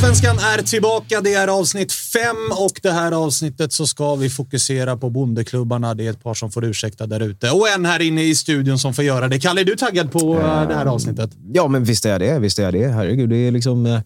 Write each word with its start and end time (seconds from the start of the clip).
Fotbollssvenskan 0.00 0.36
är 0.58 0.62
tillbaka. 0.62 1.20
Det 1.20 1.34
är 1.34 1.48
avsnitt 1.48 1.92
fem 1.92 2.36
och 2.58 2.80
det 2.82 2.90
här 2.90 3.12
avsnittet 3.12 3.72
så 3.72 3.86
ska 3.86 4.14
vi 4.14 4.30
fokusera 4.30 4.96
på 4.96 5.10
bondeklubbarna. 5.10 5.94
Det 5.94 6.06
är 6.06 6.10
ett 6.10 6.22
par 6.22 6.34
som 6.34 6.50
får 6.50 6.64
ursäkta 6.64 7.06
där 7.06 7.20
ute 7.20 7.50
och 7.50 7.68
en 7.68 7.86
här 7.86 8.02
inne 8.02 8.22
i 8.22 8.34
studion 8.34 8.78
som 8.78 8.94
får 8.94 9.04
göra 9.04 9.28
det. 9.28 9.40
Kalle, 9.40 9.60
är 9.60 9.64
du 9.64 9.76
taggad 9.76 10.12
på 10.12 10.34
uh, 10.34 10.68
det 10.68 10.74
här 10.74 10.86
avsnittet? 10.86 11.30
Ja, 11.52 11.68
men 11.68 11.84
visst 11.84 12.04
är 12.04 12.10
jag 12.10 12.20
det. 12.20 12.38
Visst 12.38 12.58
är 12.58 12.62
jag 12.62 12.72
det. 12.72 12.88
Herregud, 12.88 13.28
det 13.28 13.36
är 13.36 13.50
liksom... 13.50 13.86
Uh, 13.86 14.00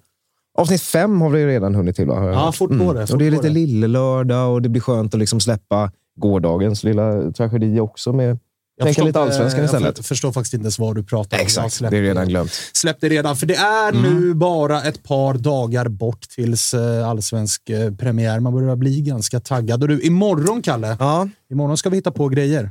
avsnitt 0.59 0.82
fem 0.82 1.21
har 1.21 1.31
vi 1.31 1.47
redan 1.47 1.75
hunnit 1.75 1.97
till. 1.97 2.06
Va? 2.06 2.32
Ja, 2.32 2.53
fort 2.53 2.78
på 2.78 2.93
det. 2.93 3.06
Fort 3.06 3.12
och 3.12 3.19
det 3.19 3.26
är 3.26 3.31
lite 3.31 3.49
lillelördag 3.49 4.53
och 4.53 4.62
det 4.62 4.69
blir 4.69 4.82
skönt 4.82 5.15
att 5.15 5.21
liksom 5.21 5.41
släppa 5.41 5.93
gårdagens 6.16 6.84
lilla 6.84 7.32
tragedi 7.32 7.81
också 7.81 8.12
med 8.12 8.38
jag 8.77 8.87
Tänka 8.87 9.05
lite 9.05 9.21
allsvenskan 9.21 9.65
istället. 9.65 9.97
Jag 9.97 10.07
förstår 10.07 10.33
faktiskt 10.33 10.55
inte 10.55 10.65
ens 10.65 10.79
vad 10.79 10.95
du 10.95 11.05
pratar 11.05 11.37
om. 11.37 11.43
Exakt, 11.43 11.79
det 11.79 11.87
är 11.87 12.03
redan 12.03 12.29
glömt. 12.29 12.53
Släpp 12.73 12.97
det 13.01 13.09
redan, 13.09 13.37
för 13.37 13.47
det 13.47 13.55
är 13.55 13.93
mm. 13.93 14.03
nu 14.03 14.35
bara 14.35 14.83
ett 14.83 15.03
par 15.03 15.35
dagar 15.35 15.89
bort 15.89 16.29
tills 16.29 16.75
eh, 16.75 17.09
allsvensk 17.09 17.71
eh, 17.71 17.95
premiär. 17.95 18.41
Man 18.41 18.53
börjar 18.53 18.77
bli 18.77 19.01
ganska 19.01 19.41
taggad. 19.41 19.83
Och 19.83 19.89
du, 19.89 20.01
imorgon, 20.01 20.62
Kalle, 20.62 20.97
ja. 21.01 21.29
imorgon 21.51 21.77
ska 21.77 21.91
vi 21.91 21.97
hitta 21.97 22.11
på 22.11 22.29
grejer. 22.29 22.71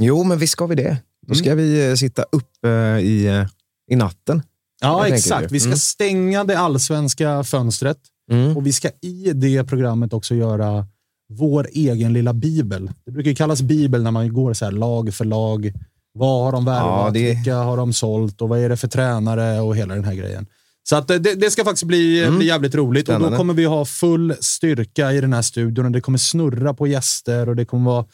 Jo, 0.00 0.24
men 0.24 0.38
visst 0.38 0.52
ska 0.52 0.66
vi 0.66 0.74
det. 0.74 0.96
Då 1.26 1.34
ska 1.34 1.50
mm. 1.50 1.64
vi 1.64 1.88
eh, 1.88 1.94
sitta 1.94 2.22
uppe 2.22 2.68
i, 3.00 3.44
i 3.90 3.96
natten. 3.96 4.42
Ja, 4.80 5.08
exakt. 5.08 5.52
Vi 5.52 5.60
ska 5.60 5.68
mm. 5.68 5.78
stänga 5.78 6.44
det 6.44 6.58
allsvenska 6.58 7.44
fönstret 7.44 7.98
mm. 8.30 8.56
och 8.56 8.66
vi 8.66 8.72
ska 8.72 8.88
i 9.00 9.32
det 9.34 9.64
programmet 9.64 10.12
också 10.12 10.34
göra 10.34 10.86
vår 11.28 11.68
egen 11.72 12.12
lilla 12.12 12.32
bibel. 12.32 12.90
Det 13.06 13.12
brukar 13.12 13.32
kallas 13.32 13.62
bibel 13.62 14.02
när 14.02 14.10
man 14.10 14.32
går 14.32 14.52
så 14.52 14.64
här 14.64 14.72
lag 14.72 15.14
för 15.14 15.24
lag. 15.24 15.72
Vad 16.14 16.44
har 16.44 16.52
de 16.52 16.64
värvat? 16.64 17.06
Ja, 17.06 17.10
det... 17.14 17.34
Vilka 17.34 17.54
har 17.54 17.76
de 17.76 17.92
sålt? 17.92 18.40
Och 18.42 18.48
vad 18.48 18.58
är 18.58 18.68
det 18.68 18.76
för 18.76 18.88
tränare? 18.88 19.60
Och 19.60 19.76
hela 19.76 19.94
den 19.94 20.04
här 20.04 20.14
grejen. 20.14 20.46
Så 20.88 20.96
att 20.96 21.08
det, 21.08 21.18
det 21.18 21.50
ska 21.50 21.64
faktiskt 21.64 21.84
bli, 21.84 22.24
mm. 22.24 22.38
bli 22.38 22.46
jävligt 22.46 22.74
roligt 22.74 23.06
Spännande. 23.06 23.26
och 23.26 23.32
då 23.32 23.38
kommer 23.38 23.54
vi 23.54 23.64
ha 23.64 23.84
full 23.84 24.34
styrka 24.40 25.12
i 25.12 25.20
den 25.20 25.32
här 25.32 25.42
studion 25.42 25.84
och 25.84 25.90
det 25.90 26.00
kommer 26.00 26.18
snurra 26.18 26.74
på 26.74 26.86
gäster 26.86 27.48
och 27.48 27.56
det 27.56 27.64
kommer 27.64 27.90
vara 27.90 28.04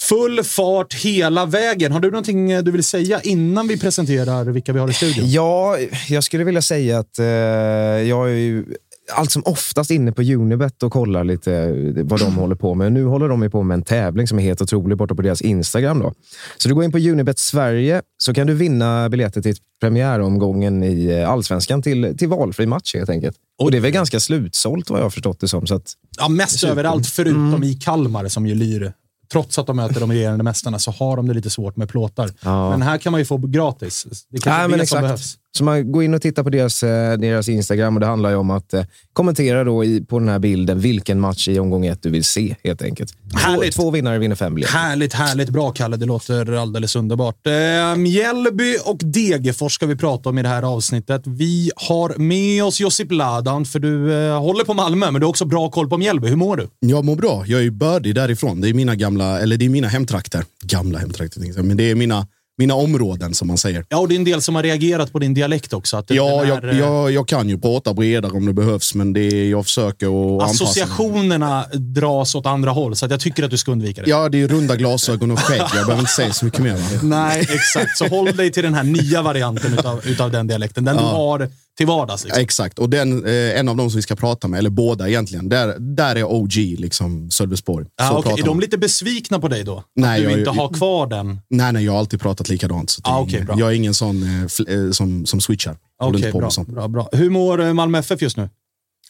full 0.00 0.44
fart 0.44 0.94
hela 0.94 1.46
vägen. 1.46 1.92
Har 1.92 2.00
du 2.00 2.10
någonting 2.10 2.64
du 2.64 2.70
vill 2.70 2.84
säga 2.84 3.20
innan 3.20 3.68
vi 3.68 3.78
presenterar 3.78 4.44
vilka 4.44 4.72
vi 4.72 4.78
har 4.78 4.90
i 4.90 4.92
studion? 4.92 5.30
Ja, 5.30 5.76
jag 6.08 6.24
skulle 6.24 6.44
vilja 6.44 6.62
säga 6.62 6.98
att 6.98 7.18
eh, 7.18 7.24
jag 7.24 8.30
är 8.30 8.34
ju 8.34 8.64
allt 9.12 9.30
som 9.30 9.42
oftast 9.44 9.90
inne 9.90 10.12
på 10.12 10.22
Unibet 10.22 10.82
och 10.82 10.92
kollar 10.92 11.24
lite 11.24 11.52
eh, 11.54 12.04
vad 12.04 12.20
de 12.20 12.34
håller 12.34 12.54
på 12.54 12.74
med. 12.74 12.92
Nu 12.92 13.04
håller 13.04 13.28
de 13.28 13.50
på 13.50 13.62
med 13.62 13.74
en 13.74 13.82
tävling 13.82 14.26
som 14.26 14.38
är 14.38 14.42
helt 14.42 14.62
otrolig 14.62 14.98
borta 14.98 15.14
på 15.14 15.22
deras 15.22 15.42
Instagram. 15.42 15.98
Då. 15.98 16.12
Så 16.56 16.68
du 16.68 16.74
går 16.74 16.84
in 16.84 16.92
på 16.92 16.98
Unibet 16.98 17.38
Sverige 17.38 18.02
så 18.18 18.34
kan 18.34 18.46
du 18.46 18.54
vinna 18.54 19.08
biljetter 19.08 19.42
till 19.42 19.56
premiäromgången 19.80 20.82
i 20.82 21.06
eh, 21.06 21.30
allsvenskan 21.30 21.82
till, 21.82 22.16
till 22.18 22.28
valfri 22.28 22.66
match 22.66 22.94
helt 22.94 23.10
enkelt. 23.10 23.36
Och 23.58 23.70
det 23.70 23.76
är 23.76 23.80
väl 23.80 23.90
ganska 23.90 24.20
slutsålt 24.20 24.90
vad 24.90 24.98
jag 24.98 25.04
har 25.04 25.10
förstått 25.10 25.40
det 25.40 25.48
som. 25.48 25.66
Så 25.66 25.74
att, 25.74 25.92
ja, 26.18 26.28
mest 26.28 26.64
överallt 26.64 27.06
förutom 27.06 27.54
mm. 27.54 27.62
i 27.62 27.74
Kalmar 27.74 28.28
som 28.28 28.46
ju 28.46 28.54
lyr 28.54 28.92
trots 29.32 29.58
att 29.58 29.66
de 29.66 29.76
möter 29.76 30.00
de 30.00 30.12
regerande 30.12 30.44
mästarna 30.44 30.78
så 30.78 30.90
har 30.90 31.16
de 31.16 31.28
det 31.28 31.34
lite 31.34 31.50
svårt 31.50 31.76
med 31.76 31.88
plåtar. 31.88 32.30
Ja. 32.40 32.70
Men 32.70 32.82
här 32.82 32.98
kan 32.98 33.12
man 33.12 33.20
ju 33.20 33.24
få 33.24 33.36
gratis. 33.36 34.06
Det 34.30 34.38
kanske 34.38 34.68
men 34.68 34.80
exakt. 34.80 34.88
som 34.88 35.02
behövs. 35.02 35.36
Så 35.56 35.64
man 35.64 35.92
går 35.92 36.04
in 36.04 36.14
och 36.14 36.22
tittar 36.22 36.42
på 36.42 36.50
deras, 36.50 36.82
eh, 36.82 37.18
deras 37.18 37.48
Instagram 37.48 37.94
och 37.94 38.00
det 38.00 38.06
handlar 38.06 38.30
ju 38.30 38.36
om 38.36 38.50
att 38.50 38.74
eh, 38.74 38.84
kommentera 39.12 39.64
då 39.64 39.84
i, 39.84 40.04
på 40.04 40.18
den 40.18 40.28
här 40.28 40.38
bilden 40.38 40.80
vilken 40.80 41.20
match 41.20 41.48
i 41.48 41.58
omgång 41.58 41.86
ett 41.86 42.02
du 42.02 42.10
vill 42.10 42.24
se 42.24 42.56
helt 42.64 42.82
enkelt. 42.82 43.14
Härligt. 43.34 43.74
Två, 43.74 43.82
två 43.82 43.90
vinnare 43.90 44.18
vinner 44.18 44.36
fem 44.36 44.54
biljetter. 44.54 44.78
Härligt, 44.78 45.12
härligt. 45.12 45.48
Bra 45.48 45.70
Kalle. 45.70 45.96
Det 45.96 46.06
låter 46.06 46.52
alldeles 46.52 46.96
underbart. 46.96 47.46
Eh, 47.46 47.96
Mjällby 47.96 48.76
och 48.84 48.98
Degerfors 49.00 49.74
ska 49.74 49.86
vi 49.86 49.96
prata 49.96 50.28
om 50.28 50.38
i 50.38 50.42
det 50.42 50.48
här 50.48 50.62
avsnittet. 50.62 51.22
Vi 51.24 51.70
har 51.76 52.14
med 52.18 52.64
oss 52.64 52.80
Josip 52.80 53.12
Ladan, 53.12 53.64
för 53.64 53.78
du 53.78 54.14
eh, 54.14 54.40
håller 54.40 54.64
på 54.64 54.74
Malmö, 54.74 55.10
men 55.10 55.20
du 55.20 55.26
har 55.26 55.30
också 55.30 55.44
bra 55.44 55.70
koll 55.70 55.88
på 55.88 55.98
Mjällby. 55.98 56.28
Hur 56.28 56.36
mår 56.36 56.56
du? 56.56 56.68
Jag 56.80 57.04
mår 57.04 57.16
bra. 57.16 57.44
Jag 57.46 57.64
är 57.64 57.70
bördig 57.70 58.14
därifrån. 58.14 58.60
Det 58.60 58.68
är 58.68 58.74
mina 58.74 58.94
gamla, 58.94 59.40
eller 59.40 59.56
det 59.56 59.64
är 59.64 59.70
mina 59.70 59.88
hemtrakter. 59.88 60.44
Gamla 60.62 60.98
hemtrakter, 60.98 61.62
men 61.62 61.76
det 61.76 61.90
är 61.90 61.94
mina 61.94 62.26
mina 62.58 62.74
områden 62.74 63.34
som 63.34 63.48
man 63.48 63.58
säger. 63.58 63.86
Ja, 63.88 63.98
och 63.98 64.08
det 64.08 64.14
är 64.14 64.16
en 64.16 64.24
del 64.24 64.42
som 64.42 64.54
har 64.54 64.62
reagerat 64.62 65.12
på 65.12 65.18
din 65.18 65.34
dialekt 65.34 65.72
också. 65.72 65.96
Att 65.96 66.10
ja, 66.10 66.44
är, 66.44 66.46
jag, 66.46 66.74
jag, 66.74 67.10
jag, 67.10 67.28
kan 67.28 67.48
ju 67.48 67.58
prata 67.58 67.94
bredare 67.94 68.32
om 68.32 68.46
det 68.46 68.52
behövs, 68.52 68.94
men 68.94 69.12
det 69.12 69.20
är, 69.20 69.50
jag 69.50 69.64
försöker 69.64 70.36
att 70.36 70.50
Associationerna 70.50 71.66
dras 71.72 72.34
åt 72.34 72.46
andra 72.46 72.70
håll, 72.70 72.96
så 72.96 73.06
jag 73.10 73.20
tycker 73.20 73.42
att 73.42 73.50
du 73.50 73.56
ska 73.56 73.72
undvika 73.72 74.02
det. 74.02 74.10
Ja, 74.10 74.28
det 74.28 74.42
är 74.42 74.48
runda 74.48 74.76
glasögon 74.76 75.30
och 75.30 75.38
skägg. 75.38 75.60
Jag 75.60 75.70
behöver 75.70 75.98
inte 75.98 76.12
säga 76.12 76.32
så 76.32 76.44
mycket 76.44 76.60
mer. 76.60 76.78
Nej, 77.02 77.40
exakt. 77.40 77.98
Så 77.98 78.06
håll 78.06 78.36
dig 78.36 78.52
till 78.52 78.62
den 78.62 78.74
här 78.74 78.84
nya 78.84 79.22
varianten 79.22 79.72
utav, 79.72 80.06
utav 80.06 80.30
den 80.30 80.46
dialekten. 80.46 80.84
Den 80.84 80.96
ja. 80.96 81.02
du 81.02 81.06
har 81.06 81.50
till 81.76 81.86
vardags. 81.86 82.24
Liksom. 82.24 82.42
Exakt, 82.42 82.78
och 82.78 82.90
den, 82.90 83.24
eh, 83.26 83.58
en 83.60 83.68
av 83.68 83.76
dem 83.76 83.90
som 83.90 83.96
vi 83.98 84.02
ska 84.02 84.16
prata 84.16 84.48
med, 84.48 84.58
eller 84.58 84.70
båda 84.70 85.08
egentligen, 85.08 85.48
där, 85.48 85.76
där 85.78 86.16
är 86.16 86.24
OG 86.24 86.56
liksom 86.78 87.30
Sölvesborg. 87.30 87.86
Så 88.08 88.18
okay. 88.18 88.32
Är 88.32 88.44
de 88.44 88.60
lite 88.60 88.78
besvikna 88.78 89.38
på 89.40 89.48
dig 89.48 89.64
då? 89.64 89.82
Nej, 89.96 90.10
att 90.10 90.16
du 90.16 90.22
jag- 90.30 90.38
inte 90.38 90.50
jag- 90.50 90.62
har 90.62 90.68
kvar 90.74 91.06
den? 91.06 91.40
Nej, 91.50 91.72
nej, 91.72 91.84
jag 91.84 91.92
har 91.92 91.98
alltid 91.98 92.20
pratat 92.20 92.48
likadant. 92.48 92.90
Så 92.90 93.00
Ah, 93.04 93.22
ingen- 93.28 93.46
bra. 93.46 93.58
jag 93.58 93.70
är 93.70 93.74
ingen 93.74 93.94
sån 93.94 94.22
eh, 94.22 94.28
fl- 94.28 94.86
eh, 94.86 94.90
som, 94.92 95.26
som 95.26 95.40
switchar. 95.40 95.76
Okej, 96.02 96.32
på 96.32 96.38
bra, 96.38 96.50
bra, 96.66 96.88
bra. 96.88 97.08
Hur 97.12 97.30
mår 97.30 97.62
eh, 97.64 97.72
Malmö 97.72 97.98
FF 97.98 98.22
just 98.22 98.36
nu? 98.36 98.48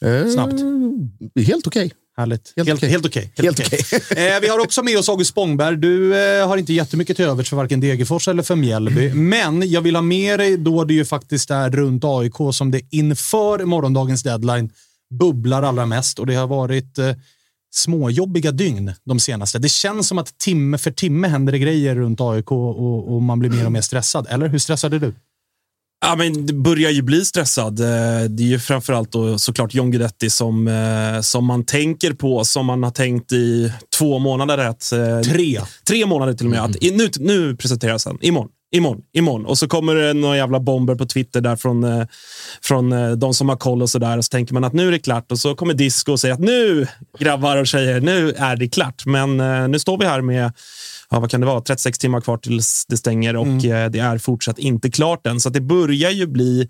Eh, 0.01 0.27
Snabbt. 0.27 0.55
Helt 1.47 1.67
okej. 1.67 1.91
Härligt. 2.17 2.53
Helt 2.55 2.67
Helt, 2.67 2.79
okej. 2.79 2.89
helt 2.89 3.05
okej. 3.05 3.31
Helt 3.37 3.59
okej. 3.59 3.79
eh, 4.35 4.41
vi 4.41 4.47
har 4.47 4.59
också 4.59 4.83
med 4.83 4.97
oss 4.97 5.09
August 5.09 5.29
Spångberg. 5.29 5.77
Du 5.77 6.17
eh, 6.17 6.47
har 6.47 6.57
inte 6.57 6.73
jättemycket 6.73 7.15
till 7.15 7.25
övers 7.25 7.49
för 7.49 7.57
varken 7.57 7.79
Degerfors 7.79 8.27
eller 8.27 8.43
för 8.43 8.55
Mjällby. 8.55 9.13
Men 9.13 9.69
jag 9.69 9.81
vill 9.81 9.95
ha 9.95 10.01
med 10.01 10.39
dig 10.39 10.57
då 10.57 10.83
det 10.83 10.93
ju 10.93 11.05
faktiskt 11.05 11.51
är 11.51 11.69
runt 11.69 12.03
AIK 12.05 12.35
som 12.53 12.71
det 12.71 12.81
inför 12.91 13.65
morgondagens 13.65 14.23
deadline 14.23 14.71
bubblar 15.19 15.63
allra 15.63 15.85
mest. 15.85 16.19
Och 16.19 16.25
det 16.27 16.35
har 16.35 16.47
varit 16.47 16.97
eh, 16.97 17.11
småjobbiga 17.71 18.51
dygn 18.51 18.93
de 19.03 19.19
senaste. 19.19 19.59
Det 19.59 19.69
känns 19.69 20.07
som 20.07 20.17
att 20.17 20.37
timme 20.37 20.77
för 20.77 20.91
timme 20.91 21.27
händer 21.27 21.53
det 21.53 21.59
grejer 21.59 21.95
runt 21.95 22.21
AIK 22.21 22.51
och, 22.51 23.15
och 23.15 23.21
man 23.21 23.39
blir 23.39 23.49
mer 23.49 23.65
och 23.65 23.71
mer 23.71 23.81
stressad. 23.81 24.27
Eller 24.29 24.47
hur 24.47 24.59
stressad 24.59 24.93
är 24.93 24.99
du? 24.99 25.13
Ja, 26.05 26.15
men 26.15 26.45
det 26.45 26.53
börjar 26.53 26.91
ju 26.91 27.01
bli 27.01 27.25
stressad. 27.25 27.79
Eh, 27.79 27.85
Det 28.29 28.43
är 28.43 28.47
ju 28.47 28.59
framförallt 28.59 29.11
då 29.11 29.39
såklart 29.39 29.73
John 29.73 29.91
Guidetti 29.91 30.29
som, 30.29 30.67
eh, 30.67 31.21
som 31.21 31.45
man 31.45 31.65
tänker 31.65 32.13
på, 32.13 32.43
som 32.45 32.65
man 32.65 32.83
har 32.83 32.91
tänkt 32.91 33.31
i 33.31 33.73
två 33.97 34.19
månader. 34.19 34.57
Att, 34.57 34.91
eh, 34.91 35.19
Tre. 35.21 35.61
Tre 35.87 36.05
månader 36.05 36.33
till 36.33 36.45
och 36.45 36.51
med. 36.51 36.63
Att, 36.63 36.83
i- 36.83 36.91
nu, 36.91 37.09
nu 37.19 37.55
presenteras 37.55 38.05
han. 38.05 38.17
Imorgon. 38.21 38.49
Imorgon, 38.75 39.01
imorgon. 39.13 39.45
Och 39.45 39.57
så 39.57 39.67
kommer 39.67 39.95
det 39.95 40.13
några 40.13 40.37
jävla 40.37 40.59
bomber 40.59 40.95
på 40.95 41.05
Twitter 41.05 41.41
där 41.41 41.55
från, 41.55 41.85
från 42.63 43.19
de 43.19 43.33
som 43.33 43.49
har 43.49 43.55
koll 43.55 43.81
och 43.81 43.89
sådär. 43.89 44.17
Och 44.17 44.25
så 44.25 44.29
tänker 44.29 44.53
man 44.53 44.63
att 44.63 44.73
nu 44.73 44.87
är 44.87 44.91
det 44.91 44.99
klart. 44.99 45.31
Och 45.31 45.39
så 45.39 45.55
kommer 45.55 45.73
Disco 45.73 46.11
och 46.11 46.19
säger 46.19 46.33
att 46.33 46.39
nu, 46.39 46.87
grabbar 47.19 47.57
och 47.57 47.67
tjejer, 47.67 48.01
nu 48.01 48.31
är 48.37 48.55
det 48.55 48.69
klart. 48.69 49.05
Men 49.05 49.37
nu 49.71 49.79
står 49.79 49.97
vi 49.97 50.05
här 50.05 50.21
med 50.21 50.51
ja, 51.11 51.19
vad 51.19 51.31
kan 51.31 51.41
det 51.41 51.47
vara, 51.47 51.61
36 51.61 51.99
timmar 51.99 52.21
kvar 52.21 52.37
tills 52.37 52.85
det 52.87 52.97
stänger 52.97 53.35
och 53.35 53.65
eh, 53.65 53.89
det 53.89 53.99
är 53.99 54.17
fortsatt 54.17 54.59
inte 54.59 54.91
klart 54.91 55.27
än. 55.27 55.39
Så 55.39 55.49
det 55.49 55.61
börjar 55.61 56.11
ju 56.11 56.27
bli 56.27 56.69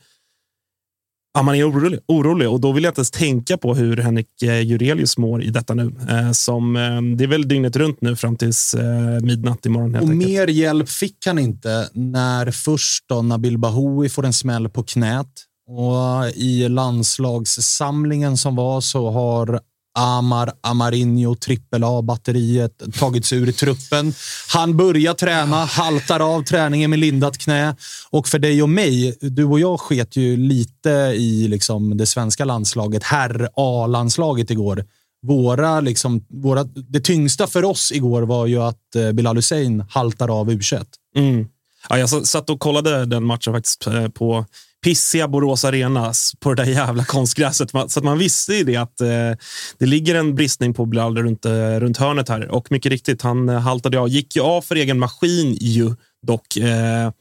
Ja, 1.34 1.44
man 1.44 1.56
är 1.56 1.70
orolig, 1.70 2.00
orolig 2.08 2.50
och 2.50 2.60
då 2.62 2.72
vill 2.72 2.84
jag 2.84 2.92
inte 2.92 3.00
ens 3.00 3.12
tänka 3.12 3.58
på 3.58 3.76
hur 3.76 3.98
Henrik 3.98 4.42
eh, 4.44 4.62
Jurelius 4.62 5.18
mår 5.18 5.44
i 5.44 5.50
detta 5.50 5.74
nu. 5.74 5.96
Eh, 6.10 6.32
som, 6.32 6.74
det 7.18 7.24
är 7.24 7.28
väl 7.28 7.48
dygnet 7.48 7.76
runt 7.76 8.02
nu 8.02 8.16
fram 8.16 8.36
tills 8.38 8.76
midnatt 9.22 9.66
imorgon. 9.66 9.94
Helt 9.94 10.06
Och 10.06 10.12
enkelt. 10.12 10.30
mer 10.30 10.48
hjälp 10.48 10.90
fick 10.90 11.26
han 11.26 11.40
inte 11.40 11.90
när 11.94 12.52
först 12.52 13.04
då 13.08 13.22
Nabil 13.22 13.58
Bahoui 13.58 14.10
får 14.10 14.26
en 14.26 14.34
smäll 14.34 14.70
på 14.70 14.84
knät. 14.84 15.28
Och 15.70 16.30
I 16.36 16.70
landslagssamlingen 16.70 18.38
som 18.38 18.56
var 18.56 18.82
så 18.82 19.12
har 19.12 19.60
Amar 19.98 20.52
Amarinho, 20.62 21.36
trippel 21.36 21.84
A-batteriet, 21.84 22.82
tagits 23.00 23.34
ur 23.34 23.52
truppen. 23.52 24.14
Han 24.54 24.78
börjar 24.78 25.14
träna, 25.14 25.66
haltar 25.66 26.20
av 26.20 26.44
träningen 26.44 26.90
med 26.90 27.00
lindat 27.00 27.38
knä. 27.38 27.76
Och 28.10 28.28
för 28.28 28.40
dig 28.40 28.64
och 28.64 28.70
mig, 28.70 29.18
du 29.22 29.44
och 29.44 29.60
jag 29.60 29.80
sket 29.80 30.16
ju 30.16 30.38
lite 30.38 30.90
i 31.16 31.48
liksom 31.48 31.98
det 31.98 32.06
svenska 32.06 32.46
landslaget, 32.46 33.04
herr 33.04 33.50
A-landslaget 33.56 34.52
igår. 34.52 34.86
Våra, 35.22 35.80
liksom, 35.80 36.26
våra, 36.30 36.64
det 36.64 37.00
tyngsta 37.00 37.48
för 37.48 37.66
oss 37.66 37.92
igår 37.92 38.22
var 38.22 38.46
ju 38.46 38.62
att 38.62 38.96
eh, 38.96 39.12
Bilal 39.12 39.36
Hussein 39.36 39.84
haltar 39.90 40.40
av 40.40 40.52
u 40.52 40.60
Mm. 41.16 41.48
Ja, 41.90 41.98
jag 41.98 42.10
satt 42.10 42.50
och 42.50 42.60
kollade 42.60 43.06
den 43.06 43.24
matchen 43.24 43.54
faktiskt 43.54 43.88
eh, 43.88 44.08
på 44.08 44.46
pissiga 44.88 45.28
Borås 45.28 45.66
Arena 45.66 46.14
på 46.40 46.54
det 46.54 46.64
där 46.64 46.72
jävla 46.72 47.06
konstgräset. 47.06 47.72
Så 47.72 48.00
att 48.00 48.04
man 48.04 48.18
visste 48.18 48.54
ju 48.54 48.64
det 48.64 48.76
att 48.76 49.02
eh, 49.02 49.08
det 49.78 49.86
ligger 49.86 50.16
en 50.16 50.36
bristning 50.36 50.74
på 50.74 50.86
Bilal 50.86 51.18
runt, 51.18 51.46
eh, 51.46 51.52
runt 51.52 51.98
hörnet 51.98 52.30
här. 52.30 52.48
Och 52.48 52.72
mycket 52.72 52.92
riktigt, 52.92 53.22
han 53.22 53.50
eh, 53.50 53.60
haltade 53.60 54.00
av. 54.00 54.10
Gick 54.10 54.36
ju 54.36 54.42
av 54.42 54.62
för 54.62 54.76
egen 54.76 55.00
maskin 55.00 55.54
ju 55.54 55.96
dock. 56.28 56.58
Eh, 56.58 57.12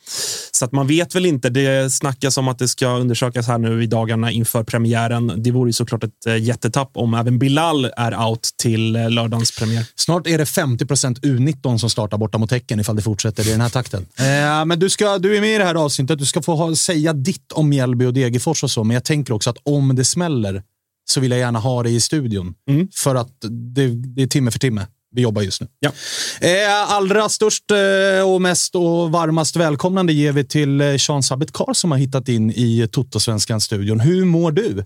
så 0.52 0.64
att 0.64 0.72
man 0.72 0.87
vet 0.87 1.14
väl 1.14 1.26
inte. 1.26 1.50
Det 1.50 1.93
snackas 1.93 2.37
om 2.37 2.48
att 2.48 2.58
det 2.58 2.69
ska 2.69 2.88
undersökas 2.88 3.46
här 3.46 3.58
nu 3.58 3.82
i 3.82 3.87
dagarna 3.87 4.31
inför 4.31 4.64
premiären. 4.64 5.32
Det 5.37 5.50
vore 5.50 5.69
ju 5.69 5.72
såklart 5.72 6.04
ett 6.04 6.26
eh, 6.26 6.37
jättetapp 6.37 6.90
om 6.94 7.14
även 7.14 7.38
Bilal 7.38 7.84
är 7.96 8.28
out 8.28 8.48
till 8.62 8.96
eh, 8.96 9.10
lördagens 9.10 9.58
premiär. 9.58 9.87
Snart 9.94 10.26
är 10.26 10.38
det 10.38 10.46
50 10.46 10.84
U19 10.84 11.78
som 11.78 11.90
startar 11.90 12.19
borta 12.19 12.38
mot 12.38 12.50
Häcken 12.50 12.81
ifall 12.81 12.96
det 12.96 13.02
fortsätter 13.02 13.48
i 13.48 13.50
den 13.50 13.60
här 13.60 13.69
takten. 13.69 14.06
Eh, 14.19 14.64
men 14.64 14.78
du, 14.78 14.90
ska, 14.90 15.19
du 15.19 15.37
är 15.37 15.40
med 15.40 15.54
i 15.54 15.58
det 15.58 15.64
här 15.64 15.75
avsnittet. 15.75 16.19
Du 16.19 16.26
ska 16.26 16.43
få 16.43 16.54
ha, 16.54 16.76
säga 16.76 17.12
ditt 17.12 17.52
om 17.52 17.69
Mjällby 17.69 18.06
och 18.06 18.14
Degerfors 18.14 18.62
och 18.62 18.70
så, 18.70 18.84
men 18.84 18.94
jag 18.94 19.04
tänker 19.04 19.32
också 19.32 19.50
att 19.50 19.58
om 19.62 19.96
det 19.96 20.04
smäller 20.04 20.62
så 21.08 21.20
vill 21.20 21.31
jag 21.31 21.40
gärna 21.40 21.58
ha 21.58 21.82
det 21.82 21.90
i 21.90 22.00
studion. 22.00 22.54
För 22.94 23.14
att 23.14 23.32
det, 23.75 23.88
det 23.88 24.22
är 24.22 24.26
timme 24.26 24.50
för 24.50 24.58
timme. 24.58 24.87
Vi 25.17 25.23
jobbar 25.23 25.43
just 25.43 25.61
nu. 25.61 25.67
Ja. 25.81 25.93
Eh, 26.41 26.93
allra 26.93 27.29
störst 27.29 27.71
eh, 27.71 28.31
och 28.33 28.43
mest 28.43 28.75
och 28.75 29.11
varmast 29.11 29.57
välkomnande 29.57 30.13
ger 30.13 30.33
vi 30.33 30.45
till 30.45 30.81
eh, 30.81 30.97
Sean 30.97 31.23
Sabet 31.23 31.53
Karl 31.53 31.75
som 31.75 31.91
har 31.91 31.99
hittat 31.99 32.29
in 32.29 32.51
i 32.51 32.89
Toto-svenskan-studion. 32.93 34.01
Hur 34.01 34.25
mår 34.25 34.53
du? 34.53 34.85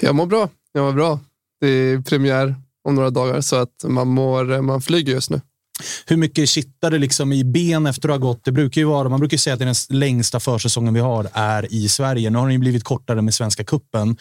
Jag 0.00 0.14
mår 0.14 0.26
bra. 0.26 0.48
Jag 0.72 0.84
mår 0.84 0.92
bra. 0.92 1.20
Det 1.60 1.68
är 1.68 2.00
premiär 2.00 2.54
om 2.84 2.94
några 2.94 3.10
dagar 3.10 3.40
så 3.40 3.56
att 3.56 3.84
man, 3.84 4.08
mår, 4.08 4.62
man 4.62 4.82
flyger 4.82 5.12
just 5.12 5.30
nu. 5.30 5.40
Hur 6.06 6.16
mycket 6.16 6.48
kittar 6.48 6.90
det 6.90 6.98
liksom 6.98 7.32
i 7.32 7.44
ben 7.44 7.86
efter 7.86 8.08
att 8.08 8.20
ha 8.20 8.28
gått? 8.28 8.44
Det 8.44 8.52
brukar 8.52 8.80
ju 8.80 8.86
vara, 8.86 9.08
man 9.08 9.20
brukar 9.20 9.36
säga 9.36 9.54
att 9.54 9.60
det 9.60 9.64
är 9.64 9.66
den 9.90 9.98
längsta 9.98 10.40
försäsongen 10.40 10.94
vi 10.94 11.00
har 11.00 11.28
är 11.32 11.72
i 11.72 11.88
Sverige. 11.88 12.30
Nu 12.30 12.38
har 12.38 12.46
den 12.46 12.52
ju 12.52 12.58
blivit 12.58 12.84
kortare 12.84 13.22
med 13.22 13.34
Svenska 13.34 13.64
kuppen. 13.64 14.16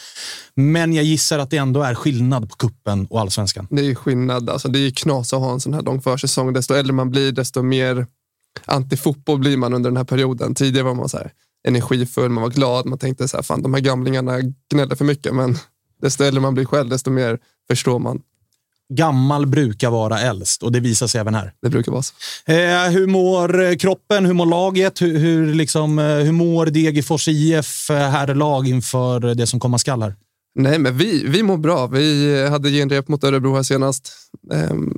Men 0.55 0.93
jag 0.93 1.05
gissar 1.05 1.39
att 1.39 1.49
det 1.49 1.57
ändå 1.57 1.81
är 1.81 1.95
skillnad 1.95 2.49
på 2.49 2.55
kuppen 2.55 3.05
och 3.05 3.19
allsvenskan. 3.19 3.67
Det 3.69 3.85
är 3.85 3.95
skillnad. 3.95 4.49
Alltså, 4.49 4.67
det 4.67 4.79
är 4.79 4.91
knas 4.91 5.33
att 5.33 5.39
ha 5.39 5.53
en 5.53 5.59
sån 5.59 5.73
här 5.73 5.81
lång 5.81 6.01
försäsong. 6.01 6.53
Desto 6.53 6.73
äldre 6.73 6.93
man 6.93 7.09
blir, 7.11 7.31
desto 7.31 7.61
mer 7.61 8.07
antifotboll 8.65 9.39
blir 9.39 9.57
man 9.57 9.73
under 9.73 9.89
den 9.89 9.97
här 9.97 10.03
perioden. 10.03 10.55
Tidigare 10.55 10.85
var 10.85 10.95
man 10.95 11.09
så 11.09 11.17
här 11.17 11.31
energifull, 11.67 12.29
man 12.29 12.41
var 12.41 12.49
glad. 12.49 12.85
Man 12.85 12.99
tänkte 12.99 13.27
så 13.27 13.37
här, 13.37 13.43
fan 13.43 13.61
de 13.61 13.73
här 13.73 13.81
gamlingarna 13.81 14.39
gnällde 14.73 14.95
för 14.95 15.05
mycket. 15.05 15.35
Men 15.35 15.57
desto 16.01 16.23
äldre 16.23 16.41
man 16.41 16.53
blir 16.53 16.65
själv, 16.65 16.89
desto 16.89 17.11
mer 17.11 17.39
förstår 17.69 17.99
man. 17.99 18.21
Gammal 18.95 19.45
brukar 19.47 19.89
vara 19.89 20.19
äldst 20.19 20.63
och 20.63 20.71
det 20.71 20.79
visar 20.79 21.07
sig 21.07 21.21
även 21.21 21.35
här. 21.35 21.53
Det 21.61 21.69
brukar 21.69 21.91
vara 21.91 22.03
så. 22.03 22.13
Eh, 22.45 22.89
hur 22.89 23.07
mår 23.07 23.63
eh, 23.63 23.75
kroppen? 23.75 24.25
Hur 24.25 24.33
mår 24.33 24.45
laget? 24.45 25.01
Hur, 25.01 25.19
hur, 25.19 25.53
liksom, 25.53 25.99
eh, 25.99 26.05
hur 26.05 26.31
mår 26.31 26.65
Degerfors 26.65 27.27
IF 27.27 27.89
eh, 27.89 27.97
herrlag 27.97 28.67
inför 28.67 29.19
det 29.19 29.47
som 29.47 29.59
komma 29.59 29.77
skall 29.77 30.01
här? 30.01 30.15
Nej, 30.55 30.79
men 30.79 30.97
vi, 30.97 31.25
vi 31.27 31.43
mår 31.43 31.57
bra. 31.57 31.87
Vi 31.87 32.47
hade 32.49 32.69
genrep 32.69 33.07
mot 33.07 33.23
Örebro 33.23 33.55
här 33.55 33.63
senast. 33.63 34.13
Ehm, 34.53 34.93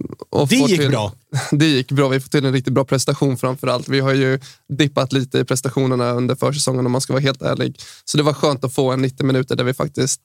Det 0.50 0.56
gick 0.56 0.80
till, 0.80 0.89
bra. 0.89 1.12
Det 1.51 1.66
gick 1.66 1.92
bra. 1.92 2.07
Vi 2.07 2.19
får 2.19 2.30
till 2.30 2.46
en 2.46 2.54
riktigt 2.54 2.74
bra 2.74 2.86
prestation 2.86 3.38
framför 3.38 3.68
allt. 3.68 3.89
Vi 3.89 4.00
har 4.00 4.13
ju 4.13 4.39
dippat 4.78 5.13
lite 5.13 5.39
i 5.39 5.44
prestationerna 5.44 6.12
under 6.12 6.36
försäsongen 6.36 6.86
om 6.86 6.91
man 6.91 7.01
ska 7.01 7.13
vara 7.13 7.22
helt 7.22 7.41
ärlig. 7.41 7.79
Så 8.06 8.17
det 8.17 8.24
var 8.24 8.34
skönt 8.34 8.63
att 8.63 8.74
få 8.74 8.91
en 8.91 9.01
90 9.01 9.25
minuter 9.25 9.56
där 9.56 9.63
vi 9.63 9.74
faktiskt 9.74 10.22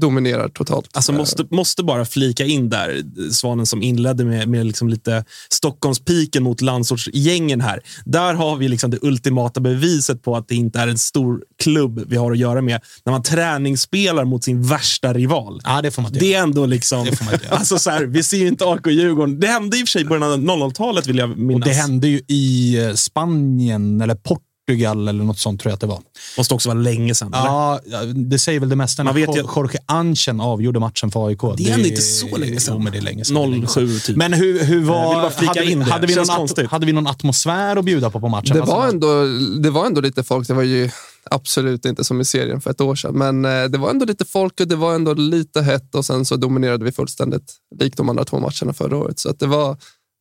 dominerar 0.00 0.48
totalt. 0.48 0.88
Alltså 0.92 1.12
måste, 1.12 1.46
måste 1.50 1.82
bara 1.82 2.04
flika 2.04 2.44
in 2.44 2.68
där, 2.68 3.02
Svanen 3.32 3.66
som 3.66 3.82
inledde 3.82 4.24
med, 4.24 4.48
med 4.48 4.66
liksom 4.66 4.88
lite 4.88 5.24
Stockholmspiken 5.50 6.42
mot 6.42 6.60
landsortsgängen 6.60 7.60
här. 7.60 7.80
Där 8.04 8.34
har 8.34 8.56
vi 8.56 8.68
liksom 8.68 8.90
det 8.90 8.98
ultimata 9.02 9.60
beviset 9.60 10.22
på 10.22 10.36
att 10.36 10.48
det 10.48 10.54
inte 10.54 10.78
är 10.78 10.88
en 10.88 10.98
stor 10.98 11.42
klubb 11.62 12.04
vi 12.06 12.16
har 12.16 12.32
att 12.32 12.38
göra 12.38 12.62
med. 12.62 12.80
När 13.04 13.12
man 13.12 13.22
träningsspelar 13.22 14.24
mot 14.24 14.44
sin 14.44 14.62
värsta 14.62 15.12
rival. 15.14 15.60
Ja, 15.64 15.82
det 15.82 15.90
får 15.90 16.02
man 16.02 16.08
inte 16.10 16.20
Det 16.20 16.34
är 16.34 16.42
ändå 16.42 16.66
liksom... 16.66 17.04
Det 17.04 17.16
får 17.16 17.24
man 17.24 17.34
inte 17.34 17.46
göra. 17.46 17.56
alltså 17.58 17.78
så 17.78 17.90
här, 17.90 18.04
vi 18.04 18.22
ser 18.22 18.36
ju 18.36 18.48
inte 18.48 18.64
AIK 18.64 18.86
och 18.86 18.92
Djurgården. 18.92 19.40
Det 19.40 19.46
hände 19.46 19.78
i 19.78 19.82
och 19.82 19.88
för 19.88 19.92
sig 19.92 20.02
i 20.02 20.04
början 20.04 20.22
av 20.22 20.38
00-talet 20.38 21.06
vill 21.06 21.18
jag 21.18 21.30
Och 21.30 21.38
minnas. 21.38 21.68
det 21.68 21.74
hände 21.74 22.08
ju 22.08 22.20
i 22.28 22.78
eh, 22.84 22.92
Spanien 22.94 24.00
eller 24.00 24.14
Portugal 24.14 24.45
eller 24.68 25.12
något 25.24 25.38
sånt 25.38 25.60
tror 25.60 25.70
jag 25.70 25.74
att 25.74 25.80
det 25.80 25.86
var. 25.86 26.00
Måste 26.38 26.54
också 26.54 26.68
vara 26.68 26.78
länge 26.78 27.14
sedan. 27.14 27.34
eller? 27.34 27.44
Ja, 27.46 27.80
det 28.14 28.38
säger 28.38 28.60
väl 28.60 28.68
det 28.68 28.76
mesta. 28.76 29.04
Man 29.04 29.14
vet 29.14 29.36
ju- 29.36 29.44
Jorge 29.56 29.78
Anchen 29.86 30.40
avgjorde 30.40 30.80
matchen 30.80 31.10
för 31.10 31.26
AIK. 31.26 31.40
Det 31.56 31.70
är 31.70 31.74
ändå 31.74 31.88
inte 31.88 32.02
så 32.02 32.36
länge 32.36 32.60
sedan. 32.60 32.74
Jo, 32.76 32.82
men 32.82 32.92
det 32.92 32.98
är 32.98 33.02
länge 33.02 33.24
sedan. 33.24 33.34
Det 33.36 33.42
är 33.42 33.48
länge 33.48 33.66
07 33.66 33.88
sedan. 33.88 34.00
typ. 34.06 34.16
Men 34.16 34.32
hur, 34.32 34.64
hur 34.64 34.84
var... 34.84 34.96
Jag 35.02 35.08
vill 35.10 35.16
bara 35.18 35.30
flika 35.30 35.48
hade, 35.50 35.60
vi- 35.60 35.72
in 35.72 35.78
det. 35.78 35.84
Hade 35.84 36.06
vi, 36.06 36.14
någon 36.14 36.30
at, 36.30 36.70
hade 36.70 36.86
vi 36.86 36.92
någon 36.92 37.06
atmosfär 37.06 37.76
att 37.76 37.84
bjuda 37.84 38.10
på 38.10 38.20
på 38.20 38.28
matchen? 38.28 38.54
Det 38.56 38.60
Alltså, 38.60 38.76
var, 38.76 38.88
ändå, 38.88 39.22
det 39.62 39.70
var 39.70 39.86
ändå 39.86 40.00
lite 40.00 40.22
folk. 40.24 40.48
Det 40.48 40.54
var 40.54 40.62
ju 40.62 40.90
absolut 41.30 41.84
inte 41.84 42.04
som 42.04 42.20
i 42.20 42.24
serien 42.24 42.60
för 42.60 42.70
ett 42.70 42.80
år 42.80 42.94
sedan. 42.94 43.14
Men 43.14 43.44
eh, 43.44 43.64
det 43.64 43.78
var 43.78 43.90
ändå 43.90 44.04
lite 44.06 44.24
folk 44.24 44.60
och 44.60 44.68
det 44.68 44.76
var 44.76 44.94
ändå 44.94 45.14
lite 45.14 45.62
hett 45.62 45.94
och 45.94 46.04
sen 46.04 46.24
så 46.24 46.36
dominerade 46.36 46.84
vi 46.84 46.92
fullständigt 46.92 47.54
likt 47.80 47.96
de 47.96 48.08
andra 48.08 48.24
två 48.24 48.38
matcherna 48.40 48.72
förra 48.72 48.96
året. 48.96 49.18
Så 49.18 49.30
att 49.30 49.38
det, 49.38 49.46
var, 49.46 49.76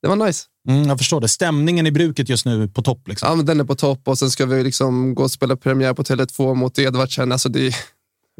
det 0.06 0.10
var 0.10 0.28
nice. 0.28 0.46
Mm, 0.70 0.88
jag 0.88 0.98
förstår 0.98 1.22
det. 1.22 1.28
Stämningen 1.28 1.88
i 1.88 1.92
bruket 1.92 2.30
just 2.30 2.46
nu 2.46 2.68
på 2.68 2.82
topp. 2.82 3.08
Liksom. 3.08 3.30
Ja, 3.30 3.36
men 3.36 3.46
den 3.46 3.60
är 3.60 3.64
på 3.64 3.76
topp 3.76 4.08
och 4.08 4.20
sen 4.20 4.32
ska 4.32 4.46
vi 4.46 4.64
liksom 4.64 5.16
gå 5.16 5.24
och 5.24 5.32
spela 5.32 5.56
premiär 5.56 5.94
på 5.94 6.04
Tele2 6.04 6.56
mot 6.56 6.80
Edvardsen. 6.80 7.32
Alltså 7.32 7.50
det, 7.50 7.76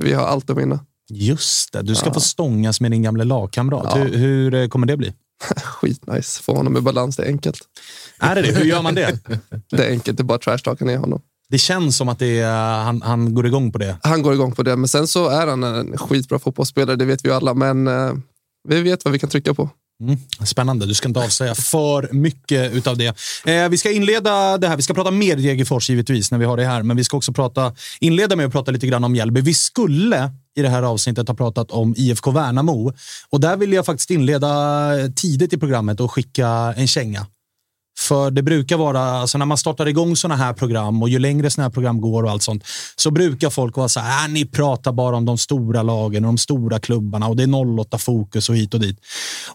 vi 0.02 0.14
har 0.14 0.26
allt 0.26 0.50
att 0.50 0.58
vinna. 0.58 0.80
Just 1.10 1.74
det, 1.74 1.82
du 1.82 1.96
ska 1.96 2.14
få 2.14 2.20
stångas 2.20 2.82
med 2.82 2.92
din 2.92 3.04
gamla 3.04 3.24
lagkamrat. 3.24 3.86
Ja. 3.86 3.96
Hur, 3.96 4.18
hur 4.18 4.54
eh, 4.54 4.68
kommer 4.68 4.88
det 4.88 4.98
bli? 4.98 5.14
Skitnice. 5.64 6.44
Få 6.44 6.56
honom 6.56 6.78
i 6.78 6.82
balans, 6.82 7.16
det 7.16 7.24
är 7.24 7.28
enkelt. 7.28 7.60
Är 8.20 8.36
det 8.36 8.42
det? 8.42 8.52
Hur 8.52 8.66
gör 8.66 8.82
man 8.82 8.96
det? 8.96 9.20
Det 9.70 9.86
är 9.86 9.92
enkelt, 9.92 10.18
det 10.18 10.22
är 10.22 10.26
bara 10.26 10.38
trashtalka 10.38 10.86
ner 10.86 10.98
honom. 10.98 11.22
Det 11.50 11.58
känns 11.58 11.98
som 11.98 12.10
att 12.10 12.20
det 12.20 12.40
är, 12.40 12.84
han, 12.84 13.02
han 13.02 13.34
går 13.34 13.48
igång 13.48 13.72
på 13.72 13.78
det. 13.78 13.98
Han 14.04 14.22
går 14.22 14.34
igång 14.34 14.52
på 14.52 14.64
det, 14.64 14.76
men 14.76 14.88
sen 14.88 15.08
så 15.08 15.30
är 15.30 15.48
han 15.48 15.64
en 15.64 15.98
skitbra 15.98 16.40
fotbollsspelare, 16.40 16.96
det 16.96 17.06
vet 17.06 17.26
vi 17.26 17.30
ju 17.30 17.36
alla. 17.36 17.54
Men 17.54 17.88
eh, 17.88 18.14
vi 18.68 18.82
vet 18.82 19.06
vad 19.06 19.12
vi 19.12 19.20
kan 19.20 19.30
trycka 19.30 19.54
på. 19.54 19.70
Mm. 20.02 20.18
Spännande. 20.46 20.86
Du 20.86 20.94
ska 20.94 21.08
inte 21.08 21.20
avslöja 21.20 21.56
för 21.56 22.10
mycket 22.14 22.88
av 22.88 22.98
det. 22.98 23.16
Eh, 23.46 23.70
vi 23.70 23.78
ska 23.78 23.92
inleda 23.92 24.58
det 24.58 24.68
här. 24.68 24.76
Vi 24.76 24.82
ska 24.82 24.94
prata 24.94 25.12
mer 25.12 25.36
Degerfors 25.36 25.90
givetvis 25.90 26.32
när 26.32 26.38
vi 26.38 26.46
har 26.46 26.58
det 26.58 26.66
här, 26.66 26.84
men 26.84 26.98
vi 26.98 27.04
ska 27.04 27.18
också 27.18 27.34
prata, 27.34 27.76
inleda 28.00 28.36
med 28.36 28.46
att 28.46 28.52
prata 28.52 28.72
lite 28.72 28.88
grann 28.88 29.04
om 29.04 29.12
Mjällby. 29.12 29.42
Vi 29.42 29.54
skulle 29.54 30.32
i 30.56 30.62
det 30.62 30.70
här 30.70 30.84
avsnittet 30.84 31.28
ha 31.28 31.36
pratat 31.36 31.72
om 31.72 31.94
IFK 31.98 32.32
Värnamo 32.32 32.94
och 33.30 33.40
där 33.40 33.58
vill 33.58 33.74
jag 33.74 33.86
faktiskt 33.86 34.10
inleda 34.10 34.92
tidigt 35.16 35.54
i 35.54 35.58
programmet 35.58 36.00
och 36.00 36.12
skicka 36.12 36.48
en 36.78 36.88
känga. 36.88 37.28
För 37.98 38.32
det 38.32 38.42
brukar 38.42 38.78
vara, 38.78 39.02
alltså 39.02 39.38
när 39.38 39.46
man 39.46 39.58
startar 39.58 39.88
igång 39.88 40.16
sådana 40.16 40.44
här 40.44 40.54
program 40.54 41.02
och 41.02 41.10
ju 41.10 41.20
längre 41.20 41.50
sådana 41.50 41.68
här 41.68 41.74
program 41.74 42.02
går 42.02 42.24
och 42.24 42.32
allt 42.32 42.44
sånt, 42.44 42.64
så 42.96 43.12
brukar 43.12 43.50
folk 43.50 43.78
vara 43.78 43.90
så 43.90 44.00
här, 44.00 44.28
äh, 44.28 44.34
ni 44.34 44.46
pratar 44.46 44.92
bara 44.92 45.16
om 45.16 45.26
de 45.26 45.38
stora 45.38 45.84
lagen 45.84 46.26
och 46.26 46.30
de 46.30 46.38
stora 46.38 46.80
klubbarna 46.80 47.28
och 47.28 47.36
det 47.36 47.44
är 47.44 47.80
08 47.80 47.98
fokus 47.98 48.50
och 48.50 48.56
hit 48.56 48.74
och 48.74 48.80
dit. 48.80 49.00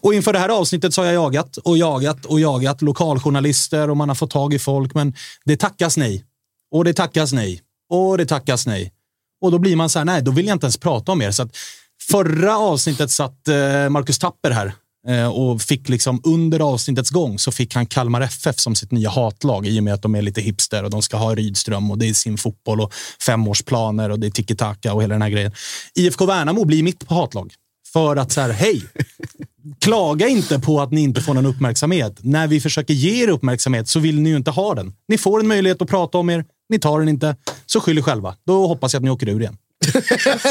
Och 0.01 0.13
inför 0.13 0.33
det 0.33 0.39
här 0.39 0.49
avsnittet 0.49 0.93
så 0.93 1.01
har 1.01 1.05
jag 1.05 1.13
jagat 1.13 1.57
och 1.57 1.77
jagat 1.77 2.25
och 2.25 2.39
jagat 2.39 2.81
lokaljournalister 2.81 3.89
och 3.89 3.97
man 3.97 4.09
har 4.09 4.15
fått 4.15 4.31
tag 4.31 4.53
i 4.53 4.59
folk, 4.59 4.93
men 4.93 5.13
det 5.45 5.57
tackas 5.57 5.97
nej. 5.97 6.25
Och 6.71 6.83
det 6.83 6.93
tackas 6.93 7.33
nej. 7.33 7.61
Och 7.89 8.17
det 8.17 8.25
tackas 8.25 8.67
nej. 8.67 8.91
Och 9.41 9.51
då 9.51 9.59
blir 9.59 9.75
man 9.75 9.89
så 9.89 9.99
här, 9.99 10.05
nej, 10.05 10.21
då 10.21 10.31
vill 10.31 10.45
jag 10.45 10.55
inte 10.55 10.65
ens 10.65 10.77
prata 10.77 11.11
om 11.11 11.21
er. 11.21 11.31
Så 11.31 11.43
att 11.43 11.57
förra 12.09 12.57
avsnittet 12.57 13.11
satt 13.11 13.47
eh, 13.47 13.89
Marcus 13.89 14.19
Tapper 14.19 14.51
här 14.51 14.73
Eh, 15.07 15.27
och 15.27 15.61
fick 15.61 15.89
liksom 15.89 16.21
under 16.23 16.59
avsnittets 16.59 17.09
gång 17.09 17.39
så 17.39 17.51
fick 17.51 17.75
han 17.75 17.85
Kalmar 17.85 18.21
FF 18.21 18.59
som 18.59 18.75
sitt 18.75 18.91
nya 18.91 19.09
hatlag 19.09 19.67
i 19.67 19.79
och 19.79 19.83
med 19.83 19.93
att 19.93 20.01
de 20.01 20.15
är 20.15 20.21
lite 20.21 20.41
hipster 20.41 20.83
och 20.83 20.89
de 20.89 21.01
ska 21.01 21.17
ha 21.17 21.35
Rydström 21.35 21.91
och 21.91 21.97
det 21.97 22.09
är 22.09 22.13
sin 22.13 22.37
fotboll 22.37 22.81
och 22.81 22.93
femårsplaner 23.25 24.09
och 24.09 24.19
det 24.19 24.27
är 24.27 24.31
tiki-taka 24.31 24.93
och 24.93 25.03
hela 25.03 25.13
den 25.13 25.21
här 25.21 25.29
grejen. 25.29 25.51
IFK 25.95 26.25
Värnamo 26.25 26.65
blir 26.65 26.83
mitt 26.83 27.09
hatlag 27.09 27.53
för 27.93 28.15
att 28.15 28.31
så 28.31 28.41
här, 28.41 28.49
hej, 28.49 28.83
klaga 29.79 30.27
inte 30.27 30.59
på 30.59 30.81
att 30.81 30.91
ni 30.91 31.01
inte 31.01 31.21
får 31.21 31.33
någon 31.33 31.45
uppmärksamhet. 31.45 32.17
När 32.19 32.47
vi 32.47 32.61
försöker 32.61 32.93
ge 32.93 33.23
er 33.23 33.27
uppmärksamhet 33.27 33.87
så 33.87 33.99
vill 33.99 34.21
ni 34.21 34.29
ju 34.29 34.35
inte 34.35 34.51
ha 34.51 34.75
den. 34.75 34.93
Ni 35.07 35.17
får 35.17 35.39
en 35.39 35.47
möjlighet 35.47 35.81
att 35.81 35.89
prata 35.89 36.17
om 36.17 36.29
er. 36.29 36.45
Ni 36.69 36.79
tar 36.79 36.99
den 36.99 37.09
inte, 37.09 37.35
så 37.65 37.79
skyll 37.79 37.97
er 37.97 38.01
själva. 38.01 38.35
Då 38.45 38.67
hoppas 38.67 38.93
jag 38.93 38.99
att 38.99 39.03
ni 39.03 39.09
åker 39.09 39.29
ur 39.29 39.39
igen. 39.39 39.57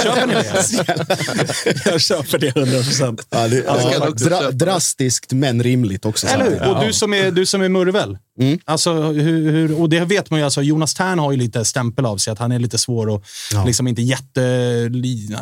Köper 0.02 0.26
ni 0.26 0.34
det? 0.34 1.84
jag 1.90 2.00
köper 2.00 2.38
det 2.38 2.48
100 2.56 2.76
procent. 2.76 3.26
Ja, 3.30 3.48
det, 3.48 3.64
ja, 3.66 4.10
dra, 4.10 4.50
drastiskt 4.50 5.32
men 5.32 5.62
rimligt 5.62 6.04
också. 6.04 6.26
Eller 6.26 6.44
hur? 6.44 6.68
Och 6.68 6.84
du 6.84 6.92
som 6.92 7.14
är, 7.14 7.30
du 7.30 7.46
som 7.46 7.62
är 7.62 7.68
murvel. 7.68 8.18
Mm. 8.40 8.58
Alltså, 8.64 8.92
hur, 9.02 9.52
hur, 9.52 9.80
och 9.80 9.88
det 9.88 10.00
vet 10.00 10.30
man 10.30 10.38
ju. 10.38 10.44
Alltså, 10.44 10.62
Jonas 10.62 10.94
Tern 10.94 11.18
har 11.18 11.32
ju 11.32 11.38
lite 11.38 11.64
stämpel 11.64 12.06
av 12.06 12.16
sig 12.16 12.32
att 12.32 12.38
han 12.38 12.52
är 12.52 12.58
lite 12.58 12.78
svår 12.78 13.08
och 13.08 13.24
ja. 13.52 13.64
liksom 13.64 13.88
inte 13.88 14.02
jätte, 14.02 14.40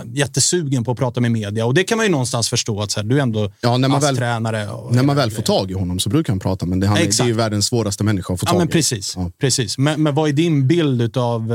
jättesugen 0.06 0.84
på 0.84 0.92
att 0.92 0.98
prata 0.98 1.20
med 1.20 1.32
media. 1.32 1.66
Och 1.66 1.74
det 1.74 1.84
kan 1.84 1.98
man 1.98 2.06
ju 2.06 2.12
någonstans 2.12 2.48
förstå. 2.48 2.82
att 2.82 2.90
så 2.90 3.00
här, 3.00 3.06
Du 3.06 3.18
är 3.18 3.22
ändå 3.22 3.52
ja, 3.60 3.76
när 3.76 3.88
man 3.88 4.00
väl, 4.00 4.16
tränare. 4.16 4.68
När 4.90 5.02
man 5.02 5.16
väl 5.16 5.30
får 5.30 5.42
tag 5.42 5.70
i 5.70 5.74
honom 5.74 5.98
så 5.98 6.10
brukar 6.10 6.32
han 6.32 6.40
prata, 6.40 6.66
men 6.66 6.80
det, 6.80 6.86
han, 6.86 6.96
det 6.96 7.20
är 7.20 7.26
ju 7.26 7.32
världens 7.32 7.66
svåraste 7.66 8.04
människa 8.04 8.34
att 8.34 8.40
få 8.40 8.46
tag 8.46 8.54
ja, 8.54 8.58
men 8.58 8.68
precis, 8.68 9.16
i. 9.16 9.20
Precis. 9.40 9.78
Men, 9.78 10.02
men 10.02 10.14
vad 10.14 10.28
är 10.28 10.32
din 10.32 10.68
bild 10.68 11.16
av 11.16 11.52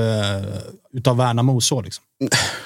utav 0.93 1.17
Värnamo 1.17 1.61
så? 1.61 1.81
Liksom? 1.81 2.03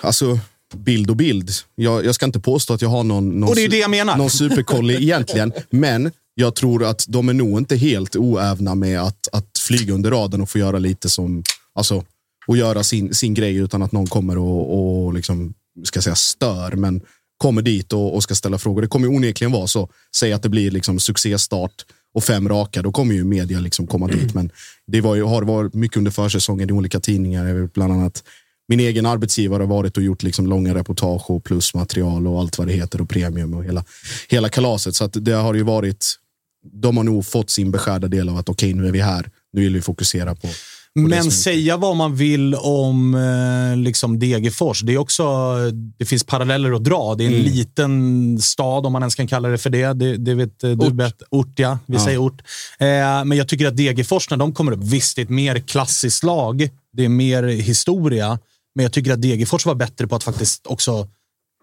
Alltså, 0.02 0.40
bild 0.76 1.10
och 1.10 1.16
bild. 1.16 1.52
Jag, 1.76 2.06
jag 2.06 2.16
ska 2.16 2.26
inte 2.26 2.40
påstå 2.40 2.74
att 2.74 2.82
jag 2.82 2.90
har 2.90 3.04
någon, 3.04 3.40
någon, 3.40 3.50
och 3.50 3.56
det 3.56 3.64
är 3.64 3.70
det 3.70 3.78
jag 3.78 3.92
menar. 3.92 4.18
någon 4.18 4.30
superkoll 4.30 4.92
egentligen, 4.92 5.54
men 5.70 6.12
jag 6.36 6.56
tror 6.56 6.84
att 6.84 7.06
de 7.08 7.30
är 7.30 7.34
nog 7.34 7.58
inte 7.58 7.76
helt 7.76 8.16
oävna 8.16 8.76
med 8.76 9.02
att, 9.02 9.28
att 9.32 9.58
flyga 9.60 9.94
under 9.94 10.12
raden 10.12 10.42
och 10.42 10.50
få 10.50 10.60
göra 10.60 10.80
lite 10.80 11.10
som, 11.10 11.44
alltså, 11.76 12.04
och 12.48 12.58
göra 12.58 12.84
sin, 12.84 13.14
sin 13.14 13.34
grej 13.34 13.56
utan 13.56 13.82
att 13.82 13.92
någon 13.92 14.08
kommer 14.08 14.38
och, 14.38 15.06
och 15.06 15.14
liksom, 15.14 15.54
ska 15.84 16.02
säga 16.02 16.16
stör, 16.16 16.72
men 16.72 17.02
kommer 17.38 17.62
dit 17.62 17.94
och, 17.94 18.16
och 18.16 18.24
ska 18.24 18.36
ställa 18.36 18.58
frågor. 18.58 18.82
Det 18.82 18.88
kommer 18.88 19.08
onekligen 19.08 19.52
vara 19.52 19.68
så. 19.68 19.90
Säg 20.16 20.34
att 20.34 20.44
det 20.44 20.50
blir 20.50 20.72
liksom 20.72 21.00
succéstart 21.00 21.86
och 22.18 22.24
fem 22.24 22.50
raka, 22.50 22.82
då 22.82 22.92
kommer 22.92 23.14
ju 23.14 23.24
media 23.24 23.60
liksom 23.60 23.88
komma 23.88 24.08
dit. 24.08 24.34
Men 24.34 24.52
det 24.88 25.02
var 25.02 25.16
ju, 25.16 25.24
har 25.24 25.42
varit 25.42 25.74
mycket 25.74 25.98
under 25.98 26.12
försäsongen 26.12 26.70
i 26.70 26.74
olika 26.74 27.00
tidningar, 27.00 27.70
bland 27.74 27.94
annat 27.94 28.24
min 28.68 28.80
egen 28.80 29.06
arbetsgivare 29.06 29.64
har 29.64 29.68
varit 29.68 29.98
och 29.98 30.04
gjort 30.04 30.24
liksom 30.24 30.48
långa 30.48 30.76
reportage 30.76 31.30
och 31.30 31.44
plusmaterial 31.44 32.28
och 32.28 32.40
allt 32.40 32.58
vad 32.58 32.68
det 32.68 32.74
heter 32.74 33.02
och 33.02 33.10
premium 33.10 33.54
och 33.54 33.64
hela, 33.64 33.86
hela 34.30 34.50
kalaset. 34.50 34.96
Så 34.96 35.04
att 35.04 35.26
det 35.26 35.32
har 35.32 35.54
ju 35.54 35.64
varit. 35.64 36.16
De 36.74 36.98
har 36.98 37.04
nog 37.04 37.26
fått 37.26 37.50
sin 37.50 37.72
beskärda 37.72 38.08
del 38.08 38.30
av 38.30 38.38
att 38.38 38.50
okej, 38.50 38.70
okay, 38.70 38.82
nu 38.82 38.88
är 38.88 38.92
vi 38.92 39.02
här. 39.02 39.30
Nu 39.54 39.62
vill 39.62 39.74
vi 39.74 39.82
fokusera 39.82 40.36
på 40.36 40.48
men 40.98 41.32
säga 41.32 41.78
vad 41.78 41.96
man 41.96 42.16
vill 42.16 42.56
om 42.56 43.16
eh, 43.16 43.78
liksom 43.78 44.20
Degerfors. 44.20 44.82
Det, 44.82 44.94
är 44.94 44.98
också, 44.98 45.56
det 45.98 46.06
finns 46.06 46.24
paralleller 46.24 46.72
att 46.72 46.84
dra. 46.84 47.16
Det 47.16 47.24
är 47.24 47.28
en 47.28 47.34
mm. 47.34 47.46
liten 47.46 48.40
stad, 48.40 48.86
om 48.86 48.94
man 48.94 49.02
ens 49.02 49.16
kan 49.16 49.28
kalla 49.28 49.50
det 49.50 49.58
för 49.58 49.70
det. 49.70 49.94
Det, 49.94 50.18
det 50.18 50.34
vet 50.34 50.64
eh, 50.64 50.70
du 50.72 51.06
ort. 51.06 51.22
ort, 51.30 51.54
ja. 51.56 51.80
Vi 51.86 51.96
ja. 51.96 52.04
säger 52.04 52.18
ort. 52.18 52.42
Eh, 52.80 52.88
men 53.26 53.32
jag 53.32 53.48
tycker 53.48 53.68
att 53.68 53.78
Degerfors, 53.78 54.30
när 54.30 54.38
de 54.38 54.54
kommer 54.54 54.72
upp, 54.72 54.84
visst, 54.84 55.16
det 55.16 55.22
är 55.22 55.24
ett 55.24 55.30
mer 55.30 55.60
klassiskt 55.60 56.24
lag. 56.24 56.70
Det 56.94 57.06
är 57.06 57.10
mer 57.10 57.44
historia. 57.44 58.40
Men 58.76 58.84
jag 58.84 58.94
tycker 58.94 59.14
att 59.14 59.22
Degerfors 59.22 59.66
var 59.66 59.76
bättre 59.76 60.08
på 60.08 60.16
att 60.16 60.24
faktiskt 60.24 60.68
också 60.68 61.08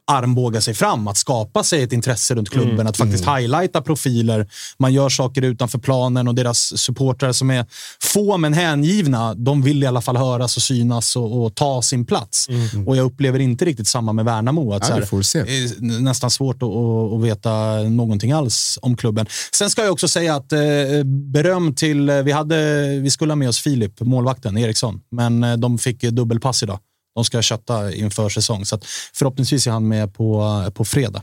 armbåga 0.06 0.60
sig 0.60 0.74
fram, 0.74 1.08
att 1.08 1.16
skapa 1.16 1.62
sig 1.62 1.82
ett 1.82 1.92
intresse 1.92 2.34
runt 2.34 2.50
klubben, 2.50 2.74
mm. 2.74 2.86
att 2.86 2.96
faktiskt 2.96 3.24
mm. 3.24 3.36
highlighta 3.36 3.82
profiler. 3.82 4.46
Man 4.78 4.92
gör 4.92 5.08
saker 5.08 5.42
utanför 5.42 5.78
planen 5.78 6.28
och 6.28 6.34
deras 6.34 6.78
supportrar 6.78 7.32
som 7.32 7.50
är 7.50 7.66
få 8.02 8.36
men 8.36 8.52
hängivna, 8.52 9.34
de 9.34 9.62
vill 9.62 9.82
i 9.82 9.86
alla 9.86 10.00
fall 10.00 10.16
höras 10.16 10.56
och 10.56 10.62
synas 10.62 11.16
och, 11.16 11.44
och 11.44 11.54
ta 11.54 11.82
sin 11.82 12.06
plats. 12.06 12.48
Mm. 12.48 12.88
Och 12.88 12.96
jag 12.96 13.04
upplever 13.04 13.38
inte 13.38 13.64
riktigt 13.64 13.88
samma 13.88 14.12
med 14.12 14.24
Värnamo. 14.24 14.72
Att 14.72 14.88
ja, 14.88 14.94
här, 14.94 15.00
det 15.44 15.56
är 15.56 16.00
nästan 16.00 16.30
svårt 16.30 16.62
att, 16.62 16.68
att, 16.68 17.22
veta 17.22 17.82
någonting 17.82 18.32
alls 18.32 18.78
om 18.82 18.96
klubben. 18.96 19.26
Sen 19.52 19.70
ska 19.70 19.82
jag 19.82 19.92
också 19.92 20.08
säga 20.08 20.36
att 20.36 20.52
eh, 20.52 20.60
beröm 21.04 21.74
till, 21.74 22.10
vi, 22.10 22.32
hade, 22.32 22.86
vi 23.02 23.10
skulle 23.10 23.32
ha 23.32 23.36
med 23.36 23.48
oss 23.48 23.58
Filip, 23.58 24.00
målvakten 24.00 24.58
Eriksson, 24.58 25.00
men 25.10 25.44
eh, 25.44 25.56
de 25.56 25.78
fick 25.78 26.00
dubbelpass 26.00 26.62
idag. 26.62 26.78
De 27.14 27.24
ska 27.24 27.42
kötta 27.42 27.94
inför 27.94 28.28
säsong. 28.28 28.64
Så 28.64 28.78
förhoppningsvis 29.14 29.66
är 29.66 29.70
han 29.70 29.88
med 29.88 30.14
på, 30.14 30.64
på 30.74 30.84
fredag. 30.84 31.22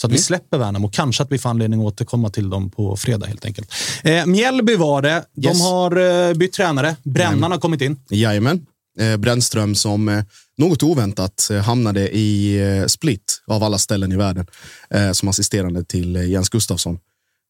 Så 0.00 0.06
att 0.06 0.10
mm. 0.10 0.16
vi 0.16 0.22
släpper 0.22 0.58
Värnamo. 0.58 0.88
Kanske 0.88 1.22
att 1.22 1.32
vi 1.32 1.38
får 1.38 1.50
anledning 1.50 1.80
att 1.80 1.86
återkomma 1.86 2.30
till 2.30 2.50
dem 2.50 2.70
på 2.70 2.96
fredag 2.96 3.26
helt 3.26 3.44
enkelt. 3.44 3.72
Eh, 4.04 4.26
Mjällby 4.26 4.76
var 4.76 5.02
det. 5.02 5.24
De 5.34 5.48
yes. 5.48 5.62
har 5.62 5.96
eh, 6.28 6.34
bytt 6.34 6.52
tränare. 6.52 6.96
Brännan 7.02 7.52
har 7.52 7.58
kommit 7.58 7.80
in. 7.80 8.00
Jajamän. 8.10 8.66
Eh, 8.98 9.16
Brännström 9.16 9.74
som 9.74 10.08
eh, 10.08 10.24
något 10.58 10.82
oväntat 10.82 11.50
eh, 11.50 11.58
hamnade 11.58 12.08
i 12.16 12.60
eh, 12.60 12.86
Split 12.86 13.42
av 13.46 13.62
alla 13.62 13.78
ställen 13.78 14.12
i 14.12 14.16
världen 14.16 14.46
eh, 14.90 15.12
som 15.12 15.28
assisterande 15.28 15.84
till 15.84 16.16
eh, 16.16 16.30
Jens 16.30 16.48
Gustafsson. 16.48 16.98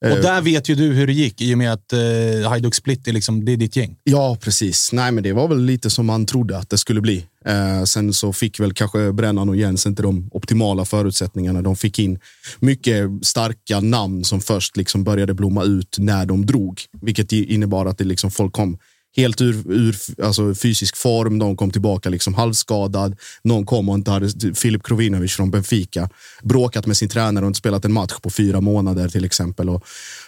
Och 0.01 0.07
eh, 0.07 0.23
där 0.23 0.41
vet 0.41 0.69
ju 0.69 0.75
du 0.75 0.93
hur 0.93 1.07
det 1.07 1.13
gick 1.13 1.41
i 1.41 1.55
och 1.55 1.59
med 1.59 1.73
att 1.73 1.93
eh, 1.93 2.49
Hajduk 2.49 2.75
Split 2.75 3.09
är, 3.09 3.13
liksom, 3.13 3.45
det 3.45 3.53
är 3.53 3.57
ditt 3.57 3.77
gäng. 3.77 3.97
Ja, 4.05 4.37
precis. 4.41 4.93
Nej, 4.93 5.13
men 5.13 5.25
det 5.25 5.33
var 5.33 5.49
väl 5.49 5.65
lite 5.65 5.91
som 5.91 6.07
man 6.07 6.27
trodde 6.27 6.59
att 6.59 6.71
det 6.71 6.79
skulle 6.79 7.01
bli. 7.01 7.27
Eh, 7.45 7.85
sen 7.85 8.13
så 8.13 8.33
fick 8.33 8.61
väl 8.61 8.73
kanske 8.73 9.13
Brännan 9.13 9.49
och 9.49 9.57
Jens 9.57 9.87
inte 9.87 10.03
de 10.03 10.29
optimala 10.33 10.85
förutsättningarna. 10.85 11.63
De 11.63 11.77
fick 11.77 11.99
in 11.99 12.19
mycket 12.59 13.05
starka 13.23 13.81
namn 13.81 14.25
som 14.25 14.41
först 14.41 14.77
liksom 14.77 15.05
började 15.05 15.35
blomma 15.35 15.65
ut 15.65 15.97
när 15.99 16.27
de 16.27 16.47
drog, 16.47 16.81
vilket 17.01 17.33
innebar 17.33 17.87
att 17.87 17.99
det 17.99 18.05
liksom 18.05 18.31
folk 18.31 18.53
kom 18.53 18.79
helt 19.17 19.41
ur, 19.41 19.73
ur 19.73 19.97
alltså 20.23 20.55
fysisk 20.55 20.97
form. 20.97 21.39
De 21.39 21.57
kom 21.57 21.71
tillbaka 21.71 22.09
liksom 22.09 22.35
halvskadad. 22.35 23.17
Någon 23.45 23.67
kom 23.67 23.89
och 23.89 23.95
inte 23.95 24.11
hade 24.11 24.55
Filip 24.55 24.83
Krovinovic 24.83 25.33
från 25.33 25.51
Benfica 25.51 26.09
bråkat 26.43 26.87
med 26.87 26.97
sin 26.97 27.09
tränare 27.09 27.45
och 27.45 27.49
inte 27.49 27.59
spelat 27.59 27.85
en 27.85 27.93
match 27.93 28.15
på 28.23 28.31
fyra 28.31 28.61
månader 28.61 29.09
till 29.09 29.25
exempel. 29.25 29.69
Och 29.69 29.85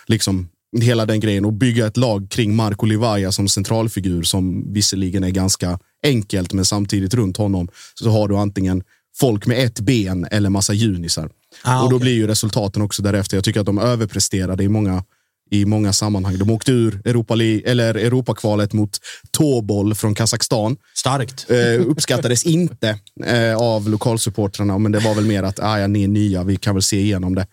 liksom 0.06 0.48
hela 0.80 1.06
den 1.06 1.20
grejen 1.20 1.44
och 1.44 1.52
bygga 1.52 1.86
ett 1.86 1.96
lag 1.96 2.30
kring 2.30 2.56
Marco 2.56 2.86
Livaja 2.86 3.32
som 3.32 3.48
centralfigur 3.48 4.22
som 4.22 4.72
visserligen 4.72 5.24
är 5.24 5.30
ganska 5.30 5.78
enkelt, 6.02 6.52
men 6.52 6.64
samtidigt 6.64 7.14
runt 7.14 7.36
honom 7.36 7.68
så 7.94 8.10
har 8.10 8.28
du 8.28 8.36
antingen 8.36 8.82
folk 9.16 9.46
med 9.46 9.64
ett 9.64 9.80
ben 9.80 10.26
eller 10.30 10.50
massa 10.50 10.72
junisar. 10.72 11.30
Ah, 11.62 11.82
och 11.82 11.90
då 11.90 11.96
okay. 11.96 12.04
blir 12.04 12.14
ju 12.14 12.26
resultaten 12.26 12.82
också 12.82 13.02
därefter. 13.02 13.36
Jag 13.36 13.44
tycker 13.44 13.60
att 13.60 13.66
de 13.66 13.78
överpresterade 13.78 14.64
i 14.64 14.68
många 14.68 15.04
i 15.52 15.64
många 15.64 15.92
sammanhang. 15.92 16.38
De 16.38 16.50
åkte 16.50 16.72
ur 16.72 17.00
Europa 17.04 17.34
eller 17.34 17.94
Europakvalet 17.94 18.72
mot 18.72 18.98
Tobol 19.30 19.94
från 19.94 20.14
Kazakstan. 20.14 20.76
Starkt. 20.94 21.46
Eh, 21.50 21.86
uppskattades 21.86 22.42
inte 22.44 22.98
eh, 23.26 23.56
av 23.56 23.88
lokalsupportrarna, 23.88 24.78
men 24.78 24.92
det 24.92 24.98
var 24.98 25.14
väl 25.14 25.24
mer 25.24 25.42
att 25.42 25.60
ah, 25.60 25.78
ja, 25.78 25.86
ni 25.86 26.04
är 26.04 26.08
nya, 26.08 26.44
vi 26.44 26.56
kan 26.56 26.74
väl 26.74 26.82
se 26.82 27.00
igenom 27.00 27.34
det. 27.34 27.46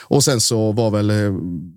Och 0.00 0.24
sen 0.24 0.40
så 0.40 0.72
var 0.72 0.90
väl 0.90 1.10
eh, 1.10 1.16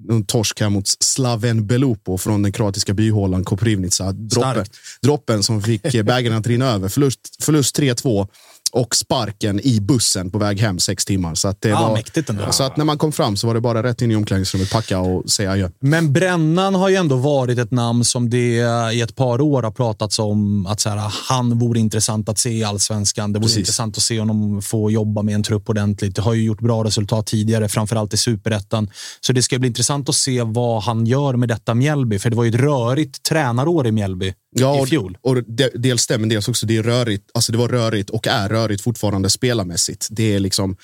en 0.09 0.25
torsk 0.25 0.61
här 0.61 0.69
mot 0.69 0.87
Slaven 0.87 1.67
Belupo 1.67 2.17
från 2.17 2.41
den 2.41 2.51
kroatiska 2.51 2.93
byhålan 2.93 3.43
Koprivnica. 3.43 4.11
Droppen, 4.11 4.65
droppen 5.01 5.43
som 5.43 5.61
fick 5.61 6.03
bägaren 6.03 6.37
att 6.37 6.47
rinna 6.47 6.65
över. 6.65 6.89
Förlust, 6.89 7.19
förlust 7.43 7.79
3-2 7.79 8.27
och 8.75 8.95
sparken 8.95 9.59
i 9.63 9.79
bussen 9.81 10.31
på 10.31 10.37
väg 10.37 10.59
hem 10.59 10.79
sex 10.79 11.05
timmar. 11.05 11.35
Så 11.35 11.47
att 11.47 11.61
det 11.61 11.69
Ja, 11.69 11.87
var, 11.87 11.93
mäktigt 11.93 12.29
ändå. 12.29 12.51
Så 12.51 12.63
att 12.63 12.77
när 12.77 12.85
man 12.85 12.97
kom 12.97 13.11
fram 13.11 13.37
så 13.37 13.47
var 13.47 13.53
det 13.53 13.61
bara 13.61 13.83
rätt 13.83 14.01
in 14.01 14.11
i 14.11 14.15
omklädningsrummet, 14.15 14.71
packa 14.71 14.99
och 14.99 15.29
säga 15.29 15.51
adjö. 15.51 15.69
Men 15.79 16.13
Brännan 16.13 16.75
har 16.75 16.89
ju 16.89 16.95
ändå 16.95 17.15
varit 17.15 17.59
ett 17.59 17.71
namn 17.71 18.05
som 18.05 18.29
det 18.29 18.57
i 18.93 19.01
ett 19.01 19.15
par 19.15 19.41
år 19.41 19.63
har 19.63 19.71
pratats 19.71 20.19
om 20.19 20.65
att 20.65 20.79
så 20.79 20.89
här, 20.89 21.11
han 21.29 21.59
vore 21.59 21.79
intressant 21.79 22.29
att 22.29 22.39
se 22.39 22.49
i 22.49 22.63
allsvenskan. 22.63 23.33
Det 23.33 23.39
vore 23.39 23.45
Precis. 23.45 23.57
intressant 23.57 23.97
att 23.97 24.03
se 24.03 24.19
honom 24.19 24.61
få 24.61 24.91
jobba 24.91 25.21
med 25.21 25.35
en 25.35 25.43
trupp 25.43 25.69
ordentligt. 25.69 26.15
Det 26.15 26.21
har 26.21 26.33
ju 26.33 26.43
gjort 26.43 26.61
bra 26.61 26.83
resultat 26.83 27.25
tidigare, 27.25 27.69
framförallt 27.69 28.13
i 28.13 28.17
superettan. 28.17 28.89
Så 29.21 29.33
det 29.33 29.41
ska 29.41 29.59
bli 29.59 29.67
intressant 29.67 30.09
att 30.09 30.15
se 30.15 30.43
vad 30.43 30.83
han 30.83 31.05
gör 31.05 31.33
med 31.33 31.49
detta 31.49 31.73
Mjällby. 31.73 32.19
För 32.19 32.29
det 32.29 32.35
var 32.35 32.43
ju 32.43 32.49
ett 32.49 32.55
rörigt 32.55 33.23
tränarår 33.23 33.87
i 33.87 33.91
Mjällby 33.91 34.33
Ja, 34.59 34.79
i 34.79 34.83
och, 34.83 34.87
fjol. 34.87 35.17
och 35.21 35.43
de, 35.43 35.69
dels 35.75 36.01
stämmer, 36.01 36.27
dels 36.27 36.47
också 36.47 36.65
det 36.65 36.77
är 36.77 36.83
rörigt. 36.83 37.29
Alltså 37.33 37.51
det 37.51 37.57
var 37.57 37.67
rörigt 37.67 38.09
och 38.09 38.27
är 38.27 38.49
rörigt 38.49 38.81
fortfarande 38.81 39.29
spelarmässigt. 39.29 40.07
Det 40.11 40.33
är 40.33 40.39
liksom, 40.39 40.77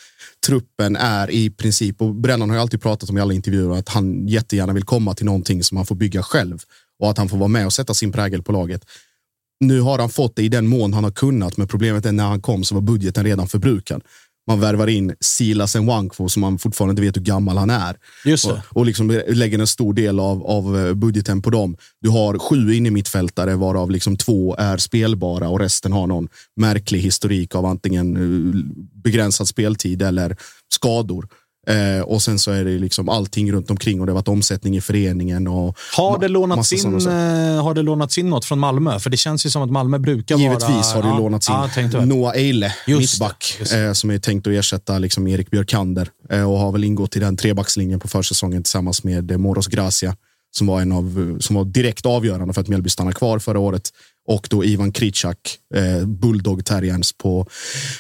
truppen 0.46 0.96
är 0.96 1.32
i 1.32 1.50
princip, 1.50 2.02
och 2.02 2.16
Brännan 2.16 2.50
har 2.50 2.58
ju 2.58 2.62
alltid 2.62 2.82
pratat 2.82 3.10
om 3.10 3.18
i 3.18 3.22
alla 3.22 3.34
intervjuer 3.34 3.78
att 3.78 3.90
han 3.90 4.28
jättegärna 4.28 4.74
vill 4.74 4.84
komma 4.84 5.14
till 5.14 5.26
någonting 5.26 5.64
som 5.64 5.78
han 5.78 5.86
får 5.86 5.96
bygga 5.96 6.24
själv 6.24 6.60
och 7.00 7.10
att 7.10 7.18
han 7.18 7.30
får 7.30 7.38
vara 7.38 7.48
med 7.48 7.66
och 7.66 7.74
sätta 7.74 7.94
sin 7.94 8.12
prägel 8.12 8.44
på 8.44 8.52
laget. 8.52 8.86
Nu 9.60 9.82
har 9.82 10.00
han 10.00 10.10
fått 10.10 10.36
det 10.36 10.44
i 10.44 10.50
den 10.50 10.68
mån 10.68 10.94
han 10.94 11.04
har 11.04 11.12
kunnat, 11.12 11.58
men 11.58 11.68
problemet 11.68 12.06
är 12.06 12.12
när 12.12 12.28
han 12.28 12.42
kom 12.42 12.64
så 12.64 12.76
var 12.76 12.82
budgeten 12.82 13.26
redan 13.26 13.48
förbrukad. 13.48 14.04
Man 14.48 14.60
värvar 14.60 14.88
in 14.88 15.16
Silas 15.20 15.76
Nwankwo 15.76 16.30
som 16.30 16.42
man 16.42 16.60
fortfarande 16.60 16.92
inte 16.92 17.02
vet 17.02 17.18
hur 17.18 17.22
gammal 17.22 17.58
han 17.58 17.70
är. 17.70 17.98
Just 18.26 18.48
det. 18.48 18.52
Och, 18.52 18.78
och 18.78 18.86
liksom 18.86 19.22
lägger 19.28 19.60
en 19.60 19.68
stor 19.68 19.94
del 19.94 20.20
av, 20.20 20.44
av 20.44 20.80
eh, 20.80 20.94
budgeten 20.94 21.42
på 21.42 21.50
dem. 21.50 21.78
Du 22.02 22.10
har 22.10 22.40
sju 22.40 22.74
inne 22.74 22.92
mittfältare 22.92 23.56
varav 23.56 23.92
liksom 23.92 24.18
två 24.18 24.56
är 24.56 24.78
spelbara 24.78 25.50
och 25.50 25.60
resten 25.60 25.92
har 25.92 26.08
någon 26.08 26.28
märklig 26.56 27.00
historik 27.00 27.56
av 27.56 27.66
antingen 27.66 28.16
eh, 28.16 28.56
begränsad 29.04 29.48
speltid 29.48 30.02
eller 30.02 30.38
skador. 30.74 31.28
Eh, 31.68 32.02
och 32.02 32.22
sen 32.22 32.40
så 32.40 32.52
är 32.52 32.66
det 32.66 32.72
liksom 32.72 33.10
allting 33.10 33.52
runt 33.52 33.72
omkring 33.72 34.00
och 34.00 34.06
det 34.06 34.12
har 34.12 34.16
varit 34.16 34.28
omsättning 34.28 34.78
i 34.78 34.82
föreningen. 34.82 35.48
Och 35.48 35.78
Har 35.98 36.20
det, 36.20 36.28
lånats 36.28 36.74
in, 36.74 36.96
eh, 36.96 37.64
har 37.64 37.74
det 37.74 37.82
lånats 37.82 38.18
in 38.18 38.30
något 38.30 38.46
från 38.46 38.60
Malmö? 38.60 39.00
För 39.00 39.10
det 39.10 39.18
känns 39.18 39.46
ju 39.46 39.50
som 39.50 39.62
att 39.62 39.72
Malmö 39.72 40.00
brukar 40.00 40.38
Givetvis 40.38 40.70
vara... 40.70 40.78
har 40.96 41.02
det 41.02 41.08
Ja, 41.08 41.18
lånats 41.18 41.50
in. 41.50 41.90
Ja. 41.94 42.06
Noah 42.06 42.36
Eile, 42.36 42.74
mittback, 42.88 43.58
eh, 43.74 43.94
som 43.94 44.10
är 44.10 44.20
tänkt 44.20 44.48
att 44.48 44.54
ersätta 44.54 45.00
liksom 45.00 45.28
Erik 45.28 45.50
Björkander 45.52 46.08
eh, 46.30 46.52
och 46.52 46.58
har 46.58 46.72
väl 46.72 46.84
ingått 46.84 47.16
i 47.16 47.20
den 47.20 47.38
trebackslinjen 47.38 48.00
på 48.00 48.08
försäsongen 48.08 48.64
tillsammans 48.64 49.04
med 49.04 49.32
eh, 49.32 49.38
Moros 49.38 49.68
Gracia 49.68 50.16
som 50.52 50.68
var, 50.68 50.82
en 50.82 50.92
av, 50.92 51.38
som 51.40 51.56
var 51.56 51.66
direkt 51.66 52.06
avgörande 52.06 52.54
för 52.54 52.62
att 52.62 52.68
Mjällby 52.68 52.90
stannade 52.90 53.16
kvar 53.16 53.40
förra 53.40 53.60
året. 53.60 53.90
Och 54.28 54.48
då 54.50 54.64
Ivan 54.66 54.92
Kritschak, 54.92 55.38
eh, 55.76 56.06
Bulldog 56.08 56.66
Terriers 56.66 57.14
på, 57.14 57.48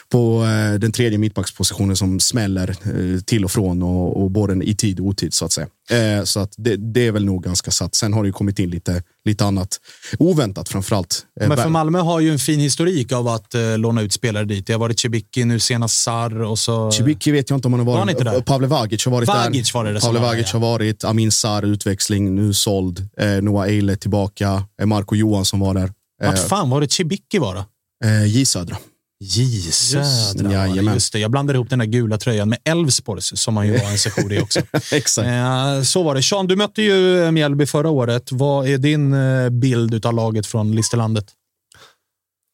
på 0.10 0.44
eh, 0.44 0.80
den 0.80 0.92
tredje 0.92 1.18
mittbackspositionen 1.18 1.96
som 1.96 2.20
smäller 2.20 2.70
eh, 2.70 3.22
till 3.26 3.46
och 3.46 3.52
från 3.52 3.84
och, 3.84 4.22
och 4.24 4.32
både 4.32 4.64
i 4.66 4.76
tid 4.76 5.00
och 5.00 5.06
otid 5.06 5.34
så 5.34 5.46
att 5.46 5.52
säga. 5.52 5.68
Eh, 5.92 6.24
så 6.24 6.40
att 6.40 6.54
det, 6.58 6.76
det 6.94 7.08
är 7.08 7.12
väl 7.12 7.26
nog 7.26 7.44
ganska 7.44 7.72
satt. 7.72 7.96
Sen 7.96 8.14
har 8.14 8.24
det 8.24 8.28
ju 8.28 8.34
kommit 8.34 8.60
in 8.60 8.70
lite, 8.70 9.04
lite 9.26 9.46
annat 9.46 9.80
oväntat 10.20 10.70
framförallt. 10.70 11.26
Eh, 11.42 11.48
Men 11.48 11.58
för 11.58 11.70
Malmö 11.70 12.00
har 12.00 12.20
ju 12.20 12.32
en 12.32 12.40
fin 12.40 12.60
historik 12.60 13.12
av 13.12 13.28
att 13.28 13.56
eh, 13.56 13.78
låna 13.78 14.02
ut 14.02 14.14
spelare 14.14 14.46
dit. 14.46 14.68
Det 14.68 14.74
har 14.74 14.80
varit 14.80 15.00
Cibicki, 15.00 15.46
nu 15.46 15.60
senast 15.60 16.04
Sar 16.04 16.42
och 16.42 16.60
så... 16.60 16.92
Cibicki 16.92 17.32
vet 17.32 17.50
jag 17.50 17.58
inte 17.58 17.68
om 17.68 17.74
han 17.74 17.80
har 17.80 17.86
Var 17.86 17.94
varit. 17.94 18.00
han 18.00 18.10
inte 18.10 18.24
där? 18.24 18.42
Pavle 18.42 18.68
Vagic 18.68 19.06
har 19.06 19.12
varit 19.12 19.28
Vagic 19.28 19.72
där. 19.72 19.80
var 19.80 19.86
det 19.94 20.00
Pavle 20.00 20.20
var, 20.20 20.28
Vagic 20.28 20.52
har 20.52 20.60
varit. 20.60 21.04
Amin 21.04 21.32
Sar 21.32 21.64
utväxling, 21.64 22.36
nu 22.36 22.54
såld. 22.54 23.08
Eh, 23.18 23.28
Noah 23.42 23.68
Eile 23.68 23.96
tillbaka. 23.96 24.64
Eh, 24.82 24.86
Marco 24.86 25.16
Johansson 25.16 25.60
var 25.60 25.74
där. 25.74 25.92
Vart 26.22 26.38
Eh, 26.38 26.46
fan 26.46 26.70
var 26.70 26.82
det 26.82 26.92
Cibicki 26.92 27.40
var 27.40 27.56
då? 27.56 27.66
eh, 28.08 28.26
J 28.26 28.46
Södra. 28.46 28.78
J 29.20 29.72
Södra. 29.72 30.52
jajamän. 30.52 30.94
Just 30.94 31.14
det. 31.14 31.20
Jag 31.20 31.32
blandade 31.32 31.58
ihop 31.58 31.70
den 31.70 31.80
där 31.80 31.86
gula 31.86 32.18
tröjan 32.18 32.50
med 32.50 32.60
Elfsborgs 32.66 33.40
som 33.40 33.58
han 33.58 33.68
ju 33.68 33.78
var 33.78 33.92
en 33.92 33.98
session 33.98 34.32
i 34.32 34.40
också. 34.40 34.60
Exakt. 34.92 35.28
Eh, 35.28 35.82
så 35.82 36.04
var 36.04 36.16
det. 36.16 36.24
Sean, 36.24 36.48
du 36.48 36.56
mötte 36.56 36.82
ju 36.82 37.32
Mjällby 37.32 37.66
förra 37.66 37.90
året. 37.90 38.32
Vad 38.32 38.68
är 38.68 38.78
din 38.78 39.16
bild 39.60 40.06
av 40.06 40.14
laget 40.14 40.48
från 40.48 40.72
Listerlandet? 40.76 41.26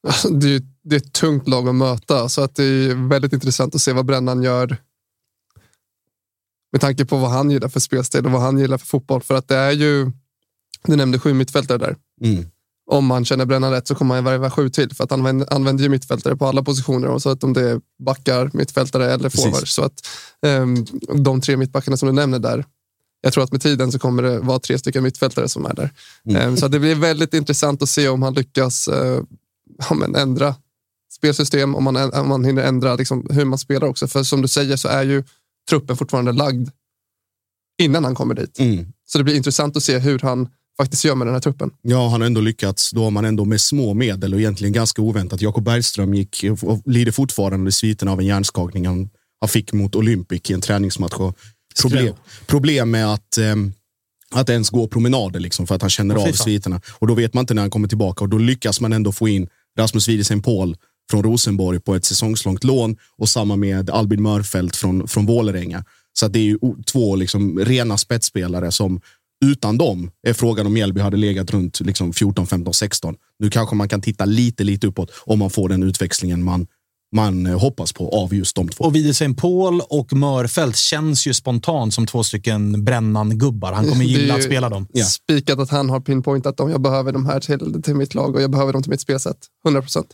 Det, 0.30 0.46
är, 0.46 0.50
ju- 0.50 0.62
det 0.84 0.96
är 0.96 1.00
ett 1.00 1.12
tungt 1.12 1.48
lag 1.48 1.68
att 1.68 1.74
möta, 1.74 2.28
så 2.28 2.42
att 2.42 2.56
det 2.56 2.64
är 2.64 3.08
väldigt 3.08 3.32
intressant 3.32 3.74
att 3.74 3.80
se 3.80 3.92
vad 3.92 4.06
Brännan 4.06 4.42
gör. 4.42 4.76
Med 6.72 6.80
tanke 6.80 7.04
på 7.04 7.16
vad 7.16 7.30
han 7.30 7.50
gillar 7.50 7.68
för 7.68 7.80
spelstil 7.80 8.26
och 8.26 8.32
vad 8.32 8.40
han 8.42 8.58
gillar 8.58 8.78
för 8.78 8.86
fotboll. 8.86 9.22
För 9.22 9.34
att 9.34 9.48
det 9.48 9.56
är 9.56 9.70
ju, 9.72 10.10
du 10.84 10.96
nämnde 10.96 11.18
sju 11.18 11.34
mittfältare 11.34 11.78
där. 11.78 11.96
Mm. 12.24 12.50
Om 12.90 13.06
man 13.06 13.24
känner 13.24 13.44
Brännan 13.44 13.72
rätt 13.72 13.86
så 13.86 13.94
kommer 13.94 14.14
han 14.14 14.24
värva 14.24 14.50
sju 14.50 14.68
till. 14.68 14.94
För 14.94 15.04
att 15.04 15.10
han 15.10 15.20
använder, 15.20 15.54
använder 15.54 15.84
ju 15.84 15.90
mittfältare 15.90 16.36
på 16.36 16.46
alla 16.46 16.62
positioner. 16.62 17.08
Och 17.08 17.22
så 17.22 17.30
att 17.30 17.44
om 17.44 17.52
det 17.52 17.70
är 17.70 17.80
backar, 17.98 18.50
mittfältare 18.52 19.12
eller 19.12 19.28
forwards. 19.28 19.74
Så 19.74 19.82
att 19.82 20.06
ehm, 20.46 20.86
de 21.24 21.40
tre 21.40 21.56
mittbackarna 21.56 21.96
som 21.96 22.06
du 22.06 22.12
nämner 22.12 22.38
där. 22.38 22.64
Jag 23.20 23.32
tror 23.32 23.44
att 23.44 23.52
med 23.52 23.60
tiden 23.60 23.92
så 23.92 23.98
kommer 23.98 24.22
det 24.22 24.38
vara 24.38 24.58
tre 24.58 24.78
stycken 24.78 25.02
mittfältare 25.02 25.48
som 25.48 25.66
är 25.66 25.74
där. 25.74 25.90
Ehm, 26.38 26.56
så 26.56 26.66
att 26.66 26.72
det 26.72 26.78
blir 26.78 26.94
väldigt 26.94 27.34
intressant 27.34 27.82
att 27.82 27.88
se 27.88 28.08
om 28.08 28.22
han 28.22 28.34
lyckas 28.34 28.88
eh, 28.88 29.22
ja, 29.88 29.94
men 29.94 30.14
ändra 30.14 30.54
spelsystem. 31.12 31.74
Om 31.74 31.84
man, 31.84 31.96
om 32.12 32.28
man 32.28 32.44
hinner 32.44 32.62
ändra 32.62 32.94
liksom, 32.94 33.26
hur 33.30 33.44
man 33.44 33.58
spelar 33.58 33.86
också. 33.86 34.08
För 34.08 34.22
som 34.22 34.42
du 34.42 34.48
säger 34.48 34.76
så 34.76 34.88
är 34.88 35.02
ju 35.02 35.24
truppen 35.70 35.96
fortfarande 35.96 36.32
lagd 36.32 36.68
innan 37.82 38.04
han 38.04 38.14
kommer 38.14 38.34
dit. 38.34 38.58
Mm. 38.58 38.86
Så 39.06 39.18
det 39.18 39.24
blir 39.24 39.36
intressant 39.36 39.76
att 39.76 39.82
se 39.82 39.98
hur 39.98 40.18
han 40.18 40.48
faktiskt 40.82 41.04
gör 41.04 41.14
med 41.14 41.26
den 41.26 41.34
här 41.34 41.40
truppen. 41.40 41.70
Ja, 41.82 42.08
han 42.08 42.20
har 42.20 42.26
ändå 42.26 42.40
lyckats. 42.40 42.90
Då 42.90 43.04
har 43.04 43.10
man 43.10 43.24
ändå 43.24 43.44
med 43.44 43.60
små 43.60 43.94
medel 43.94 44.34
och 44.34 44.40
egentligen 44.40 44.72
ganska 44.72 45.02
oväntat. 45.02 45.40
Jakob 45.40 45.64
Bergström 45.64 46.14
gick 46.14 46.44
och 46.62 46.82
lider 46.86 47.12
fortfarande 47.12 47.68
i 47.68 47.72
sviten 47.72 48.08
av 48.08 48.20
en 48.20 48.26
hjärnskakning 48.26 48.86
han, 48.86 49.10
han 49.40 49.48
fick 49.48 49.72
mot 49.72 49.96
Olympic 49.96 50.50
i 50.50 50.52
en 50.52 50.60
träningsmatch. 50.60 51.14
Problem, 51.82 52.14
problem 52.46 52.90
med 52.90 53.12
att, 53.12 53.38
ehm, 53.38 53.72
att 54.30 54.48
ens 54.50 54.70
gå 54.70 54.88
promenader 54.88 55.40
liksom, 55.40 55.66
för 55.66 55.74
att 55.74 55.82
han 55.82 55.90
känner 55.90 56.14
av 56.14 56.32
sviterna. 56.32 56.80
Och 56.98 57.06
då 57.06 57.14
vet 57.14 57.34
man 57.34 57.42
inte 57.42 57.54
när 57.54 57.62
han 57.62 57.70
kommer 57.70 57.88
tillbaka 57.88 58.24
och 58.24 58.28
då 58.28 58.38
lyckas 58.38 58.80
man 58.80 58.92
ändå 58.92 59.12
få 59.12 59.28
in 59.28 59.48
Rasmus 59.78 60.08
Wiedesen 60.08 60.42
Paul 60.42 60.76
från 61.10 61.22
Rosenborg 61.22 61.80
på 61.80 61.94
ett 61.94 62.04
säsongslångt 62.04 62.64
lån 62.64 62.96
och 63.18 63.28
samma 63.28 63.56
med 63.56 63.90
Albin 63.90 64.22
Mörfelt 64.22 64.76
från, 64.76 65.08
från 65.08 65.26
Vålerenga. 65.26 65.84
Så 66.12 66.28
det 66.28 66.38
är 66.38 66.42
ju 66.42 66.58
två 66.86 67.16
liksom 67.16 67.58
rena 67.58 67.98
spetsspelare 67.98 68.72
som 68.72 69.00
utan 69.44 69.78
dem 69.78 70.10
är 70.26 70.32
frågan 70.32 70.66
om 70.66 70.72
Mjällby 70.72 71.00
hade 71.00 71.16
legat 71.16 71.50
runt 71.50 71.80
liksom 71.80 72.12
14, 72.12 72.46
15, 72.46 72.74
16. 72.74 73.14
Nu 73.38 73.50
kanske 73.50 73.76
man 73.76 73.88
kan 73.88 74.00
titta 74.00 74.24
lite, 74.24 74.64
lite 74.64 74.86
uppåt 74.86 75.10
om 75.24 75.38
man 75.38 75.50
får 75.50 75.68
den 75.68 75.82
utväxlingen 75.82 76.42
man, 76.44 76.66
man 77.14 77.46
eh, 77.46 77.58
hoppas 77.60 77.92
på 77.92 78.08
av 78.08 78.34
just 78.34 78.56
de 78.56 78.68
två. 78.68 78.84
Och 78.84 78.94
Wiedesen 78.94 79.34
Paul 79.34 79.80
och 79.88 80.12
Mörfält 80.12 80.76
känns 80.76 81.26
ju 81.26 81.34
spontant 81.34 81.94
som 81.94 82.06
två 82.06 82.24
stycken 82.24 82.84
Brännan-gubbar. 82.84 83.72
Han 83.72 83.88
kommer 83.88 84.04
gilla 84.04 84.34
att 84.34 84.44
spela 84.44 84.68
dem. 84.68 84.86
Ja. 84.92 85.04
Spikat 85.04 85.58
att 85.58 85.70
han 85.70 85.90
har 85.90 86.00
pinpointat 86.00 86.56
dem. 86.56 86.70
Jag 86.70 86.80
behöver 86.80 87.12
de 87.12 87.26
här 87.26 87.40
till, 87.40 87.82
till 87.82 87.94
mitt 87.94 88.14
lag 88.14 88.34
och 88.34 88.42
jag 88.42 88.50
behöver 88.50 88.72
dem 88.72 88.82
till 88.82 88.90
mitt 88.90 89.00
spelsätt. 89.00 89.38
100 89.64 89.82
procent. 89.82 90.08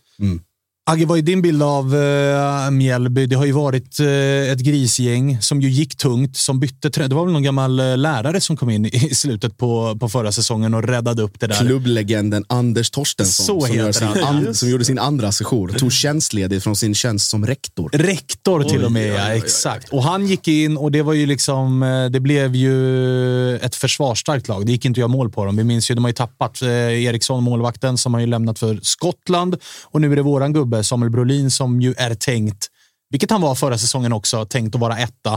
Agge, 0.87 1.07
vad 1.07 1.19
är 1.19 1.23
din 1.23 1.43
bild 1.43 1.63
av 1.63 1.95
uh, 1.95 2.71
Mjällby? 2.71 3.27
Det 3.27 3.37
har 3.37 3.45
ju 3.45 3.53
varit 3.53 4.01
eh, 4.01 4.53
ett 4.53 4.59
grisgäng 4.59 5.43
som 5.43 5.61
ju 5.61 5.69
gick 5.69 5.97
tungt, 5.97 6.37
som 6.37 6.61
bytte 6.61 6.89
trä- 6.91 7.09
Det 7.09 7.15
var 7.15 7.25
väl 7.25 7.33
någon 7.33 7.43
gammal 7.43 7.81
eh, 7.81 7.97
lärare 7.97 8.41
som 8.41 8.57
kom 8.57 8.71
in 8.71 8.87
i 8.87 9.15
slutet 9.15 9.59
på, 9.59 9.97
på 10.01 10.09
förra 10.09 10.33
säsongen 10.33 10.75
och 10.75 10.83
räddade 10.83 11.23
upp 11.23 11.41
det 11.41 11.47
där. 11.47 11.55
Klubblegenden 11.55 12.45
Anders 12.49 12.91
Torstensson 12.91 13.47
Så 13.47 13.67
som, 13.67 13.77
gör 13.77 13.93
sin 13.93 14.09
an, 14.09 14.55
som 14.55 14.71
gjorde 14.71 14.85
sin 14.85 14.99
andra 14.99 15.33
session. 15.33 15.75
Tog 15.75 15.93
tjänstledigt 15.93 16.65
från 16.65 16.77
sin 16.77 16.95
tjänst 16.95 17.31
som 17.31 17.47
rektor. 17.47 17.91
Rektor 17.93 18.63
till 18.63 18.85
och 18.85 18.93
med, 18.93 19.15
ja, 19.15 19.29
exakt. 19.29 19.93
Och 19.93 20.03
han 20.03 20.27
gick 20.27 20.49
in 20.49 20.77
och 20.77 20.93
det 20.93 21.03
var 21.03 21.13
ju 21.13 21.27
liksom, 21.27 21.81
det 22.13 22.21
blev 22.21 22.55
ju 22.55 23.57
ett 23.57 23.75
försvarsstarkt 23.75 24.49
lag. 24.49 24.67
Det 24.67 24.73
gick 24.73 24.85
inte 24.85 24.99
att 24.99 25.01
göra 25.01 25.09
mål 25.09 25.31
på 25.31 25.45
dem. 25.45 25.57
Vi 25.57 25.65
minns 25.65 25.91
ju, 25.91 25.95
de 25.95 26.05
har 26.05 26.09
ju 26.09 26.15
tappat 26.15 26.63
Eriksson, 26.63 27.43
målvakten, 27.43 27.99
som 27.99 28.15
har 28.15 28.21
ju 28.21 28.27
lämnat 28.27 28.59
för 28.59 28.79
Skottland. 28.83 29.57
Och 29.85 30.01
nu 30.01 30.13
är 30.13 30.17
det 30.17 30.23
våran 30.23 30.53
gubbe, 30.53 30.74
Samuel 30.83 31.11
Brolin, 31.11 31.51
som 31.51 31.81
ju 31.81 31.95
är 31.97 32.15
tänkt, 32.15 32.67
vilket 33.11 33.31
han 33.31 33.41
var 33.41 33.55
förra 33.55 33.79
säsongen 33.79 34.13
också, 34.13 34.45
tänkt 34.45 34.75
att 34.75 34.81
vara 34.81 34.99
etta. 34.99 35.33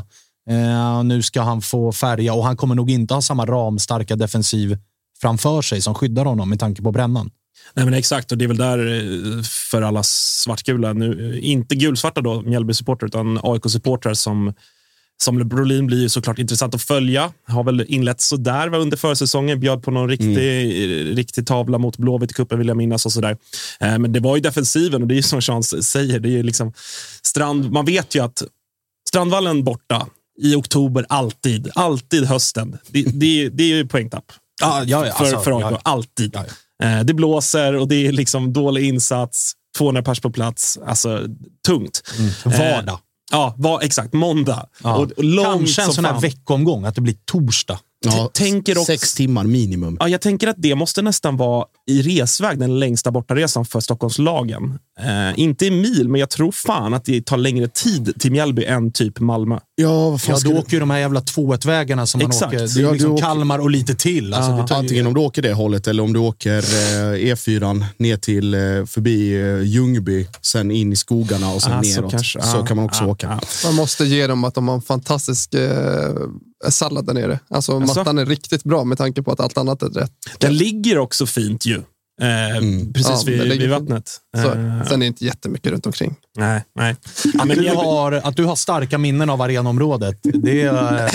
Eh, 0.49 1.03
nu 1.03 1.21
ska 1.21 1.41
han 1.41 1.61
få 1.61 1.91
färga 1.91 2.33
och 2.33 2.43
han 2.43 2.57
kommer 2.57 2.75
nog 2.75 2.91
inte 2.91 3.13
ha 3.13 3.21
samma 3.21 3.45
ramstarka 3.45 4.15
defensiv 4.15 4.77
framför 5.21 5.61
sig 5.61 5.81
som 5.81 5.95
skyddar 5.95 6.25
honom 6.25 6.49
med 6.49 6.59
tanke 6.59 6.81
på 6.81 6.91
brännan. 6.91 7.29
Nej, 7.73 7.85
men 7.85 7.93
exakt, 7.93 8.31
och 8.31 8.37
det 8.37 8.45
är 8.45 8.47
väl 8.47 8.57
där 8.57 8.79
eh, 8.79 9.41
för 9.43 9.81
alla 9.81 10.03
svartgula, 10.03 10.93
nu, 10.93 11.33
eh, 11.33 11.49
inte 11.49 11.75
gulsvarta 11.75 12.21
då, 12.21 12.41
Mjällby-supportrar, 12.41 13.05
utan 13.07 13.37
AIK-supportrar 13.37 14.13
som 14.13 14.53
som 15.23 15.47
Brolin 15.49 15.87
blir 15.87 16.01
ju 16.01 16.09
såklart 16.09 16.39
intressant 16.39 16.75
att 16.75 16.81
följa. 16.81 17.31
Har 17.47 17.63
väl 17.63 17.85
inlett 17.87 18.21
sådär 18.21 18.73
under 18.75 18.97
försäsongen. 18.97 19.59
Bjöd 19.59 19.83
på 19.83 19.91
någon 19.91 20.09
riktig, 20.09 21.17
riktig 21.17 21.47
tavla 21.47 21.77
mot 21.77 21.97
Blåvitt 21.97 22.31
i 22.31 22.33
cupen 22.33 22.57
vill 22.59 22.67
jag 22.67 22.77
minnas. 22.77 23.05
och 23.05 23.11
sådär. 23.11 23.37
Eh, 23.79 23.97
men 23.99 24.13
det 24.13 24.19
var 24.19 24.35
ju 24.35 24.41
defensiven 24.41 25.01
och 25.01 25.07
det 25.07 25.13
är 25.13 25.15
ju 25.15 25.21
som 25.21 25.41
Sean 25.41 25.63
säger. 25.63 26.19
Det 26.19 26.39
är 26.39 26.43
liksom 26.43 26.73
strand, 27.23 27.71
man 27.71 27.85
vet 27.85 28.15
ju 28.15 28.23
att 28.23 28.43
Strandvallen 29.09 29.63
borta 29.63 30.07
i 30.41 30.55
oktober 30.55 31.05
alltid. 31.09 31.69
Alltid 31.75 32.25
hösten. 32.25 32.77
Det, 32.87 33.01
det, 33.03 33.49
det 33.49 33.63
är 33.63 33.67
ju 33.75 33.87
poängtapp. 33.87 34.25
Ja, 34.61 34.83
ja, 34.85 35.05
ja, 35.05 35.13
för, 35.13 35.23
alltså, 35.23 35.39
för 35.39 35.51
AIK. 35.51 35.61
ja, 35.63 35.71
ja. 35.71 35.79
Alltid. 35.83 36.31
Ja, 36.33 36.45
Eh, 36.83 37.03
Det 37.03 37.13
blåser 37.13 37.75
och 37.75 37.87
det 37.87 38.07
är 38.07 38.11
liksom 38.11 38.53
dålig 38.53 38.83
insats. 38.87 39.53
200 39.77 40.03
pers 40.03 40.19
på 40.19 40.31
plats. 40.31 40.77
Alltså, 40.85 41.21
tungt. 41.67 42.01
Mm. 42.17 42.31
Vardag. 42.59 42.99
Ja, 43.31 43.53
var, 43.57 43.81
exakt. 43.81 44.13
Måndag. 44.13 44.67
Ja. 44.83 44.95
Och, 44.95 45.11
och 45.11 45.23
långt 45.23 45.47
Kanske 45.57 45.81
en 45.81 45.91
sån 45.93 46.05
här 46.05 46.19
veckomgång, 46.19 46.85
att 46.85 46.95
det 46.95 47.01
blir 47.01 47.15
torsdag. 47.25 47.79
Ja, 48.05 48.29
tänker 48.33 48.71
också- 48.77 48.85
Sex 48.85 49.13
timmar 49.13 49.43
minimum. 49.43 49.97
Ja, 49.99 50.07
jag 50.07 50.21
tänker 50.21 50.47
att 50.47 50.55
det 50.59 50.75
måste 50.75 51.01
nästan 51.01 51.37
vara 51.37 51.65
i 51.87 52.01
resväg 52.01 52.59
den 52.59 52.79
längsta 52.79 53.11
bortaresan 53.11 53.65
för 53.65 53.79
Stockholmslagen. 53.79 54.79
Eh, 54.99 55.39
inte 55.39 55.65
i 55.65 55.71
mil, 55.71 56.09
men 56.09 56.19
jag 56.19 56.29
tror 56.29 56.51
fan 56.51 56.93
att 56.93 57.05
det 57.05 57.25
tar 57.25 57.37
längre 57.37 57.67
tid 57.67 58.13
till 58.19 58.31
Mjällby 58.31 58.63
än 58.65 58.91
typ 58.91 59.19
Malmö. 59.19 59.59
Ja, 59.75 60.09
vad 60.09 60.21
fan 60.21 60.35
Ja, 60.43 60.49
du- 60.49 60.57
åker 60.57 60.73
ju 60.73 60.79
de 60.79 60.89
här 60.89 60.99
jävla 60.99 61.19
2-1-vägarna 61.19 62.05
som 62.05 62.19
man 62.21 62.27
Exakt. 62.31 62.53
åker. 62.53 62.57
Det 62.67 62.79
är 62.79 62.81
Ja, 62.83 62.87
du 62.87 62.93
liksom 62.93 63.11
åker- 63.11 63.23
Kalmar 63.25 63.59
och 63.59 63.69
lite 63.69 63.95
till. 63.95 64.33
Alltså, 64.33 64.51
det 64.51 64.67
tar 64.67 64.75
ju- 64.75 64.79
Antingen 64.79 65.07
om 65.07 65.13
du 65.13 65.19
åker 65.19 65.41
det 65.41 65.53
hållet 65.53 65.87
eller 65.87 66.03
om 66.03 66.13
du 66.13 66.19
åker 66.19 66.57
eh, 66.57 67.33
E4 67.33 67.85
ner 67.97 68.17
till 68.17 68.53
eh, 68.53 68.59
förbi 68.85 69.41
eh, 69.41 69.61
Ljungby, 69.61 70.27
sen 70.41 70.71
in 70.71 70.93
i 70.93 70.95
skogarna 70.95 71.53
och 71.53 71.61
sen 71.61 71.73
Ah, 71.73 71.83
så 71.83 71.89
neråt. 72.01 72.11
kanske. 72.11 72.41
så 72.41 72.57
Ah, 72.57 72.65
kan 72.65 72.77
man 72.77 72.85
också 72.85 73.03
ah, 73.03 73.07
åka. 73.07 73.29
ah. 73.29 73.39
Man 73.65 73.75
måste 73.75 74.05
ge 74.05 74.27
dem 74.27 74.43
att 74.43 74.53
de 74.55 74.67
har 74.67 74.75
en 74.75 74.81
fantastisk 74.81 75.53
eh, 75.53 75.69
sallad 76.69 77.05
där 77.05 77.13
nere. 77.13 77.39
Alltså, 77.49 77.75
Alltså? 77.79 77.99
mattan 77.99 78.17
är 78.17 78.25
riktigt 78.25 78.63
bra 78.63 78.83
med 78.83 78.97
tanke 78.97 79.23
på 79.23 79.31
att 79.31 79.39
allt 79.39 79.57
annat 79.57 79.81
är 79.83 79.87
rätt. 79.89 80.11
Den 80.39 80.57
ligger 80.57 80.97
också 80.97 81.25
fint 81.25 81.65
ju. 81.65 81.81
Eh, 82.21 82.61
Precis 82.93 83.27
Ja, 83.27 83.43
vid, 83.43 83.59
vid 83.59 83.69
vattnet. 83.69 84.17
Så, 84.43 84.47
Eh, 84.47 84.83
sen 84.83 84.93
är 84.93 84.97
det 84.97 85.05
inte 85.05 85.25
jättemycket 85.25 85.71
runt 85.71 85.85
omkring. 85.85 86.15
nej, 86.37 86.63
nej. 86.75 86.95
Ja, 87.33 87.45
men 87.45 87.57
du, 87.57 87.69
har, 87.69 88.11
att 88.11 88.35
du 88.35 88.43
har 88.45 88.55
starka 88.55 88.97
minnen 88.97 89.29
av 89.29 89.41
arenområdet, 89.41 90.19
det, 90.23 90.61
eh, 90.61 91.07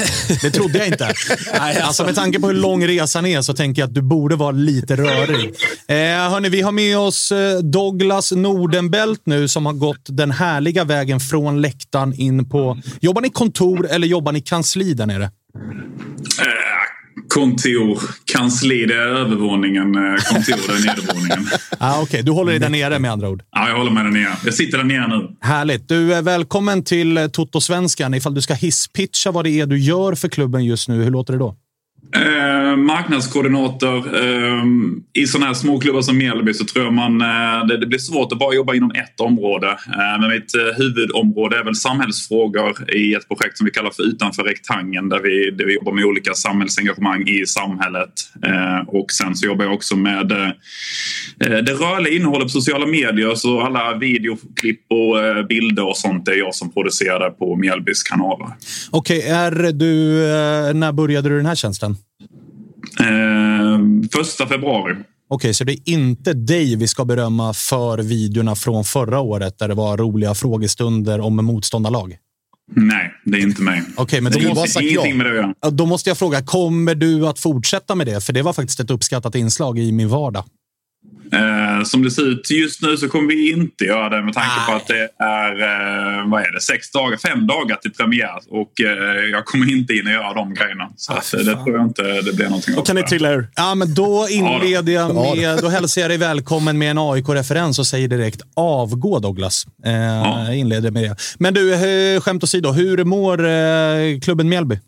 det 0.42 0.50
trodde 0.50 0.78
jag 0.78 0.86
inte. 0.86 1.12
Nej, 1.58 1.80
alltså 1.80 2.04
med 2.04 2.14
tanke 2.14 2.40
på 2.40 2.46
hur 2.46 2.54
lång 2.54 2.86
resan 2.86 3.26
är 3.26 3.42
så 3.42 3.54
tänker 3.54 3.82
jag 3.82 3.88
att 3.88 3.94
du 3.94 4.02
borde 4.02 4.36
vara 4.36 4.50
lite 4.50 4.96
rörig. 4.96 5.54
Eh, 5.88 5.96
hörni, 6.30 6.48
vi 6.48 6.60
har 6.60 6.72
med 6.72 6.98
oss 6.98 7.32
Douglas 7.62 8.32
Nordenbelt 8.32 9.20
nu 9.24 9.48
som 9.48 9.66
har 9.66 9.72
gått 9.72 10.04
den 10.08 10.30
härliga 10.30 10.84
vägen 10.84 11.20
från 11.20 11.60
läktaren 11.60 12.14
in 12.14 12.48
på... 12.48 12.78
Jobbar 13.00 13.22
ni 13.22 13.30
kontor 13.30 13.88
eller 13.90 14.06
jobbar 14.06 14.32
ni 14.32 14.40
kansli 14.40 14.94
där 14.94 15.06
nere? 15.06 15.30
Eh, 17.36 17.40
kontor, 17.40 18.00
kansli, 18.32 18.86
det 18.86 18.94
är 18.94 18.98
övervåningen. 18.98 19.94
eh, 19.94 20.14
Kontor, 20.32 20.56
det 20.68 20.90
är 20.90 20.96
nedervåningen. 20.96 21.46
Ah, 21.84 22.02
Okej, 22.02 22.22
du 22.22 22.32
håller 22.32 22.50
dig 22.50 22.60
där 22.60 22.68
nere 22.68 22.98
med 22.98 23.10
andra 23.12 23.28
ord. 23.28 23.42
Ja, 23.52 23.68
jag 23.68 23.76
håller 23.76 23.90
med 23.90 24.04
där 24.04 24.10
nere. 24.10 24.32
Jag 24.44 24.54
sitter 24.54 24.78
där 24.78 24.84
nere 24.84 25.08
nu. 25.08 25.36
Härligt. 25.40 25.88
Du 25.88 26.14
är 26.14 26.22
välkommen 26.22 26.84
till 26.84 27.18
eh, 27.18 27.26
Toto-svenskan. 27.26 28.14
Ifall 28.14 28.34
du 28.34 28.40
ska 28.42 28.54
hisspitcha 28.54 29.30
vad 29.30 29.44
det 29.44 29.50
är 29.50 29.66
du 29.66 29.78
gör 29.78 30.14
för 30.14 30.28
klubben 30.28 30.64
just 30.64 30.88
nu, 30.88 31.02
hur 31.02 31.10
låter 31.10 31.32
det 31.32 31.38
då? 31.38 31.56
Eh, 32.16 32.76
marknadskoordinator. 32.76 34.16
Eh, 34.16 34.64
I 35.12 35.26
sådana 35.26 35.46
här 35.46 35.54
småklubbar 35.54 36.02
som 36.02 36.18
Mjällby 36.18 36.54
så 36.54 36.64
tror 36.64 36.84
jag 36.84 36.94
man, 36.94 37.20
eh, 37.20 37.66
det, 37.66 37.76
det 37.76 37.86
blir 37.86 37.98
svårt 37.98 38.32
att 38.32 38.38
bara 38.38 38.54
jobba 38.54 38.74
inom 38.74 38.90
ett 38.90 39.20
område. 39.20 39.68
Eh, 39.68 40.20
men 40.20 40.30
mitt 40.30 40.54
eh, 40.54 40.76
huvudområde 40.78 41.58
är 41.58 41.64
väl 41.64 41.74
samhällsfrågor 41.74 42.94
i 42.94 43.14
ett 43.14 43.28
projekt 43.28 43.58
som 43.58 43.64
vi 43.64 43.70
kallar 43.70 43.90
för 43.90 44.02
Utanför 44.02 44.42
rektangeln 44.42 45.08
där 45.08 45.20
vi, 45.20 45.50
där 45.50 45.64
vi 45.64 45.74
jobbar 45.74 45.92
med 45.92 46.04
olika 46.04 46.34
samhällsengagemang 46.34 47.28
i 47.28 47.46
samhället. 47.46 48.12
Eh, 48.46 48.88
och 48.88 49.10
sen 49.10 49.36
så 49.36 49.46
jobbar 49.46 49.64
jag 49.64 49.74
också 49.74 49.96
med 49.96 50.32
eh, 50.32 50.48
eh, 51.40 51.58
det 51.58 51.72
rörliga 51.72 52.14
innehållet 52.14 52.44
på 52.44 52.48
sociala 52.48 52.86
medier. 52.86 53.34
Så 53.34 53.60
alla 53.60 53.98
videoklipp 53.98 54.80
och 54.90 55.24
eh, 55.24 55.46
bilder 55.46 55.88
och 55.88 55.96
sånt 55.96 56.28
är 56.28 56.34
jag 56.34 56.54
som 56.54 56.72
producerar 56.72 57.30
på 57.30 57.56
Mjällbys 57.56 58.02
kanaler. 58.02 58.48
Okej, 58.90 59.28
är 59.28 59.72
du... 59.72 60.24
Eh, 60.24 60.74
när 60.74 60.92
började 60.92 61.28
du 61.28 61.36
den 61.36 61.46
här 61.46 61.54
tjänsten? 61.54 61.96
Eh, 63.00 63.78
första 64.12 64.46
februari. 64.46 64.96
Okej, 65.28 65.54
så 65.54 65.64
det 65.64 65.72
är 65.72 65.78
inte 65.84 66.32
dig 66.32 66.76
vi 66.76 66.88
ska 66.88 67.04
berömma 67.04 67.54
för 67.54 67.98
videorna 67.98 68.54
från 68.54 68.84
förra 68.84 69.20
året 69.20 69.58
där 69.58 69.68
det 69.68 69.74
var 69.74 69.96
roliga 69.96 70.34
frågestunder 70.34 71.20
om 71.20 71.36
motståndarlag? 71.36 72.16
Nej, 72.74 73.12
det 73.24 73.38
är 73.38 73.42
inte 73.42 73.62
mig. 73.62 73.82
Okej, 73.96 74.20
men 74.20 74.32
då 74.32 74.38
det 74.38 74.54
måste, 74.54 74.84
ingenting 74.84 75.16
med 75.16 75.26
det 75.26 75.30
att 75.30 75.36
göra. 75.36 75.70
Då 75.70 75.86
måste 75.86 76.10
jag 76.10 76.18
fråga, 76.18 76.42
kommer 76.42 76.94
du 76.94 77.26
att 77.26 77.38
fortsätta 77.38 77.94
med 77.94 78.06
det? 78.06 78.24
För 78.24 78.32
det 78.32 78.42
var 78.42 78.52
faktiskt 78.52 78.80
ett 78.80 78.90
uppskattat 78.90 79.34
inslag 79.34 79.78
i 79.78 79.92
min 79.92 80.08
vardag. 80.08 80.44
Eh, 81.32 81.84
som 81.84 82.02
det 82.02 82.10
ser 82.10 82.22
ut 82.30 82.50
just 82.50 82.82
nu 82.82 82.96
så 82.96 83.08
kommer 83.08 83.28
vi 83.28 83.50
inte 83.52 83.84
göra 83.84 84.08
det 84.08 84.22
med 84.22 84.34
tanke 84.34 84.66
på 84.68 84.72
att 84.72 84.86
det 84.86 85.08
är 85.24 85.50
eh, 85.52 86.30
vad 86.30 86.42
är 86.42 86.52
det, 86.52 86.60
sex 86.60 86.90
dagar, 86.90 87.16
fem 87.16 87.46
dagar 87.46 87.76
till 87.76 87.92
premiär. 87.92 88.38
Och 88.50 88.80
eh, 88.80 89.24
jag 89.30 89.44
kommer 89.44 89.70
inte 89.72 89.92
in 89.92 90.06
och 90.06 90.12
göra 90.12 90.34
de 90.34 90.54
grejerna. 90.54 90.88
Så 90.96 91.12
att, 91.12 91.34
eh, 91.34 91.40
det 91.40 91.54
tror 91.54 91.76
jag 91.76 91.86
inte 91.86 92.02
det 92.02 92.32
blir 92.36 92.44
någonting 92.46 92.74
Då 92.74 92.80
av. 92.80 92.84
kan 92.84 92.96
ni 92.96 93.02
trilla 93.02 93.30
ur. 93.32 93.48
Ja, 93.56 93.74
men 93.74 93.94
då 93.94 94.26
inleder 94.30 94.92
jag 94.92 95.14
med, 95.14 95.58
då 95.62 95.68
hälsar 95.68 96.00
jag 96.00 96.10
dig 96.10 96.18
välkommen 96.18 96.78
med 96.78 96.90
en 96.90 96.98
AIK-referens 96.98 97.78
och 97.78 97.86
säger 97.86 98.08
direkt 98.08 98.40
avgå 98.56 99.18
Douglas. 99.18 99.66
Eh, 99.84 99.92
Jag 99.92 100.56
inleder 100.56 100.90
med 100.90 101.02
det. 101.02 101.16
Men 101.38 101.54
du, 101.54 101.74
eh, 102.14 102.20
skämt 102.20 102.44
åsido, 102.44 102.70
hur 102.72 103.04
mår 103.04 103.44
eh, 103.48 104.20
klubben 104.20 104.48
Mjällby? 104.48 104.78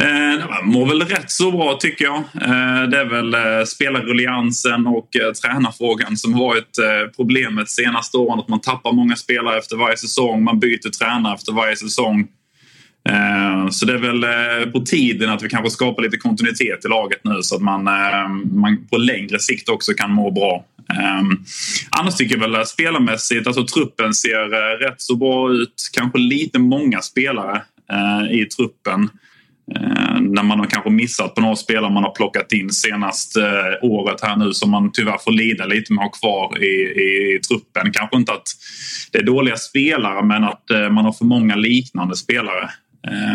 Eh, 0.00 0.48
man 0.48 0.72
mår 0.72 0.86
väl 0.86 1.02
rätt 1.02 1.30
så 1.30 1.50
bra 1.50 1.76
tycker 1.80 2.04
jag. 2.04 2.16
Eh, 2.16 2.88
det 2.88 2.98
är 2.98 3.04
väl 3.04 3.34
eh, 3.34 3.64
spelarrulliansen 3.66 4.86
och 4.86 5.16
eh, 5.16 5.32
tränarfrågan 5.32 6.16
som 6.16 6.38
varit 6.38 6.78
eh, 6.78 7.10
problemet 7.16 7.70
senaste 7.70 8.16
åren. 8.16 8.38
Att 8.38 8.48
man 8.48 8.60
tappar 8.60 8.92
många 8.92 9.16
spelare 9.16 9.58
efter 9.58 9.76
varje 9.76 9.96
säsong. 9.96 10.44
Man 10.44 10.60
byter 10.60 10.90
tränare 10.90 11.34
efter 11.34 11.52
varje 11.52 11.76
säsong. 11.76 12.28
Eh, 13.08 13.68
så 13.70 13.86
det 13.86 13.92
är 13.92 13.98
väl 13.98 14.24
eh, 14.24 14.70
på 14.72 14.80
tiden 14.80 15.30
att 15.30 15.42
vi 15.42 15.48
kanske 15.48 15.70
skapar 15.70 16.02
lite 16.02 16.16
kontinuitet 16.16 16.84
i 16.84 16.88
laget 16.88 17.20
nu 17.24 17.42
så 17.42 17.56
att 17.56 17.62
man, 17.62 17.86
eh, 17.86 18.28
man 18.52 18.86
på 18.90 18.96
längre 18.96 19.38
sikt 19.38 19.68
också 19.68 19.92
kan 19.92 20.10
må 20.10 20.30
bra. 20.30 20.64
Ehm, 20.94 21.44
annars 21.90 22.14
tycker 22.14 22.36
jag 22.38 22.50
väl 22.50 22.66
spelarmässigt, 22.66 23.46
alltså 23.46 23.66
truppen 23.66 24.14
ser 24.14 24.78
rätt 24.78 25.00
så 25.00 25.16
bra 25.16 25.52
ut. 25.52 25.90
Kanske 25.92 26.18
lite 26.18 26.58
många 26.58 27.00
spelare 27.00 27.62
i 28.30 28.44
truppen. 28.44 29.08
Eh, 29.72 30.20
när 30.20 30.42
man 30.42 30.58
har 30.58 30.66
kanske 30.66 30.90
missat 30.90 31.34
på 31.34 31.40
några 31.40 31.56
spelare 31.56 31.92
man 31.92 32.04
har 32.04 32.10
plockat 32.10 32.52
in 32.52 32.70
senaste 32.70 33.40
eh, 33.40 33.88
året 33.88 34.20
här 34.22 34.36
nu 34.36 34.52
som 34.52 34.70
man 34.70 34.92
tyvärr 34.92 35.18
får 35.18 35.32
lida 35.32 35.66
lite 35.66 35.92
med 35.92 36.04
att 36.04 36.10
ha 36.10 36.18
kvar 36.18 36.62
i, 36.62 36.66
i, 36.66 37.40
truppen. 37.48 37.92
Kanske 37.92 38.16
inte 38.16 38.32
att 38.32 38.48
det 39.12 39.18
är 39.18 39.22
dåliga 39.22 39.56
spelare 39.56 40.24
men 40.24 40.44
att 40.44 40.70
eh, 40.70 40.90
man 40.90 41.04
har 41.04 41.12
för 41.12 41.24
många 41.24 41.56
liknande 41.56 42.16
spelare. 42.16 42.70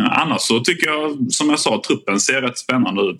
Annars 0.09 0.41
så 0.41 0.59
tycker 0.59 0.87
jag, 0.87 1.31
som 1.31 1.49
jag 1.49 1.59
sa, 1.59 1.81
truppen 1.87 2.19
ser 2.19 2.41
rätt 2.41 2.57
spännande 2.57 3.01
ut. 3.01 3.17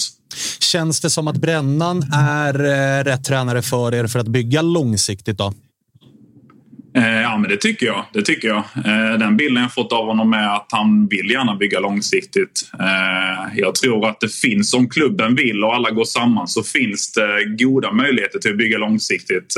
Känns 0.60 1.02
det 1.02 1.10
som 1.10 1.28
att 1.28 1.38
Brännan 1.38 2.04
är 2.13 2.54
rätt 3.04 3.26
tränare 3.26 3.62
för 3.62 3.93
er 3.93 4.08
för 4.08 4.19
att 4.19 4.28
bygga 4.28 4.62
långsiktigt? 4.62 5.38
då? 5.38 5.54
Eh, 6.95 7.21
ja, 7.21 7.38
men 7.38 7.49
det 7.49 7.58
tycker 7.58 7.86
jag. 7.86 8.06
Det 8.13 8.21
tycker 8.21 8.47
jag. 8.47 8.63
Eh, 8.75 9.17
den 9.19 9.38
bilden 9.38 9.63
jag 9.63 9.73
fått 9.73 9.93
av 9.93 10.06
honom 10.06 10.34
är 10.34 10.56
att 10.56 10.67
han 10.71 11.08
vill 11.08 11.32
gärna 11.32 11.56
bygga 11.56 11.80
långsiktigt. 11.80 12.71
Eh, 12.80 13.58
jag 13.60 13.75
tror 13.75 14.10
att 14.10 14.19
det 14.19 14.34
finns, 14.34 14.73
om 14.73 14.89
klubben 14.89 15.36
vill 15.36 15.63
och 15.63 15.75
alla 15.75 15.91
går 15.91 16.06
samman, 16.06 16.47
så 16.47 16.63
finns 16.63 17.13
det 17.13 17.45
goda 17.45 17.91
möjligheter 17.91 18.39
till 18.39 18.52
att 18.52 18.58
bygga 18.58 18.78
långsiktigt. 18.78 19.54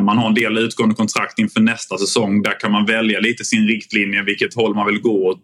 Man 0.00 0.18
har 0.18 0.28
en 0.28 0.34
del 0.34 0.58
utgående 0.58 0.94
kontrakt 0.94 1.38
inför 1.38 1.60
nästa 1.60 1.98
säsong. 1.98 2.42
Där 2.42 2.60
kan 2.60 2.72
man 2.72 2.86
välja 2.86 3.20
lite 3.20 3.44
sin 3.44 3.68
riktlinje, 3.68 4.22
vilket 4.22 4.54
håll 4.54 4.74
man 4.74 4.86
vill 4.86 5.00
gå 5.00 5.26
åt. 5.26 5.42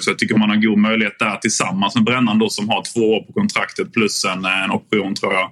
Så 0.00 0.10
jag 0.10 0.18
tycker 0.18 0.36
man 0.36 0.50
har 0.50 0.56
god 0.56 0.78
möjlighet 0.78 1.18
där 1.18 1.36
tillsammans 1.36 1.94
med 1.94 2.04
Brännan 2.04 2.38
då, 2.38 2.48
som 2.48 2.68
har 2.68 2.82
två 2.94 3.00
år 3.00 3.22
på 3.22 3.32
kontraktet 3.32 3.92
plus 3.92 4.24
en, 4.24 4.44
en 4.44 4.70
option 4.70 5.14
tror 5.14 5.32
jag. 5.32 5.50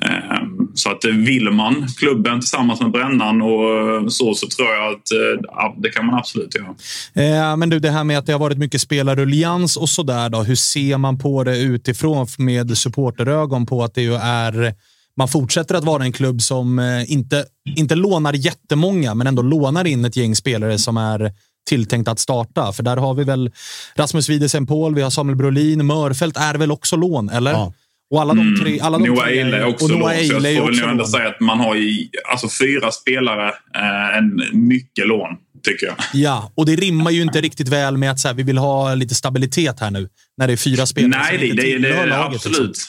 Ehm, 0.00 0.68
Så 0.74 0.90
att 0.90 1.04
eh, 1.04 1.10
vill 1.10 1.50
man 1.50 1.86
klubben 1.98 2.40
tillsammans 2.40 2.80
med 2.80 2.90
Brännan 2.90 3.42
och 3.42 4.12
så, 4.12 4.34
så 4.34 4.46
tror 4.46 4.68
jag 4.68 4.92
att 4.92 5.12
eh, 5.12 5.40
ja, 5.42 5.74
det 5.78 5.90
kan 5.90 6.06
man 6.06 6.14
absolut 6.14 6.54
göra. 6.54 6.74
Eh, 7.14 7.56
men 7.56 7.70
du, 7.70 7.78
det 7.78 7.90
här 7.90 8.04
med 8.04 8.18
att 8.18 8.26
det 8.26 8.32
har 8.32 8.40
varit 8.40 8.58
mycket 8.58 8.80
spelarrullians 8.80 9.76
och 9.76 9.88
sådär. 9.88 10.28
Då, 10.28 10.42
hur 10.42 10.54
ser 10.54 10.98
man 10.98 11.18
på 11.18 11.44
det 11.44 11.58
utifrån 11.58 12.26
med 12.38 12.78
supporterögon 12.78 13.66
på 13.66 13.84
att 13.84 13.94
det 13.94 14.02
ju 14.02 14.14
är 14.14 14.74
man 15.16 15.28
fortsätter 15.28 15.74
att 15.74 15.84
vara 15.84 16.02
en 16.04 16.12
klubb 16.12 16.42
som 16.42 16.78
eh, 16.78 17.12
inte, 17.12 17.44
inte 17.76 17.94
lånar 17.94 18.32
jättemånga, 18.32 19.14
men 19.14 19.26
ändå 19.26 19.42
lånar 19.42 19.86
in 19.86 20.04
ett 20.04 20.16
gäng 20.16 20.36
spelare 20.36 20.78
som 20.78 20.96
är 20.96 21.32
tilltänkt 21.68 22.08
att 22.08 22.18
starta. 22.18 22.72
För 22.72 22.82
där 22.82 22.96
har 22.96 23.14
vi 23.14 23.24
väl 23.24 23.50
Rasmus 23.96 24.28
Wiedesen 24.28 24.66
Paul, 24.66 24.94
vi 24.94 25.02
har 25.02 25.10
Samuel 25.10 25.36
Brolin, 25.36 25.86
Mörfält 25.86 26.36
är 26.36 26.54
väl 26.54 26.72
också 26.72 26.96
lån, 26.96 27.28
eller? 27.28 27.52
Ja. 27.52 27.72
Och 28.12 28.20
alla 28.20 28.34
de 28.34 28.56
tre... 28.60 28.80
Alla 28.80 28.98
de 28.98 29.08
Noah 29.08 29.28
Eile 29.28 29.56
är 29.56 29.64
också 29.64 29.84
och 29.84 29.90
lån. 29.90 30.00
Noah 30.00 30.12
Så 30.14 30.34
Eile 30.34 30.48
är 30.48 30.52
jag 30.52 30.62
får 30.64 30.70
väl 30.70 30.80
nog 30.80 30.90
ändå 30.90 31.02
lån. 31.02 31.10
säga 31.10 31.28
att 31.28 31.40
man 31.40 31.60
har 31.60 31.76
i, 31.76 32.10
alltså 32.30 32.48
fyra 32.64 32.90
spelare 32.90 33.48
eh, 33.76 34.16
en 34.18 34.42
mycket 34.52 35.06
lån, 35.06 35.30
tycker 35.62 35.86
jag. 35.86 35.94
Ja, 36.12 36.52
och 36.54 36.66
det 36.66 36.76
rimmar 36.76 37.10
ju 37.10 37.22
inte 37.22 37.40
riktigt 37.40 37.68
väl 37.68 37.96
med 37.96 38.10
att 38.10 38.20
så 38.20 38.28
här, 38.28 38.34
vi 38.34 38.42
vill 38.42 38.58
ha 38.58 38.94
lite 38.94 39.14
stabilitet 39.14 39.80
här 39.80 39.90
nu. 39.90 40.08
När 40.36 40.46
det 40.46 40.52
är 40.52 40.56
fyra 40.56 40.86
spelare 40.86 41.20
Nej, 41.20 41.28
som 41.28 41.38
det, 41.38 41.46
inte 41.46 41.62
det, 41.62 41.68
det 41.68 41.74
tillhör 41.74 42.02
är 42.02 42.06
laget. 42.06 42.32
liksom. 42.32 42.50
absolut. 42.52 42.88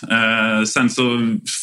Eh, 0.60 0.64
sen 0.64 0.90
så 0.90 1.04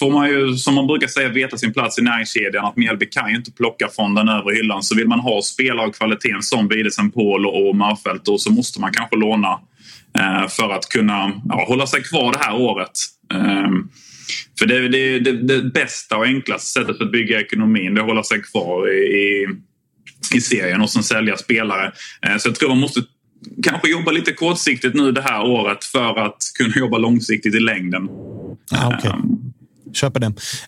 får 0.01 0.13
man 0.13 0.29
ju, 0.29 0.57
som 0.57 0.75
man 0.75 0.87
brukar 0.87 1.07
säga, 1.09 1.29
veta 1.29 1.57
sin 1.57 1.73
plats 1.73 1.99
i 1.99 2.03
näringskedjan. 2.03 2.65
Att 2.65 2.77
Mjällby 2.77 3.07
kan 3.07 3.31
ju 3.31 3.37
inte 3.37 3.53
plocka 3.53 3.89
från 3.97 4.15
den 4.15 4.29
övre 4.29 4.55
hyllan. 4.55 4.83
Så 4.83 4.95
vill 4.95 5.09
man 5.09 5.21
ha 5.21 5.43
spelare 5.43 5.87
av 5.87 5.93
kvaliteten 5.93 6.43
som 6.43 6.69
Wiedesen 6.69 7.11
Paul 7.11 7.47
och 7.47 7.77
Mörfält 7.77 8.25
då, 8.25 8.39
så 8.39 8.53
måste 8.53 8.81
man 8.81 8.93
kanske 8.93 9.17
låna 9.17 9.53
eh, 10.19 10.49
för 10.49 10.71
att 10.73 10.89
kunna 10.89 11.33
ja, 11.49 11.65
hålla 11.69 11.87
sig 11.87 12.03
kvar 12.03 12.33
det 12.33 12.39
här 12.39 12.55
året. 12.55 12.91
Eh, 13.35 13.71
för 14.59 14.67
det 14.67 14.77
är 14.77 14.89
det, 14.89 15.19
det, 15.19 15.33
det, 15.33 15.63
bästa 15.63 16.17
och 16.17 16.25
enklaste 16.25 16.81
sättet 16.81 17.01
att 17.01 17.13
bygga 17.13 17.41
ekonomin. 17.41 17.95
Det 17.95 18.01
är 18.01 18.03
att 18.03 18.09
hålla 18.09 18.23
sig 18.23 18.43
kvar 18.43 18.93
i, 18.93 19.47
i, 20.35 20.41
serien 20.41 20.81
och 20.81 20.91
sen 20.91 21.03
sälja 21.03 21.37
spelare. 21.37 21.93
Eh, 22.27 22.37
så 22.37 22.49
jag 22.49 22.55
tror 22.55 22.69
man 22.69 22.79
måste 22.79 23.01
kanske 23.63 23.91
jobba 23.91 24.11
lite 24.11 24.33
kortsiktigt 24.33 24.95
nu 24.95 25.13
det 25.13 25.23
här 25.23 25.43
året 25.43 25.85
för 25.85 26.19
att 26.19 26.43
kunna 26.59 26.77
jobba 26.77 26.99
långsiktigt 26.99 27.55
i 27.55 27.61
längden. 27.61 28.09
Ah, 28.71 28.97
okay. 28.97 29.13
Köper 29.95 30.21
det. 30.21 30.27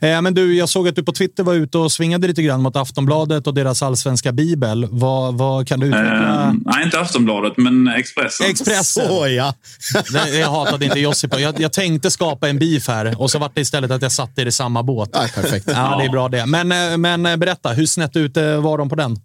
Eh, 0.09 0.23
men 0.23 0.35
du, 0.35 0.55
jag 0.55 0.69
såg 0.69 0.89
att 0.89 0.97
du 0.97 1.03
på 1.03 1.13
Twitter 1.13 1.43
var 1.43 1.55
ute 1.55 1.79
och 1.79 1.93
svingade 1.93 2.27
lite 2.27 2.43
grann 2.43 2.63
mot 2.63 2.77
Aftonbladet 2.77 3.47
och 3.47 3.55
deras 3.55 3.83
allsvenska 3.83 4.33
bibel. 4.33 4.89
Vad, 4.91 5.35
vad 5.35 5.69
kan 5.69 5.81
du 5.81 5.87
utveckla? 5.87 6.45
Eh, 6.45 6.53
nej, 6.65 6.85
inte 6.85 7.01
Aftonbladet, 7.01 7.57
men 7.57 7.89
Expressen. 7.89 8.47
Expressen. 8.51 9.07
Så 9.07 9.29
ja. 9.29 9.55
jag 10.41 10.51
hatade 10.51 10.85
inte 10.85 11.01
Josip. 11.01 11.41
Jag, 11.41 11.61
jag 11.61 11.73
tänkte 11.73 12.11
skapa 12.11 12.49
en 12.49 12.59
beef 12.59 12.89
här 12.89 13.21
och 13.21 13.31
så 13.31 13.39
var 13.39 13.51
det 13.55 13.61
istället 13.61 13.91
att 13.91 14.03
jag 14.03 14.13
satt 14.13 14.39
i 14.39 14.45
det 14.45 14.53
samma 14.53 14.83
båt. 14.83 15.11
Ja, 15.13 15.27
perfekt. 15.35 15.67
Ja, 15.69 15.97
det 15.99 16.05
är 16.05 16.09
bra 16.11 16.29
det. 16.29 16.47
Men, 16.47 16.73
eh, 16.73 16.99
men 16.99 17.27
eh, 17.27 17.37
berätta, 17.37 17.69
hur 17.69 17.87
snett 17.87 18.17
ute 18.17 18.57
var 18.57 18.79
de 18.79 18.89
på 18.89 18.95
den? 18.95 19.17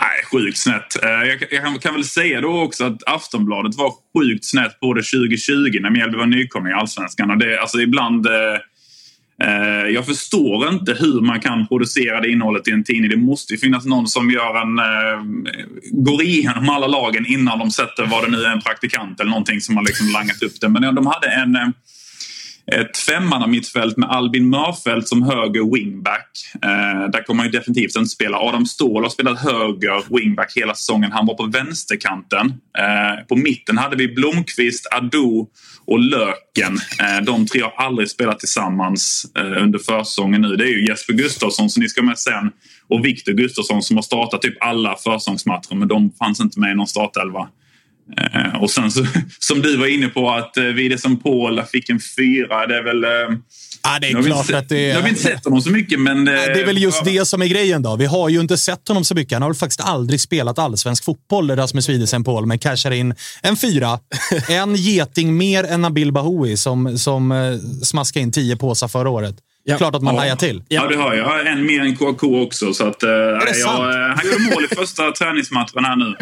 Nej, 0.00 0.24
sjukt 0.32 0.58
snett. 0.58 1.02
Eh, 1.02 1.08
jag, 1.10 1.44
jag 1.50 1.82
kan, 1.82 1.94
väl 1.94 2.04
säga 2.04 2.40
då 2.40 2.62
också 2.62 2.84
att 2.84 3.02
Aftonbladet 3.06 3.74
var 3.74 3.92
sjukt 4.18 4.44
snett 4.44 4.80
både 4.80 5.02
2020 5.02 5.78
när 5.80 5.90
Mjällby 5.90 6.16
var 6.18 6.26
nykomling 6.26 6.72
i 6.72 6.74
Allsvenskan. 6.74 7.30
Och 7.30 7.38
det, 7.38 7.60
alltså 7.60 7.80
ibland... 7.80 8.26
Eh, 9.42 9.88
jag 9.94 10.06
förstår 10.06 10.68
inte 10.68 10.92
hur 10.92 11.20
man 11.20 11.40
kan 11.40 11.66
producera 11.66 12.20
det 12.20 12.30
innehållet 12.30 12.68
i 12.68 12.70
en 12.70 12.84
tidning. 12.84 13.10
Det 13.10 13.16
måste 13.16 13.52
ju 13.52 13.58
finnas 13.58 13.84
någon 13.84 14.08
som 14.08 14.30
gör 14.30 14.60
en, 14.62 14.78
eh, 14.78 15.24
går 15.92 16.22
igenom 16.22 16.68
alla 16.68 16.86
lagen 16.86 17.26
innan 17.26 17.58
de 17.58 17.70
sätter 17.70 18.06
vad 18.06 18.24
det 18.24 18.30
nu 18.30 18.42
är, 18.42 18.52
en 18.52 18.60
praktikant 18.60 19.20
eller 19.20 19.30
någonting 19.30 19.60
som 19.60 19.76
har 19.76 19.84
liksom 19.84 20.08
langat 20.08 20.42
upp 20.42 20.60
det. 20.60 20.68
Men 20.68 20.94
de 20.94 21.06
hade 21.06 21.26
en 21.26 21.56
eh, 21.56 21.68
eh, 22.72 22.80
ett 22.80 22.96
femmannamittfält 22.96 23.96
med 23.96 24.10
Albin 24.10 24.48
Mörfelt 24.48 25.08
som 25.08 25.22
höger 25.22 25.74
wingback. 25.74 26.30
Eh, 26.54 27.10
där 27.10 27.24
kommer 27.24 27.42
han 27.42 27.52
ju 27.52 27.58
definitivt 27.58 27.96
inte 27.96 28.10
spela. 28.10 28.38
Adam 28.38 28.66
Ståhl 28.66 29.02
har 29.02 29.10
spelat 29.10 29.38
höger 29.38 30.16
wingback 30.16 30.52
hela 30.56 30.74
säsongen. 30.74 31.12
Han 31.12 31.26
var 31.26 31.34
på 31.34 31.46
vänsterkanten. 31.46 32.46
Eh, 32.78 33.26
på 33.28 33.36
mitten 33.36 33.78
hade 33.78 33.96
vi 33.96 34.08
Blomqvist, 34.08 34.86
Ado 34.90 35.48
och 35.86 35.98
Löken. 35.98 36.78
Eh, 37.00 37.24
de 37.24 37.46
tre 37.46 37.60
har 37.60 37.72
aldrig 37.86 38.10
spelat 38.10 38.38
tillsammans 38.38 39.26
eh, 39.38 39.62
under 39.62 39.78
försäsongen 39.78 40.40
nu. 40.40 40.56
Det 40.56 40.64
är 40.64 40.68
ju 40.68 40.86
Jesper 40.86 41.12
Gustafsson 41.12 41.70
som 41.70 41.82
ni 41.82 41.88
ska 41.88 42.02
med 42.02 42.18
sen 42.18 42.50
och 42.88 43.04
Viktor 43.04 43.32
Gustafsson 43.32 43.82
som 43.82 43.96
har 43.96 44.02
startat 44.02 44.42
typ 44.42 44.62
alla 44.62 44.96
försäsongsmatcher 44.96 45.74
men 45.74 45.88
de 45.88 46.10
fanns 46.10 46.40
inte 46.40 46.60
med 46.60 46.70
i 46.70 46.74
någon 46.74 46.86
startelva. 46.86 47.48
Eh, 48.20 48.62
och 48.62 48.70
sen 48.70 48.90
så, 48.90 49.06
som 49.38 49.62
du 49.62 49.76
var 49.76 49.86
inne 49.86 50.08
på 50.08 50.30
att 50.30 50.56
eh, 50.56 50.64
Vide 50.64 50.98
som 50.98 51.20
Paul 51.20 51.62
fick 51.72 51.88
en 51.88 52.00
fyra. 52.16 52.66
Det 52.66 52.78
är 52.78 52.82
väl... 52.82 53.04
Eh, 53.04 53.38
Ja, 53.86 53.98
det 54.00 54.06
är 54.06 54.22
klart 54.22 54.50
att 54.50 54.68
det 54.68 54.76
är... 54.76 54.88
Nu 54.88 54.94
har 54.94 55.02
vi 55.02 55.08
inte 55.08 55.22
sett 55.22 55.44
honom 55.44 55.60
så 55.60 55.70
mycket, 55.70 56.00
men... 56.00 56.24
Det 56.24 56.60
är 56.60 56.66
väl 56.66 56.78
just 56.78 57.04
det 57.04 57.28
som 57.28 57.42
är 57.42 57.46
grejen 57.46 57.82
då. 57.82 57.96
Vi 57.96 58.06
har 58.06 58.28
ju 58.28 58.40
inte 58.40 58.56
sett 58.56 58.88
honom 58.88 59.04
så 59.04 59.14
mycket. 59.14 59.32
Han 59.32 59.42
har 59.42 59.48
väl 59.48 59.56
faktiskt 59.56 59.80
aldrig 59.80 60.20
spelat 60.20 60.58
allsvensk 60.58 61.04
fotboll, 61.04 61.50
Rasmus 61.50 61.88
Wiedesen 61.88 62.24
Paul, 62.24 62.46
men 62.46 62.58
cashar 62.58 62.90
in 62.90 63.14
en 63.42 63.56
fyra. 63.56 63.98
en 64.48 64.74
geting 64.74 65.36
mer 65.36 65.64
än 65.64 65.82
Nabil 65.82 66.12
Bahoui 66.12 66.56
som, 66.56 66.98
som 66.98 67.58
smaskade 67.82 68.22
in 68.22 68.32
tio 68.32 68.56
påsar 68.56 68.88
förra 68.88 69.10
året. 69.10 69.36
Ja. 69.64 69.78
Klart 69.78 69.94
att 69.94 70.02
man 70.02 70.14
ja. 70.14 70.20
hajar 70.20 70.36
till. 70.36 70.62
Ja, 70.68 70.86
det 70.88 70.96
har 70.96 71.14
jag. 71.14 71.46
En 71.46 71.66
mer 71.66 71.80
än 71.80 71.96
KK 71.96 72.42
också. 72.42 72.74
Så 72.74 72.86
att, 72.86 73.02
äh, 73.02 73.10
jag, 73.10 73.68
han 74.16 74.26
gjorde 74.26 74.54
mål 74.54 74.64
i 74.64 74.74
första 74.74 75.12
träningsmatchen 75.12 75.84
här 75.84 75.96
nu. 75.96 76.14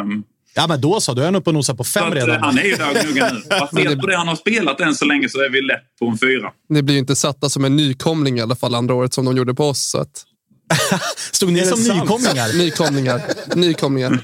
Um, 0.00 0.24
Ja, 0.58 0.66
men 0.66 0.80
då 0.80 1.00
så. 1.00 1.14
Då 1.14 1.20
är 1.20 1.24
han 1.24 1.34
uppe 1.34 1.50
och 1.50 1.54
nosar 1.54 1.74
på 1.74 1.84
fem 1.84 2.08
att, 2.08 2.14
redan. 2.14 2.42
Han 2.42 2.58
är 2.58 2.62
ju 2.62 2.74
där 2.74 2.90
och 2.90 3.04
gnuggar 3.04 3.32
nu. 3.32 3.40
Baserat 3.48 4.00
på 4.00 4.06
det 4.06 4.16
han 4.16 4.28
har 4.28 4.36
spelat 4.36 4.80
än 4.80 4.94
så 4.94 5.04
länge 5.04 5.28
så 5.28 5.38
är 5.38 5.50
vi 5.50 5.60
lätt 5.60 5.98
på 5.98 6.06
en 6.06 6.18
fyra. 6.18 6.50
Ni 6.68 6.82
blir 6.82 6.94
ju 6.94 6.98
inte 6.98 7.16
satta 7.16 7.48
som 7.48 7.64
en 7.64 7.76
nykomling 7.76 8.38
i 8.38 8.40
alla 8.40 8.56
fall 8.56 8.74
andra 8.74 8.94
året 8.94 9.14
som 9.14 9.24
de 9.24 9.36
gjorde 9.36 9.54
på 9.54 9.64
oss. 9.64 9.90
Så 9.90 9.98
att... 9.98 10.24
Stod 11.32 11.52
ni 11.52 11.64
som 11.64 11.80
nykomlingar? 11.80 12.58
nykomlingar. 12.58 13.22
Nykomlingar. 13.54 14.20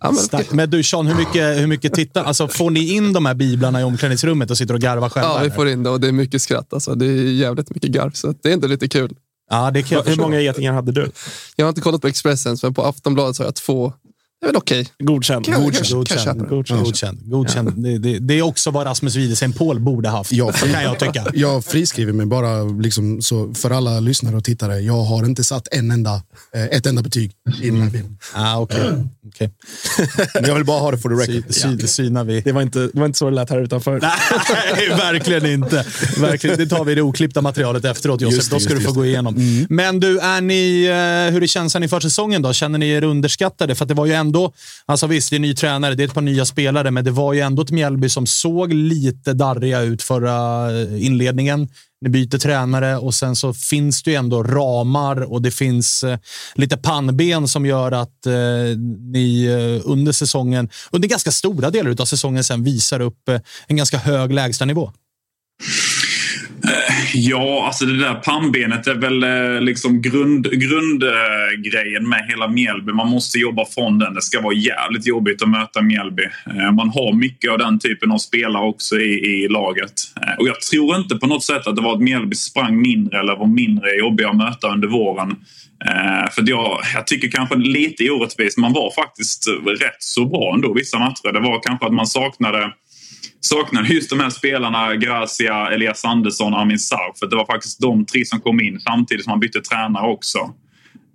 Ja, 0.00 0.14
men, 0.32 0.44
men 0.50 0.70
du 0.70 0.82
Sean, 0.82 1.06
hur 1.06 1.14
mycket, 1.14 1.58
hur 1.58 1.66
mycket 1.66 1.94
tittar... 1.94 2.24
Alltså, 2.24 2.48
får 2.48 2.70
ni 2.70 2.92
in 2.92 3.12
de 3.12 3.26
här 3.26 3.34
biblarna 3.34 3.80
i 3.80 3.84
omklädningsrummet 3.84 4.50
och 4.50 4.58
sitter 4.58 4.74
och 4.74 4.80
garvar 4.80 5.08
själva? 5.08 5.28
Ja, 5.28 5.40
vi 5.44 5.50
får 5.50 5.68
in 5.68 5.82
det 5.82 5.90
och 5.90 6.00
det 6.00 6.08
är 6.08 6.12
mycket 6.12 6.42
skratt. 6.42 6.72
Alltså. 6.72 6.94
Det 6.94 7.06
är 7.06 7.32
jävligt 7.32 7.74
mycket 7.74 7.90
garv, 7.90 8.10
så 8.10 8.34
det 8.42 8.48
är 8.48 8.52
inte 8.52 8.68
lite 8.68 8.88
kul. 8.88 9.14
Ja, 9.50 9.70
det 9.70 9.82
kan 9.82 10.06
Hur 10.06 10.16
många 10.16 10.40
getingar 10.40 10.72
hade 10.72 10.92
du? 10.92 11.10
Jag 11.56 11.64
har 11.64 11.68
inte 11.68 11.80
kollat 11.80 12.00
på 12.00 12.08
Expressen, 12.08 12.56
men 12.62 12.74
på 12.74 12.82
Aftonbladet 12.82 13.36
så 13.36 13.42
har 13.42 13.46
jag 13.46 13.54
två 13.54 13.92
det 14.44 14.48
är 14.48 14.52
väl 14.52 14.56
okej. 14.56 14.80
Okay. 14.80 15.06
Godkänd. 15.06 15.46
Godkänd. 15.46 15.94
Godkänd. 15.94 16.48
Godkänd. 16.48 16.84
Godkänd. 16.84 17.30
Godkänd. 17.30 17.72
Det, 17.76 17.98
det, 17.98 18.18
det, 18.18 18.38
är 18.38 18.42
också 18.42 18.70
vad 18.70 18.86
Rasmus 18.86 19.16
Wiedesen 19.16 19.52
Paul 19.52 19.80
borde 19.80 20.08
haft, 20.08 20.32
jag, 20.32 20.54
kan 20.54 20.82
jag 20.82 20.98
tycka. 20.98 21.26
Jag 21.34 21.64
friskriver 21.64 22.12
mig 22.12 22.26
bara 22.26 22.62
liksom, 22.62 23.22
så 23.22 23.54
för 23.54 23.70
alla 23.70 24.00
lyssnare 24.00 24.36
och 24.36 24.44
tittare. 24.44 24.80
Jag 24.80 25.02
har 25.02 25.24
inte 25.24 25.44
satt 25.44 25.68
en 25.70 25.90
enda, 25.90 26.22
eh, 26.54 26.64
ett 26.64 26.86
enda 26.86 27.02
betyg 27.02 27.32
i 27.62 27.70
den 27.70 27.82
här 27.82 27.90
bilden. 27.90 28.18
Ah, 28.34 28.60
okay. 28.60 28.80
okay. 29.28 29.48
jag 30.34 30.54
vill 30.54 30.64
bara 30.64 30.80
ha 30.80 30.90
det 30.90 30.98
for 30.98 31.08
the 31.08 31.32
record. 31.32 31.54
Sy, 31.54 31.78
sy, 31.78 31.86
synar 31.86 32.24
vi. 32.24 32.40
Det 32.40 32.52
var, 32.52 32.62
inte, 32.62 32.78
det 32.78 32.98
var 32.98 33.06
inte 33.06 33.18
så 33.18 33.30
det 33.30 33.36
lät 33.36 33.50
här 33.50 33.60
utanför. 33.60 34.00
Nej, 34.00 34.88
verkligen 35.12 35.46
inte. 35.46 35.84
Verkligen. 36.18 36.58
Det 36.58 36.66
tar 36.66 36.84
vi 36.84 36.92
i 36.92 36.94
det 36.94 37.02
oklippta 37.02 37.42
materialet 37.42 37.84
efteråt, 37.84 38.20
Josef. 38.20 38.48
Då 38.50 38.60
ska 38.60 38.74
du 38.74 38.80
få 38.80 38.92
gå 38.92 39.06
igenom. 39.06 39.36
Mm. 39.36 39.66
Men 39.70 40.00
du, 40.00 40.18
är 40.18 40.40
ni, 40.40 40.84
eh, 40.84 41.32
hur 41.32 41.42
är 41.42 41.46
känslan 41.46 41.82
inför 41.82 42.00
säsongen 42.00 42.42
då? 42.42 42.52
Känner 42.52 42.78
ni 42.78 42.88
er 42.88 43.04
underskattade? 43.04 43.74
För 43.74 43.86
det 43.86 43.94
var 43.94 44.06
ju 44.06 44.12
ändå 44.12 44.33
ändå, 44.34 44.52
alltså 44.86 45.06
visst, 45.06 45.30
det 45.30 45.34
är 45.34 45.38
en 45.38 45.42
ny 45.42 45.54
tränare, 45.54 45.94
det 45.94 46.02
är 46.02 46.08
ett 46.08 46.14
par 46.14 46.20
nya 46.20 46.44
spelare, 46.44 46.90
men 46.90 47.04
det 47.04 47.10
var 47.10 47.32
ju 47.32 47.40
ändå 47.40 47.62
ett 47.62 47.70
Mjällby 47.70 48.08
som 48.08 48.26
såg 48.26 48.72
lite 48.72 49.32
darriga 49.32 49.80
ut 49.80 50.02
förra 50.02 50.70
eh, 50.70 51.06
inledningen. 51.06 51.68
Ni 52.00 52.10
byter 52.10 52.38
tränare 52.38 52.96
och 52.96 53.14
sen 53.14 53.36
så 53.36 53.54
finns 53.54 54.02
det 54.02 54.10
ju 54.10 54.16
ändå 54.16 54.42
ramar 54.42 55.32
och 55.32 55.42
det 55.42 55.50
finns 55.50 56.04
eh, 56.04 56.18
lite 56.54 56.76
pannben 56.76 57.48
som 57.48 57.66
gör 57.66 57.92
att 57.92 58.26
eh, 58.26 58.32
ni 59.12 59.48
under 59.84 60.12
säsongen, 60.12 60.68
under 60.90 61.08
ganska 61.08 61.30
stora 61.30 61.70
delar 61.70 62.00
av 62.00 62.04
säsongen 62.04 62.44
sen 62.44 62.64
visar 62.64 63.00
upp 63.00 63.28
en 63.66 63.76
ganska 63.76 63.98
hög 63.98 64.32
lägstanivå. 64.32 64.92
Eh, 66.64 66.94
ja, 67.14 67.66
alltså 67.66 67.84
det 67.86 67.98
där 67.98 68.14
pannbenet 68.14 68.86
är 68.86 68.94
väl 68.94 69.64
liksom 69.64 69.84
liksom 69.84 70.02
grund, 70.02 70.50
grundgrejen 70.50 72.08
med 72.08 72.26
hela 72.28 72.48
Mjällby. 72.48 72.92
Man 72.92 73.08
måste 73.08 73.38
jobba 73.38 73.64
från 73.64 73.98
den. 73.98 74.14
Det 74.14 74.22
ska 74.22 74.40
vara 74.40 74.54
jävligt 74.54 75.06
jobbigt 75.06 75.42
att 75.42 75.48
möta 75.48 75.82
Mjällby. 75.82 76.22
Eh, 76.46 76.72
man 76.72 76.88
har 76.88 77.12
mycket 77.12 77.50
av 77.50 77.58
den 77.58 77.78
typen 77.78 78.12
av 78.12 78.18
spelare 78.18 78.64
också 78.64 78.96
i, 78.96 79.44
i 79.44 79.48
laget. 79.48 79.92
Och 80.38 80.48
jag 80.48 80.60
tror 80.60 80.96
inte 80.96 81.16
på 81.16 81.26
något 81.26 81.44
sätt 81.44 81.66
att 81.66 81.76
det 81.76 81.82
var 81.82 81.94
att 81.94 82.00
Mjällby 82.00 82.36
sprang 82.36 82.80
mindre 82.80 83.18
eller 83.18 83.36
var 83.36 83.46
mindre 83.46 83.96
jobbiga 83.98 84.28
att 84.28 84.36
möta 84.36 84.68
under 84.68 84.88
våren. 84.88 85.36
För 86.30 86.48
jag, 86.50 86.80
jag 86.94 87.06
tycker 87.06 87.28
kanske 87.28 87.56
lite 87.56 88.10
orättvist. 88.10 88.58
Man 88.58 88.72
var 88.72 88.90
faktiskt 88.94 89.48
rätt 89.66 89.96
så 89.98 90.24
bra 90.24 90.54
ändå 90.54 90.74
vissa 90.74 90.98
matcher. 90.98 91.32
Det 91.32 91.40
var 91.40 91.62
kanske 91.62 91.86
att 91.86 91.92
man 91.92 92.06
saknade 92.06 92.72
saknade 93.40 93.88
just 93.88 94.10
de 94.10 94.20
här 94.20 94.30
spelarna, 94.30 94.96
Gracia, 94.96 95.70
Elias 95.70 96.04
Andersson 96.04 96.46
Armin 96.46 96.62
Amin 96.62 96.78
Sarr. 96.78 97.18
För 97.18 97.26
det 97.26 97.36
var 97.36 97.46
faktiskt 97.46 97.80
de 97.80 98.06
tre 98.06 98.24
som 98.24 98.40
kom 98.40 98.60
in 98.60 98.80
samtidigt 98.80 99.24
som 99.24 99.30
man 99.30 99.40
bytte 99.40 99.60
tränare 99.60 100.06
också. 100.06 100.38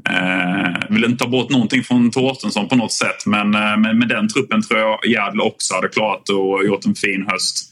Eh, 0.09 0.89
vill 0.89 1.03
inte 1.03 1.23
ta 1.23 1.29
bort 1.29 1.49
någonting 1.49 1.83
från 1.83 2.11
Torstensson 2.11 2.67
på 2.67 2.75
något 2.75 2.91
sätt 2.91 3.25
men 3.25 3.55
eh, 3.55 3.77
med, 3.77 3.95
med 3.95 4.07
den 4.07 4.29
truppen 4.29 4.61
tror 4.61 4.79
jag 4.79 5.05
Gärdle 5.05 5.43
också 5.43 5.75
hade 5.75 5.87
klarat 5.87 6.29
och 6.29 6.65
gjort 6.65 6.85
en 6.85 6.95
fin 6.95 7.25
höst. 7.27 7.65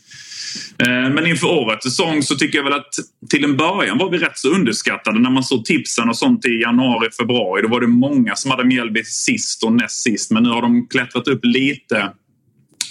Eh, 0.79 1.13
men 1.13 1.27
inför 1.27 1.47
årets 1.47 1.83
säsong 1.83 2.23
så 2.23 2.35
tycker 2.35 2.57
jag 2.57 2.63
väl 2.63 2.73
att 2.73 2.89
till 3.29 3.43
en 3.43 3.57
början 3.57 3.97
var 3.97 4.09
vi 4.09 4.17
rätt 4.17 4.37
så 4.37 4.49
underskattade. 4.49 5.19
När 5.19 5.29
man 5.29 5.43
såg 5.43 5.65
tipsen 5.65 6.09
och 6.09 6.17
sånt 6.17 6.45
i 6.45 6.61
januari, 6.61 7.09
februari 7.19 7.61
då 7.61 7.67
var 7.67 7.81
det 7.81 7.87
många 7.87 8.35
som 8.35 8.51
hade 8.51 8.65
Mjällby 8.65 9.03
sist 9.03 9.63
och 9.63 9.73
näst 9.73 10.01
sist. 10.01 10.31
Men 10.31 10.43
nu 10.43 10.49
har 10.49 10.61
de 10.61 10.87
klättrat 10.87 11.27
upp 11.27 11.39
lite 11.43 12.11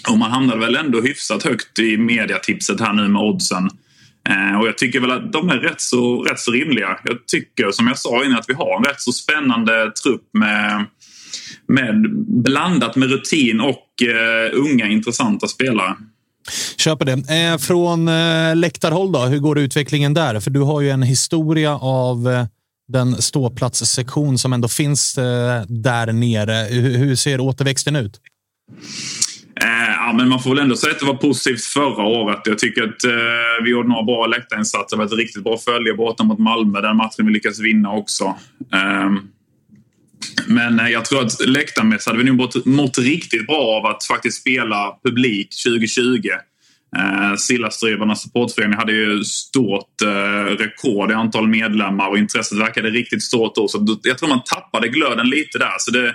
och 0.09 0.19
man 0.19 0.31
hamnade 0.31 0.61
väl 0.61 0.77
ändå 0.77 1.01
hyfsat 1.01 1.43
högt 1.43 1.79
i 1.79 1.97
mediatipset 1.97 2.81
här 2.81 2.93
nu 2.93 3.09
med 3.09 3.23
oddsen. 3.23 3.71
Eh, 4.29 4.61
och 4.61 4.67
jag 4.67 4.79
tycker 4.79 5.01
väl 5.01 5.11
att 5.11 5.33
de 5.33 5.49
är 5.49 5.57
rätt 5.57 5.81
så, 5.81 6.23
rätt 6.23 6.39
så 6.39 6.51
rimliga. 6.51 6.99
Jag 7.05 7.27
tycker 7.27 7.71
som 7.71 7.87
jag 7.87 7.99
sa 7.99 8.25
innan 8.25 8.39
att 8.39 8.49
vi 8.49 8.55
har 8.55 8.77
en 8.77 8.85
rätt 8.85 9.01
så 9.01 9.13
spännande 9.13 9.93
trupp 10.03 10.23
med, 10.33 10.87
med 11.69 12.11
blandat 12.45 12.97
med 12.97 13.11
rutin 13.11 13.61
och 13.61 14.03
eh, 14.03 14.51
unga 14.53 14.89
intressanta 14.89 15.49
spelare. 15.49 15.95
Köper 16.77 17.05
det. 17.05 17.53
Eh, 17.53 17.59
från 17.59 18.09
eh, 18.09 18.57
läktarhåll 18.57 19.13
då, 19.13 19.19
hur 19.19 19.39
går 19.39 19.59
utvecklingen 19.59 20.15
där? 20.15 20.41
För 20.41 20.51
du 20.51 20.61
har 20.61 20.81
ju 20.81 20.91
en 20.91 21.03
historia 21.03 21.77
av 21.79 22.29
eh, 22.29 22.47
den 22.89 23.23
ståplatssektion 23.23 24.39
som 24.39 24.53
ändå 24.53 24.69
finns 24.69 25.19
eh, 25.19 25.63
där 25.69 26.13
nere. 26.13 26.67
Hur, 26.71 26.97
hur 26.97 27.17
ser 27.17 27.41
återväxten 27.41 27.97
ut? 27.97 28.21
Eh, 29.63 29.95
ja, 29.99 30.13
men 30.17 30.29
man 30.29 30.43
får 30.43 30.51
väl 30.51 30.59
ändå 30.59 30.77
säga 30.77 30.93
att 30.93 30.99
det 30.99 31.07
var 31.07 31.15
positivt 31.15 31.65
förra 31.65 32.03
året. 32.03 32.41
Jag 32.45 32.59
tycker 32.59 32.83
att 32.83 33.05
eh, 33.05 33.65
vi 33.65 33.71
gjorde 33.71 33.89
några 33.89 34.03
bra 34.03 34.27
läktarinsatser. 34.27 34.97
Det 34.97 34.99
var 34.99 35.07
ett 35.07 35.19
riktigt 35.19 35.45
bra 35.45 35.59
följe 35.59 35.95
borta 35.95 36.25
mot 36.25 36.39
Malmö. 36.39 36.81
Den 36.81 36.97
matchen 36.97 37.27
vi 37.27 37.33
lyckades 37.33 37.61
vinna 37.61 37.93
också. 37.93 38.35
Ehm, 38.73 39.17
eh, 39.17 39.23
men 40.47 40.93
jag 40.93 41.05
tror 41.05 41.23
att 41.23 41.47
läktarmässigt 41.47 42.07
hade 42.07 42.19
vi 42.19 42.25
nog 42.25 42.37
mått, 42.37 42.67
mått 42.67 42.99
riktigt 42.99 43.47
bra 43.47 43.81
av 43.81 43.87
att 43.87 44.05
faktiskt 44.05 44.41
spela 44.41 44.99
publik 45.05 45.49
2020. 45.65 46.29
Eh, 46.97 47.37
Sillastrivarnas 47.37 48.23
supportförening 48.23 48.79
hade 48.79 48.93
ju 48.93 49.25
stort 49.25 50.03
eh, 50.03 50.57
rekord 50.57 51.11
i 51.11 51.15
antal 51.15 51.49
medlemmar 51.49 52.09
och 52.09 52.19
intresset 52.19 52.59
verkade 52.59 52.91
riktigt 52.91 53.23
stort 53.23 53.55
då. 53.55 53.69
Så 53.69 53.99
jag 54.03 54.19
tror 54.19 54.29
man 54.29 54.45
tappade 54.45 54.89
glöden 54.89 55.29
lite 55.29 55.59
där. 55.59 55.75
Så 55.79 55.91
det, 55.91 56.15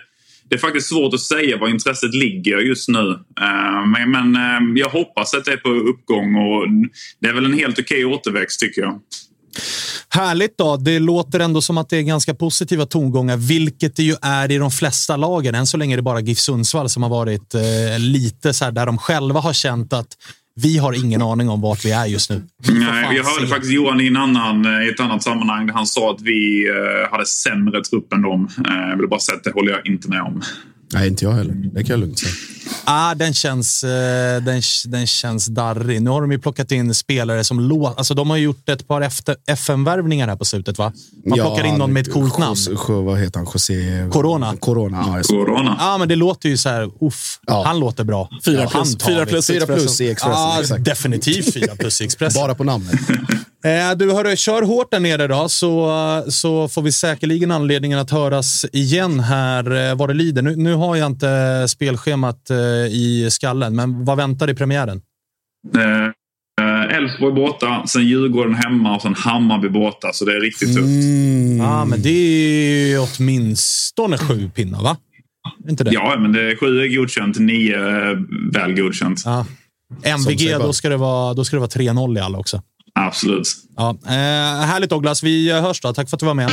det 0.51 0.55
är 0.55 0.59
faktiskt 0.59 0.89
svårt 0.89 1.13
att 1.13 1.21
säga 1.21 1.57
var 1.57 1.67
intresset 1.67 2.13
ligger 2.13 2.57
just 2.57 2.87
nu. 2.87 3.11
Eh, 3.41 3.87
men 3.87 4.11
men 4.11 4.35
eh, 4.35 4.81
jag 4.81 4.89
hoppas 4.89 5.33
att 5.33 5.45
det 5.45 5.51
är 5.51 5.57
på 5.57 5.69
uppgång 5.69 6.35
och 6.35 6.67
det 7.19 7.27
är 7.27 7.33
väl 7.33 7.45
en 7.45 7.53
helt 7.53 7.79
okej 7.79 8.05
återväxt 8.05 8.59
tycker 8.59 8.81
jag. 8.81 8.99
Härligt 10.09 10.57
då. 10.57 10.77
Det 10.77 10.99
låter 10.99 11.39
ändå 11.39 11.61
som 11.61 11.77
att 11.77 11.89
det 11.89 11.97
är 11.97 12.01
ganska 12.01 12.33
positiva 12.33 12.85
tongångar, 12.85 13.37
vilket 13.37 13.95
det 13.95 14.03
ju 14.03 14.15
är 14.21 14.51
i 14.51 14.57
de 14.57 14.71
flesta 14.71 15.17
lagen. 15.17 15.55
Än 15.55 15.67
så 15.67 15.77
länge 15.77 15.95
är 15.95 15.97
det 15.97 16.03
bara 16.03 16.19
GIF 16.19 16.39
Sundsvall 16.39 16.89
som 16.89 17.03
har 17.03 17.09
varit 17.09 17.53
eh, 17.53 17.99
lite 17.99 18.53
så 18.53 18.65
här 18.65 18.71
där 18.71 18.85
de 18.85 18.97
själva 18.97 19.39
har 19.39 19.53
känt 19.53 19.93
att 19.93 20.17
vi 20.55 20.77
har 20.77 21.05
ingen 21.05 21.21
aning 21.21 21.49
om 21.49 21.61
vart 21.61 21.85
vi 21.85 21.91
är 21.91 22.05
just 22.05 22.29
nu. 22.29 22.41
Nej, 22.71 23.15
jag 23.17 23.23
hörde 23.23 23.47
faktiskt 23.47 23.73
Johan 23.73 24.01
i, 24.01 24.07
en 24.07 24.17
annan, 24.17 24.65
eh, 24.65 24.87
i 24.87 24.89
ett 24.89 24.99
annat 24.99 25.23
sammanhang 25.23 25.67
där 25.67 25.73
han 25.73 25.87
sa 25.87 26.11
att 26.11 26.21
vi 26.21 26.69
eh, 26.69 27.11
hade 27.11 27.25
sämre 27.25 27.83
trupp 27.83 28.13
än 28.13 28.21
dem. 28.21 28.47
Eh, 28.67 28.89
jag 28.89 28.97
vill 28.97 29.07
bara 29.07 29.19
säga 29.19 29.37
att 29.37 29.43
det 29.43 29.51
håller 29.51 29.71
jag 29.71 29.87
inte 29.87 30.09
med 30.09 30.21
om. 30.21 30.41
Nej, 30.93 31.07
inte 31.07 31.25
jag 31.25 31.31
heller. 31.31 31.53
Det 31.53 31.83
kan 31.83 31.89
jag 31.93 31.99
lugnt 31.99 32.19
säga. 32.19 32.31
Ah, 32.85 33.15
den, 33.15 33.33
känns, 33.33 33.83
eh, 33.83 34.41
den, 34.43 34.61
den 34.85 35.07
känns 35.07 35.45
darrig. 35.45 36.01
Nu 36.01 36.09
har 36.09 36.21
de 36.21 36.31
ju 36.31 36.39
plockat 36.39 36.71
in 36.71 36.93
spelare 36.93 37.43
som 37.43 37.59
låter... 37.59 37.97
Alltså, 37.97 38.13
de 38.13 38.29
har 38.29 38.37
ju 38.37 38.43
gjort 38.43 38.69
ett 38.69 38.87
par 38.87 39.01
efter- 39.01 39.35
FN-värvningar 39.47 40.27
här 40.27 40.35
på 40.35 40.45
slutet, 40.45 40.77
va? 40.77 40.93
Man 41.25 41.37
plockar 41.39 41.63
in 41.63 41.75
någon 41.75 41.93
med 41.93 42.07
ett 42.07 42.13
coolt 42.13 42.37
namn. 42.37 42.55
Vad 42.87 43.19
heter 43.19 43.39
han? 43.39 43.47
José... 43.53 43.73
Corona. 44.11 44.55
Corona, 44.59 45.03
ja. 45.17 45.23
Corona. 45.23 45.75
Ja, 45.79 45.97
men 45.97 46.07
det 46.09 46.15
låter 46.15 46.49
ju 46.49 46.57
så 46.57 46.69
här... 46.69 46.89
Uff, 47.05 47.39
Ja. 47.47 47.63
han 47.65 47.79
låter 47.79 48.03
bra. 48.03 48.29
Fyra 48.45 48.61
Ja, 48.61 48.69
plus- 48.69 48.95
tar 48.97 49.07
fyra 49.09 49.25
plus 49.25 49.47
Fyra 49.47 49.65
plus 49.65 50.01
i 50.01 50.09
Expressen. 50.09 50.33
Ja, 50.41 50.57
exakt. 50.61 50.83
definitivt 50.85 51.53
fyra 51.53 51.75
plus 51.75 52.01
i 52.01 52.03
Expressen. 52.05 52.41
Bara 52.41 52.55
på 52.55 52.63
namnet. 52.63 52.95
Eh, 53.63 53.97
du, 53.97 54.11
hörru, 54.11 54.35
kör 54.35 54.61
hårt 54.61 54.91
där 54.91 54.99
nere 54.99 55.27
då, 55.27 55.49
så, 55.49 56.25
så 56.27 56.67
får 56.67 56.81
vi 56.81 56.91
säkerligen 56.91 57.51
anledningen 57.51 57.99
att 57.99 58.11
höras 58.11 58.65
igen 58.73 59.19
här 59.19 59.89
eh, 59.89 59.95
vad 59.95 60.09
det 60.09 60.13
lider. 60.13 60.41
Nu, 60.41 60.55
nu 60.55 60.73
har 60.73 60.95
jag 60.95 61.05
inte 61.05 61.65
spelschemat 61.67 62.49
eh, 62.49 62.57
i 62.91 63.27
skallen, 63.31 63.75
men 63.75 64.05
vad 64.05 64.17
väntar 64.17 64.49
i 64.49 64.55
premiären? 64.55 65.01
Elfsborg 66.91 67.33
borta, 67.33 67.83
sen 67.87 68.07
Djurgården 68.07 68.55
hemma 68.55 68.95
och 68.95 69.01
sen 69.01 69.15
Hammarby 69.15 69.69
borta. 69.69 70.13
Så 70.13 70.25
det 70.25 70.31
är 70.31 70.39
riktigt 70.39 70.75
tufft. 70.75 70.87
Mm. 70.87 71.57
Ja, 71.57 71.85
men 71.85 72.01
det 72.01 72.09
är 72.09 73.07
åtminstone 73.07 74.17
sju 74.17 74.49
pinnar, 74.55 74.83
va? 74.83 74.97
Inte 75.69 75.83
det? 75.83 75.91
Ja, 75.93 76.15
men 76.19 76.31
det 76.31 76.51
är 76.51 76.55
sju 76.55 76.81
är 76.81 76.95
godkänt, 76.95 77.39
nio 77.39 77.79
är 77.79 78.51
väl 78.53 78.75
godkänt. 78.75 79.21
Ja. 79.25 79.45
MVG, 80.03 80.57
då 80.59 80.73
ska 80.73 80.89
det 80.89 80.97
vara, 80.97 81.33
då 81.33 81.45
ska 81.45 81.55
det 81.55 81.59
vara 81.59 81.69
3-0 81.69 82.17
i 82.17 82.21
alla 82.21 82.37
också. 82.37 82.61
Absolut. 82.93 83.47
Ja. 83.77 83.97
Eh, 84.05 84.11
härligt 84.65 84.89
Douglas, 84.89 85.23
vi 85.23 85.51
hörs 85.51 85.81
då. 85.81 85.93
Tack 85.93 86.09
för 86.09 86.17
att 86.17 86.19
du 86.19 86.25
var 86.25 86.33
med. 86.33 86.51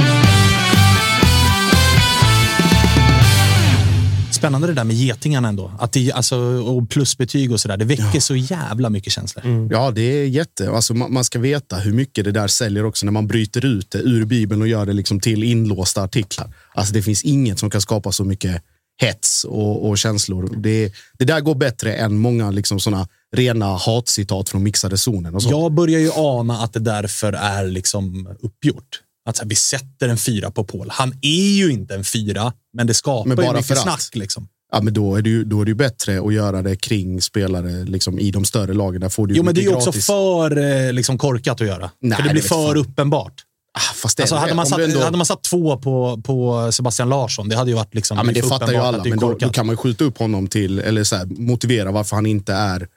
Spännande 4.30 4.66
det 4.66 4.72
där 4.72 4.84
med 4.84 4.96
getingarna 4.96 5.48
ändå. 5.48 5.72
Att 5.78 5.92
det, 5.92 6.12
alltså, 6.12 6.36
och 6.38 6.90
plusbetyg 6.90 7.52
och 7.52 7.60
sådär. 7.60 7.76
Det 7.76 7.84
väcker 7.84 8.20
så 8.20 8.36
jävla 8.36 8.90
mycket 8.90 9.12
känslor. 9.12 9.68
Ja, 9.70 9.90
det 9.90 10.00
är 10.02 10.26
jätte... 10.26 10.70
Alltså, 10.70 10.94
man, 10.94 11.12
man 11.12 11.24
ska 11.24 11.38
veta 11.38 11.76
hur 11.76 11.92
mycket 11.92 12.24
det 12.24 12.32
där 12.32 12.48
säljer 12.48 12.84
också 12.84 13.06
när 13.06 13.12
man 13.12 13.26
bryter 13.26 13.64
ut 13.64 13.90
det 13.90 13.98
ur 13.98 14.24
Bibeln 14.24 14.62
och 14.62 14.68
gör 14.68 14.86
det 14.86 14.92
liksom 14.92 15.20
till 15.20 15.42
inlåsta 15.42 16.02
artiklar. 16.02 16.54
Alltså, 16.74 16.94
det 16.94 17.02
finns 17.02 17.22
inget 17.22 17.58
som 17.58 17.70
kan 17.70 17.80
skapa 17.80 18.12
så 18.12 18.24
mycket 18.24 18.62
hets 19.00 19.44
och, 19.44 19.88
och 19.88 19.98
känslor. 19.98 20.50
Det, 20.56 20.92
det 21.18 21.24
där 21.24 21.40
går 21.40 21.54
bättre 21.54 21.94
än 21.94 22.18
många 22.18 22.50
liksom 22.50 22.80
såna 22.80 23.08
rena 23.36 23.76
hatcitat 23.76 24.48
från 24.48 24.62
mixade 24.62 24.98
zonen. 24.98 25.34
Och 25.34 25.42
så. 25.42 25.50
Jag 25.50 25.72
börjar 25.72 26.00
ju 26.00 26.10
ana 26.14 26.58
att 26.58 26.72
det 26.72 26.80
därför 26.80 27.32
är 27.32 27.66
liksom 27.66 28.36
uppgjort. 28.40 29.00
Att 29.28 29.36
så 29.36 29.42
här, 29.42 29.48
vi 29.48 29.54
sätter 29.54 30.08
en 30.08 30.18
fyra 30.18 30.50
på 30.50 30.64
Paul. 30.64 30.88
Han 30.90 31.12
är 31.22 31.50
ju 31.56 31.70
inte 31.70 31.94
en 31.94 32.04
fyra, 32.04 32.52
men 32.76 32.86
det 32.86 32.94
skapar 32.94 33.28
Men 33.28 33.38
ju 33.38 33.42
bara 33.44 33.52
mycket 33.52 33.66
för 33.66 33.74
att. 33.74 33.82
snack. 33.82 34.10
Liksom. 34.16 34.48
Ja, 34.72 34.80
men 34.82 34.94
då 34.94 35.16
är 35.16 35.22
det 35.22 35.30
ju 35.30 35.44
då 35.44 35.60
är 35.60 35.64
det 35.64 35.68
ju 35.70 35.74
bättre 35.74 36.20
att 36.20 36.34
göra 36.34 36.62
det 36.62 36.76
kring 36.76 37.20
spelare 37.20 37.84
liksom, 37.84 38.18
i 38.18 38.30
de 38.30 38.44
större 38.44 38.74
lagen. 38.74 39.00
Där 39.00 39.08
får 39.08 39.26
du 39.26 39.34
Jo, 39.34 39.42
men 39.42 39.54
det 39.54 39.60
är 39.60 39.62
ju 39.62 39.74
också 39.74 39.92
för 39.92 40.58
eh, 40.86 40.92
liksom, 40.92 41.18
korkat 41.18 41.60
att 41.60 41.66
göra. 41.66 41.90
Nej, 42.00 42.16
för 42.16 42.22
det 42.24 42.30
blir 42.32 42.42
för 42.42 42.48
fan. 42.66 42.76
uppenbart. 42.76 43.44
Ah, 43.74 43.80
fast 43.94 44.20
Alltså, 44.20 44.34
hade, 44.36 44.54
man 44.54 44.66
satt, 44.66 44.80
ändå- 44.80 45.00
hade 45.00 45.16
man 45.16 45.26
satt 45.26 45.42
två 45.42 45.76
på, 45.76 46.20
på 46.24 46.68
Sebastian 46.72 47.08
Larsson, 47.08 47.48
det 47.48 47.56
hade 47.56 47.70
ju 47.70 47.76
varit 47.76 47.94
liksom, 47.94 48.16
Ja, 48.16 48.22
men 48.22 48.34
det 48.34 48.42
fattar 48.42 48.72
ju 48.72 48.76
alla, 48.78 49.04
men 49.04 49.18
då, 49.18 49.34
då 49.40 49.48
kan 49.48 49.66
man 49.66 49.72
ju 49.72 49.76
skjuta 49.76 50.04
upp 50.04 50.18
honom 50.18 50.46
till, 50.46 50.78
eller 50.78 51.04
så 51.04 51.16
här, 51.16 51.26
motivera 51.26 51.90
varför 51.92 52.16
han 52.16 52.26
inte 52.26 52.52
är 52.52 52.88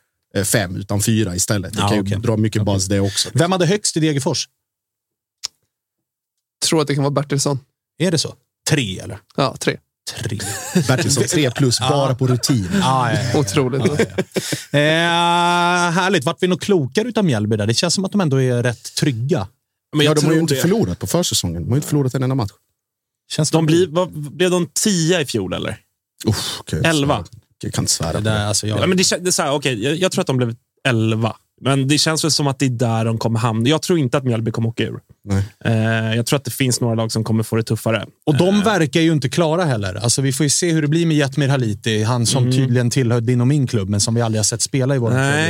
fem 0.45 0.75
utan 0.75 1.01
fyra 1.01 1.35
istället. 1.35 1.73
Det 1.73 1.79
Ja, 1.79 1.87
kan 1.87 1.97
ju 1.97 2.03
okej. 2.03 2.17
dra 2.19 2.37
mycket 2.37 2.65
buzz 2.65 2.85
det 2.85 2.99
också. 2.99 3.29
Vem 3.33 3.51
hade 3.51 3.65
högst 3.65 3.97
i 3.97 3.99
Degerfors? 3.99 4.49
Tror 6.65 6.81
att 6.81 6.87
det 6.87 6.95
kan 6.95 7.03
vara 7.03 7.11
Bertilsson. 7.11 7.59
Är 7.97 8.11
det 8.11 8.17
så? 8.17 8.35
Tre, 8.69 8.99
eller? 8.99 9.19
Ja, 9.35 9.55
tre. 9.59 9.77
Tre. 10.23 10.39
Bertilsson 10.87 11.23
tre 11.23 11.51
plus 11.51 11.79
bara 11.79 12.15
på 12.15 12.27
rutin. 12.27 12.69
Ah, 12.83 13.11
ja, 13.11 13.19
ja, 13.23 13.29
ja. 13.33 13.39
Otroligt. 13.39 13.85
Eh, 14.71 14.79
härligt. 15.91 16.23
Vart 16.25 16.37
vi 16.43 16.47
nog 16.47 16.61
klokare 16.61 17.07
utav 17.07 17.25
Mjällby 17.25 17.57
där? 17.57 17.67
Det 17.67 17.73
känns 17.73 17.93
som 17.93 18.05
att 18.05 18.11
de 18.11 18.21
ändå 18.21 18.41
är 18.41 18.63
rätt 18.63 18.95
trygga. 18.95 19.47
Men 19.95 20.05
ja, 20.05 20.11
jag 20.11 20.15
de 20.17 20.25
har 20.25 20.33
ju 20.33 20.39
inte 20.39 20.53
det. 20.55 20.61
förlorat 20.61 20.99
på 20.99 21.07
försäsongen. 21.07 21.61
De 21.63 21.69
har 21.69 21.75
ju 21.75 21.77
inte 21.77 21.87
förlorat 21.87 22.13
en 22.13 22.23
enda 22.23 22.35
match. 22.35 22.51
Känns 23.31 23.51
De 23.51 23.65
det- 23.65 23.67
blir, 23.67 23.87
vad, 23.87 24.11
blev 24.11 24.51
de 24.51 24.67
tia 24.73 25.21
i 25.21 25.25
fjol, 25.25 25.53
eller? 25.53 25.77
Uff, 26.25 26.57
okej, 26.59 26.81
Elva. 26.85 27.25
så- 27.25 27.31
Jag 27.61 27.73
kan 27.73 27.81
inte 27.81 27.91
svära 27.91 28.11
det 28.11 28.17
på 28.17 28.23
där, 28.23 28.39
det. 28.39 28.47
alltså, 28.47 28.67
jag, 28.67 28.79
Ja, 28.79 28.87
men 28.87 28.97
det, 28.97 29.03
det 29.23 29.29
är 29.29 29.31
så 29.31 29.41
här, 29.41 29.53
okej, 29.53 29.83
jag, 29.83 29.95
jag 29.95 30.11
tror 30.11 30.21
att 30.21 30.27
de 30.27 30.37
blev 30.37 30.55
elva. 30.87 31.35
Men 31.61 31.87
det 31.87 31.97
känns 31.97 32.23
väl 32.23 32.31
som 32.31 32.47
att 32.47 32.59
det 32.59 32.65
är 32.65 32.69
där 32.69 33.05
de 33.05 33.17
kommer 33.17 33.39
hamna. 33.39 33.69
Jag 33.69 33.81
tror 33.81 33.99
inte 33.99 34.17
att 34.17 34.23
Mjällby 34.23 34.51
kommer 34.51 34.69
åka 34.69 34.83
ur. 34.83 34.99
Nej. 35.23 35.43
Eh, 35.65 36.15
jag 36.15 36.25
tror 36.25 36.37
att 36.37 36.45
det 36.45 36.51
finns 36.51 36.81
några 36.81 36.95
lag 36.95 37.11
som 37.11 37.23
kommer 37.23 37.43
få 37.43 37.55
det 37.55 37.63
tuffare. 37.63 38.05
Och 38.25 38.37
de 38.37 38.61
verkar 38.61 39.01
ju 39.01 39.11
inte 39.11 39.29
klara 39.29 39.65
heller. 39.65 39.95
Alltså, 39.95 40.21
vi 40.21 40.33
får 40.33 40.43
ju 40.43 40.49
se 40.49 40.71
hur 40.71 40.81
det 40.81 40.87
blir 40.87 41.05
med 41.05 41.17
Jetmir 41.17 41.47
Haliti. 41.47 42.03
Han 42.03 42.25
som 42.25 42.51
tydligen 42.51 42.89
tillhör 42.89 43.21
din 43.21 43.41
och 43.41 43.47
min 43.47 43.67
klubb, 43.67 43.89
men 43.89 44.01
som 44.01 44.15
vi 44.15 44.21
aldrig 44.21 44.39
har 44.39 44.43
sett 44.43 44.61
spela 44.61 44.95
i 44.95 44.97
vår 44.97 45.09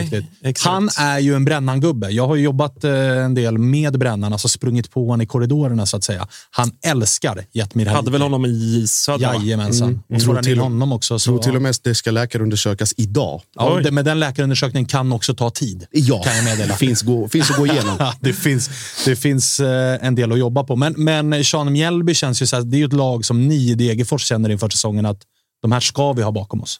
klubb. 0.10 0.24
Han 0.64 0.90
är 0.98 1.20
ju 1.20 1.36
en 1.36 1.46
Brännan-gubbe. 1.46 2.10
Jag 2.10 2.28
har 2.28 2.36
ju 2.36 2.44
jobbat 2.44 2.84
eh, 2.84 2.92
en 2.94 3.34
del 3.34 3.58
med 3.58 4.00
Brännan, 4.00 4.34
alltså 4.34 4.48
sprungit 4.48 4.92
på 4.92 5.06
honom 5.06 5.22
i 5.22 5.26
korridorerna 5.26 5.86
så 5.86 5.98
att 5.98 6.04
säga. 6.04 6.28
Han 6.52 6.72
älskar 6.86 7.46
Jetmir 7.52 7.86
Haliti. 7.86 7.96
Hade 7.96 8.12
väl 8.12 8.22
honom 8.22 8.46
i 8.46 8.86
Södra? 8.88 9.34
Jajamensan. 9.36 9.88
Mm. 9.90 10.02
Och 10.16 10.22
får 10.22 10.34
Tror 10.34 10.44
till 10.44 10.60
honom 10.60 10.92
också. 10.92 11.20
Så, 11.20 11.26
tror 11.32 11.40
till 11.44 11.56
och 11.56 11.62
med 11.62 11.70
att 11.70 11.84
det 11.84 11.96
ska 11.96 12.12
läkarundersökas 12.12 12.94
idag. 12.98 13.42
ja, 13.56 13.76
Oj. 13.78 13.84
det, 13.84 13.92
men 13.92 14.06
den 14.06 14.20
läkarundersökningen 14.20 14.88
kan 14.88 15.12
också 15.12 15.36
ta 15.36 15.50
tid. 15.50 15.86
Ja, 15.92 16.24
Kan 16.24 16.36
jag 16.36 16.46
meddela. 16.46 16.76
finns, 16.76 17.02
gå, 17.02 17.28
finns 17.28 17.52
att 17.52 17.58
gå 17.58 17.68
igenom. 17.68 17.98
Det 18.20 18.34
finns, 18.34 18.70
det 19.06 19.16
finns 19.16 19.60
eh, 19.60 19.61
en 19.68 20.16
del 20.16 20.32
att 20.32 20.40
jobba 20.40 20.64
på. 20.64 20.76
Men, 20.76 20.94
men 20.98 21.44
Sean 21.44 21.74
Mjällby 21.74 22.14
känns 22.14 22.42
ju 22.42 22.46
så 22.46 22.56
här, 22.56 22.64
det 22.64 22.78
är 22.78 22.80
ju 22.80 22.86
ett 22.86 22.94
lag 22.94 23.26
som 23.26 23.48
ni 23.48 23.72
i 23.72 23.76
Degerfors 23.76 24.26
känner 24.26 24.50
inför 24.50 24.70
säsongen 24.70 25.06
att 25.06 25.22
de 25.62 25.72
här 25.72 25.80
ska 25.80 26.14
vi 26.14 26.22
ha 26.22 26.32
bakom 26.32 26.62
oss. 26.62 26.80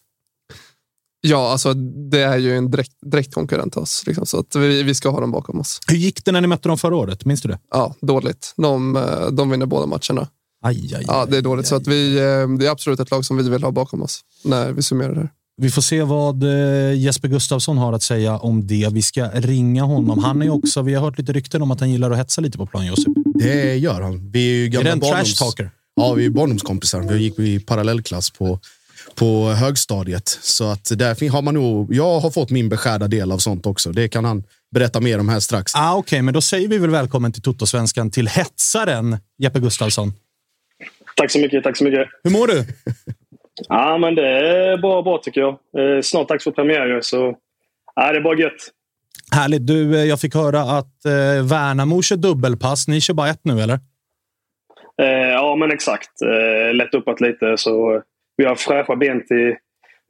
Ja, 1.22 1.52
alltså 1.52 1.74
det 1.74 2.22
är 2.22 2.38
ju 2.38 2.58
en 2.58 2.72
direkt, 2.72 2.92
direkt 3.12 3.34
konkurrent 3.34 3.74
till 3.74 3.82
oss. 3.82 4.04
Liksom, 4.08 4.26
så 4.26 4.40
att 4.40 4.56
vi, 4.56 4.84
vi 4.84 4.96
ska 4.96 5.10
ha 5.10 5.20
dem 5.20 5.32
bakom 5.32 5.60
oss. 5.60 5.80
Hur 5.88 5.98
gick 5.98 6.26
det 6.26 6.32
när 6.32 6.42
ni 6.42 6.48
mötte 6.48 6.70
dem 6.70 6.78
förra 6.78 6.96
året? 6.96 7.26
Minns 7.26 7.42
du 7.42 7.50
det? 7.50 7.60
Ja, 7.72 7.96
dåligt. 8.02 8.54
De, 8.58 8.96
eh, 8.96 9.28
de 9.32 9.50
vinner 9.50 9.66
båda 9.66 9.86
matcherna. 9.86 10.28
Aj, 10.64 10.96
aj, 10.96 11.06
Ja, 11.08 11.26
det 11.26 11.36
är 11.36 11.38
aj, 11.38 11.42
dåligt. 11.44 11.68
Så 11.68 11.76
aj. 11.76 11.82
att 11.82 11.88
vi, 11.88 12.18
eh, 12.18 12.58
det 12.60 12.68
är 12.68 12.70
absolut 12.70 13.00
ett 13.00 13.12
lag 13.12 13.26
som 13.26 13.38
vi 13.38 13.50
vill 13.50 13.64
ha 13.64 13.72
bakom 13.72 14.02
oss 14.02 14.22
när 14.44 14.72
vi 14.72 14.82
summerar 14.82 15.14
det 15.14 15.20
här. 15.20 15.30
Vi 15.62 15.72
får 15.72 15.82
se 15.82 16.02
vad 16.04 16.44
eh, 16.44 16.94
Jesper 17.00 17.28
Gustafsson 17.28 17.78
har 17.78 17.94
att 17.94 18.04
säga 18.04 18.38
om 18.38 18.68
det. 18.68 18.90
Vi 18.92 19.02
ska 19.02 19.30
ringa 19.34 19.84
honom. 19.84 20.24
Han 20.24 20.42
är 20.42 20.50
också, 20.50 20.82
vi 20.82 20.94
har 20.94 21.02
hört 21.02 21.18
lite 21.18 21.34
rykten 21.34 21.62
om 21.62 21.72
att 21.72 21.80
han 21.80 21.92
gillar 21.92 22.12
att 22.12 22.18
hetsa 22.18 22.42
lite 22.42 22.58
på 22.58 22.66
plan, 22.66 22.86
Josip. 22.86 23.08
Det 23.36 23.76
gör 23.78 24.02
han. 24.02 24.32
Vi 24.32 24.50
är 24.50 24.56
ju 24.56 24.66
Är 24.66 24.70
gamla 24.70 24.84
det 24.84 24.92
en 24.92 25.02
barndoms- 25.02 25.14
trash-talker? 25.38 25.70
Ja, 25.96 26.14
vi 26.14 26.26
är 26.26 26.30
barndomskompisar. 26.30 27.02
Vi 27.02 27.18
gick 27.18 27.40
i 27.40 27.60
parallellklass 27.60 28.30
på, 28.30 28.60
på 29.16 29.50
högstadiet. 29.52 30.28
Så 30.42 30.64
att 30.72 30.92
där 30.96 31.30
har 31.30 31.42
man 31.42 31.54
nog, 31.54 31.94
jag 31.96 32.20
har 32.20 32.32
fått 32.32 32.50
min 32.50 32.70
beskärda 32.70 33.08
del 33.08 33.32
av 33.32 33.38
sånt 33.38 33.66
också. 33.66 33.92
Det 33.92 34.08
kan 34.08 34.26
han 34.26 34.44
berätta 34.72 35.00
mer 35.00 35.20
om 35.20 35.30
här 35.30 35.40
strax. 35.40 35.76
Ah, 35.76 35.96
Okej, 35.96 36.22
men 36.22 36.34
då 36.34 36.42
säger 36.42 36.68
vi 36.68 36.78
väl 36.78 36.90
välkommen 36.90 37.32
till 37.32 37.42
Toto-svenskan 37.42 38.12
till 38.12 38.28
hetsaren 38.28 39.18
Jeppe 39.38 39.60
Gustafsson. 39.60 40.14
Tack 41.18 41.32
så 41.32 41.40
mycket. 41.40 41.64
Tack 41.64 41.78
så 41.78 41.84
mycket. 41.84 42.08
Hur 42.24 42.32
mår 42.32 42.48
du? 42.48 42.66
Ja, 43.70 43.98
men 43.98 44.16
det 44.16 44.28
är 44.28 44.78
bara 44.78 45.02
bra 45.02 45.18
tycker 45.18 45.42
jag. 45.42 45.50
Eh, 45.52 46.02
Snart 46.02 46.28
dags 46.30 46.44
för 46.44 46.52
premiär 46.52 47.00
så 47.02 47.36
ja, 47.96 48.12
det 48.12 48.18
är 48.18 48.22
bara 48.22 48.38
gött. 48.40 48.70
Härligt. 49.36 49.68
Du, 49.68 49.96
eh, 50.00 50.04
jag 50.06 50.20
fick 50.20 50.36
höra 50.36 50.60
att 50.62 51.06
eh, 51.06 51.46
Värnamo 51.50 52.02
kör 52.02 52.16
dubbelpass. 52.16 52.88
Ni 52.88 53.02
kör 53.02 53.14
bara 53.14 53.30
ett 53.30 53.40
nu, 53.44 53.62
eller? 53.62 53.80
Eh, 55.02 55.30
Ja, 55.32 55.56
men 55.56 55.72
exakt. 55.72 56.22
Eh, 56.22 56.74
Lätt 56.74 56.94
uppåt 56.94 57.22
lite, 57.22 57.58
så 57.58 58.02
vi 58.38 58.46
har 58.46 58.56
fräscha 58.56 58.96
ben 58.96 59.28
till 59.28 59.56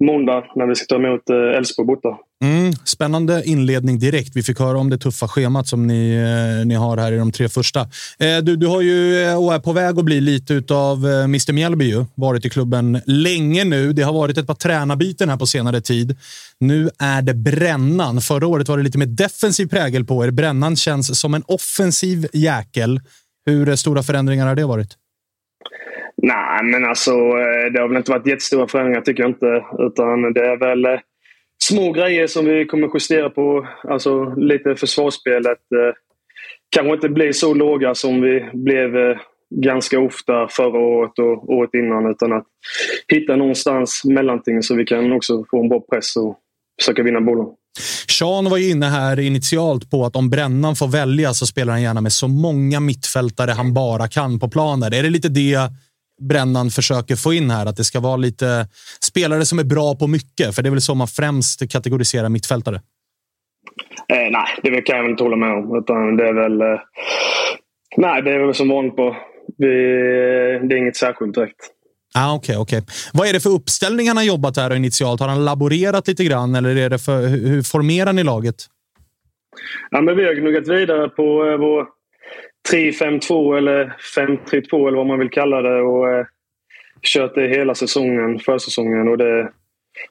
måndag 0.02 0.44
när 0.56 0.68
vi 0.68 0.76
ska 0.76 0.86
ta 0.86 0.96
emot 0.96 1.30
eh, 1.30 1.58
Elfsborg 1.58 1.88
borta. 1.88 2.18
Mm, 2.44 2.74
spännande 2.86 3.44
inledning 3.46 4.00
direkt. 4.00 4.36
Vi 4.36 4.44
fick 4.44 4.60
höra 4.60 4.78
om 4.78 4.90
det 4.90 4.98
tuffa 4.98 5.28
schemat 5.28 5.68
som 5.68 5.88
ni, 5.88 6.14
eh, 6.14 6.68
ni 6.68 6.76
har 6.76 6.98
här 6.98 7.12
i 7.12 7.18
de 7.18 7.32
tre 7.32 7.50
första. 7.50 7.80
Eh, 8.20 8.38
du, 8.44 8.56
du 8.56 8.68
har 8.68 8.82
ju 8.82 9.24
eh, 9.24 9.46
och 9.46 9.54
är 9.54 9.60
på 9.60 9.74
väg 9.74 10.00
att 10.00 10.06
bli 10.06 10.22
lite 10.22 10.64
av 10.74 11.08
eh, 11.08 11.24
Mr 11.24 11.54
Mjällby. 11.54 11.86
Ju. 11.86 12.06
Varit 12.16 12.46
i 12.46 12.50
klubben 12.50 13.02
länge 13.06 13.64
nu. 13.64 13.94
Det 13.94 14.02
har 14.02 14.14
varit 14.14 14.38
ett 14.38 14.48
par 14.48 14.56
tränarbyten 14.56 15.30
här 15.30 15.38
på 15.38 15.46
senare 15.46 15.82
tid. 15.82 16.18
Nu 16.60 16.90
är 17.00 17.22
det 17.22 17.34
Brännan. 17.34 18.22
Förra 18.22 18.48
året 18.48 18.70
var 18.70 18.78
det 18.78 18.84
lite 18.84 18.98
mer 18.98 19.06
defensiv 19.06 19.68
prägel 19.68 20.06
på 20.06 20.26
er. 20.26 20.32
Brännan 20.32 20.76
känns 20.76 21.20
som 21.20 21.34
en 21.34 21.44
offensiv 21.48 22.28
jäkel. 22.34 23.00
Hur 23.46 23.70
eh, 23.70 23.76
stora 23.76 24.04
förändringar 24.04 24.48
har 24.48 24.56
det 24.56 24.66
varit? 24.66 24.98
Nej, 26.24 26.64
men 26.64 26.86
alltså 26.86 27.12
eh, 27.12 27.72
det 27.74 27.82
har 27.82 27.88
väl 27.88 27.98
inte 27.98 28.12
varit 28.12 28.28
jättestora 28.28 28.68
förändringar 28.68 29.02
tycker 29.02 29.24
jag 29.24 29.30
inte. 29.30 29.64
Utan 29.80 30.34
det 30.34 30.46
är 30.46 30.58
väl 30.58 30.86
eh, 30.86 31.00
små 31.64 31.92
grejer 31.92 32.28
som 32.28 32.46
vi 32.46 32.66
kommer 32.66 32.90
justera 32.94 33.30
på. 33.30 33.68
Alltså 33.84 34.36
lite 34.36 34.76
försvarsspelet. 34.76 35.72
Eh, 35.72 35.94
kanske 36.70 36.94
inte 36.94 37.10
blir 37.10 37.32
så 37.32 37.54
låga 37.54 37.96
som 37.96 38.22
vi 38.22 38.50
blev 38.54 39.18
ganska 39.56 40.00
ofta 40.00 40.48
förra 40.50 40.80
året 40.80 41.20
och 41.20 41.50
året 41.50 41.74
innan. 41.74 42.12
Utan 42.12 42.34
att 42.34 42.46
hitta 43.08 43.36
någonstans 43.36 44.02
mellanting 44.06 44.64
så 44.64 44.76
vi 44.76 44.86
kan 44.86 45.12
också 45.12 45.46
få 45.52 45.64
en 45.64 45.70
bra 45.70 45.80
press 45.80 46.16
och 46.16 46.38
försöka 46.82 47.04
vinna 47.04 47.22
bollen. 47.22 47.48
Sean 48.10 48.50
var 48.50 48.58
ju 48.58 48.70
inne 48.70 48.86
här 48.86 49.20
initialt 49.20 49.92
på 49.92 50.06
att 50.06 50.16
om 50.16 50.30
Brännan 50.30 50.76
får 50.76 50.88
välja 50.88 51.34
så 51.34 51.48
spelar 51.48 51.74
han 51.74 51.82
gärna 51.82 52.02
med 52.02 52.14
så 52.14 52.28
många 52.28 52.80
mittfältare 52.80 53.52
han 53.52 53.74
bara 53.74 54.08
kan 54.08 54.40
på 54.40 54.50
planen. 54.50 54.94
Är 54.94 55.04
det 55.04 55.10
lite 55.10 55.30
det 55.30 55.58
Brännan 56.22 56.70
försöker 56.70 57.16
få 57.16 57.34
in 57.34 57.50
här. 57.50 57.66
Att 57.66 57.78
det 57.78 57.84
ska 57.84 58.00
vara 58.00 58.16
lite 58.18 58.68
spelare 59.04 59.46
som 59.46 59.60
är 59.60 59.64
bra 59.64 59.96
på 59.96 60.08
mycket. 60.08 60.56
För 60.56 60.62
det 60.62 60.70
är 60.70 60.72
väl 60.72 60.82
så 60.82 60.96
man 60.96 61.08
främst 61.08 61.72
kategoriserar 61.72 62.30
mittfältare. 62.30 62.76
Eh, 64.08 64.32
nej, 64.32 64.48
det 64.64 64.82
kan 64.82 64.96
jag 64.96 65.04
väl 65.04 65.12
inte 65.12 65.24
hålla 65.24 65.36
med 65.36 65.52
om. 65.52 65.78
Utan 65.78 66.18
det 66.18 66.28
är 66.28 66.34
väl... 66.34 66.62
Eh, 66.62 66.80
nej, 67.98 68.22
det 68.22 68.32
är 68.32 68.40
väl 68.40 68.54
som 68.54 68.70
vanligt 68.70 68.96
på. 68.96 69.16
Vi, 69.58 69.68
det 70.68 70.76
är 70.76 70.78
inget 70.78 70.98
särskilt 70.98 71.36
direkt. 71.36 71.70
Ah, 72.14 72.36
okay, 72.36 72.58
okay, 72.58 72.82
Vad 73.14 73.28
är 73.28 73.34
det 73.34 73.40
för 73.40 73.50
uppställning 73.50 74.08
han 74.08 74.18
har 74.18 74.24
jobbat 74.24 74.58
här 74.58 74.76
initialt? 74.76 75.20
Har 75.22 75.28
han 75.28 75.46
laborerat 75.46 76.08
lite 76.08 76.24
grann 76.24 76.56
eller 76.56 76.78
är 76.78 76.90
det 76.90 77.00
för, 77.00 77.28
hur 77.28 77.62
formerar 77.64 78.14
ni 78.14 78.24
laget? 78.24 78.56
Ja, 79.92 80.02
men 80.02 80.18
vi 80.18 80.26
har 80.26 80.34
gnuggat 80.34 80.68
vidare 80.68 81.10
på 81.10 81.46
eh, 81.46 81.58
vår 81.58 81.88
3-5-2 82.70 83.58
eller 83.58 83.96
5-3-2 84.16 84.88
eller 84.88 84.98
vad 84.98 85.08
man 85.08 85.20
vill 85.20 85.30
kalla 85.30 85.62
det. 85.62 85.82
Och 85.82 86.10
eh, 86.10 86.26
kört 87.02 87.36
det 87.36 87.48
hela 87.48 87.76
säsongen, 87.76 88.40
försäsongen 88.40 89.08
och 89.08 89.18
det 89.18 89.52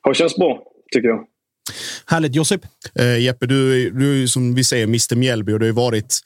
har 0.00 0.14
känts 0.14 0.36
bra, 0.36 0.62
tycker 0.92 1.08
jag. 1.08 1.26
Härligt. 2.06 2.34
Josip? 2.34 2.60
Uh, 3.00 3.20
Jeppe, 3.20 3.46
du, 3.46 3.90
du 3.90 4.22
är 4.22 4.26
som 4.26 4.54
vi 4.54 4.64
säger 4.64 4.84
Mr 4.84 5.16
Mjällby 5.16 5.52
och 5.52 5.60
du 5.60 5.66
har 5.66 5.72
varit, 5.72 6.18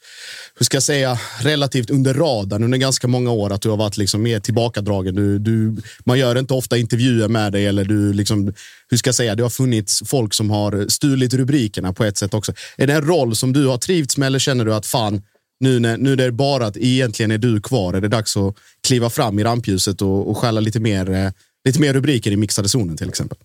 hur 0.55 0.63
ska 0.63 0.75
jag 0.75 0.83
säga, 0.83 1.17
relativt 1.41 1.89
under 1.89 2.13
radarn 2.13 2.63
under 2.63 2.77
ganska 2.77 3.07
många 3.07 3.31
år. 3.31 3.53
Att 3.53 3.61
du 3.61 3.69
har 3.69 3.77
varit 3.77 3.97
liksom 3.97 4.21
mer 4.23 4.39
tillbakadragen. 4.39 5.15
Du, 5.15 5.39
du, 5.39 5.75
man 6.05 6.19
gör 6.19 6.39
inte 6.39 6.53
ofta 6.53 6.77
intervjuer 6.77 7.27
med 7.27 7.51
dig 7.51 7.65
eller 7.65 7.85
du 7.85 8.13
liksom, 8.13 8.53
hur 8.89 8.97
ska 8.97 9.07
jag 9.07 9.15
säga, 9.15 9.35
det 9.35 9.43
har 9.43 9.49
funnits 9.49 10.03
folk 10.05 10.33
som 10.33 10.49
har 10.49 10.87
stulit 10.87 11.33
rubrikerna 11.33 11.93
på 11.93 12.03
ett 12.03 12.17
sätt 12.17 12.33
också. 12.33 12.53
Är 12.77 12.87
det 12.87 12.93
en 12.93 13.07
roll 13.07 13.35
som 13.35 13.53
du 13.53 13.67
har 13.67 13.77
trivts 13.77 14.17
med 14.17 14.27
eller 14.27 14.39
känner 14.39 14.65
du 14.65 14.73
att 14.73 14.85
fan, 14.85 15.21
nu 15.59 15.79
när, 15.79 15.97
nu 15.97 16.09
när 16.09 16.25
det 16.25 16.31
bara 16.31 16.65
att 16.65 16.77
egentligen 16.77 17.31
är 17.31 17.37
du 17.37 17.61
kvar, 17.61 17.93
är 17.93 18.01
det 18.01 18.07
dags 18.07 18.37
att 18.37 18.55
kliva 18.87 19.09
fram 19.09 19.39
i 19.39 19.43
rampljuset 19.43 20.01
och, 20.01 20.29
och 20.29 20.37
skälla 20.37 20.59
lite 20.59 20.79
mer, 20.79 21.09
eh, 21.11 21.29
lite 21.65 21.81
mer 21.81 21.93
rubriker 21.93 22.31
i 22.31 22.37
mixade 22.37 22.69
zonen 22.69 22.97
till 22.97 23.09
exempel? 23.09 23.37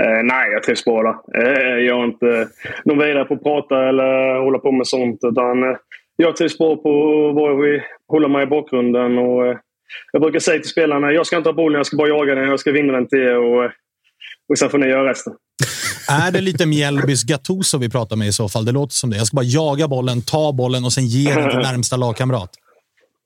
Eh, 0.00 0.22
nej, 0.22 0.52
jag 0.52 0.62
trivs 0.62 0.84
bra 0.84 1.02
där. 1.02 1.42
Eh, 1.42 1.78
jag 1.86 2.00
är 2.00 2.04
inte 2.04 2.48
någon 2.84 2.98
vidare 2.98 3.24
på 3.24 3.34
att 3.34 3.42
prata 3.42 3.88
eller 3.88 4.40
hålla 4.44 4.58
på 4.58 4.72
med 4.72 4.86
sånt. 4.86 5.20
Utan, 5.22 5.62
eh, 5.62 5.76
jag 6.16 6.36
trivs 6.36 6.58
bra 6.58 6.76
på 6.76 6.90
att 7.28 7.82
hålla 8.08 8.28
mig 8.28 8.42
i 8.42 8.46
bakgrunden. 8.46 9.18
Och, 9.18 9.46
eh, 9.46 9.58
jag 10.12 10.22
brukar 10.22 10.38
säga 10.38 10.58
till 10.58 10.70
spelarna, 10.70 11.12
jag 11.12 11.26
ska 11.26 11.36
inte 11.36 11.48
ha 11.48 11.54
bollen, 11.54 11.78
jag 11.78 11.86
ska 11.86 11.96
bara 11.96 12.08
jaga 12.08 12.34
den. 12.34 12.48
Jag 12.48 12.60
ska 12.60 12.72
vinna 12.72 12.92
den 12.92 13.08
till 13.08 13.18
er 13.18 13.38
och, 13.38 13.70
och 14.48 14.58
sen 14.58 14.70
får 14.70 14.78
ni 14.78 14.86
göra 14.86 15.10
resten. 15.10 15.32
Är 16.10 16.30
det 16.32 16.40
lite 16.40 16.66
Mjällbys 16.66 17.24
Gattuso 17.24 17.78
vi 17.78 17.88
pratar 17.88 18.16
med 18.16 18.28
i 18.28 18.32
så 18.32 18.48
fall? 18.48 18.64
Det 18.64 18.72
låter 18.72 18.94
som 18.94 19.10
det. 19.10 19.16
Jag 19.16 19.26
ska 19.26 19.34
bara 19.34 19.44
jaga 19.44 19.88
bollen, 19.88 20.22
ta 20.22 20.52
bollen 20.52 20.84
och 20.84 20.92
sen 20.92 21.06
ge 21.06 21.34
den 21.34 21.50
till 21.50 21.58
närmsta 21.58 21.96
lagkamrat. 21.96 22.50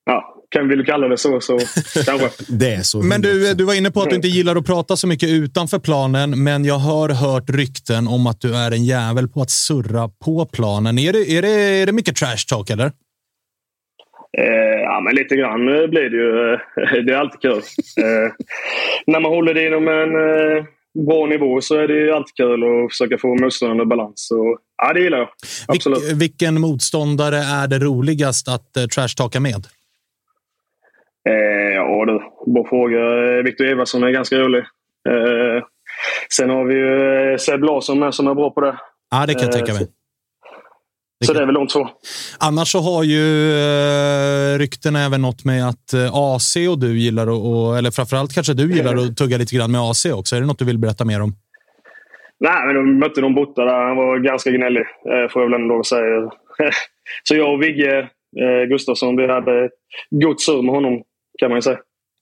Ja, 0.07 0.35
kan 0.51 0.69
vi 0.69 0.85
kalla 0.85 1.09
det 1.09 1.19
så, 1.19 1.41
så 1.41 1.59
kanske. 2.07 2.29
det 2.49 2.75
är 2.75 2.83
så. 2.83 3.03
Men 3.03 3.21
du, 3.21 3.55
du 3.55 3.65
var 3.65 3.75
inne 3.75 3.91
på 3.91 4.03
att 4.03 4.11
du 4.11 4.17
inte 4.17 4.29
gillar 4.29 4.57
att 4.57 4.67
prata 4.67 4.97
så 4.97 5.07
mycket 5.07 5.29
utanför 5.29 5.79
planen, 5.79 6.45
men 6.45 6.65
jag 6.65 6.79
har 6.79 7.09
hört 7.09 7.51
rykten 7.51 8.09
om 8.09 8.27
att 8.27 8.41
du 8.41 8.57
är 8.57 8.71
en 8.71 8.85
jävel 8.85 9.29
på 9.29 9.43
att 9.43 9.51
surra 9.51 10.09
på 10.25 10.47
planen. 10.47 10.99
Är 10.99 11.13
det, 11.13 11.31
är 11.31 11.43
det, 11.43 11.49
är 11.49 11.87
det 11.87 11.93
mycket 11.93 12.17
trash 12.17 12.47
talk, 12.49 12.71
eller? 12.71 12.93
Eh, 14.39 14.81
ja, 14.83 15.01
men 15.01 15.15
lite 15.15 15.37
grann 15.37 15.67
blir 15.67 16.11
det 16.11 16.17
ju. 16.17 16.59
Det 17.05 17.13
är 17.13 17.17
alltid 17.17 17.41
kul. 17.41 17.63
Eh, 18.05 18.33
när 19.07 19.21
man 19.21 19.31
håller 19.31 19.55
det 19.55 19.67
inom 19.67 19.89
en 19.89 20.15
eh, 20.15 20.65
bra 21.07 21.27
nivå 21.27 21.61
så 21.61 21.75
är 21.75 21.89
det 21.89 22.17
alltid 22.17 22.35
kul 22.35 22.63
att 22.65 22.91
försöka 22.93 23.19
få 23.19 23.29
motståndaren 23.35 23.83
i 23.83 23.85
balans. 23.87 24.13
Så, 24.15 24.59
ja, 24.83 24.93
det 24.93 25.01
gillar 25.01 25.19
jag. 25.19 25.29
Absolut. 25.69 26.11
Vil 26.11 26.17
vilken 26.17 26.61
motståndare 26.61 27.37
är 27.37 27.67
det 27.67 27.79
roligast 27.79 28.49
att 28.49 28.71
uh, 28.79 28.87
trashtalka 28.87 29.41
med? 29.41 29.67
Eh, 31.29 31.75
ja 31.75 32.05
du, 32.07 32.21
bra 32.53 32.67
fråga. 32.69 32.99
Viktor 33.43 33.67
Eversson 33.67 34.03
är 34.03 34.11
ganska 34.11 34.37
rolig. 34.37 34.63
Eh, 35.09 35.65
sen 36.37 36.51
har 36.51 36.65
vi 36.65 36.75
ju 36.75 37.33
eh, 37.33 37.37
Seb 37.37 37.63
Larsson 37.63 37.99
med 37.99 38.15
som 38.15 38.27
är 38.27 38.35
bra 38.35 38.51
på 38.51 38.61
det. 38.61 38.79
Ja, 39.11 39.27
det 39.27 39.35
kan 39.35 39.43
jag 39.43 39.53
tänka 39.53 39.73
mig. 39.73 39.89
Så 41.21 41.33
det 41.33 41.41
är 41.41 41.47
väl 41.47 41.55
de 41.55 41.67
två. 41.67 41.89
Annars 42.39 42.73
så 42.73 42.81
har 42.81 43.05
ju 43.05 43.53
eh, 43.53 44.59
ryktena 44.59 45.05
även 45.05 45.23
något 45.23 45.45
med 45.45 45.69
att 45.69 45.93
eh, 45.93 46.15
AC 46.15 46.57
och 46.71 46.79
du 46.79 46.99
gillar 46.99 47.23
att, 47.23 47.79
eller 47.79 47.91
framförallt 47.91 48.35
kanske 48.35 48.55
du 48.55 48.75
gillar 48.75 48.97
att 48.97 49.17
tugga 49.17 49.37
lite 49.37 49.57
grann 49.57 49.73
med 49.73 49.81
AC 49.81 50.07
också. 50.07 50.37
Är 50.37 50.41
det 50.41 50.47
något 50.47 50.59
du 50.59 50.65
vill 50.65 50.79
berätta 50.79 51.05
mer 51.05 51.23
om? 51.23 51.33
Nej, 52.41 52.67
men 52.67 52.75
de 52.75 52.99
mötte 52.99 53.21
de 53.21 53.35
borta 53.35 53.65
där. 53.65 53.87
Han 53.89 53.97
var 53.97 54.19
ganska 54.19 54.51
gnällig, 54.51 54.81
eh, 54.83 55.31
får 55.31 55.43
jag 55.43 55.51
väl 55.51 55.61
ändå 55.61 55.85
säga. 55.85 56.31
så 57.23 57.35
jag 57.35 57.55
och 57.55 57.63
Vigge 57.63 58.09
Gustafsson, 58.69 59.17
vi 59.17 59.27
hade 59.27 59.71
gott 60.11 60.41
surr 60.43 60.63
med 60.63 60.75
honom, 60.75 61.03
kan 61.39 61.49
man 61.49 61.59
ju 61.59 61.63
säga. 61.63 61.79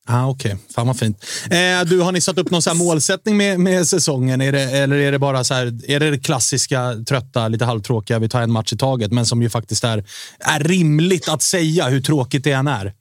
Ah, 0.09 0.31
Okej, 0.31 0.53
okay. 0.53 0.65
fan 0.75 0.87
vad 0.87 0.99
fint. 0.99 1.17
Eh, 1.51 1.89
du, 1.91 2.01
har 2.01 2.13
ni 2.13 2.21
satt 2.21 2.39
upp 2.39 2.51
någon 2.51 2.63
så 2.63 2.75
målsättning 2.75 3.37
med, 3.37 3.61
med 3.61 3.87
säsongen? 3.87 4.41
Är 4.41 4.53
det, 4.53 4.63
eller 4.63 4.97
är 4.97 5.13
det 5.13 5.19
bara 5.19 5.45
så 5.45 5.55
här, 5.55 5.67
är 5.89 6.01
det, 6.01 6.11
det 6.11 6.19
klassiska, 6.19 6.79
trötta, 7.09 7.49
lite 7.49 7.65
halvtråkiga, 7.65 8.19
vi 8.19 8.29
tar 8.29 8.43
en 8.43 8.53
match 8.53 8.73
i 8.73 8.77
taget, 8.77 9.13
men 9.13 9.27
som 9.27 9.43
ju 9.43 9.51
faktiskt 9.51 9.85
är, 9.85 9.99
är 10.41 10.61
rimligt 10.61 11.29
att 11.29 11.43
säga 11.43 11.85
hur 11.85 12.01
tråkigt 12.01 12.45
det 12.45 12.53
än 12.53 12.69
är? 12.69 12.93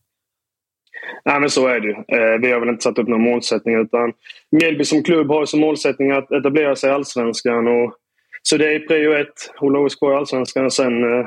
Nej, 1.26 1.40
men 1.40 1.50
så 1.50 1.68
är 1.68 1.80
det 1.80 1.88
ju. 1.88 1.94
Eh, 1.94 2.40
vi 2.42 2.52
har 2.52 2.60
väl 2.60 2.70
inte 2.70 2.84
satt 2.84 2.98
upp 2.98 3.08
någon 3.08 3.24
målsättning. 3.24 3.76
utan 3.76 4.14
Mjällby 4.52 4.86
som 4.86 5.04
klubb 5.04 5.28
har 5.28 5.46
som 5.46 5.60
målsättning 5.60 6.12
att 6.12 6.32
etablera 6.32 6.76
sig 6.76 6.90
i 6.90 6.94
allsvenskan. 6.94 7.68
Och, 7.68 7.94
så 8.42 8.58
det 8.58 8.76
är 8.76 8.80
prio 8.80 9.14
ett, 9.14 9.52
hålla 9.58 9.80
oss 9.80 9.96
kvar 9.96 10.14
i 10.14 10.16
allsvenskan. 10.16 10.72
Sen 10.72 11.04
eh, 11.04 11.26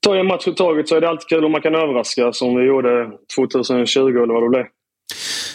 tar 0.00 0.14
jag 0.14 0.20
en 0.20 0.26
match 0.26 0.48
i 0.48 0.54
taget 0.54 0.88
så 0.88 0.96
är 0.96 1.00
det 1.00 1.08
alltid 1.08 1.28
kul 1.28 1.44
om 1.44 1.52
man 1.52 1.62
kan 1.62 1.74
överraska 1.74 2.32
som 2.32 2.56
vi 2.56 2.64
gjorde 2.64 3.10
2020 3.36 4.00
eller 4.00 4.34
vad 4.34 4.42
det 4.42 4.48
blev. 4.48 4.66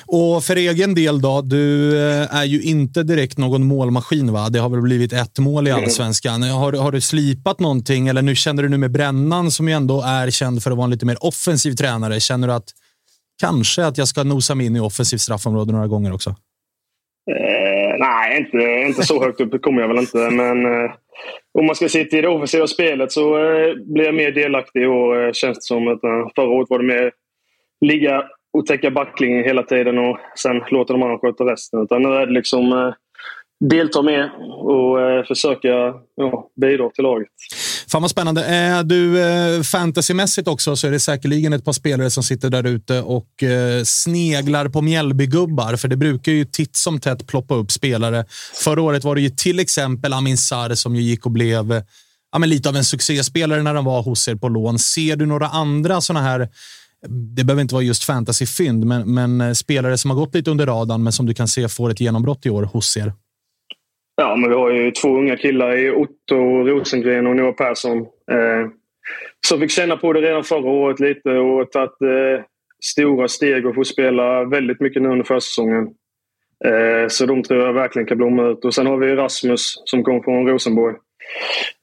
Och 0.07 0.43
för 0.43 0.55
egen 0.55 0.95
del 0.95 1.21
då? 1.21 1.41
Du 1.41 1.97
eh, 1.97 2.35
är 2.35 2.45
ju 2.45 2.61
inte 2.61 3.03
direkt 3.03 3.37
någon 3.37 3.67
målmaskin, 3.67 4.33
va? 4.33 4.49
Det 4.49 4.59
har 4.59 4.69
väl 4.69 4.81
blivit 4.81 5.13
ett 5.13 5.39
mål 5.39 5.67
i 5.67 5.69
mm. 5.69 5.83
allsvenskan. 5.83 6.43
Har, 6.43 6.73
har 6.73 6.91
du 6.91 7.01
slipat 7.01 7.59
någonting? 7.59 8.07
Eller 8.07 8.21
nu 8.21 8.35
känner 8.35 8.63
du 8.63 8.69
nu 8.69 8.77
med 8.77 8.91
Brännan, 8.91 9.51
som 9.51 9.67
ju 9.67 9.73
ändå 9.73 10.01
är 10.01 10.29
känd 10.29 10.63
för 10.63 10.71
att 10.71 10.77
vara 10.77 10.85
en 10.85 10.91
lite 10.91 11.05
mer 11.05 11.17
offensiv 11.25 11.71
tränare. 11.71 12.19
Känner 12.19 12.47
du 12.47 12.53
att 12.53 12.69
kanske 13.41 13.85
att 13.85 13.97
jag 13.97 14.07
ska 14.07 14.23
nosa 14.23 14.55
mig 14.55 14.65
in 14.65 14.75
i 14.75 14.79
offensivt 14.79 15.21
straffområde 15.21 15.71
några 15.71 15.87
gånger 15.87 16.13
också? 16.13 16.29
Eh, 17.31 17.97
nej, 17.99 18.37
inte, 18.37 18.57
inte 18.87 19.03
så 19.03 19.23
högt 19.23 19.41
upp 19.41 19.61
kommer 19.61 19.81
jag 19.81 19.87
väl 19.87 19.97
inte. 19.97 20.17
Men 20.17 20.65
eh, 20.65 20.91
om 21.59 21.65
man 21.65 21.75
ska 21.75 21.89
sitta 21.89 22.17
i 22.17 22.21
det 22.21 22.27
offensiva 22.27 22.67
spelet 22.67 23.11
så 23.11 23.37
eh, 23.37 23.73
blir 23.75 24.05
jag 24.05 24.15
mer 24.15 24.31
delaktig 24.31 24.89
och 24.89 25.15
eh, 25.15 25.31
känns 25.31 25.57
det 25.57 25.61
som 25.61 25.87
att 25.87 26.03
eh, 26.03 26.27
förra 26.35 26.49
året 26.49 26.69
var 26.69 26.79
det 26.79 26.85
mer 26.85 27.11
ligga 27.85 28.23
Otäcka 28.53 28.91
backlinjen 28.91 29.43
hela 29.43 29.63
tiden 29.63 29.97
och 29.97 30.17
sen 30.35 30.61
låta 30.71 30.93
de 30.93 31.03
andra 31.03 31.17
sköta 31.17 31.43
resten. 31.43 31.83
Utan 31.83 32.01
nu 32.01 32.09
är 32.09 32.25
det 32.25 32.33
liksom 32.33 32.71
eh, 32.71 32.93
delta 33.59 34.01
med 34.01 34.29
och 34.57 35.01
eh, 35.01 35.25
försöka 35.25 35.93
ja, 36.15 36.49
bidra 36.61 36.89
till 36.89 37.03
laget. 37.03 37.27
Fan 37.91 38.01
vad 38.01 38.11
spännande. 38.11 38.45
Eh, 38.45 38.83
du, 38.83 39.21
eh, 39.21 39.61
fantasymässigt 39.61 40.47
också 40.47 40.75
så 40.75 40.87
är 40.87 40.91
det 40.91 40.99
säkerligen 40.99 41.53
ett 41.53 41.65
par 41.65 41.73
spelare 41.73 42.09
som 42.09 42.23
sitter 42.23 42.49
där 42.49 42.67
ute 42.67 43.01
och 43.01 43.43
eh, 43.43 43.83
sneglar 43.83 44.69
på 44.69 44.81
Mjällbygubbar, 44.81 45.75
för 45.75 45.87
det 45.87 45.97
brukar 45.97 46.31
ju 46.31 46.45
titt 46.45 46.75
som 46.75 46.99
tätt 46.99 47.27
ploppa 47.27 47.55
upp 47.55 47.71
spelare. 47.71 48.25
Förra 48.63 48.81
året 48.81 49.03
var 49.03 49.15
det 49.15 49.21
ju 49.21 49.29
till 49.29 49.59
exempel 49.59 50.13
Amin 50.13 50.37
Sarr 50.37 50.75
som 50.75 50.95
ju 50.95 51.01
gick 51.01 51.25
och 51.25 51.31
blev 51.31 51.83
ja, 52.31 52.39
men 52.39 52.49
lite 52.49 52.69
av 52.69 52.75
en 52.75 52.83
succéspelare 52.83 53.63
när 53.63 53.75
han 53.75 53.85
var 53.85 54.01
hos 54.01 54.27
er 54.27 54.35
på 54.35 54.49
lån. 54.49 54.79
Ser 54.79 55.15
du 55.15 55.25
några 55.25 55.47
andra 55.47 56.01
sådana 56.01 56.25
här 56.25 56.49
det 57.35 57.43
behöver 57.43 57.61
inte 57.61 57.75
vara 57.75 57.83
just 57.83 58.03
fantasyfynd, 58.03 58.85
men, 58.85 59.13
men 59.13 59.41
eh, 59.41 59.51
spelare 59.51 59.97
som 59.97 60.11
har 60.11 60.17
gått 60.17 60.35
lite 60.35 60.51
under 60.51 60.65
radarn, 60.65 61.03
men 61.03 61.13
som 61.13 61.25
du 61.25 61.33
kan 61.33 61.47
se 61.47 61.67
får 61.67 61.89
ett 61.89 61.99
genombrott 61.99 62.45
i 62.45 62.49
år 62.49 62.63
hos 62.63 62.97
er? 62.97 63.11
Ja, 64.15 64.35
men 64.35 64.49
vi 64.49 64.55
har 64.55 64.71
ju 64.71 64.91
två 64.91 65.17
unga 65.17 65.37
killar 65.37 65.77
i 65.77 65.91
Otto 65.91 66.35
Rosengren 66.65 67.27
och 67.27 67.35
Noah 67.35 67.55
Persson. 67.55 67.97
Eh, 68.31 68.71
som 69.47 69.59
fick 69.59 69.71
känna 69.71 69.97
på 69.97 70.13
det 70.13 70.21
redan 70.21 70.43
förra 70.43 70.69
året 70.69 70.99
lite 70.99 71.29
och 71.29 71.71
tagit 71.71 72.01
eh, 72.01 72.45
stora 72.83 73.27
steg 73.27 73.65
och 73.65 73.75
får 73.75 73.83
spela 73.83 74.43
väldigt 74.43 74.79
mycket 74.79 75.01
nu 75.01 75.09
under 75.09 75.25
försäsongen. 75.25 75.87
Eh, 76.65 77.07
så 77.07 77.25
de 77.25 77.43
tror 77.43 77.65
jag 77.65 77.73
verkligen 77.73 78.07
kan 78.07 78.17
blomma 78.17 78.47
ut. 78.47 78.65
Och 78.65 78.73
sen 78.73 78.87
har 78.87 78.97
vi 78.97 79.15
Rasmus 79.15 79.81
som 79.85 80.03
kom 80.03 80.23
från 80.23 80.47
Rosenborg. 80.47 80.95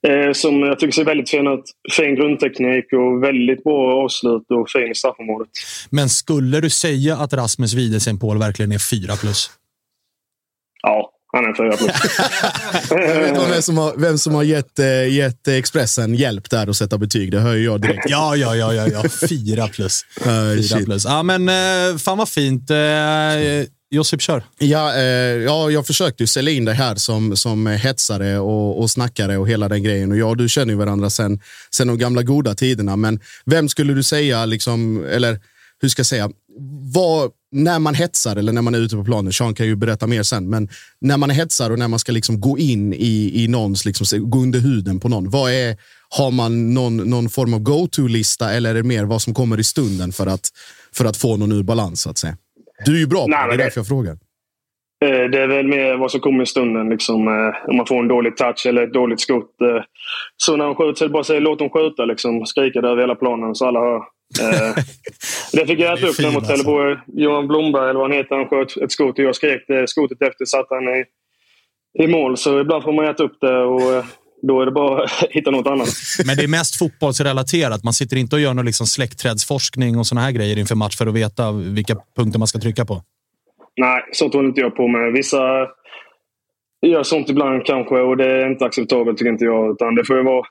Eh, 0.09 0.33
som 0.33 0.61
jag 0.61 0.79
tycker 0.79 0.93
ser 0.93 1.05
väldigt 1.05 1.31
fin 1.31 1.47
ut. 1.47 1.65
Fin 1.97 2.15
grundteknik 2.15 2.85
och 2.93 3.23
väldigt 3.23 3.65
bra 3.65 4.05
avslut 4.05 4.47
och 4.51 4.71
fin 4.71 4.91
i 4.91 4.95
straffområdet. 4.95 5.49
Men 5.91 6.09
skulle 6.09 6.61
du 6.61 6.71
säga 6.71 7.17
att 7.17 7.33
Rasmus 7.33 7.75
Wiedesen-Paul 7.75 8.39
verkligen 8.39 8.73
är 8.73 8.79
4 8.79 9.17
plus? 9.17 9.51
Ja, 10.83 11.11
han 11.33 11.45
är 11.45 11.49
en 11.49 11.55
4 11.55 11.77
plus. 11.77 11.91
Jag 12.91 13.21
vet 13.21 13.29
inte 13.29 13.51
vem 13.51 13.63
som 13.63 13.79
har, 13.79 13.95
vem 13.97 14.19
som 14.19 14.35
har 14.35 14.43
gett, 14.43 14.79
eh, 14.79 15.15
gett 15.15 15.49
Expressen 15.49 16.15
hjälp 16.15 16.51
där 16.51 16.67
att 16.71 16.77
sätta 16.77 16.99
betyg. 16.99 17.33
Det 17.33 17.41
hör 17.41 17.55
jag 17.55 17.81
direkt. 17.81 18.05
Ja, 18.09 18.37
ja, 18.37 18.57
ja, 18.57 18.75
ja, 18.75 18.89
ja. 18.89 19.03
4 19.29 19.69
plus. 19.69 20.05
4 20.71 20.85
plus. 20.85 21.05
Ja, 21.05 21.23
men 21.23 21.49
eh, 21.49 21.97
fan 21.99 22.19
vad 22.19 22.29
fint. 22.29 22.71
Josip, 23.95 24.21
kör. 24.21 24.45
Ja, 24.59 24.95
eh, 24.95 25.03
ja, 25.03 25.71
jag 25.71 25.87
försökte 25.87 26.23
ju 26.23 26.27
sälja 26.27 26.53
in 26.53 26.65
dig 26.65 26.75
här 26.75 26.95
som, 26.95 27.37
som 27.37 27.67
hetsare 27.67 28.39
och, 28.39 28.81
och 28.81 28.91
snackare 28.91 29.39
och 29.39 29.49
hela 29.49 29.69
den 29.69 29.83
grejen. 29.83 30.13
Och 30.13 30.19
jag 30.19 30.31
och 30.31 30.37
du 30.37 30.49
känner 30.49 30.73
ju 30.73 30.79
varandra 30.79 31.11
sen, 31.11 31.41
sen 31.71 31.87
de 31.87 31.99
gamla 31.99 32.23
goda 32.23 32.55
tiderna. 32.55 32.97
Men 32.97 33.21
vem 33.45 33.69
skulle 33.69 33.95
du 33.95 34.03
säga, 34.03 34.47
liksom, 34.47 35.07
eller 35.11 35.41
hur 35.81 35.89
ska 35.89 36.01
jag 36.01 36.07
säga, 36.07 36.31
vad, 36.95 37.31
när 37.53 37.79
man 37.79 37.95
hetsar 37.95 38.37
eller 38.37 38.53
när 38.53 38.63
man 38.63 38.75
är 38.75 38.79
ute 38.79 38.97
på 38.97 39.05
planen, 39.05 39.33
Sean 39.33 39.55
kan 39.55 39.67
ju 39.67 39.77
berätta 39.77 40.07
mer 40.07 40.23
sen, 40.23 40.51
men 40.51 40.69
när 41.01 41.17
man 41.17 41.31
hetsar 41.31 41.71
och 41.71 41.79
när 41.79 41.89
man 41.89 41.99
ska 41.99 42.13
liksom 42.13 42.41
gå 42.41 42.59
in 42.59 42.93
i, 42.93 43.45
i 43.45 43.49
någons, 43.49 43.85
liksom, 43.85 44.31
gå 44.31 44.39
under 44.39 44.59
huden 44.61 45.01
på 45.01 45.09
någon, 45.09 45.31
vad 45.31 45.53
är, 45.53 45.77
har 46.09 46.31
man 46.31 46.75
någon, 46.75 46.97
någon 46.97 47.29
form 47.29 47.55
av 47.55 47.61
go-to-lista 47.61 48.53
eller 48.53 48.71
är 48.71 48.75
det 48.75 48.83
mer 48.83 49.05
vad 49.05 49.23
som 49.23 49.35
kommer 49.35 49.61
i 49.61 49.65
stunden 49.65 50.13
för 50.13 50.27
att, 50.27 50.51
för 50.93 51.05
att 51.05 51.17
få 51.17 51.37
någon 51.37 51.53
ur 51.53 51.63
balans? 51.63 52.01
Så 52.01 52.11
att 52.11 52.19
säga? 52.19 52.37
Du 52.87 52.95
är 52.95 53.01
ju 53.01 53.07
bra 53.07 53.23
på 53.23 53.29
Nej, 53.29 53.39
det, 53.43 53.57
det 53.57 53.63
är 53.63 53.65
därför 53.65 53.79
jag 53.81 53.87
frågar. 53.89 54.13
Eh, 55.05 55.31
Det 55.31 55.41
är 55.41 55.47
väl 55.47 55.67
mer 55.69 55.97
vad 55.97 56.11
som 56.11 56.21
kommer 56.21 56.43
i 56.43 56.47
stunden. 56.47 56.89
Liksom, 56.89 57.29
eh, 57.29 57.69
om 57.71 57.77
man 57.77 57.87
får 57.87 57.99
en 57.99 58.09
dålig 58.09 58.37
touch 58.37 58.67
eller 58.67 58.83
ett 58.83 58.93
dåligt 58.93 59.21
skott. 59.21 59.61
eh. 59.61 59.83
Så 60.37 60.57
när 60.57 60.65
de 60.65 60.75
skjuter 60.75 60.95
så 60.95 61.05
är 61.05 61.09
det 61.09 61.13
bara 61.13 61.21
att 61.21 61.27
säga 61.27 61.41
låt 61.41 61.59
dem 61.59 61.71
skjuta. 61.71 62.05
Liksom, 62.05 62.47
skrika 62.47 62.81
det 62.81 62.89
över 62.89 63.01
hela 63.03 63.15
planen 63.15 63.55
så 63.55 63.67
alla 63.67 63.81
hör. 63.81 64.03
Det 65.53 65.67
fick 65.67 65.81
jag 65.81 65.99
äta 65.99 66.07
upp 66.07 66.19
när 66.19 66.33
mot 66.33 66.47
Trelleborg. 66.47 66.97
Johan 67.07 67.49
Blomberg, 67.49 67.91
eller 67.91 68.01
vad 68.01 68.11
han 68.11 68.19
heter, 68.19 68.37
han 68.37 68.49
sköt 68.49 68.77
ett 68.77 68.93
skott 68.93 69.19
och 69.19 69.25
jag 69.25 69.35
skrek 69.37 69.65
det 69.69 69.89
skottet 69.89 70.23
efter 70.23 70.45
satt 70.45 70.67
han 70.71 70.89
i, 70.89 71.05
i 72.03 72.07
mål. 72.07 72.37
Så 72.37 72.61
ibland 72.61 72.83
får 72.83 72.93
man 72.93 73.05
äta 73.05 73.23
upp 73.25 73.41
det 73.41 73.59
och 73.59 74.05
då 74.49 74.61
är 74.61 74.67
det 74.67 74.73
bara 74.73 75.05
att 75.05 75.11
hitta 75.31 75.51
något 75.51 75.67
annat. 75.67 75.89
Men 76.27 76.37
det 76.37 76.43
är 76.43 76.49
mest 76.49 76.79
fotbollsrelaterat. 76.79 77.85
Man 77.85 77.93
sitter 77.93 78.17
inte 78.17 78.37
och 78.37 78.43
gör 78.43 78.55
någon 78.55 78.65
liksom 78.65 78.87
släktträdsforskning 78.87 79.99
och 79.99 80.07
såna 80.07 80.21
här 80.21 80.33
grejer 80.33 80.59
inför 80.59 80.75
match 80.75 80.97
för 80.97 81.07
att 81.07 81.15
veta 81.15 81.53
vilka 81.53 81.97
punkter 82.17 82.39
man 82.39 82.49
ska 82.49 82.59
trycka 82.59 82.85
på. 82.85 83.03
Nej, 83.77 84.03
sånt 84.13 84.35
håller 84.35 84.49
inte 84.49 84.61
jag 84.61 84.77
på 84.77 84.89
med. 84.89 85.13
Vissa 85.13 85.69
gör 86.87 87.03
sånt 87.03 87.31
ibland 87.31 87.67
kanske 87.67 87.95
och 87.95 88.17
det 88.17 88.33
är 88.33 88.51
inte 88.51 88.65
acceptabelt 88.65 89.19
tycker 89.19 89.31
inte 89.33 89.45
jag. 89.45 89.73
Utan 89.73 89.95
det 89.95 90.05
får 90.05 90.17
ju 90.17 90.23
vara 90.23 90.47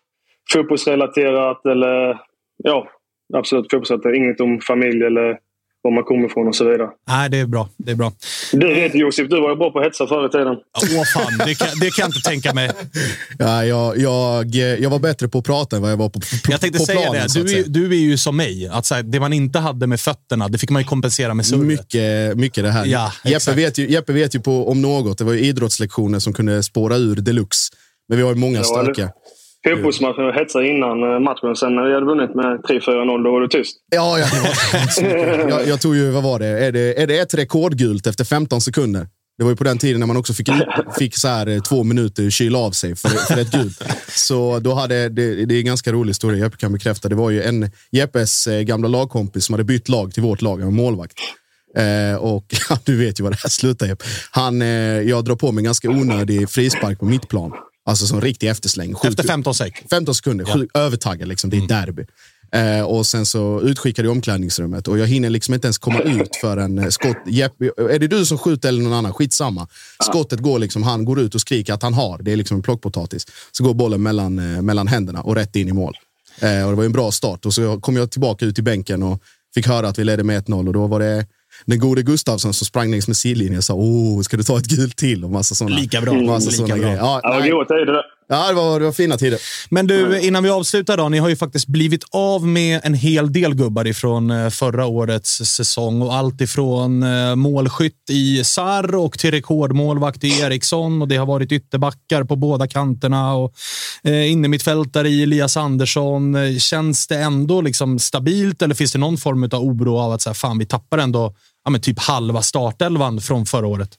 fotbollsrelaterat 0.54 1.66
eller 1.66 2.18
ja, 2.64 2.88
absolut 3.34 3.72
fotbollsrelaterat. 3.72 4.16
Inget 4.16 4.42
om 4.42 4.60
familj 4.62 5.04
eller 5.04 5.38
var 5.84 5.92
man 5.92 6.04
kommer 6.04 6.26
ifrån 6.26 6.48
och 6.48 6.56
så 6.56 6.64
vidare. 6.70 6.90
Nej, 7.08 7.30
det 7.30 7.38
är 7.38 7.46
bra. 7.46 7.70
Det 7.78 7.92
är 7.92 7.96
bra. 7.96 8.12
Du 8.52 8.68
vet 8.76 8.96
Josef, 8.96 9.30
du 9.30 9.42
var 9.42 9.50
ju 9.50 9.56
bra 9.56 9.72
på 9.72 9.80
att 9.80 9.86
hetsa 9.86 10.08
förr 10.08 10.26
i 10.26 10.30
tiden. 10.30 10.56
Åh 10.98 11.04
fan, 11.14 11.38
det 11.48 11.56
kan, 11.56 11.68
det 11.80 11.90
kan 11.92 12.02
jag 12.04 12.08
inte 12.10 12.30
tänka 12.30 12.54
mig. 12.54 12.72
Ja, 13.40 13.66
jag, 13.66 13.98
jag, 13.98 14.56
jag 14.56 14.90
var 14.90 15.00
bättre 15.00 15.28
på 15.28 15.38
att 15.38 15.46
prata 15.46 15.76
än 15.76 15.82
vad 15.82 15.92
jag 15.92 15.98
var 15.98 16.10
på, 16.10 16.20
på, 16.20 16.26
Jag 16.50 16.62
tänkte 16.62 16.80
på 16.80 16.86
säga 16.86 17.02
planen. 17.02 17.28
det. 17.34 17.44
Du, 17.44 17.60
är- 17.60 17.64
du 17.68 17.86
är 17.92 18.00
ju 18.00 18.18
som 18.18 18.38
mig. 18.38 18.68
Att 18.72 18.86
så 18.86 18.96
här, 18.96 19.04
det 19.04 19.20
man 19.20 19.34
inte 19.34 19.60
hade 19.60 19.88
med 19.88 20.00
fötterna, 20.00 20.48
det 20.48 20.58
fick 20.58 20.70
man 20.70 20.82
ju 20.82 20.88
kompensera 20.88 21.34
med 21.34 21.46
surret. 21.46 21.64
Mycket, 21.64 22.38
mycket 22.38 22.64
det 22.64 22.72
här. 22.72 22.86
Ja, 22.86 23.12
Jeppe, 23.26 23.52
vet 23.54 23.78
ju, 23.78 23.90
Jeppe 23.92 24.14
vet 24.14 24.36
ju 24.36 24.40
på, 24.40 24.70
om 24.70 24.82
något. 24.82 25.18
Det 25.18 25.24
var 25.24 25.34
ju 25.34 25.40
idrottslektioner 25.40 26.20
som 26.20 26.34
kunde 26.34 26.64
spåra 26.64 26.96
ur 26.98 27.16
deluxe. 27.16 27.74
Men 28.10 28.18
vi 28.18 28.24
har 28.24 28.30
ju 28.30 28.36
många 28.40 28.58
Ja, 28.58 28.64
stökiga. 28.64 29.10
Fotbollsmatchen 29.70 30.26
och 30.26 30.34
hetsa 30.34 30.64
innan 30.64 31.04
eh, 31.04 31.20
matchen. 31.20 31.56
Sen 31.56 31.76
när 31.76 31.84
vi 31.88 31.94
hade 31.94 32.06
vunnit 32.06 32.36
med 32.36 32.60
3-4-0, 32.60 33.24
då 33.24 33.32
var 33.32 33.42
det 33.42 33.50
tyst. 33.50 33.78
Ja, 33.96 34.20
ja. 34.20 34.26
det 35.02 35.46
jag, 35.50 35.68
jag 35.68 35.82
tog 35.82 35.96
ju, 35.96 36.12
vad 36.12 36.24
var 36.24 36.40
det? 36.40 36.48
Är, 36.48 36.72
det? 36.72 37.02
är 37.02 37.08
det 37.08 37.20
ett 37.20 37.34
rekordgult 37.34 38.08
efter 38.08 38.24
15 38.26 38.62
sekunder? 38.62 39.08
Det 39.38 39.44
var 39.44 39.52
ju 39.52 39.56
på 39.56 39.64
den 39.64 39.78
tiden 39.78 40.00
när 40.00 40.08
man 40.08 40.18
också 40.18 40.34
fick, 40.34 40.50
fick 41.00 41.18
så 41.18 41.28
här, 41.28 41.48
eh, 41.48 41.62
två 41.62 41.84
minuter 41.84 42.30
kyla 42.30 42.60
av 42.60 42.72
sig 42.72 42.96
för, 42.96 43.10
för 43.10 43.42
ett 43.42 43.52
gult. 43.52 43.84
Så 44.08 44.60
då 44.60 44.74
hade, 44.74 45.10
det, 45.10 45.46
det 45.46 45.56
är 45.56 45.60
en 45.60 45.66
ganska 45.66 45.92
rolig 45.92 46.10
historia, 46.10 46.44
Jeppe 46.44 46.58
kan 46.58 46.74
bekräfta. 46.74 47.10
Det 47.10 47.16
var 47.16 47.30
ju 47.30 47.44
en 47.44 47.72
Jeppes 47.92 48.48
eh, 48.48 48.62
gamla 48.62 48.88
lagkompis 48.88 49.46
som 49.46 49.54
hade 49.54 49.64
bytt 49.64 49.90
lag 49.90 50.14
till 50.14 50.24
vårt 50.24 50.42
lag, 50.42 50.58
han 50.58 50.66
var 50.66 50.72
målvakt. 50.72 51.14
Eh, 51.78 52.16
och 52.16 52.46
ja, 52.70 52.78
du 52.84 52.98
vet 52.98 53.20
ju 53.20 53.24
vad 53.24 53.32
det 53.32 53.40
här 53.44 53.50
slutar 53.50 53.88
Jeppe. 53.88 54.06
Han, 54.32 54.62
eh, 54.62 54.68
jag 55.02 55.26
drar 55.26 55.36
på 55.36 55.52
mig 55.52 55.62
en 55.62 55.66
ganska 55.66 55.90
onödig 55.90 56.50
frispark 56.50 57.00
på 57.00 57.06
mittplan. 57.06 57.52
Alltså 57.86 58.08
som 58.08 58.22
riktig 58.22 58.50
eftersläng. 58.50 58.94
Sjukt- 58.94 59.06
Efter 59.10 59.24
15 59.24 59.56
sek. 59.56 59.84
15 59.90 60.16
sekunder, 60.16 60.46
sju, 60.46 60.68
övertaggad 60.74 61.28
liksom. 61.28 61.50
Det 61.50 61.58
är 61.58 61.68
derby. 61.68 62.06
Eh, 62.52 62.82
och 62.86 63.06
sen 63.06 63.26
så 63.26 63.62
utskickade 63.62 64.08
jag 64.08 64.12
omklädningsrummet 64.16 64.88
och 64.88 64.98
jag 65.00 65.08
hinner 65.08 65.30
liksom 65.30 65.54
inte 65.54 65.68
ens 65.68 65.78
komma 65.78 66.00
ut 66.00 66.36
för 66.42 66.58
en 66.58 66.78
eh, 66.80 66.90
skott. 66.90 67.18
Jeppe, 67.28 67.66
är 67.66 68.00
det 68.00 68.08
du 68.08 68.26
som 68.26 68.38
skjuter 68.38 68.70
eller 68.70 68.82
någon 68.84 68.94
annan? 68.94 69.14
Skitsamma. 69.14 69.68
Skottet 70.04 70.40
går 70.40 70.60
liksom, 70.60 70.84
han 70.84 71.06
går 71.06 71.20
ut 71.20 71.36
och 71.36 71.42
skriker 71.42 71.74
att 71.74 71.84
han 71.84 71.94
har. 71.94 72.18
Det 72.22 72.32
är 72.32 72.36
liksom 72.36 72.58
en 72.58 72.64
plockpotatis. 72.64 73.26
Så 73.52 73.64
går 73.64 73.74
bollen 73.74 74.04
mellan, 74.04 74.40
eh, 74.56 74.62
mellan 74.62 74.88
händerna 74.88 75.22
och 75.22 75.36
rätt 75.36 75.56
in 75.56 75.68
i 75.70 75.74
mål. 75.74 75.94
Eh, 76.40 76.64
och 76.64 76.70
det 76.72 76.76
var 76.76 76.84
en 76.84 76.92
bra 76.92 77.12
start. 77.12 77.46
Och 77.46 77.54
så 77.54 77.80
kom 77.80 77.96
jag 77.96 78.12
tillbaka 78.12 78.46
ut 78.46 78.60
i 78.60 78.62
bänken 78.62 79.04
och 79.04 79.20
fick 79.56 79.68
höra 79.68 79.88
att 79.88 80.00
vi 80.00 80.04
ledde 80.04 80.24
med 80.24 80.38
1-0 80.38 80.68
och 80.68 80.74
då 80.74 80.88
var 80.88 81.00
det 81.00 81.26
den 81.66 81.80
gode 81.80 82.04
Gustavsson 82.04 82.54
som 82.54 82.66
sprang 82.66 82.92
längs 82.92 83.08
med 83.08 83.18
sidlinjen 83.18 83.58
och 83.58 83.64
sa 83.64 83.74
åh, 83.74 84.22
ska 84.22 84.38
du 84.38 84.44
ta 84.44 84.58
ett 84.58 84.68
gult 84.68 84.98
till? 84.98 85.24
Och 85.24 85.32
massa 85.32 85.56
såna, 85.56 85.76
Lika 85.76 86.02
bra. 86.02 86.14
Massa 86.14 86.46
Lika 86.50 86.58
såna 86.58 86.68
bra. 86.68 86.78
grejer. 86.78 86.98
Ja, 86.98 87.20
Ja, 87.24 87.40
nej. 87.40 87.50
goda 87.52 87.66
tider 87.66 87.94
det. 87.94 88.04
ja 88.30 88.48
det, 88.48 88.54
var, 88.54 88.80
det 88.80 88.86
var 88.86 88.92
fina 88.94 89.18
tider. 89.18 89.40
Men 89.70 89.88
du, 89.88 90.20
innan 90.22 90.44
vi 90.44 90.50
avslutar 90.50 90.98
då. 90.98 91.10
Ni 91.10 91.18
har 91.18 91.30
ju 91.30 91.36
faktiskt 91.36 91.68
blivit 91.68 92.04
av 92.12 92.48
med 92.48 92.80
en 92.84 92.94
hel 92.94 93.34
del 93.34 93.56
gubbar 93.56 93.88
ifrån 93.88 94.32
eh, 94.32 94.50
förra 94.50 94.86
årets 94.86 95.30
säsong. 95.46 96.02
Och 96.02 96.14
allt 96.16 96.42
ifrån 96.42 97.04
eh, 97.04 97.36
målskytt 97.36 98.10
i 98.10 98.44
Sarr 98.44 98.96
och 98.96 99.20
till 99.20 99.32
rekordmålvakt 99.32 100.24
i 100.24 100.40
Eriksson. 100.40 101.02
Och 101.02 101.08
det 101.08 101.16
har 101.18 101.26
varit 101.26 101.52
ytterbackar 101.52 102.24
på 102.24 102.36
båda 102.36 102.68
kanterna. 102.68 103.34
Och 103.34 103.54
eh, 104.04 104.32
innermittfältare 104.32 105.10
i 105.10 105.24
Elias 105.24 105.58
Andersson. 105.58 106.36
Känns 106.60 107.08
det 107.08 107.18
ändå 107.18 107.62
liksom 107.62 108.00
stabilt 108.00 108.62
eller 108.62 108.76
finns 108.76 108.92
det 108.92 109.00
någon 109.00 109.18
form 109.18 109.44
av 109.44 109.54
oro 109.64 109.98
av 109.98 110.12
att 110.12 110.22
så 110.22 110.30
här, 110.30 110.34
fan, 110.36 110.58
vi 110.60 110.66
tappar 110.66 110.98
ändå 110.98 111.34
ja, 111.64 111.72
men 111.72 111.82
typ 111.82 112.00
halva 112.00 112.42
startelvan 112.42 113.20
från 113.20 113.46
förra 113.46 113.68
året? 113.68 113.90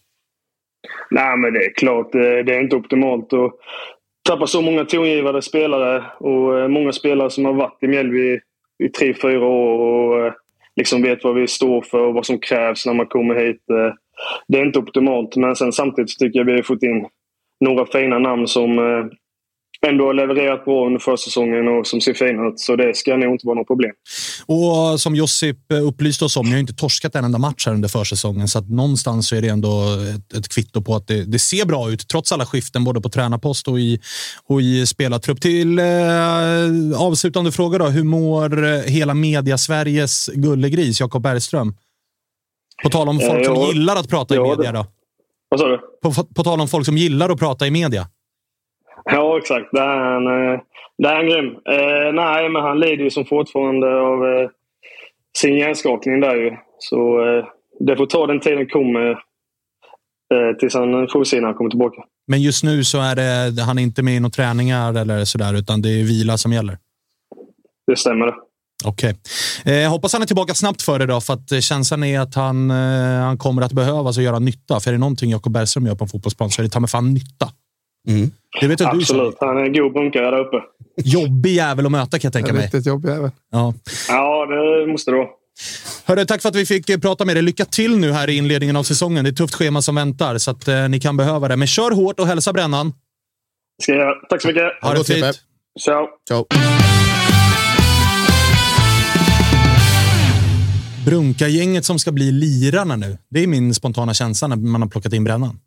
Nej, 1.10 1.36
men 1.36 1.52
det 1.52 1.64
är 1.64 1.72
klart. 1.74 2.14
Eh, 2.14 2.20
det, 2.20 2.54
är 2.54 2.60
inte 2.60 2.76
optimalt 2.76 3.32
att 3.32 3.52
tappa 4.28 4.46
så 4.46 4.62
många 4.62 4.84
tongivande 4.84 5.42
spelare 5.42 6.04
och 6.18 6.58
eh, 6.58 6.68
många 6.68 6.92
spelare 6.92 7.30
som 7.30 7.44
har 7.44 7.52
varit 7.52 7.82
i 7.82 7.86
Mjällby 7.86 8.40
i 8.84 8.88
tre, 8.88 9.14
fyra 9.14 9.46
år 9.46 9.78
och 9.78 10.26
eh, 10.26 10.32
liksom 10.76 11.02
vet 11.02 11.24
vad 11.24 11.34
vi 11.34 11.46
står 11.46 11.82
för 11.82 12.00
och 12.00 12.14
vad 12.14 12.26
som 12.26 12.38
krävs 12.38 12.86
när 12.86 12.94
man 12.94 13.06
kommer 13.06 13.34
hit. 13.34 13.62
Det 14.48 14.58
är 14.58 14.64
inte 14.64 14.78
optimalt, 14.78 15.36
men 15.36 15.56
sen 15.56 15.72
samtidigt 15.72 16.18
tycker 16.18 16.38
jag 16.38 16.46
vi 16.46 16.52
har 16.52 16.62
fått 16.62 16.82
in 16.82 17.06
några 17.60 17.86
fina 17.86 18.18
namn 18.18 18.48
som 18.48 18.78
ändå 19.88 20.12
levererat 20.12 20.64
bra 20.64 20.86
under 20.86 20.98
försäsongen 21.00 21.68
och 21.68 21.86
som 21.86 22.00
ser 22.00 22.14
fina 22.14 22.48
ut. 22.48 22.60
Så 22.60 22.76
det 22.76 22.96
ska 22.96 23.16
nog 23.16 23.34
inte 23.34 23.46
vara 23.46 23.58
något 23.58 23.66
problem. 23.66 23.90
Och 24.46 25.00
som 25.00 25.14
Josip 25.14 25.72
eh, 25.72 25.86
upplyste 25.86 26.24
oss 26.24 26.36
om, 26.36 26.46
ni 26.46 26.52
har 26.52 26.58
inte 26.58 26.74
torskat 26.74 27.14
en 27.14 27.24
enda 27.24 27.38
match 27.38 27.66
här 27.66 27.74
under 27.74 27.88
försäsongen, 27.88 28.48
så 28.48 28.58
att 28.58 28.70
någonstans 28.70 29.28
så 29.28 29.36
är 29.36 29.42
det 29.42 29.48
ändå 29.48 29.82
ett, 30.16 30.32
ett 30.38 30.48
kvitto 30.48 30.82
på 30.82 30.94
att 30.96 31.06
det, 31.06 31.24
det 31.24 31.38
ser 31.38 31.64
bra 31.66 31.90
ut, 31.90 32.08
trots 32.08 32.32
alla 32.32 32.46
skiften 32.46 32.84
både 32.84 33.00
på 33.00 33.08
tränarpost 33.08 33.68
och 33.68 33.80
i, 33.80 34.00
och 34.46 34.60
i 34.62 34.86
spelartrupp. 34.86 35.40
Till 35.40 35.78
eh, 35.78 35.84
avslutande 36.98 37.52
fråga 37.52 37.78
då, 37.78 37.86
hur 37.86 38.04
mår 38.04 38.64
eh, 38.64 38.80
hela 38.80 39.14
media-Sveriges 39.14 40.26
gullegris, 40.34 41.00
Jakob 41.00 41.22
Bergström? 41.22 41.74
På 42.82 42.90
tal 42.90 43.08
om 43.08 43.20
Eh, 43.20 43.26
folk 43.28 43.44
som 43.44 43.54
ja. 43.54 43.72
gillar 43.72 43.96
att 43.96 44.08
prata 44.08 44.34
i 44.34 44.36
Ja, 44.36 44.44
media 44.56 44.72
det- 44.72 44.78
då. 44.78 44.86
Vad 45.48 45.60
sa 45.60 45.66
du? 45.68 45.78
På, 46.02 46.12
på 46.34 46.44
tal 46.44 46.60
om 46.60 46.68
folk 46.68 46.86
som 46.86 46.96
gillar 46.98 47.30
att 47.30 47.38
prata 47.38 47.66
i 47.66 47.70
media. 47.70 48.08
Ja, 49.10 49.38
exakt. 49.38 49.68
Det 49.72 49.80
är 49.80 50.16
en, 50.16 50.26
eh, 50.26 50.60
det 50.98 51.08
är 51.08 51.20
en 51.20 51.28
grym. 51.28 51.46
Eh, 51.46 52.12
nej, 52.14 52.48
men 52.48 52.62
han 52.62 52.80
lider 52.80 53.04
ju 53.04 53.10
som 53.10 53.24
fortfarande 53.24 54.00
av 54.00 54.26
eh, 54.26 54.48
sin 55.38 55.56
hjärnskakning 55.56 56.20
där 56.20 56.36
ju. 56.36 56.56
Så 56.78 57.26
eh, 57.26 57.44
det 57.80 57.96
får 57.96 58.06
ta 58.06 58.26
den 58.26 58.40
tiden 58.40 58.66
kommer 58.66 59.10
eh, 59.10 60.56
tills 60.58 60.74
han 60.74 61.08
får 61.08 61.24
se 61.24 61.40
när 61.40 61.46
han 61.46 61.54
kommer 61.54 61.70
tillbaka. 61.70 62.02
Men 62.26 62.42
just 62.42 62.64
nu 62.64 62.84
så 62.84 62.98
är 62.98 63.16
det, 63.16 63.62
han 63.62 63.78
är 63.78 63.82
inte 63.82 64.02
med 64.02 64.16
i 64.16 64.20
några 64.20 64.30
träningar 64.30 65.00
eller 65.00 65.24
sådär, 65.24 65.54
utan 65.54 65.82
det 65.82 65.88
är 65.88 66.04
vila 66.04 66.36
som 66.36 66.52
gäller. 66.52 66.78
Det 67.86 67.96
stämmer. 67.96 68.34
Okej. 68.84 69.14
Okay. 69.62 69.82
Eh, 69.82 69.90
hoppas 69.90 70.12
han 70.12 70.22
är 70.22 70.26
tillbaka 70.26 70.54
snabbt 70.54 70.82
för 70.82 70.98
det 70.98 71.06
då, 71.06 71.20
för 71.20 71.34
att 71.34 71.52
eh, 71.52 71.60
känslan 71.60 72.04
är 72.04 72.20
att 72.20 72.34
han, 72.34 72.70
eh, 72.70 72.76
han 73.20 73.38
kommer 73.38 73.62
att 73.62 73.72
behövas 73.72 74.16
och 74.16 74.22
göra 74.22 74.38
nytta. 74.38 74.80
För 74.80 74.90
är 74.90 74.92
det 74.92 74.98
någonting 74.98 75.30
Jakob 75.30 75.52
Bergström 75.52 75.86
gör 75.86 75.94
på 75.94 76.04
en 76.04 76.08
fotbollsplan 76.08 76.50
så 76.50 76.62
är 76.62 76.64
det 76.64 76.70
ta 76.70 76.80
med 76.80 76.90
fan 76.90 77.14
nytta. 77.14 77.48
Mm. 78.08 78.30
Det 78.60 78.66
vet 78.66 78.80
Absolut. 78.80 79.36
Du, 79.40 79.46
han 79.46 79.58
är 79.58 79.62
en 79.62 79.72
god 79.72 79.92
bunkare 79.92 80.30
där 80.30 80.38
uppe. 80.38 80.56
Jobbig 80.96 81.54
jävel 81.54 81.86
att 81.86 81.92
möta 81.92 82.18
kan 82.18 82.28
jag 82.28 82.32
tänka 82.32 82.52
mig. 82.52 82.62
Riktigt 82.64 82.86
jobbig 82.86 83.08
jävel. 83.08 83.30
Ja. 83.52 83.74
ja, 84.08 84.46
det 84.46 84.92
måste 84.92 85.10
det 85.10 85.16
vara. 85.16 85.28
Hörru, 86.04 86.24
tack 86.24 86.42
för 86.42 86.48
att 86.48 86.56
vi 86.56 86.66
fick 86.66 86.90
eh, 86.90 86.98
prata 86.98 87.24
med 87.24 87.36
dig. 87.36 87.42
Lycka 87.42 87.64
till 87.64 87.98
nu 87.98 88.12
här 88.12 88.30
i 88.30 88.36
inledningen 88.36 88.76
av 88.76 88.82
säsongen. 88.82 89.24
Det 89.24 89.28
är 89.28 89.32
ett 89.32 89.36
tufft 89.36 89.54
schema 89.54 89.82
som 89.82 89.94
väntar, 89.94 90.38
så 90.38 90.50
att 90.50 90.68
eh, 90.68 90.88
ni 90.88 91.00
kan 91.00 91.16
behöva 91.16 91.48
det. 91.48 91.56
Men 91.56 91.68
kör 91.68 91.90
hårt 91.90 92.20
och 92.20 92.26
hälsa 92.26 92.52
brännan. 92.52 92.92
ska 93.82 93.92
jag 93.92 94.00
göra. 94.00 94.14
Tack 94.28 94.42
så 94.42 94.48
mycket. 94.48 94.62
Ha, 94.82 94.88
ha 94.88 94.94
det 94.94 95.04
fint. 95.04 95.40
Ciao. 95.80 96.08
Ciao. 96.28 96.46
Brunka-gänget 101.06 101.84
som 101.84 101.98
ska 101.98 102.12
bli 102.12 102.32
lirarna 102.32 102.96
nu. 102.96 103.18
Det 103.30 103.42
är 103.42 103.46
min 103.46 103.74
spontana 103.74 104.14
känsla 104.14 104.48
när 104.48 104.56
man 104.56 104.82
har 104.82 104.88
plockat 104.88 105.12
in 105.12 105.24
brännan. 105.24 105.58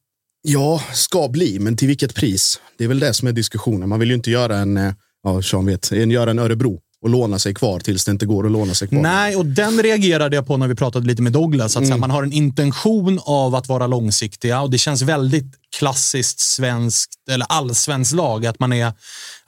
Ja, 0.42 0.82
ska 0.94 1.28
bli, 1.28 1.60
men 1.60 1.78
till 1.78 1.88
vilket 1.88 2.16
pris? 2.16 2.62
Det 2.78 2.84
är 2.84 2.88
väl 2.88 3.00
det 3.00 3.14
som 3.14 3.28
är 3.28 3.32
diskussionen. 3.32 3.90
Man 3.90 4.00
vill 4.00 4.10
ju 4.10 4.16
inte 4.16 4.32
göra 4.32 4.58
en, 4.58 4.78
eh, 4.78 4.94
ja, 5.24 5.42
Sean 5.42 5.66
vet, 5.66 5.92
göra 5.92 6.32
en 6.32 6.40
Örebro 6.40 6.80
och 7.02 7.10
låna 7.10 7.40
sig 7.40 7.54
kvar 7.54 7.80
tills 7.80 8.06
det 8.06 8.12
inte 8.12 8.26
går 8.26 8.46
att 8.46 8.52
låna 8.52 8.74
sig 8.74 8.88
kvar. 8.88 9.02
Nej, 9.02 9.36
och 9.36 9.46
den 9.46 9.84
reagerade 9.84 10.36
jag 10.36 10.48
på 10.48 10.58
när 10.58 10.68
vi 10.68 10.76
pratade 10.76 11.08
lite 11.08 11.22
med 11.22 11.32
Douglas. 11.32 11.78
Att 11.78 11.84
mm. 11.84 12.00
man 12.00 12.12
har 12.12 12.24
en 12.24 12.34
intention 12.34 13.20
av 13.24 13.56
att 13.56 13.68
vara 13.68 13.88
långsiktiga 13.88 14.62
och 14.62 14.70
det 14.70 14.78
känns 14.78 15.02
väldigt 15.02 15.54
klassiskt 15.76 16.40
svenskt 16.40 17.12
eller 17.30 17.46
allsvenskt 17.50 18.16
lag. 18.16 18.46
Att 18.46 18.60
man 18.60 18.74
är, 18.74 18.94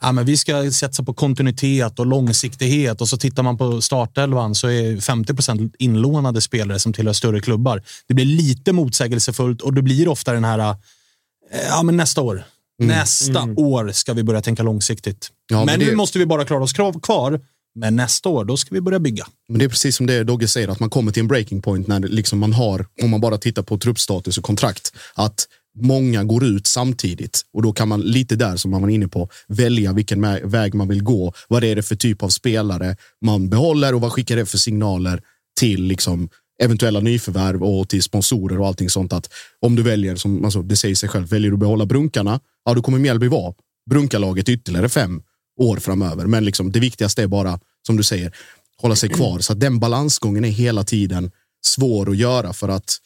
ja, 0.00 0.12
men 0.12 0.24
vi 0.24 0.36
ska 0.36 0.70
satsa 0.70 1.02
på 1.02 1.14
kontinuitet 1.14 1.98
och 1.98 2.06
långsiktighet 2.06 3.00
och 3.00 3.08
så 3.08 3.16
tittar 3.16 3.42
man 3.42 3.58
på 3.58 3.80
startelvan 3.80 4.54
så 4.54 4.68
är 4.68 5.00
50 5.00 5.34
procent 5.34 5.74
inlånade 5.78 6.40
spelare 6.40 6.78
som 6.78 6.92
tillhör 6.92 7.12
större 7.12 7.40
klubbar. 7.40 7.82
Det 8.08 8.14
blir 8.14 8.24
lite 8.24 8.72
motsägelsefullt 8.72 9.62
och 9.62 9.74
det 9.74 9.82
blir 9.82 10.08
ofta 10.08 10.32
den 10.32 10.44
här, 10.44 10.58
eh, 10.58 10.76
ja 11.68 11.82
men 11.82 11.96
nästa 11.96 12.20
år. 12.20 12.44
Mm. 12.80 12.96
Nästa 12.96 13.42
mm. 13.42 13.58
år 13.58 13.90
ska 13.92 14.12
vi 14.12 14.22
börja 14.22 14.42
tänka 14.42 14.62
långsiktigt. 14.62 15.28
Ja, 15.50 15.56
men, 15.56 15.66
men 15.66 15.80
det... 15.80 15.86
nu 15.86 15.96
måste 15.96 16.18
vi 16.18 16.26
bara 16.26 16.44
klara 16.44 16.62
oss 16.62 16.72
kvar. 17.02 17.40
Men 17.74 17.96
nästa 17.96 18.28
år, 18.28 18.44
då 18.44 18.56
ska 18.56 18.74
vi 18.74 18.80
börja 18.80 18.98
bygga. 18.98 19.26
Men 19.48 19.58
det 19.58 19.64
är 19.64 19.68
precis 19.68 19.96
som 19.96 20.06
det 20.06 20.24
Dogge 20.24 20.48
säger, 20.48 20.68
att 20.68 20.80
man 20.80 20.90
kommer 20.90 21.12
till 21.12 21.20
en 21.20 21.28
breaking 21.28 21.62
point 21.62 21.86
när 21.86 22.00
liksom 22.00 22.38
man 22.38 22.52
har, 22.52 22.86
om 23.02 23.10
man 23.10 23.20
bara 23.20 23.38
tittar 23.38 23.62
på 23.62 23.78
truppstatus 23.78 24.38
och 24.38 24.44
kontrakt, 24.44 24.92
att 25.14 25.46
många 25.78 26.24
går 26.24 26.44
ut 26.44 26.66
samtidigt 26.66 27.42
och 27.52 27.62
då 27.62 27.72
kan 27.72 27.88
man 27.88 28.00
lite 28.00 28.36
där 28.36 28.56
som 28.56 28.70
man 28.70 28.82
var 28.82 28.88
inne 28.88 29.08
på 29.08 29.28
välja 29.48 29.92
vilken 29.92 30.50
väg 30.50 30.74
man 30.74 30.88
vill 30.88 31.02
gå. 31.02 31.32
Vad 31.48 31.64
är 31.64 31.76
det 31.76 31.82
för 31.82 31.96
typ 31.96 32.22
av 32.22 32.28
spelare 32.28 32.96
man 33.24 33.48
behåller 33.48 33.94
och 33.94 34.00
vad 34.00 34.12
skickar 34.12 34.36
det 34.36 34.46
för 34.46 34.58
signaler 34.58 35.22
till 35.60 35.82
liksom 35.82 36.28
eventuella 36.62 37.00
nyförvärv 37.00 37.62
och 37.62 37.88
till 37.88 38.02
sponsorer 38.02 38.60
och 38.60 38.66
allting 38.66 38.90
sånt. 38.90 39.12
Att 39.12 39.32
om 39.60 39.76
du 39.76 39.82
väljer, 39.82 40.16
som 40.16 40.44
alltså, 40.44 40.62
det 40.62 40.76
säger 40.76 40.94
sig 40.94 41.08
själv, 41.08 41.28
väljer 41.28 41.50
du 41.50 41.54
att 41.54 41.60
behålla 41.60 41.86
brunkarna, 41.86 42.40
ja 42.64 42.74
då 42.74 42.82
kommer 42.82 42.98
Mjällby 42.98 43.28
vara 43.28 43.54
brunkarlaget 43.90 44.48
ytterligare 44.48 44.88
fem 44.88 45.22
år 45.60 45.76
framöver. 45.76 46.26
Men 46.26 46.44
liksom, 46.44 46.72
det 46.72 46.80
viktigaste 46.80 47.22
är 47.22 47.26
bara, 47.26 47.60
som 47.86 47.96
du 47.96 48.02
säger, 48.02 48.36
hålla 48.76 48.96
sig 48.96 49.08
kvar. 49.08 49.38
Så 49.38 49.52
att 49.52 49.60
den 49.60 49.78
balansgången 49.78 50.44
är 50.44 50.48
hela 50.48 50.84
tiden 50.84 51.30
svår 51.66 52.10
att 52.10 52.16
göra 52.16 52.52
för 52.52 52.68
att 52.68 52.98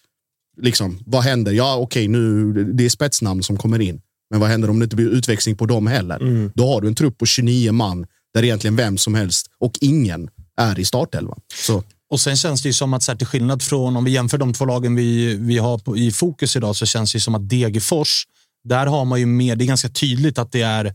liksom, 0.62 0.98
vad 1.06 1.22
händer? 1.22 1.52
Ja, 1.52 1.76
okej, 1.76 2.08
nu 2.08 2.52
det 2.64 2.84
är 2.84 2.88
spetsnamn 2.88 3.42
som 3.42 3.56
kommer 3.56 3.80
in. 3.80 4.00
Men 4.30 4.40
vad 4.40 4.48
händer 4.48 4.70
om 4.70 4.78
det 4.78 4.84
inte 4.84 4.96
blir 4.96 5.10
utväxling 5.10 5.56
på 5.56 5.66
dem 5.66 5.86
heller? 5.86 6.16
Mm. 6.16 6.52
Då 6.54 6.66
har 6.66 6.80
du 6.80 6.88
en 6.88 6.94
trupp 6.94 7.18
på 7.18 7.26
29 7.26 7.72
man 7.72 8.06
där 8.34 8.44
egentligen 8.44 8.76
vem 8.76 8.98
som 8.98 9.14
helst 9.14 9.46
och 9.58 9.78
ingen 9.80 10.28
är 10.56 10.78
i 10.78 10.84
startelvan. 10.84 11.40
Så. 11.54 11.82
Och 12.10 12.20
sen 12.20 12.36
känns 12.36 12.62
det 12.62 12.68
ju 12.68 12.72
som 12.72 12.94
att, 12.94 13.02
så 13.02 13.12
här, 13.12 13.18
till 13.18 13.26
skillnad 13.26 13.62
från 13.62 13.96
om 13.96 14.04
vi 14.04 14.10
jämför 14.10 14.38
de 14.38 14.52
två 14.52 14.64
lagen 14.64 14.94
vi, 14.94 15.34
vi 15.34 15.58
har 15.58 15.78
på, 15.78 15.96
i 15.96 16.10
fokus 16.10 16.56
idag, 16.56 16.76
så 16.76 16.86
känns 16.86 17.12
det 17.12 17.20
som 17.20 17.34
att 17.34 17.48
Degerfors, 17.48 18.24
där 18.64 18.86
har 18.86 19.04
man 19.04 19.20
ju 19.20 19.26
mer, 19.26 19.56
det 19.56 19.64
är 19.64 19.66
ganska 19.66 19.88
tydligt 19.88 20.38
att 20.38 20.52
det 20.52 20.62
är 20.62 20.94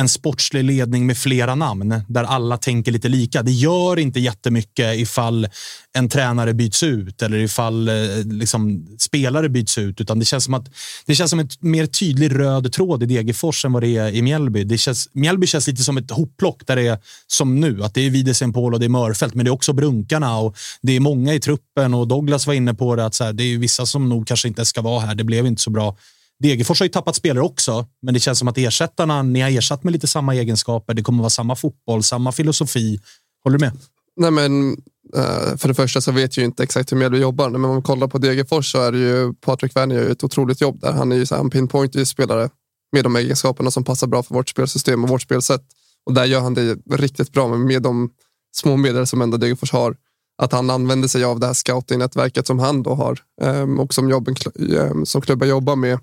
en 0.00 0.08
sportslig 0.08 0.64
ledning 0.64 1.06
med 1.06 1.18
flera 1.18 1.54
namn 1.54 1.94
där 2.08 2.24
alla 2.24 2.56
tänker 2.56 2.92
lite 2.92 3.08
lika. 3.08 3.42
Det 3.42 3.52
gör 3.52 3.98
inte 3.98 4.20
jättemycket 4.20 4.96
ifall 4.96 5.48
en 5.92 6.08
tränare 6.08 6.54
byts 6.54 6.82
ut 6.82 7.22
eller 7.22 7.38
ifall 7.38 7.88
eh, 7.88 7.94
liksom, 8.24 8.86
spelare 8.98 9.48
byts 9.48 9.78
ut, 9.78 10.00
utan 10.00 10.18
det 10.18 10.24
känns 10.24 10.44
som 10.44 10.54
att 10.54 10.70
det 11.06 11.14
känns 11.14 11.30
som 11.30 11.40
en 11.40 11.48
mer 11.60 11.86
tydlig 11.86 12.38
röd 12.38 12.72
tråd 12.72 13.02
i 13.02 13.06
Degerfors 13.06 13.64
än 13.64 13.72
vad 13.72 13.82
det 13.82 13.96
är 13.96 14.08
i 14.08 14.22
Mjällby. 14.22 14.64
Det 14.64 14.78
känns, 14.78 15.08
Mjällby 15.12 15.46
känns 15.46 15.66
lite 15.66 15.82
som 15.82 15.96
ett 15.96 16.10
hopplock 16.10 16.66
där 16.66 16.76
det 16.76 16.86
är 16.86 16.98
som 17.26 17.60
nu, 17.60 17.84
att 17.84 17.94
det 17.94 18.06
är 18.06 18.10
Widersen 18.10 18.52
Paul 18.52 18.74
och 18.74 18.80
det 18.80 18.86
är 18.86 18.88
Mörfält, 18.88 19.34
men 19.34 19.44
det 19.44 19.48
är 19.48 19.52
också 19.52 19.72
Brunkarna 19.72 20.38
och 20.38 20.56
det 20.82 20.96
är 20.96 21.00
många 21.00 21.34
i 21.34 21.40
truppen 21.40 21.94
och 21.94 22.08
Douglas 22.08 22.46
var 22.46 22.54
inne 22.54 22.74
på 22.74 22.96
det 22.96 23.06
att 23.06 23.14
så 23.14 23.24
här, 23.24 23.32
det 23.32 23.42
är 23.42 23.58
vissa 23.58 23.86
som 23.86 24.08
nog 24.08 24.26
kanske 24.26 24.48
inte 24.48 24.64
ska 24.64 24.82
vara 24.82 25.00
här. 25.00 25.14
Det 25.14 25.24
blev 25.24 25.46
inte 25.46 25.62
så 25.62 25.70
bra. 25.70 25.96
Degerfors 26.40 26.80
har 26.80 26.86
ju 26.86 26.90
tappat 26.92 27.16
spelare 27.16 27.44
också, 27.44 27.86
men 28.02 28.14
det 28.14 28.20
känns 28.20 28.38
som 28.38 28.48
att 28.48 28.58
ersättarna, 28.58 29.22
ni 29.22 29.40
har 29.40 29.50
ersatt 29.50 29.84
med 29.84 29.92
lite 29.92 30.06
samma 30.06 30.34
egenskaper. 30.34 30.94
Det 30.94 31.02
kommer 31.02 31.18
vara 31.18 31.30
samma 31.30 31.56
fotboll, 31.56 32.02
samma 32.02 32.32
filosofi. 32.32 33.00
Håller 33.44 33.58
du 33.58 33.64
med? 33.64 33.72
Nej, 34.16 34.30
men 34.30 34.72
eh, 35.16 35.56
för 35.56 35.68
det 35.68 35.74
första 35.74 36.00
så 36.00 36.12
vet 36.12 36.36
jag 36.36 36.42
ju 36.42 36.46
inte 36.46 36.62
exakt 36.62 36.92
hur 36.92 36.96
Mjällby 36.96 37.18
jobbar, 37.18 37.50
men 37.50 37.64
om 37.64 37.70
man 37.70 37.82
kollar 37.82 38.08
på 38.08 38.18
Degerfors 38.18 38.72
så 38.72 38.82
är 38.82 38.92
det 38.92 38.98
ju 38.98 39.34
Patrik 39.34 39.76
Werner 39.76 39.94
gör 39.94 40.10
ett 40.10 40.24
otroligt 40.24 40.60
jobb 40.60 40.80
där. 40.80 40.92
Han 40.92 41.12
är 41.12 41.16
ju 41.16 41.26
så 41.26 41.34
här, 41.34 41.42
en 41.42 41.50
pinpoint 41.50 42.08
spelare 42.08 42.50
med 42.92 43.04
de 43.04 43.16
egenskaperna 43.16 43.70
som 43.70 43.84
passar 43.84 44.06
bra 44.06 44.22
för 44.22 44.34
vårt 44.34 44.48
spelsystem 44.48 45.04
och 45.04 45.10
vårt 45.10 45.22
spelsätt. 45.22 45.62
Och 46.06 46.14
där 46.14 46.24
gör 46.24 46.40
han 46.40 46.54
det 46.54 46.78
riktigt 46.90 47.32
bra 47.32 47.56
med 47.56 47.82
de 47.82 48.10
små 48.56 48.76
medel 48.76 49.06
som 49.06 49.22
ändå 49.22 49.36
Degerfors 49.36 49.72
har. 49.72 49.96
Att 50.42 50.52
han 50.52 50.70
använder 50.70 51.08
sig 51.08 51.24
av 51.24 51.40
det 51.40 51.46
här 51.46 51.54
scouting-nätverket 51.54 52.46
som 52.46 52.58
han 52.58 52.82
då 52.82 52.94
har 52.94 53.18
ehm, 53.42 53.80
och 53.80 53.94
som, 53.94 54.08
jobben, 54.08 54.34
eh, 54.76 55.02
som 55.04 55.20
klubbar 55.20 55.46
jobbar 55.46 55.76
med 55.76 55.98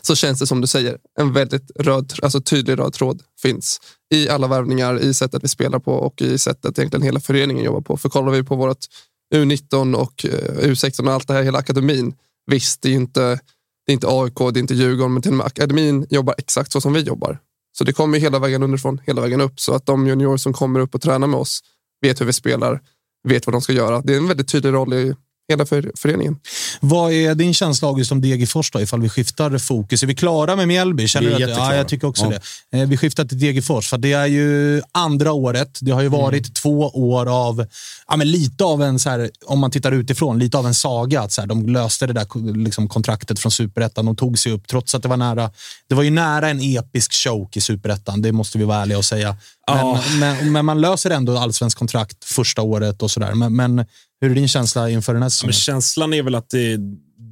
så 0.00 0.14
känns 0.14 0.38
det 0.38 0.46
som 0.46 0.60
du 0.60 0.66
säger, 0.66 0.98
en 1.20 1.32
väldigt 1.32 1.70
röd, 1.74 2.12
alltså 2.22 2.40
tydlig 2.40 2.78
röd 2.78 2.92
tråd 2.92 3.22
finns 3.42 3.80
i 4.14 4.28
alla 4.28 4.46
värvningar, 4.46 5.00
i 5.00 5.14
sättet 5.14 5.44
vi 5.44 5.48
spelar 5.48 5.78
på 5.78 5.92
och 5.92 6.22
i 6.22 6.38
sättet 6.38 6.78
egentligen 6.78 7.02
hela 7.02 7.20
föreningen 7.20 7.64
jobbar 7.64 7.80
på. 7.80 7.96
För 7.96 8.08
kollar 8.08 8.32
vi 8.32 8.42
på 8.42 8.56
vårt 8.56 8.86
U19 9.34 9.94
och 9.94 10.26
eh, 10.26 10.68
U16 10.68 11.06
och 11.06 11.12
allt 11.12 11.28
det 11.28 11.34
här, 11.34 11.42
hela 11.42 11.58
akademin. 11.58 12.14
Visst, 12.46 12.82
det 12.82 12.88
är 12.88 12.94
inte, 12.94 13.40
det 13.86 13.92
är 13.92 13.94
inte 13.94 14.06
AIK, 14.10 14.38
det 14.38 14.44
är 14.44 14.58
inte 14.58 14.74
Djurgården, 14.74 15.12
men 15.12 15.22
till 15.22 15.30
och 15.30 15.36
med 15.36 15.46
akademin 15.46 16.06
jobbar 16.10 16.34
exakt 16.38 16.72
så 16.72 16.80
som 16.80 16.92
vi 16.92 17.00
jobbar. 17.00 17.38
Så 17.78 17.84
det 17.84 17.92
kommer 17.92 18.18
hela 18.18 18.38
vägen 18.38 18.62
underifrån, 18.62 19.00
hela 19.06 19.20
vägen 19.20 19.40
upp. 19.40 19.60
Så 19.60 19.74
att 19.74 19.86
de 19.86 20.06
juniorer 20.06 20.36
som 20.36 20.52
kommer 20.52 20.80
upp 20.80 20.94
och 20.94 21.02
tränar 21.02 21.26
med 21.26 21.40
oss 21.40 21.60
vet 22.00 22.20
hur 22.20 22.26
vi 22.26 22.32
spelar, 22.32 22.80
vet 23.28 23.46
vad 23.46 23.54
de 23.54 23.62
ska 23.62 23.72
göra. 23.72 24.00
Det 24.00 24.14
är 24.14 24.16
en 24.16 24.28
väldigt 24.28 24.48
tydlig 24.48 24.72
roll 24.72 24.92
i 24.92 25.14
hela 25.48 25.66
för, 25.66 25.92
föreningen. 25.96 26.36
Vad 26.80 27.12
är 27.12 27.34
din 27.34 27.54
känsla 27.54 27.88
August 27.88 28.12
om 28.12 28.20
Degerfors 28.20 28.70
då, 28.70 28.80
ifall 28.80 29.00
vi 29.00 29.08
skiftar 29.08 29.58
fokus? 29.58 30.02
Är 30.02 30.06
vi 30.06 30.14
klara 30.14 30.56
med 30.56 30.68
Mjällby? 30.68 31.08
Känner 31.08 31.28
vi 31.36 31.42
är 31.42 31.48
att, 31.48 31.56
ja, 31.56 31.74
jag 31.74 31.88
tycker 31.88 32.06
också 32.06 32.24
ja. 32.24 32.38
det. 32.70 32.80
Eh, 32.80 32.88
vi 32.88 32.96
skiftar 32.96 33.24
till 33.24 33.38
Degerfors, 33.38 33.88
för 33.88 33.98
det 33.98 34.12
är 34.12 34.26
ju 34.26 34.82
andra 34.92 35.32
året. 35.32 35.78
Det 35.80 35.90
har 35.90 36.02
ju 36.02 36.08
varit 36.08 36.44
mm. 36.44 36.54
två 36.54 36.88
år 36.88 37.48
av, 37.48 37.66
ja, 38.08 38.16
men 38.16 38.30
lite 38.30 38.64
av 38.64 38.82
en, 38.82 38.98
så 38.98 39.10
här, 39.10 39.30
om 39.46 39.58
man 39.58 39.70
tittar 39.70 39.92
utifrån, 39.92 40.38
lite 40.38 40.58
av 40.58 40.66
en 40.66 40.74
saga. 40.74 41.20
Att 41.20 41.32
så 41.32 41.40
här, 41.40 41.48
de 41.48 41.68
löste 41.68 42.06
det 42.06 42.12
där 42.12 42.56
liksom, 42.64 42.88
kontraktet 42.88 43.38
från 43.38 43.52
superettan. 43.52 44.06
De 44.06 44.16
tog 44.16 44.38
sig 44.38 44.52
upp 44.52 44.68
trots 44.68 44.94
att 44.94 45.02
det 45.02 45.08
var 45.08 45.16
nära. 45.16 45.50
Det 45.88 45.94
var 45.94 46.02
ju 46.02 46.10
nära 46.10 46.48
en 46.48 46.60
episk 46.60 47.12
choke 47.12 47.58
i 47.58 47.62
superettan, 47.62 48.22
det 48.22 48.32
måste 48.32 48.58
vi 48.58 48.64
vara 48.64 48.82
ärliga 48.82 48.98
och 48.98 49.04
säga. 49.04 49.36
Men, 49.66 49.78
ja. 49.78 50.02
men, 50.18 50.52
men, 50.52 50.64
man 50.64 50.80
löser 50.80 51.10
ändå 51.10 51.38
allsvensk 51.38 51.78
kontrakt 51.78 52.24
första 52.24 52.62
året 52.62 53.02
och 53.02 53.10
sådär. 53.10 53.34
Men, 53.34 53.56
men 53.56 53.84
hur 54.22 54.30
är 54.30 54.34
din 54.34 54.48
känsla 54.48 54.90
inför 54.90 55.12
den 55.12 55.22
här 55.22 55.28
säsongen? 55.28 55.52
känslan 55.52 56.14
är 56.14 56.22
väl 56.22 56.34
att 56.34 56.50
det, 56.50 56.78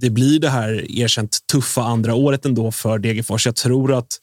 det 0.01 0.11
blir 0.11 0.39
det 0.41 0.51
här 0.51 0.91
erkänt 0.91 1.39
tuffa 1.53 1.83
andra 1.83 2.15
året 2.15 2.47
ändå 2.47 2.73
för 2.73 2.99
Degerfors. 2.99 3.47
Jag 3.47 3.57
tror 3.57 3.95
att 3.95 4.19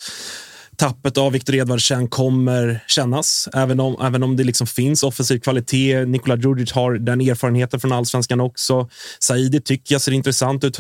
tappet 0.78 1.18
av 1.18 1.32
Viktor 1.32 1.56
Edvardsen 1.56 2.08
kommer 2.08 2.84
kännas, 2.88 3.50
även 3.54 3.80
om, 3.80 3.98
även 4.02 4.24
om 4.24 4.38
det 4.38 4.44
liksom 4.44 4.68
finns 4.68 5.04
offensiv 5.04 5.40
kvalitet. 5.40 6.06
Nikola 6.06 6.36
Djurdjic 6.36 6.72
har 6.72 6.94
den 6.94 7.22
erfarenheten 7.22 7.80
från 7.80 7.92
allsvenskan 7.92 8.42
också. 8.42 8.90
Saidi 9.20 9.62
tycker 9.62 9.96
jag 9.96 10.02
ser 10.02 10.12
intressant 10.12 10.64
ut, 10.64 10.80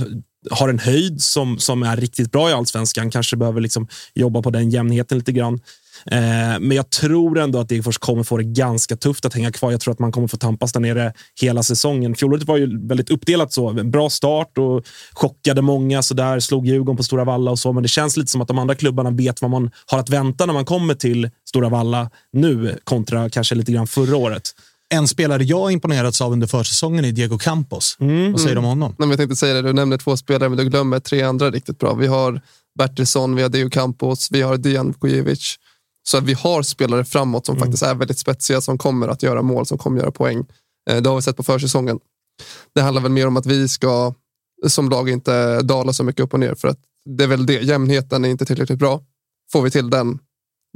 har 0.51 0.69
en 0.69 0.79
höjd 0.79 1.21
som, 1.21 1.59
som 1.59 1.83
är 1.83 1.97
riktigt 1.97 2.31
bra 2.31 2.49
i 2.49 2.53
allsvenskan, 2.53 3.11
kanske 3.11 3.37
behöver 3.37 3.61
liksom 3.61 3.87
jobba 4.13 4.41
på 4.41 4.49
den 4.49 4.69
jämnheten 4.69 5.17
lite 5.17 5.31
grann. 5.31 5.59
Eh, 6.05 6.59
men 6.59 6.71
jag 6.71 6.89
tror 6.89 7.39
ändå 7.39 7.59
att 7.59 7.69
Degerfors 7.69 7.97
kommer 7.97 8.23
få 8.23 8.37
det 8.37 8.43
ganska 8.43 8.95
tufft 8.95 9.25
att 9.25 9.33
hänga 9.33 9.51
kvar. 9.51 9.71
Jag 9.71 9.81
tror 9.81 9.91
att 9.93 9.99
man 9.99 10.11
kommer 10.11 10.27
få 10.27 10.37
tampas 10.37 10.73
där 10.73 10.79
nere 10.79 11.13
hela 11.41 11.63
säsongen. 11.63 12.15
Fjolåret 12.15 12.43
var 12.43 12.57
ju 12.57 12.87
väldigt 12.87 13.09
uppdelat 13.09 13.53
så. 13.53 13.73
Bra 13.73 14.09
start 14.09 14.57
och 14.57 14.85
chockade 15.13 15.61
många. 15.61 16.01
Så 16.01 16.13
där 16.13 16.39
slog 16.39 16.67
Djurgården 16.67 16.97
på 16.97 17.03
Stora 17.03 17.23
Valla 17.23 17.51
och 17.51 17.59
så. 17.59 17.73
Men 17.73 17.83
det 17.83 17.89
känns 17.89 18.17
lite 18.17 18.31
som 18.31 18.41
att 18.41 18.47
de 18.47 18.57
andra 18.57 18.75
klubbarna 18.75 19.11
vet 19.11 19.41
vad 19.41 19.51
man 19.51 19.71
har 19.85 19.99
att 19.99 20.09
vänta 20.09 20.45
när 20.45 20.53
man 20.53 20.65
kommer 20.65 20.93
till 20.93 21.29
Stora 21.49 21.69
Valla 21.69 22.09
nu 22.33 22.77
kontra 22.83 23.29
kanske 23.29 23.55
lite 23.55 23.71
grann 23.71 23.87
förra 23.87 24.17
året. 24.17 24.51
En 24.89 25.07
spelare 25.07 25.43
jag 25.43 25.71
imponerats 25.71 26.21
av 26.21 26.31
under 26.31 26.47
försäsongen 26.47 27.05
är 27.05 27.11
Diego 27.11 27.37
Campos. 27.37 27.97
Mm. 27.99 28.31
Vad 28.31 28.41
säger 28.41 28.55
du 28.55 28.59
om 28.59 28.65
honom? 28.65 28.95
Nej, 28.97 29.09
jag 29.09 29.17
tänkte 29.17 29.35
säga 29.35 29.53
det, 29.53 29.61
du 29.61 29.73
nämnde 29.73 29.97
två 29.97 30.17
spelare, 30.17 30.49
men 30.49 30.57
du 30.57 30.69
glömmer 30.69 30.99
tre 30.99 31.21
andra 31.21 31.51
riktigt 31.51 31.79
bra. 31.79 31.93
Vi 31.93 32.07
har 32.07 32.41
Bertilsson, 32.77 33.35
vi 33.35 33.41
har 33.41 33.49
Diego 33.49 33.69
Campos, 33.69 34.27
vi 34.31 34.41
har 34.41 34.57
Dejan 34.57 34.87
Vukojevic 34.87 35.55
Så 36.07 36.17
att 36.17 36.23
vi 36.23 36.33
har 36.33 36.61
spelare 36.61 37.05
framåt 37.05 37.45
som 37.45 37.57
faktiskt 37.57 37.83
är 37.83 37.95
väldigt 37.95 38.19
spetsiga, 38.19 38.61
som 38.61 38.77
kommer 38.77 39.07
att 39.07 39.23
göra 39.23 39.41
mål, 39.41 39.65
som 39.65 39.77
kommer 39.77 39.97
att 39.97 40.03
göra 40.03 40.11
poäng. 40.11 40.45
Eh, 40.89 41.01
Det 41.01 41.09
har 41.09 41.15
vi 41.15 41.21
sett 41.21 41.37
på 41.37 41.43
försäsongen. 41.43 41.99
Det 42.75 42.81
handlar 42.81 43.01
väl 43.01 43.11
mer 43.11 43.27
om 43.27 43.37
att 43.37 43.45
vi 43.45 43.67
ska 43.67 44.13
som 44.67 44.89
lag 44.89 45.09
inte 45.09 45.61
dala 45.61 45.93
så 45.93 46.03
mycket 46.03 46.21
upp 46.21 46.33
och 46.33 46.39
ner. 46.39 46.55
För 46.55 46.67
att 46.67 46.79
det 47.05 47.23
är 47.23 47.27
väl 47.27 47.45
det, 47.45 47.53
jämnheten 47.53 48.25
är 48.25 48.29
inte 48.29 48.45
tillräckligt 48.45 48.79
bra. 48.79 49.01
Får 49.51 49.61
vi 49.61 49.71
till 49.71 49.89
den, 49.89 50.19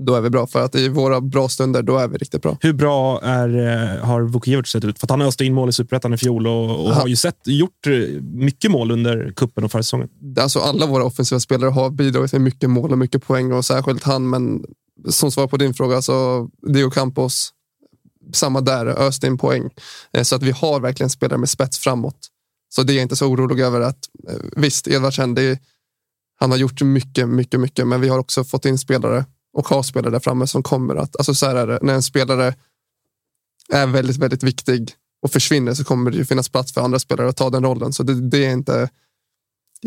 då 0.01 0.15
är 0.15 0.21
vi 0.21 0.29
bra. 0.29 0.47
För 0.47 0.61
att 0.65 0.75
i 0.75 0.89
våra 0.89 1.21
bra 1.21 1.49
stunder, 1.49 1.81
då 1.81 1.97
är 1.97 2.07
vi 2.07 2.17
riktigt 2.17 2.41
bra. 2.41 2.57
Hur 2.61 2.73
bra 2.73 3.21
är, 3.21 3.49
eh, 3.49 4.05
har 4.05 4.21
Vukiewicz 4.21 4.71
sett 4.71 4.83
ut? 4.83 4.99
För 4.99 5.05
att 5.05 5.09
han 5.11 5.21
öste 5.21 5.45
in 5.45 5.53
mål 5.53 5.69
i 5.69 5.73
Superettan 5.73 6.13
i 6.13 6.17
fjol 6.17 6.47
och, 6.47 6.85
och 6.85 6.95
har 6.95 7.07
ju 7.07 7.15
sett, 7.15 7.47
gjort 7.47 7.87
eh, 7.87 8.21
mycket 8.21 8.71
mål 8.71 8.91
under 8.91 9.33
kuppen 9.35 9.63
och 9.63 9.71
försäsongen. 9.71 10.09
Alltså 10.39 10.59
alla 10.59 10.85
våra 10.85 11.03
offensiva 11.03 11.39
spelare 11.39 11.69
har 11.69 11.89
bidragit 11.89 12.31
med 12.31 12.41
mycket 12.41 12.69
mål 12.69 12.91
och 12.91 12.97
mycket 12.97 13.27
poäng 13.27 13.51
och 13.53 13.65
särskilt 13.65 14.03
han. 14.03 14.29
Men 14.29 14.65
som 15.09 15.31
svar 15.31 15.47
på 15.47 15.57
din 15.57 15.73
fråga, 15.73 16.01
så 16.01 16.49
Dio 16.73 16.89
Campos, 16.89 17.53
samma 18.33 18.61
där, 18.61 18.85
öste 18.85 19.27
in 19.27 19.37
poäng. 19.37 19.69
Eh, 20.13 20.23
så 20.23 20.35
att 20.35 20.43
vi 20.43 20.51
har 20.51 20.79
verkligen 20.79 21.09
spelare 21.09 21.37
med 21.37 21.49
spets 21.49 21.79
framåt. 21.79 22.27
Så 22.69 22.83
det 22.83 22.93
är 22.93 22.95
jag 22.95 23.01
inte 23.01 23.15
så 23.15 23.27
orolig 23.27 23.59
över. 23.59 23.81
att 23.81 24.09
eh, 24.29 24.35
Visst, 24.55 24.87
Edvardsen, 24.87 25.35
det 25.35 25.41
är, 25.41 25.59
han 26.39 26.51
har 26.51 26.57
gjort 26.57 26.81
mycket, 26.81 27.29
mycket, 27.29 27.59
mycket, 27.59 27.87
men 27.87 28.01
vi 28.01 28.09
har 28.09 28.19
också 28.19 28.43
fått 28.43 28.65
in 28.65 28.77
spelare 28.77 29.25
och 29.53 29.67
har 29.67 29.83
spelare 29.83 30.11
där 30.11 30.19
framme 30.19 30.47
som 30.47 30.63
kommer 30.63 30.95
att, 30.95 31.15
alltså 31.15 31.33
så 31.33 31.45
här 31.45 31.55
är 31.55 31.67
det, 31.67 31.79
när 31.81 31.93
en 31.93 32.03
spelare 32.03 32.55
är 33.73 33.87
väldigt, 33.87 34.17
väldigt 34.17 34.43
viktig 34.43 34.93
och 35.21 35.31
försvinner 35.31 35.73
så 35.73 35.83
kommer 35.83 36.11
det 36.11 36.17
ju 36.17 36.25
finnas 36.25 36.49
plats 36.49 36.73
för 36.73 36.81
andra 36.81 36.99
spelare 36.99 37.29
att 37.29 37.37
ta 37.37 37.49
den 37.49 37.63
rollen. 37.63 37.93
Så 37.93 38.03
det, 38.03 38.29
det 38.29 38.45
är 38.45 38.51
inte, 38.51 38.89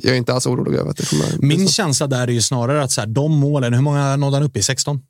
jag 0.02 0.12
är 0.12 0.18
inte 0.18 0.34
alls 0.34 0.46
orolig 0.46 0.78
över 0.78 0.90
att 0.90 0.96
det 0.96 1.08
kommer 1.08 1.24
Min 1.38 1.68
känsla 1.68 2.06
där 2.06 2.28
är 2.28 2.32
ju 2.32 2.42
snarare 2.42 2.82
att 2.82 2.90
så 2.90 3.00
här, 3.00 3.08
de 3.08 3.32
målen, 3.32 3.74
hur 3.74 3.80
många 3.80 4.16
nådde 4.16 4.36
han 4.36 4.42
upp 4.42 4.56
i? 4.56 4.62
16? 4.62 5.00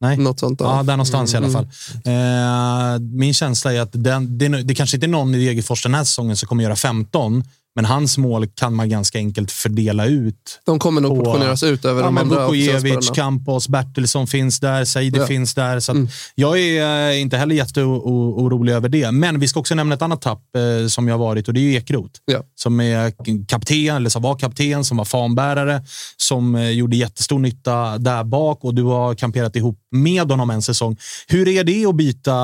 Nej. 0.00 0.16
Något 0.16 0.40
sånt. 0.40 0.60
Ja, 0.60 0.82
där 0.82 0.96
någonstans 0.96 1.34
Mm, 1.34 1.44
i 1.44 1.46
alla 1.46 1.52
fall. 1.52 1.68
Eh, 2.94 3.00
min 3.00 3.34
känsla 3.34 3.72
är 3.72 3.80
att 3.80 3.90
den, 3.92 4.38
det, 4.38 4.48
det 4.48 4.74
kanske 4.74 4.96
inte 4.96 5.06
är 5.06 5.08
någon 5.08 5.34
i 5.34 5.46
Degerfors 5.46 5.82
den 5.82 5.94
här 5.94 6.04
säsongen 6.04 6.36
som 6.36 6.48
kommer 6.48 6.64
göra 6.64 6.76
15, 6.76 7.44
men 7.74 7.84
hans 7.84 8.18
mål 8.18 8.46
kan 8.46 8.74
man 8.74 8.88
ganska 8.88 9.18
enkelt 9.18 9.50
fördela 9.50 10.06
ut. 10.06 10.60
De 10.64 10.78
kommer 10.78 11.00
nog 11.00 11.18
på- 11.18 11.24
portioneras 11.24 11.62
ut 11.62 11.84
över 11.84 12.00
ja, 12.00 12.06
de 12.06 12.18
andra 12.18 12.40
Vukojevic, 12.40 13.10
Campos, 13.14 13.68
Bertilsson 13.68 14.26
finns 14.26 14.60
där, 14.60 14.84
Saidi 14.84 15.18
Ja. 15.18 15.26
finns 15.26 15.54
där. 15.54 15.80
Så 15.80 15.92
Mm. 15.92 16.08
Jag 16.34 16.58
är 16.60 17.10
eh, 17.10 17.20
inte 17.20 17.36
heller 17.36 17.54
jätteorolig 17.54 18.72
över 18.72 18.88
det. 18.88 19.10
Men 19.12 19.40
vi 19.40 19.48
ska 19.48 19.60
också 19.60 19.74
nämna 19.74 19.94
ett 19.94 20.02
annat 20.02 20.22
tapp 20.22 20.42
eh, 20.56 20.86
som 20.88 21.08
jag 21.08 21.14
har 21.14 21.18
varit 21.26 21.48
och 21.48 21.54
det 21.54 21.60
är 21.60 21.62
ju 21.62 21.74
Ekroth. 21.74 22.20
Ja. 22.24 22.42
Som 22.54 22.80
är 22.80 23.12
kapten, 23.46 23.96
eller 23.96 24.10
som 24.10 24.22
var 24.22 24.34
kapten, 24.38 24.84
som 24.84 24.96
var 24.96 25.04
fanbärare, 25.04 25.82
som 26.16 26.54
eh, 26.54 26.70
gjorde 26.70 26.96
jättestor 26.96 27.38
nytta 27.38 27.98
där 27.98 28.24
bak 28.24 28.64
och 28.64 28.74
du 28.74 28.82
har 28.82 29.14
kamperat 29.14 29.56
ihop 29.56 29.78
med 29.90 30.30
honom 30.30 30.50
en 30.50 30.62
säsong. 30.62 30.96
Hur 31.28 31.48
är 31.48 31.64
det 31.64 31.86
att 31.86 31.94
byta, 31.96 32.34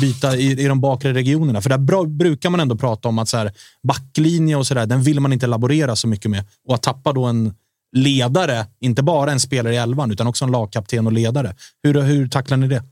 byta 0.00 0.36
i, 0.36 0.50
i 0.64 0.66
de 0.68 0.80
bakre 0.80 1.14
regionerna? 1.14 1.60
För 1.60 1.70
där 1.70 2.06
brukar 2.06 2.50
man 2.50 2.60
ändå 2.60 2.76
prata 2.76 3.08
om 3.08 3.18
att 3.18 3.28
så 3.28 3.36
här, 3.36 3.52
backlinje 3.88 4.56
och 4.56 4.63
sådär, 4.64 4.86
den 4.86 5.02
vill 5.02 5.20
man 5.20 5.32
inte 5.32 5.46
laborera 5.46 5.96
så 5.96 6.08
mycket 6.08 6.30
med. 6.30 6.44
Och 6.68 6.74
att 6.74 6.82
tappa 6.82 7.12
då 7.12 7.24
en 7.24 7.54
ledare, 7.96 8.66
inte 8.80 9.02
bara 9.02 9.32
en 9.32 9.40
spelare 9.40 9.74
i 9.74 9.76
elvan, 9.76 10.10
utan 10.10 10.26
också 10.26 10.44
en 10.44 10.50
lagkapten 10.50 11.06
och 11.06 11.12
ledare. 11.12 11.56
Hur, 11.82 12.02
hur 12.02 12.28
tacklar 12.28 12.56
ni 12.56 12.68
det? 12.68 12.82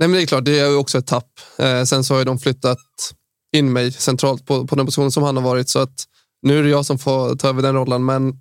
Nej, 0.00 0.08
men 0.08 0.12
det 0.12 0.22
är 0.22 0.26
klart, 0.26 0.44
det 0.44 0.58
är 0.58 0.76
också 0.76 0.98
ett 0.98 1.06
tapp. 1.06 1.30
Eh, 1.58 1.82
sen 1.82 2.04
så 2.04 2.14
har 2.14 2.18
ju 2.18 2.24
de 2.24 2.38
flyttat 2.38 2.78
in 3.56 3.72
mig 3.72 3.92
centralt 3.92 4.46
på, 4.46 4.66
på 4.66 4.76
den 4.76 4.86
positionen 4.86 5.10
som 5.10 5.22
han 5.22 5.36
har 5.36 5.42
varit. 5.44 5.68
Så 5.68 5.78
att 5.78 6.04
nu 6.42 6.58
är 6.58 6.62
det 6.62 6.68
jag 6.68 6.86
som 6.86 6.98
får 6.98 7.36
ta 7.36 7.48
över 7.48 7.62
den 7.62 7.74
rollen. 7.74 8.04
Men, 8.04 8.38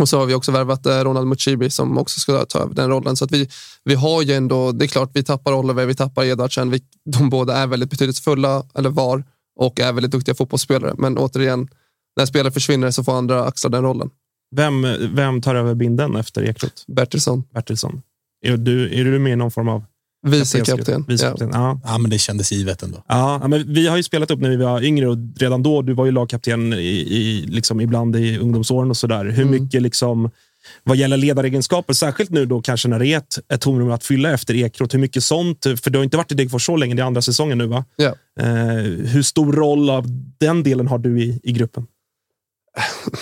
och 0.00 0.08
så 0.08 0.18
har 0.18 0.26
vi 0.26 0.34
också 0.34 0.52
värvat 0.52 0.86
eh, 0.86 0.98
Ronald 0.98 1.26
Muchibi 1.26 1.70
som 1.70 1.98
också 1.98 2.20
ska 2.20 2.44
ta 2.44 2.58
över 2.58 2.74
den 2.74 2.88
rollen. 2.88 3.16
Så 3.16 3.24
att 3.24 3.30
vi, 3.30 3.48
vi 3.84 3.94
har 3.94 4.22
ju 4.22 4.34
ändå, 4.34 4.72
det 4.72 4.84
är 4.84 4.88
klart, 4.88 5.10
vi 5.14 5.22
tappar 5.22 5.52
Oliver, 5.52 5.86
vi 5.86 5.94
tappar 5.94 6.24
Edvardsen. 6.24 6.70
Vi, 6.70 6.82
de 7.04 7.30
båda 7.30 7.56
är 7.56 7.66
väldigt 7.66 7.90
betydelsefulla, 7.90 8.66
eller 8.74 8.90
var, 8.90 9.24
och 9.60 9.80
är 9.80 9.92
väldigt 9.92 10.12
duktiga 10.12 10.34
fotbollsspelare. 10.34 10.94
Men 10.98 11.18
återigen, 11.18 11.68
när 12.16 12.26
spelare 12.26 12.52
försvinner 12.52 12.90
så 12.90 13.04
får 13.04 13.12
andra 13.18 13.44
axla 13.44 13.70
den 13.70 13.82
rollen. 13.82 14.10
Vem, 14.56 14.86
vem 15.14 15.42
tar 15.42 15.54
över 15.54 15.74
binden 15.74 16.16
efter 16.16 16.42
Ekroth? 16.42 16.82
Bertilsson, 16.86 17.44
Bertilsson. 17.54 18.02
Är 18.46 18.56
du, 18.56 19.00
är 19.00 19.04
du 19.04 19.18
med 19.18 19.32
i 19.32 19.36
någon 19.36 19.50
form 19.50 19.68
av 19.68 19.84
vice 20.26 20.58
kaptensgrupp? 20.58 20.86
kapten. 20.86 21.04
Vice 21.08 21.24
Ja. 21.24 21.30
kapten? 21.30 21.50
Ja. 21.52 21.80
Ja, 21.84 21.98
men 21.98 22.10
det 22.10 22.18
kändes 22.18 22.52
givet 22.52 22.82
ändå. 22.82 23.04
Ja, 23.08 23.38
ja, 23.42 23.48
men 23.48 23.72
vi 23.74 23.86
har 23.86 23.96
ju 23.96 24.02
spelat 24.02 24.30
upp 24.30 24.40
när 24.40 24.50
vi 24.50 24.56
var 24.56 24.82
yngre 24.84 25.08
och 25.08 25.16
redan 25.36 25.62
då, 25.62 25.82
du 25.82 25.92
var 25.94 26.04
ju 26.04 26.10
lagkapten 26.12 26.72
i, 26.72 26.76
i, 26.78 27.46
liksom 27.48 27.80
ibland 27.80 28.16
i 28.16 28.38
ungdomsåren 28.38 28.90
och 28.90 28.96
sådär. 28.96 29.24
Hur 29.24 29.42
Mm. 29.46 29.62
mycket 29.62 29.82
liksom, 29.82 30.30
vad 30.84 30.96
gäller 30.96 31.16
ledaregenskaper, 31.16 31.94
särskilt 31.94 32.30
nu 32.30 32.46
då 32.46 32.62
kanske 32.62 32.88
när 32.88 32.98
det 32.98 33.06
är 33.06 33.18
ett, 33.18 33.38
ett 33.52 33.60
tomrum 33.60 33.90
att 33.90 34.04
fylla 34.04 34.32
efter 34.32 34.54
Ekroth, 34.54 34.94
hur 34.94 35.00
mycket 35.00 35.24
sånt, 35.24 35.62
för 35.62 35.90
du 35.90 35.98
har 35.98 36.04
inte 36.04 36.16
varit 36.16 36.32
i 36.32 36.34
Degerfors 36.34 36.66
så 36.66 36.76
länge, 36.76 36.94
det 36.94 37.02
är 37.02 37.06
andra 37.06 37.22
säsongen 37.22 37.58
nu 37.58 37.66
va? 37.66 37.84
Ja. 37.96 38.14
Eh, 38.40 38.46
hur 39.06 39.22
stor 39.22 39.52
roll 39.52 39.90
av 39.90 40.04
den 40.38 40.62
delen 40.62 40.86
har 40.86 40.98
du 40.98 41.22
i, 41.22 41.40
i 41.42 41.52
gruppen? 41.52 41.86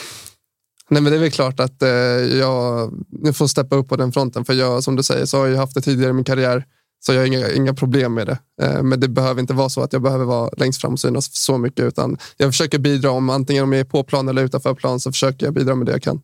Nej, 0.91 1.03
men 1.03 1.13
det 1.13 1.19
är 1.19 1.21
väl 1.21 1.31
klart 1.31 1.61
att 1.61 1.83
eh, 1.83 1.89
jag, 1.89 2.93
jag 3.23 3.37
får 3.37 3.47
steppa 3.47 3.77
upp 3.77 3.89
på 3.89 3.97
den 3.97 4.13
fronten. 4.13 4.45
För 4.45 4.55
jag, 4.55 4.85
som 4.85 4.97
du 4.97 5.03
säger, 5.03 5.27
så 5.27 5.39
har 5.39 5.47
jag 5.47 5.57
haft 5.57 5.75
det 5.75 5.81
tidigare 5.81 6.11
i 6.11 6.13
min 6.13 6.25
karriär. 6.25 6.65
Så 7.01 7.13
jag 7.13 7.21
har 7.21 7.27
inga, 7.27 7.51
inga 7.51 7.75
problem 7.75 8.15
med 8.15 8.27
det. 8.27 8.39
Eh, 8.63 8.83
men 8.83 9.01
det 9.01 9.09
behöver 9.09 9.41
inte 9.41 9.55
vara 9.55 9.69
så 9.69 9.81
att 9.81 9.93
jag 9.93 10.03
behöver 10.03 10.25
vara 10.25 10.51
längst 10.57 10.81
fram 10.81 10.93
och 10.93 11.01
synas 11.01 11.37
så 11.37 11.59
mycket. 11.59 11.85
Utan 11.85 12.19
jag 12.37 12.51
försöker 12.51 12.79
bidra, 12.79 13.11
om 13.11 13.31
antingen 13.31 13.65
om 13.65 13.73
jag 13.73 13.81
är 13.81 13.85
på 13.85 14.05
plan 14.05 14.29
eller 14.29 14.43
utanför 14.43 14.75
plan, 14.75 15.01
så 15.01 15.13
försöker 15.13 15.47
jag 15.47 15.55
bidra 15.55 15.75
med 15.75 15.87
det 15.87 15.93
jag 15.93 16.03
kan. 16.03 16.23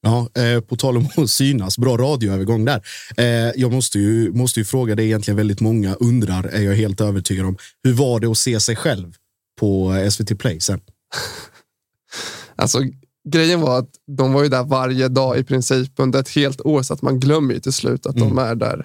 Ja, 0.00 0.28
eh, 0.42 0.60
på 0.60 0.76
tal 0.76 0.96
om 0.96 1.08
att 1.16 1.30
synas, 1.30 1.78
bra 1.78 1.96
radioövergång 1.96 2.64
där. 2.64 2.82
Eh, 3.16 3.26
jag 3.56 3.72
måste 3.72 3.98
ju, 3.98 4.32
måste 4.32 4.60
ju 4.60 4.64
fråga, 4.64 4.94
det 4.94 5.02
är 5.02 5.04
egentligen 5.04 5.36
väldigt 5.36 5.60
många 5.60 5.94
undrar, 5.94 6.44
är 6.44 6.62
jag 6.62 6.74
helt 6.74 7.00
övertygad 7.00 7.46
om. 7.46 7.56
Hur 7.84 7.92
var 7.92 8.20
det 8.20 8.26
att 8.26 8.38
se 8.38 8.60
sig 8.60 8.76
själv 8.76 9.12
på 9.60 9.94
eh, 9.94 10.08
SVT 10.10 10.38
Play 10.38 10.60
sen? 10.60 10.80
Alltså, 12.56 12.78
grejen 13.28 13.60
var 13.60 13.78
att 13.78 13.90
de 14.16 14.32
var 14.32 14.42
ju 14.42 14.48
där 14.48 14.64
varje 14.64 15.08
dag 15.08 15.38
i 15.38 15.44
princip 15.44 15.92
under 15.96 16.20
ett 16.20 16.28
helt 16.28 16.60
år. 16.60 16.82
Så 16.82 16.94
att 16.94 17.02
man 17.02 17.20
glömmer 17.20 17.54
ju 17.54 17.60
till 17.60 17.72
slut 17.72 18.06
att 18.06 18.16
de 18.16 18.38
är 18.38 18.54
där. 18.54 18.84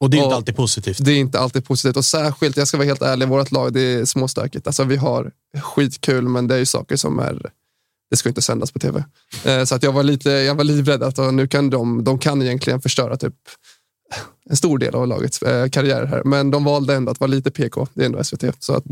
Och 0.00 0.10
det 0.10 0.16
är 0.16 0.18
inte 0.18 0.26
Och- 0.28 0.34
alltid 0.34 0.56
positivt. 0.56 1.04
Det 1.04 1.12
är 1.12 1.18
inte 1.18 1.38
alltid 1.38 1.64
positivt 1.64 1.96
och 1.96 2.04
särskilt, 2.04 2.56
jag 2.56 2.68
ska 2.68 2.76
vara 2.76 2.86
helt 2.86 3.02
ärlig, 3.02 3.28
vårt 3.28 3.50
lag 3.52 3.72
det 3.72 3.80
är 3.80 4.04
småstökigt. 4.04 4.66
Alltså, 4.66 4.84
vi 4.84 4.96
har 4.96 5.30
skitkul 5.62 6.28
men 6.28 6.48
det 6.48 6.54
är 6.54 6.58
ju 6.58 6.66
saker 6.66 6.96
som 6.96 7.18
är, 7.18 7.50
det 8.12 8.16
ska 8.16 8.28
inte 8.28 8.42
sändas 8.42 8.72
på 8.72 8.78
tv. 8.78 9.04
Eh, 9.44 9.64
så 9.64 9.74
att 9.74 9.82
jag 9.82 9.92
var 9.92 10.02
lite, 10.02 10.30
jag 10.30 10.54
var 10.54 10.64
livrädd 10.64 11.02
att 11.02 11.18
nu 11.34 11.48
kan 11.48 11.70
de, 11.70 12.04
de 12.04 12.18
kan 12.18 12.42
egentligen 12.42 12.80
förstöra 12.80 13.16
typ 13.16 13.34
en 14.50 14.56
stor 14.56 14.78
del 14.78 14.94
av 14.94 15.08
lagets 15.08 15.42
eh, 15.42 15.68
karriär 15.68 16.06
här. 16.06 16.22
Men 16.24 16.50
de 16.50 16.64
valde 16.64 16.94
ändå 16.94 17.12
att 17.12 17.20
vara 17.20 17.30
lite 17.30 17.50
PK. 17.50 17.86
Det 17.94 18.02
är 18.02 18.06
ändå 18.06 18.24
SVT. 18.24 18.44
Så 18.58 18.74
att, 18.74 18.84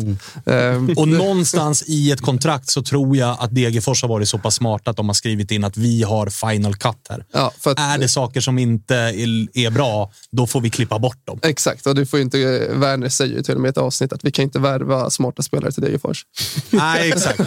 eh, 0.47 0.99
Och 1.01 1.09
någonstans 1.09 1.85
i 1.87 2.11
ett 2.11 2.21
kontrakt 2.21 2.69
så 2.69 2.83
tror 2.83 3.17
jag 3.17 3.37
att 3.41 3.55
Degerfors 3.55 4.03
har 4.03 4.09
varit 4.09 4.29
så 4.29 4.39
pass 4.39 4.55
smarta 4.55 4.91
att 4.91 4.97
de 4.97 5.09
har 5.09 5.15
skrivit 5.15 5.51
in 5.51 5.65
att 5.65 5.77
vi 5.77 6.03
har 6.03 6.27
final 6.27 6.77
cut 6.77 6.97
här. 7.09 7.25
ja, 7.33 7.53
för 7.59 7.71
att, 7.71 7.79
Är 7.79 7.99
det 7.99 8.09
saker 8.09 8.41
som 8.41 8.59
inte 8.59 8.97
är, 8.97 9.59
är 9.59 9.71
bra, 9.71 10.13
då 10.31 10.47
får 10.47 10.61
vi 10.61 10.71
klippa 10.71 10.99
bort 10.99 11.27
dem. 11.27 11.39
Exakt, 11.43 11.87
och 11.87 11.95
du 11.95 12.07
får 12.07 12.19
ju 12.19 12.25
inte, 12.25 12.39
Werner 12.73 13.09
säger 13.09 13.37
ju 13.37 13.43
till 13.43 13.55
och 13.55 13.61
med 13.61 13.69
i 13.69 13.71
ett 13.71 13.79
avsnitt 13.79 14.13
att 14.13 14.25
vi 14.25 14.31
kan 14.31 14.43
inte 14.43 14.59
värva 14.59 15.11
smarta 15.11 15.43
spelare 15.43 15.73
till 15.73 15.83
Degerfors. 15.83 16.27
Nej, 16.71 17.13
exakt. 17.13 17.41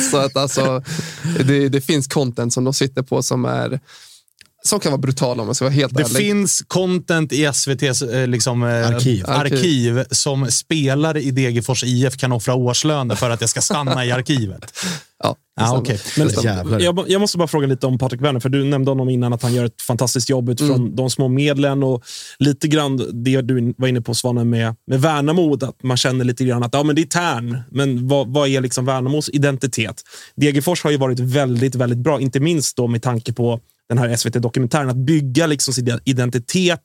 så 0.10 0.16
att 0.16 0.36
alltså, 0.36 0.82
det, 1.44 1.68
det 1.68 1.80
finns 1.80 2.06
content 2.06 2.52
som 2.52 2.64
de 2.64 2.74
sitter 2.74 3.02
på 3.02 3.22
som 3.22 3.44
är 3.44 3.80
som 4.66 4.80
kan 4.80 4.92
vara 4.92 5.00
brutala 5.00 5.42
om 5.42 5.48
jag 5.48 5.56
ska 5.56 5.64
vara 5.64 5.74
helt 5.74 5.94
Det 5.96 6.02
ärlig. 6.02 6.16
finns 6.16 6.62
content 6.68 7.32
i 7.32 7.44
SVTs 7.44 8.02
eh, 8.02 8.26
liksom, 8.28 8.62
eh, 8.62 8.88
Arkiv. 8.88 9.24
arkiv 9.26 10.04
som 10.10 10.46
spelare 10.50 11.22
i 11.22 11.30
Degerfors 11.30 11.84
IF 11.84 12.16
kan 12.16 12.32
offra 12.32 12.54
årslöner 12.54 13.14
för 13.14 13.30
att 13.30 13.40
det 13.40 13.48
ska 13.48 13.60
stanna 13.60 14.04
i 14.06 14.10
arkivet. 14.12 14.72
Ja, 15.22 15.36
det 15.72 15.78
okej. 15.78 16.00
Det 16.16 16.64
Men-. 16.64 16.80
Jag, 16.82 17.04
jag 17.08 17.20
måste 17.20 17.38
bara 17.38 17.48
fråga 17.48 17.66
lite 17.66 17.86
om 17.86 17.98
Patrik 17.98 18.20
Werner, 18.20 18.40
för 18.40 18.48
du 18.48 18.64
nämnde 18.64 18.90
honom 18.90 19.08
innan 19.08 19.32
att 19.32 19.42
han 19.42 19.54
gör 19.54 19.64
ett 19.64 19.82
fantastiskt 19.82 20.28
jobb 20.30 20.48
utifrån 20.48 20.76
Mm. 20.80 20.96
de 20.96 21.10
små 21.10 21.28
medlen 21.28 21.82
och 21.82 22.02
lite 22.38 22.68
grann 22.68 22.96
det 23.24 23.40
du 23.40 23.74
var 23.78 23.88
inne 23.88 24.00
på 24.00 24.14
Svanen 24.14 24.50
med, 24.50 24.74
med 24.86 25.00
Värnamo, 25.00 25.54
att 25.54 25.82
man 25.82 25.96
känner 25.96 26.24
lite 26.24 26.44
grann 26.44 26.62
att 26.62 26.74
ja, 26.74 26.82
men 26.82 26.96
det 26.96 27.02
är 27.02 27.06
Tärn, 27.06 27.58
men 27.70 28.08
vad, 28.08 28.32
vad 28.32 28.48
är 28.48 28.60
liksom 28.60 28.84
Värnamos 28.84 29.28
identitet? 29.32 30.02
Degerfors 30.36 30.84
har 30.84 30.90
ju 30.90 30.96
varit 30.96 31.20
väldigt, 31.20 31.74
väldigt 31.74 31.98
bra, 31.98 32.20
inte 32.20 32.40
minst 32.40 32.76
då 32.76 32.86
med 32.86 33.02
tanke 33.02 33.32
på 33.32 33.60
den 33.90 33.98
här 33.98 34.16
SVT-dokumentären, 34.16 34.90
att 34.90 34.96
bygga 34.96 35.46
liksom 35.46 35.74
sin 35.74 35.98
identitet. 36.04 36.80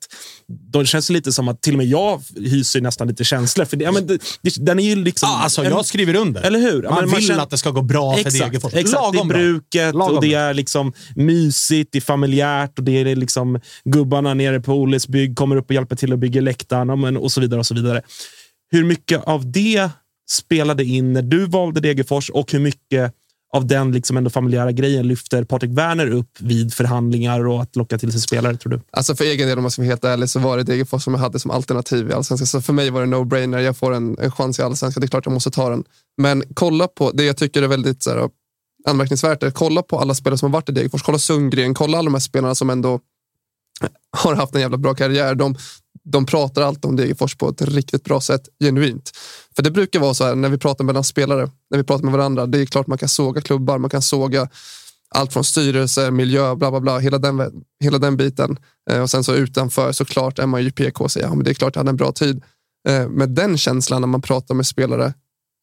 Då 0.72 0.84
känns 0.84 1.06
det 1.06 1.12
lite 1.12 1.32
som 1.32 1.48
att 1.48 1.62
till 1.62 1.72
och 1.74 1.78
med 1.78 1.86
jag 1.86 2.22
hyser 2.36 2.80
nästan 2.80 3.08
lite 3.08 3.24
känslor. 3.24 3.64
För 3.64 3.76
det, 3.76 3.84
ja, 3.84 3.92
men 3.92 4.06
det, 4.06 4.20
den 4.58 4.78
är 4.78 4.84
ju 4.84 4.96
liksom... 5.04 5.28
Ja, 5.28 5.42
alltså, 5.42 5.64
en- 5.64 5.70
jag 5.70 5.86
skriver 5.86 6.14
under. 6.16 6.42
Eller 6.42 6.58
hur? 6.58 6.82
Man 6.82 6.94
men 7.04 7.14
vill 7.14 7.26
känner- 7.26 7.42
att 7.42 7.50
det 7.50 7.58
ska 7.58 7.70
gå 7.70 7.82
bra 7.82 8.12
för 8.14 8.20
Exakt, 8.20 8.44
Degerfors. 8.44 8.74
exakt. 8.74 8.92
Lagom 9.14 9.28
det 9.28 9.34
är 9.34 9.38
bruket 9.38 9.94
Lagom 9.94 10.16
och 10.16 10.22
det 10.22 10.34
är 10.34 10.54
liksom 10.54 10.92
mysigt, 11.16 11.92
det 11.92 11.98
är 11.98 12.00
familjärt 12.00 12.78
och 12.78 12.84
det 12.84 12.92
är 13.00 13.16
liksom 13.16 13.60
gubbarna 13.84 14.34
nere 14.34 14.60
på 14.60 14.72
Oles 14.74 15.08
bygg 15.08 15.36
kommer 15.36 15.56
upp 15.56 15.64
och 15.70 15.74
hjälper 15.74 15.96
till 15.96 16.12
att 16.12 16.18
bygga 16.18 16.40
läktaren 16.40 16.90
och, 16.90 17.22
och 17.22 17.32
så 17.32 17.40
vidare. 17.40 17.60
och 17.60 17.66
så 17.66 17.74
vidare. 17.74 18.02
Hur 18.70 18.84
mycket 18.84 19.22
av 19.24 19.52
det 19.52 19.90
spelade 20.30 20.84
in 20.84 21.12
när 21.12 21.22
du 21.22 21.46
valde 21.46 21.80
Degerfors 21.80 22.30
och 22.30 22.52
hur 22.52 22.60
mycket 22.60 23.12
av 23.56 23.66
den 23.66 23.92
liksom 23.92 24.16
ändå 24.16 24.30
familjära 24.30 24.72
grejen 24.72 25.08
lyfter 25.08 25.44
Patrik 25.44 25.70
Werner 25.70 26.06
upp 26.06 26.40
vid 26.40 26.74
förhandlingar 26.74 27.46
och 27.46 27.62
att 27.62 27.76
locka 27.76 27.98
till 27.98 28.12
sig 28.12 28.20
spelare, 28.20 28.56
tror 28.56 28.72
du? 28.72 28.80
Alltså 28.90 29.16
för 29.16 29.24
egen 29.24 29.48
del, 29.48 29.58
om 29.58 29.62
man 29.62 29.70
ska 29.70 29.82
vara 29.82 29.88
helt 29.88 30.04
ärlig, 30.04 30.28
så 30.28 30.38
var 30.38 30.56
det 30.56 30.62
Degerfors 30.62 31.04
som 31.04 31.14
jag 31.14 31.20
hade 31.20 31.38
som 31.38 31.50
alternativ 31.50 32.10
i 32.10 32.12
Allsvenskan. 32.12 32.46
Så 32.46 32.60
för 32.60 32.72
mig 32.72 32.90
var 32.90 33.00
det 33.00 33.06
no-brainer. 33.06 33.58
Jag 33.58 33.76
får 33.76 33.94
en, 33.94 34.18
en 34.18 34.30
chans 34.30 34.58
i 34.58 34.62
Allsvenskan, 34.62 35.00
det 35.00 35.06
är 35.06 35.08
klart 35.08 35.26
jag 35.26 35.32
måste 35.32 35.50
ta 35.50 35.70
den. 35.70 35.84
Men 36.16 36.42
kolla 36.54 36.88
på, 36.88 37.10
det 37.10 37.24
jag 37.24 37.36
tycker 37.36 37.62
är 37.62 37.68
väldigt 37.68 38.02
så 38.02 38.10
här, 38.10 38.28
anmärkningsvärt 38.88 39.42
är, 39.42 39.50
kolla 39.50 39.82
på 39.82 39.98
alla 39.98 40.14
spelare 40.14 40.38
som 40.38 40.52
har 40.52 40.60
varit 40.60 40.68
i 40.68 40.72
Degerfors. 40.72 41.02
Kolla 41.02 41.18
Sundgren, 41.18 41.74
kolla 41.74 41.98
alla 41.98 42.06
de 42.06 42.14
här 42.14 42.20
spelarna 42.20 42.54
som 42.54 42.70
ändå 42.70 43.00
har 44.10 44.34
haft 44.34 44.54
en 44.54 44.60
jävla 44.60 44.76
bra 44.76 44.94
karriär. 44.94 45.34
De, 45.34 45.56
de 46.06 46.26
pratar 46.26 46.62
alltid 46.62 46.84
om 46.84 46.96
Degerfors 46.96 47.36
på 47.36 47.48
ett 47.48 47.62
riktigt 47.62 48.04
bra 48.04 48.20
sätt, 48.20 48.48
genuint. 48.60 49.10
För 49.56 49.62
det 49.62 49.70
brukar 49.70 50.00
vara 50.00 50.14
så 50.14 50.24
här 50.24 50.34
när 50.34 50.48
vi 50.48 50.58
pratar 50.58 50.84
mellan 50.84 51.04
spelare, 51.04 51.50
när 51.70 51.78
vi 51.78 51.84
pratar 51.84 52.04
med 52.04 52.12
varandra. 52.12 52.46
Det 52.46 52.60
är 52.60 52.66
klart 52.66 52.86
man 52.86 52.98
kan 52.98 53.08
såga 53.08 53.40
klubbar, 53.40 53.78
man 53.78 53.90
kan 53.90 54.02
såga 54.02 54.48
allt 55.08 55.32
från 55.32 55.44
styrelse, 55.44 56.10
miljö, 56.10 56.54
bla 56.54 56.70
bla 56.70 56.80
bla, 56.80 56.98
hela 56.98 57.18
den, 57.18 57.52
hela 57.80 57.98
den 57.98 58.16
biten. 58.16 58.56
Eh, 58.90 59.02
och 59.02 59.10
sen 59.10 59.24
så 59.24 59.34
utanför 59.34 59.92
såklart 59.92 60.38
är 60.38 60.46
man 60.46 60.62
ju 60.62 60.70
PK 60.70 61.04
och 61.04 61.12
säger 61.12 61.26
ja, 61.26 61.34
men 61.34 61.44
det 61.44 61.50
är 61.50 61.54
klart 61.54 61.74
jag 61.74 61.80
hade 61.80 61.90
en 61.90 61.96
bra 61.96 62.12
tid. 62.12 62.42
Eh, 62.88 63.08
den 63.08 63.58
känslan 63.58 64.00
när 64.00 64.08
man 64.08 64.22
pratar 64.22 64.54
med 64.54 64.66
spelare 64.66 65.14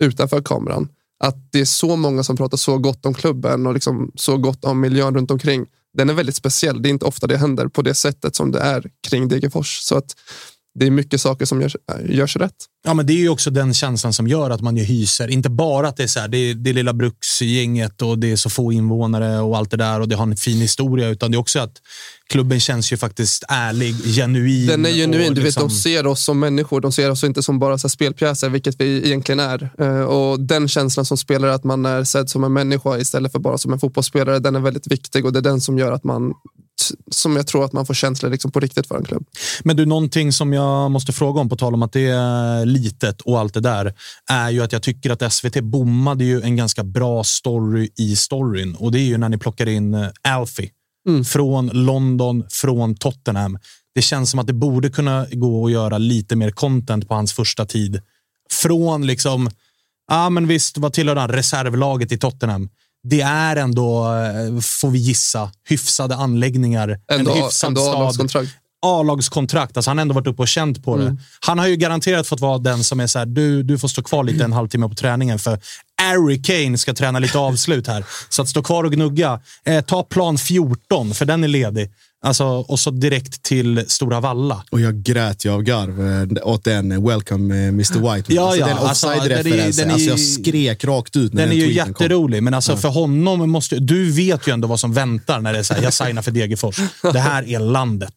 utanför 0.03 0.41
kameran, 0.41 0.89
att 1.19 1.51
det 1.51 1.59
är 1.61 1.65
så 1.65 1.95
många 1.95 2.23
som 2.23 2.37
pratar 2.37 2.57
så 2.57 2.77
gott 2.77 3.05
om 3.05 3.13
klubben 3.13 3.67
och 3.67 3.73
liksom 3.73 4.11
så 4.15 4.37
gott 4.37 4.65
om 4.65 4.79
miljön 4.79 5.15
runt 5.15 5.31
omkring. 5.31 5.65
Den 5.97 6.09
är 6.09 6.13
väldigt 6.13 6.35
speciell. 6.35 6.81
Det 6.81 6.89
är 6.89 6.91
inte 6.91 7.05
ofta 7.05 7.27
det 7.27 7.37
händer 7.37 7.67
på 7.67 7.81
det 7.81 7.93
sättet 7.93 8.35
som 8.35 8.51
det 8.51 8.59
är 8.59 8.91
kring 9.07 9.27
Degerfors. 9.27 9.79
Så 9.79 9.97
att 9.97 10.15
det 10.79 10.85
är 10.85 10.91
mycket 10.91 11.21
saker 11.21 11.45
som 11.45 11.61
görs, 11.61 11.75
görs 12.09 12.35
rätt. 12.35 12.65
Ja, 12.85 12.93
men 12.93 13.05
det 13.05 13.13
är 13.13 13.17
ju 13.17 13.29
också 13.29 13.49
den 13.49 13.73
känslan 13.73 14.13
som 14.13 14.27
gör 14.27 14.49
att 14.49 14.61
man 14.61 14.77
ju 14.77 14.83
hyser. 14.83 15.27
Inte 15.27 15.49
bara 15.49 15.87
att 15.87 15.97
det 15.97 16.03
är 16.03 16.07
så 16.07 16.19
här, 16.19 16.27
det 16.27 16.37
är, 16.37 16.53
det 16.53 16.69
är 16.69 16.73
lilla 16.73 16.93
bruksgänget 16.93 18.01
och 18.01 18.19
det 18.19 18.31
är 18.31 18.35
så 18.35 18.49
få 18.49 18.71
invånare 18.73 19.39
och 19.39 19.57
allt 19.57 19.71
det 19.71 19.77
där 19.77 19.99
och 19.99 20.07
det 20.07 20.15
har 20.15 20.23
en 20.23 20.37
fin 20.37 20.61
historia, 20.61 21.09
utan 21.09 21.31
det 21.31 21.35
är 21.35 21.39
också 21.39 21.59
att 21.59 21.81
klubben 22.29 22.59
känns 22.59 22.93
ju 22.93 22.97
faktiskt 22.97 23.43
ärlig, 23.47 23.95
genuin. 24.15 24.67
Den 24.67 24.85
är 24.85 24.89
genuin. 24.89 25.33
Du 25.33 25.41
vet, 25.41 25.43
liksom... 25.43 25.67
de 25.67 25.73
ser 25.73 26.07
oss 26.07 26.23
som 26.23 26.39
människor. 26.39 26.81
De 26.81 26.91
ser 26.91 27.11
oss 27.11 27.23
inte 27.23 27.43
som 27.43 27.59
bara 27.59 27.77
så 27.77 27.89
spelpjäser, 27.89 28.49
vilket 28.49 28.81
vi 28.81 29.05
egentligen 29.05 29.39
är. 29.39 29.69
Eh, 29.79 30.01
och 30.01 30.39
Den 30.39 30.67
känslan 30.67 31.05
som 31.05 31.17
spelare, 31.17 31.53
att 31.53 31.63
man 31.63 31.85
är 31.85 32.03
sedd 32.03 32.29
som 32.29 32.43
en 32.43 32.53
människa 32.53 32.97
istället 32.97 33.31
för 33.31 33.39
bara 33.39 33.57
som 33.57 33.73
en 33.73 33.79
fotbollsspelare, 33.79 34.39
den 34.39 34.55
är 34.55 34.59
väldigt 34.59 34.87
viktig 34.87 35.25
och 35.25 35.33
det 35.33 35.39
är 35.39 35.43
den 35.43 35.61
som 35.61 35.77
gör 35.77 35.91
att 35.91 36.03
man 36.03 36.33
som 37.11 37.35
jag 37.35 37.47
tror 37.47 37.65
att 37.65 37.73
man 37.73 37.85
får 37.85 37.93
känslor 37.93 38.31
liksom 38.31 38.51
på 38.51 38.59
riktigt 38.59 38.87
för 38.87 38.97
en 38.97 39.03
klubb. 39.03 39.25
Men 39.63 39.75
du, 39.75 39.85
någonting 39.85 40.31
som 40.31 40.53
jag 40.53 40.91
måste 40.91 41.11
fråga 41.11 41.41
om, 41.41 41.49
på 41.49 41.55
tal 41.55 41.73
om 41.73 41.83
att 41.83 41.91
det 41.91 42.09
är 42.09 42.65
litet 42.73 43.21
och 43.21 43.39
allt 43.39 43.53
det 43.53 43.59
där, 43.59 43.93
är 44.29 44.49
ju 44.49 44.63
att 44.63 44.71
jag 44.71 44.81
tycker 44.81 45.09
att 45.09 45.33
SVT 45.33 45.61
bommade 45.61 46.23
ju 46.23 46.41
en 46.41 46.55
ganska 46.55 46.83
bra 46.83 47.23
story 47.23 47.89
i 47.95 48.15
storyn 48.15 48.75
och 48.75 48.91
det 48.91 48.99
är 48.99 49.05
ju 49.05 49.17
när 49.17 49.29
ni 49.29 49.37
plockar 49.37 49.67
in 49.67 49.93
eh, 49.93 50.09
Alfie 50.21 50.69
mm. 51.07 51.25
från 51.25 51.67
London, 51.67 52.43
från 52.49 52.95
Tottenham. 52.95 53.59
Det 53.95 54.01
känns 54.01 54.29
som 54.29 54.39
att 54.39 54.47
det 54.47 54.53
borde 54.53 54.89
kunna 54.89 55.27
gå 55.31 55.65
att 55.65 55.71
göra 55.71 55.97
lite 55.97 56.35
mer 56.35 56.51
content 56.51 57.07
på 57.07 57.13
hans 57.13 57.33
första 57.33 57.65
tid. 57.65 58.01
Från 58.51 59.07
liksom, 59.07 59.49
ja 60.07 60.29
men 60.29 60.47
visst, 60.47 60.77
vad 60.77 60.93
tillhör 60.93 61.15
han? 61.15 61.29
Reservlaget 61.29 62.11
i 62.11 62.17
Tottenham 62.17 62.69
det 63.03 63.21
är 63.21 63.55
ändå, 63.55 64.13
eh, 64.13 64.59
får 64.61 64.89
vi 64.89 64.99
gissa, 64.99 65.51
hyfsade 65.69 66.15
anläggningar. 66.15 66.99
Ändå, 67.11 67.31
en 67.31 67.43
hyfsad 67.43 67.67
ändå 67.67 67.81
stad. 68.13 68.47
A-lagskontrakt. 68.83 69.77
Alltså 69.77 69.89
han 69.89 69.97
har 69.97 70.01
ändå 70.01 70.13
varit 70.13 70.27
uppe 70.27 70.41
och 70.41 70.47
känt 70.47 70.83
på 70.83 70.97
det. 70.97 71.03
Mm. 71.03 71.17
Han 71.39 71.59
har 71.59 71.67
ju 71.67 71.75
garanterat 71.75 72.27
fått 72.27 72.39
vara 72.39 72.57
den 72.57 72.83
som 72.83 72.99
är 72.99 73.07
så 73.07 73.19
här, 73.19 73.25
du, 73.25 73.63
du 73.63 73.77
får 73.77 73.87
stå 73.87 74.03
kvar 74.03 74.23
lite 74.23 74.43
en 74.43 74.53
halvtimme 74.53 74.87
på 74.89 74.95
träningen 74.95 75.39
för 75.39 75.59
Harry 76.01 76.41
Kane 76.41 76.77
ska 76.77 76.93
träna 76.93 77.19
lite 77.19 77.37
avslut 77.37 77.87
här. 77.87 78.05
Så 78.29 78.41
att 78.41 78.49
stå 78.49 78.63
kvar 78.63 78.83
och 78.83 78.91
gnugga. 78.91 79.39
Eh, 79.65 79.81
ta 79.81 80.03
plan 80.03 80.37
14, 80.37 81.13
för 81.13 81.25
den 81.25 81.43
är 81.43 81.47
ledig. 81.47 81.91
Alltså, 82.25 82.45
och 82.45 82.79
så 82.79 82.91
direkt 82.91 83.43
till 83.43 83.85
Stora 83.87 84.19
Valla. 84.19 84.63
Och 84.71 84.81
jag 84.81 84.95
grät 85.03 85.45
ju 85.45 85.49
av 85.53 85.61
garv 85.61 86.29
eh, 86.41 86.47
åt 86.47 86.63
den 86.63 86.91
eh, 86.91 87.07
“Welcome 87.07 87.55
eh, 87.55 87.67
Mr 87.67 88.15
White”. 88.15 88.33
Ja, 88.33 88.43
alltså, 88.43 88.59
ja, 88.59 88.67
den 88.67 88.77
alltså, 88.77 89.07
offside-referensen. 89.07 89.91
Alltså, 89.91 90.09
jag 90.09 90.19
skrek 90.19 90.83
rakt 90.85 91.15
ut 91.15 91.33
när 91.33 91.41
Den 91.41 91.49
den, 91.49 91.57
är 91.59 91.61
ju 91.61 91.79
kom. 91.81 91.87
jätterolig, 91.87 92.43
men 92.43 92.53
alltså 92.53 92.71
Ja. 92.71 92.77
för 92.77 92.89
honom 92.89 93.51
måste... 93.51 93.75
Du 93.79 94.11
vet 94.11 94.47
ju 94.47 94.53
ändå 94.53 94.67
vad 94.67 94.79
som 94.79 94.93
väntar 94.93 95.39
när 95.41 95.53
det 95.53 95.59
är 95.59 95.63
så 95.63 95.73
här, 95.73 95.83
jag 95.83 95.93
signar 95.93 96.21
för 96.21 96.31
Degerfors. 96.31 96.75
Det 97.13 97.19
här 97.19 97.49
är 97.49 97.59
landet. 97.59 98.13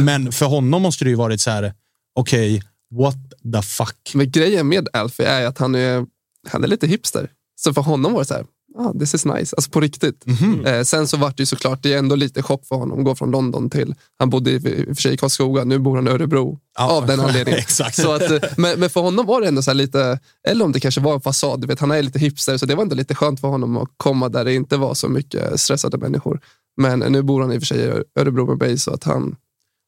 Men 0.00 0.32
för 0.32 0.46
honom 0.46 0.82
måste 0.82 1.04
det 1.04 1.10
ju 1.10 1.16
varit 1.16 1.40
så 1.40 1.50
här, 1.50 1.74
okej, 2.18 2.62
what 2.94 3.16
the 3.54 3.62
fuck? 3.62 4.14
Men 4.14 4.30
grejen 4.30 4.68
med 4.68 4.88
Alfie 4.92 5.26
är 5.28 5.46
att 5.46 5.58
han 5.58 5.74
är, 5.74 6.06
han 6.48 6.64
är 6.64 6.68
lite 6.68 6.86
hipster. 6.86 7.30
Så 7.60 7.74
för 7.74 7.82
honom 7.82 8.12
var 8.12 8.20
det 8.20 8.26
så 8.26 8.34
här, 8.34 8.46
ah, 8.78 8.92
this 8.92 9.14
is 9.14 9.24
nice. 9.24 9.56
Alltså 9.56 9.70
på 9.70 9.80
riktigt. 9.80 10.26
Mhm. 10.26 10.66
Eh, 10.66 10.82
sen 10.82 11.08
så 11.08 11.16
var 11.16 11.28
det 11.28 11.42
ju 11.42 11.46
såklart, 11.46 11.82
det 11.82 11.92
är 11.92 11.98
ändå 11.98 12.14
lite 12.16 12.42
chock 12.42 12.66
för 12.66 12.76
honom 12.76 12.98
att 12.98 13.04
gå 13.04 13.14
från 13.14 13.30
London 13.30 13.70
till, 13.70 13.94
han 14.18 14.30
bodde 14.30 14.50
i, 14.50 14.54
i 14.54 14.82
och 14.82 14.96
för 14.96 15.02
sig 15.02 15.14
i 15.14 15.16
Karlskoga, 15.16 15.64
nu 15.64 15.78
bor 15.78 15.96
han 15.96 16.08
i 16.08 16.10
Örebro. 16.10 16.58
Ja, 16.78 16.90
av 16.90 17.06
den 17.06 17.20
anledningen. 17.26 17.60
exakt. 17.60 17.96
Så 17.96 18.12
att, 18.12 18.30
eh, 18.30 18.40
men, 18.56 18.80
men 18.80 18.90
för 18.90 19.00
honom 19.00 19.26
var 19.26 19.40
det 19.40 19.48
ändå 19.48 19.62
så 19.62 19.70
här 19.70 19.74
lite, 19.74 20.18
eller 20.48 20.64
om 20.64 20.72
det 20.72 20.80
kanske 20.80 21.00
var 21.00 21.14
en 21.14 21.20
fasad, 21.20 21.60
du 21.60 21.66
vet, 21.66 21.80
han 21.80 21.90
är 21.90 22.02
lite 22.02 22.18
hipster, 22.18 22.56
så 22.56 22.66
det 22.66 22.74
var 22.74 22.82
ändå 22.82 22.94
lite 22.94 23.14
skönt 23.14 23.40
för 23.40 23.48
honom 23.48 23.76
att 23.76 23.88
komma 23.96 24.28
där 24.28 24.44
det 24.44 24.54
inte 24.54 24.76
var 24.76 24.94
så 24.94 25.08
mycket 25.08 25.60
stressade 25.60 25.98
människor. 25.98 26.40
Men 26.76 26.98
nu 26.98 27.22
bor 27.22 27.40
han 27.40 27.52
i 27.52 27.58
och 27.58 27.60
för 27.60 27.66
sig 27.66 27.78
i 27.78 28.20
Örebro 28.20 28.46
med 28.46 28.58
mig, 28.58 28.78
så 28.78 28.90
att 28.94 29.04
han, 29.04 29.36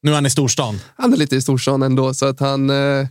Nu 0.04 0.10
är 0.10 0.14
han 0.14 0.26
i 0.26 0.30
storstan. 0.30 0.80
han 0.96 1.12
är 1.12 1.16
lite 1.16 1.36
i 1.36 1.40
storstan 1.40 1.82
ändå. 1.82 2.14
Så 2.14 2.26
att 2.26 2.40
han, 2.40 2.70
eh, 2.70 3.06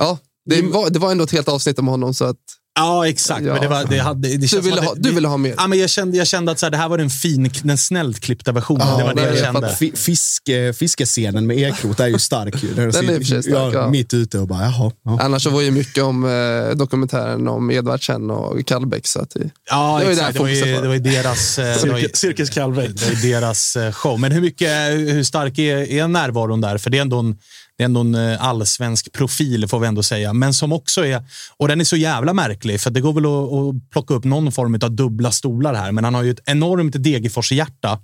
ja, 0.00 0.18
det 0.44 0.62
var, 0.62 0.90
det 0.90 0.98
var 0.98 1.10
ändå 1.12 1.24
ett 1.24 1.30
helt 1.32 1.48
avsnitt 1.48 1.78
om 1.78 1.88
honom. 1.88 2.14
Så 2.14 2.24
att, 2.24 2.38
Ja, 2.74 3.08
exakt. 3.08 3.42
Ja. 3.46 3.52
Men 3.52 3.62
det 3.62 3.68
var, 3.68 3.84
det 3.84 3.98
hade, 3.98 4.28
det 4.28 4.50
du, 4.50 4.60
ville 4.60 4.80
ha, 4.80 4.94
det, 4.94 5.00
du 5.00 5.10
ville 5.14 5.28
ha 5.28 5.36
mer. 5.36 5.54
Ja, 5.56 5.66
men 5.66 5.78
jag, 5.78 5.90
kände, 5.90 6.16
jag 6.16 6.26
kände 6.26 6.52
att 6.52 6.58
så 6.58 6.66
här, 6.66 6.70
det 6.70 6.76
här 6.76 6.88
var 6.88 6.98
den 6.98 7.10
fin, 7.10 7.50
den 7.62 7.78
snällt 7.78 8.20
klippta 8.20 8.52
versionen. 8.52 8.86
Ja, 8.88 8.96
det 8.98 9.04
var 9.04 9.14
det 9.14 9.22
jag 9.22 9.36
jag 9.36 9.44
kände. 9.78 9.96
Fiske, 9.96 10.72
fiskescenen 10.72 11.46
med 11.46 11.58
Ekrot 11.58 12.00
är 12.00 12.06
ju 12.06 12.18
stark. 12.18 12.62
ju. 12.62 12.68
Där 12.74 12.86
de 12.86 12.92
Den 12.92 13.08
är 13.08 13.20
sitter- 13.24 13.42
stark, 13.42 13.74
ja. 13.74 13.88
Mitt 13.88 14.14
ute 14.14 14.38
och 14.38 14.46
bara, 14.48 14.62
jaha. 14.62 14.92
Ja. 15.04 15.18
Annars 15.20 15.42
så 15.42 15.50
var 15.50 15.60
ju 15.60 15.70
mycket 15.70 16.02
om 16.04 16.24
eh, 16.24 16.76
dokumentären 16.76 17.48
om 17.48 17.70
Edvardsen 17.70 18.30
och 18.30 18.66
Kallbäck. 18.66 19.06
Så 19.06 19.20
att 19.20 19.30
det, 19.30 19.50
Ja, 19.70 19.98
Det 19.98 20.04
var 20.04 20.12
exakt. 20.12 20.38
var 20.38 20.48
ju, 20.48 20.74
var. 20.74 20.82
det 20.82 20.88
var 20.88 20.94
ju 20.94 21.00
deras... 21.00 21.58
eh, 21.58 21.64
var 21.90 21.98
Cirkus, 21.98 22.16
Cirkus 22.20 22.50
Kalvej. 22.50 22.90
Det 22.94 23.06
är 23.28 23.32
deras 23.40 23.76
eh, 23.76 23.92
show. 23.92 24.20
Men 24.20 24.32
hur, 24.32 24.40
mycket, 24.40 24.70
hur 24.92 25.24
stark 25.24 25.58
är, 25.58 25.76
är 25.92 26.08
närvaron 26.08 26.60
där? 26.60 26.78
För 26.78 26.90
det 26.90 26.98
är 26.98 27.02
ändå 27.02 27.18
en, 27.18 27.36
det 27.78 27.82
är 27.82 27.84
ändå 27.84 28.00
en 28.00 28.14
eh, 28.14 28.44
allsvensk 28.44 29.12
profil, 29.12 29.68
får 29.68 29.80
vi 29.80 29.86
ändå 29.86 30.02
säga. 30.02 30.32
Men 30.32 30.54
som 30.54 30.72
också 30.72 31.06
är... 31.06 31.22
Och 31.56 31.68
den 31.68 31.80
är 31.80 31.84
så 31.84 31.96
jävla 31.96 32.32
märklig, 32.34 32.80
för 32.80 32.90
det 32.90 33.00
går 33.00 33.12
väl 33.12 33.26
att, 33.26 33.52
att 33.52 33.90
plocka 33.90 34.14
upp 34.14 34.24
någon 34.24 34.52
form 34.52 34.78
av 34.82 34.92
dubbla 34.92 35.30
stolar 35.30 35.74
här. 35.74 35.92
Men 35.92 36.04
han 36.04 36.14
har 36.14 36.22
ju 36.22 36.30
ett 36.30 36.40
enormt 36.44 36.94
Degerfors-hjärta. 36.94 37.98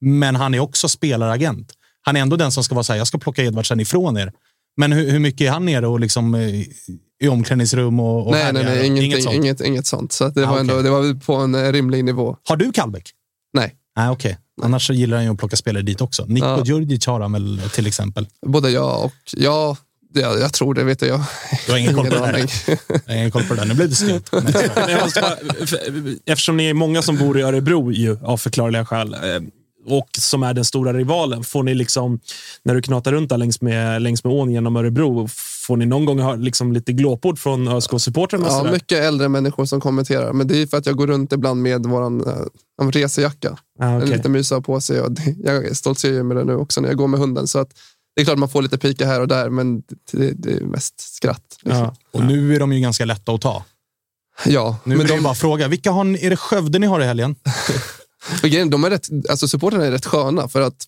Men 0.00 0.36
han 0.36 0.54
är 0.54 0.60
också 0.60 0.88
spelaragent. 0.88 1.72
Han 2.02 2.16
är 2.16 2.20
ändå 2.20 2.36
den 2.36 2.52
som 2.52 2.64
ska 2.64 2.74
vara 2.74 2.84
så 2.84 2.92
här, 2.92 2.98
jag 2.98 3.06
ska 3.06 3.18
plocka 3.18 3.42
Edvardsen 3.44 3.80
ifrån 3.80 4.16
er. 4.16 4.32
Men 4.76 4.92
hur, 4.92 5.10
hur 5.10 5.18
mycket 5.18 5.46
är 5.46 5.50
han 5.50 5.64
nere 5.64 5.86
och 5.86 6.00
liksom, 6.00 6.34
eh, 6.34 6.60
i 7.22 7.28
omklädningsrum 7.28 8.00
och, 8.00 8.26
och 8.26 8.32
nej, 8.32 8.52
nej, 8.52 8.64
nej, 8.64 8.86
Inget 8.86 9.04
inget, 9.04 9.22
sånt? 9.22 9.60
inget, 9.60 9.86
sånt. 9.86 10.12
Så 10.12 10.28
det, 10.28 10.46
Ah, 10.46 10.50
var 10.50 10.60
ändå, 10.60 10.82
det 10.82 10.90
var 10.90 11.20
på 11.20 11.34
en 11.34 11.54
eh, 11.54 11.72
rimlig 11.72 12.04
nivå. 12.04 12.36
Har 12.48 12.56
du 12.56 12.72
Kallbäck? 12.72 13.10
Nej, 13.52 13.74
Nej, 13.96 14.10
okej. 14.10 14.38
Annars 14.62 14.86
så 14.86 14.92
gillar 14.92 15.16
han 15.16 15.24
ju 15.26 15.32
att 15.32 15.38
plocka 15.38 15.56
spelare 15.56 15.82
dit 15.82 16.00
också. 16.00 16.24
Niko 16.28 16.46
Ja. 16.46 16.62
Djurdjic 16.64 17.06
har 17.06 17.20
han 17.20 17.32
väl 17.32 17.60
till 17.74 17.86
exempel. 17.86 18.26
både 18.46 18.70
jag 18.70 19.04
och 19.04 19.12
ja, 19.36 19.76
det, 20.14 20.20
jag 20.20 20.52
tror 20.52 20.74
det, 20.74 20.84
vet 20.84 21.02
jag. 21.02 21.20
Du 21.66 21.72
har 21.72 21.78
ingen 21.78 21.94
koll 21.94 22.06
på 22.10 22.14
det 22.14 22.26
här? 22.26 22.46
Jag 23.06 23.16
ingen 23.16 23.30
koll 23.30 23.42
på 23.44 23.54
det 23.54 23.60
där. 23.60 23.68
Nu 23.68 23.74
blev 23.74 23.90
det 23.90 23.96
jag 24.92 25.12
för- 25.68 26.30
eftersom 26.30 26.56
ni 26.56 26.66
är 26.66 26.74
många 26.74 27.02
som 27.02 27.16
bor 27.16 27.38
i 27.38 27.42
Örebro 27.42 27.92
ju, 27.92 28.18
av 28.22 28.36
förklarliga 28.36 28.84
skäl 28.86 29.14
eh, 29.14 29.20
och 29.88 30.08
som 30.18 30.42
är 30.42 30.54
den 30.54 30.64
stora 30.64 30.92
rivalen, 30.92 31.44
får 31.44 31.62
ni 31.62 31.74
liksom, 31.74 32.20
när 32.62 32.74
du 32.74 32.82
knatar 32.82 33.12
runt 33.12 33.28
där 33.28 33.38
längs 33.38 33.60
med, 33.60 34.02
längs 34.02 34.24
med 34.24 34.32
ån 34.32 34.50
genom 34.50 34.76
Örebro, 34.76 35.28
får 35.66 35.76
ni 35.76 35.86
någon 35.86 36.04
gång 36.04 36.18
ha 36.20 36.34
liksom 36.34 36.72
lite 36.72 36.92
glåpord 36.92 37.38
från 37.38 37.68
ÖSK-supportrarna? 37.68 38.46
Ja, 38.48 38.72
mycket 38.72 38.98
äldre 38.98 39.28
människor 39.28 39.64
som 39.64 39.80
kommenterar. 39.80 40.32
Men 40.32 40.46
det 40.46 40.62
är 40.62 40.66
för 40.66 40.76
att 40.76 40.86
jag 40.86 40.96
går 40.96 41.06
runt 41.06 41.32
ibland 41.32 41.62
med 41.62 41.86
vår 41.86 42.28
uh, 42.82 42.90
resejacka. 42.90 43.58
Ah, 43.80 43.86
En 43.86 44.02
okej. 44.02 44.16
liten 44.16 44.32
mysa 44.32 44.60
på 44.60 44.80
sig. 44.80 45.00
Och 45.00 45.12
det, 45.12 45.34
jag 45.38 45.76
stoltserar 45.76 46.22
med 46.22 46.36
det 46.36 46.44
nu 46.44 46.54
också 46.54 46.80
när 46.80 46.88
jag 46.88 46.96
går 46.98 47.08
med 47.08 47.20
hunden. 47.20 47.46
Så 47.46 47.58
att, 47.58 47.68
det 48.16 48.20
är 48.22 48.24
klart 48.24 48.38
man 48.38 48.48
får 48.48 48.62
lite 48.62 48.78
pika 48.78 49.06
här 49.06 49.20
och 49.20 49.28
där, 49.28 49.50
men 49.50 49.82
det, 50.12 50.30
det 50.30 50.52
är 50.52 50.60
mest 50.60 51.14
skratt. 51.14 51.58
Liksom. 51.62 51.82
Ja. 51.82 51.96
Och 52.12 52.24
nu 52.24 52.54
är 52.54 52.60
de 52.60 52.72
ju 52.72 52.80
ganska 52.80 53.04
lätta 53.04 53.32
att 53.32 53.40
ta. 53.40 53.64
Ja, 54.46 54.78
Nu 54.84 54.96
men 54.96 55.06
är 55.06 55.08
det 55.08 55.16
de, 55.16 55.22
bara 55.22 55.34
fråga. 55.34 55.68
Vilka 55.68 55.90
har 55.90 56.04
ni, 56.04 56.26
är 56.26 56.30
det 56.30 56.36
Skövde 56.36 56.78
ni 56.78 56.86
har 56.86 57.00
i 57.00 57.04
helgen? 57.04 57.36
de 58.70 58.84
är 58.84 58.90
rätt, 58.90 59.08
alltså 59.30 59.48
supporterna 59.48 59.86
är 59.86 59.90
rätt 59.90 60.06
sköna 60.06 60.48
för 60.48 60.60
att 60.60 60.86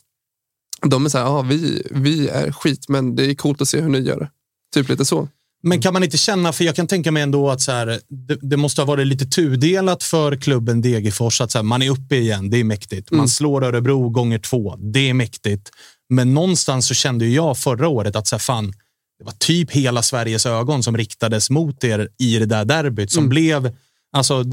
de 0.86 1.04
är 1.04 1.08
så 1.08 1.18
här, 1.18 1.24
ja, 1.24 1.42
vi, 1.42 1.82
vi 1.90 2.28
är 2.28 2.52
skit, 2.52 2.88
men 2.88 3.16
det 3.16 3.30
är 3.30 3.34
coolt 3.34 3.62
att 3.62 3.68
se 3.68 3.80
hur 3.80 3.88
ni 3.88 3.98
gör 3.98 4.20
det. 4.20 4.30
Typ 4.74 4.88
lite 4.88 5.04
så. 5.04 5.28
Men 5.62 5.80
kan 5.82 5.92
man 5.92 6.04
inte 6.04 6.18
känna, 6.18 6.52
för 6.52 6.64
jag 6.64 6.76
kan 6.76 6.86
tänka 6.86 7.12
mig 7.12 7.22
ändå 7.22 7.50
att 7.50 7.60
så 7.60 7.72
här, 7.72 8.00
det, 8.08 8.38
det 8.42 8.56
måste 8.56 8.80
ha 8.80 8.86
varit 8.86 9.06
lite 9.06 9.26
tudelat 9.26 10.02
för 10.02 10.36
klubben 10.36 10.82
Degerfors. 10.82 11.40
Att 11.40 11.50
så 11.50 11.58
här, 11.58 11.62
man 11.62 11.82
är 11.82 11.90
uppe 11.90 12.16
igen, 12.16 12.50
det 12.50 12.56
är 12.60 12.64
mäktigt. 12.64 13.10
Man 13.10 13.18
Mm. 13.20 13.28
slår 13.28 13.64
Örebro 13.64 14.08
gånger 14.10 14.38
två, 14.38 14.76
det 14.76 15.10
är 15.10 15.14
mäktigt. 15.14 15.70
Men 16.10 16.34
någonstans 16.34 16.86
så 16.86 16.94
kände 16.94 17.26
jag 17.26 17.58
förra 17.58 17.88
året 17.88 18.16
att 18.16 18.26
så 18.26 18.34
här, 18.36 18.40
fan, 18.40 18.72
det 19.18 19.24
var 19.24 19.32
typ 19.38 19.70
hela 19.70 20.02
Sveriges 20.02 20.46
ögon 20.46 20.82
som 20.82 20.96
riktades 20.96 21.50
mot 21.50 21.84
er 21.84 22.08
i 22.18 22.38
det 22.38 22.46
där 22.46 22.64
derbyt 22.64 23.12
som 23.12 23.20
Mm. 23.24 23.28
blev 23.30 23.76
Alltså, 24.12 24.44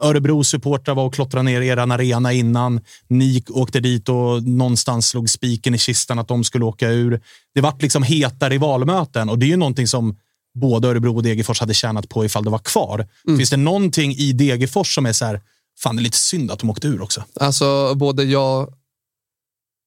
Örebros 0.00 0.48
supportrar 0.48 0.94
var 0.94 1.04
och 1.04 1.14
klottrade 1.14 1.42
ner 1.42 1.60
er 1.60 1.76
arena 1.76 2.32
innan. 2.32 2.80
Ni 3.08 3.42
åkte 3.48 3.80
dit 3.80 4.08
och 4.08 4.42
någonstans 4.42 5.08
slog 5.08 5.30
spiken 5.30 5.74
i 5.74 5.78
kistan 5.78 6.18
att 6.18 6.28
de 6.28 6.44
skulle 6.44 6.64
åka 6.64 6.88
ur. 6.88 7.20
Det 7.54 7.60
vart 7.60 7.82
liksom 7.82 8.02
heta 8.02 8.48
rivalmöten 8.48 9.28
och 9.28 9.38
det 9.38 9.46
är 9.46 9.48
ju 9.48 9.56
någonting 9.56 9.86
som 9.86 10.16
både 10.54 10.88
Örebro 10.88 11.16
och 11.16 11.22
Degerfors 11.22 11.60
hade 11.60 11.74
tjänat 11.74 12.08
på 12.08 12.24
ifall 12.24 12.44
det 12.44 12.50
var 12.50 12.58
kvar. 12.58 13.08
Mm. 13.26 13.38
Finns 13.38 13.50
det 13.50 13.56
någonting 13.56 14.12
i 14.12 14.32
Degerfors 14.32 14.94
som 14.94 15.06
är 15.06 15.12
så 15.12 15.24
här, 15.24 15.40
fan 15.78 15.96
det 15.96 16.00
är 16.00 16.04
lite 16.04 16.16
synd 16.16 16.50
att 16.50 16.58
de 16.58 16.70
åkte 16.70 16.88
ur 16.88 17.02
också? 17.02 17.24
Alltså 17.40 17.94
både 17.94 18.24
ja 18.24 18.68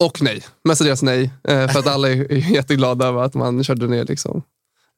och 0.04 0.22
nej. 0.22 0.44
Mestadels 0.64 1.02
nej. 1.02 1.32
Eh, 1.48 1.68
för 1.68 1.80
att 1.80 1.88
alla 1.88 2.10
är 2.10 2.52
jätteglada 2.52 3.08
över 3.08 3.24
att 3.24 3.34
man 3.34 3.64
körde 3.64 3.88
ner 3.88 4.06
liksom, 4.06 4.44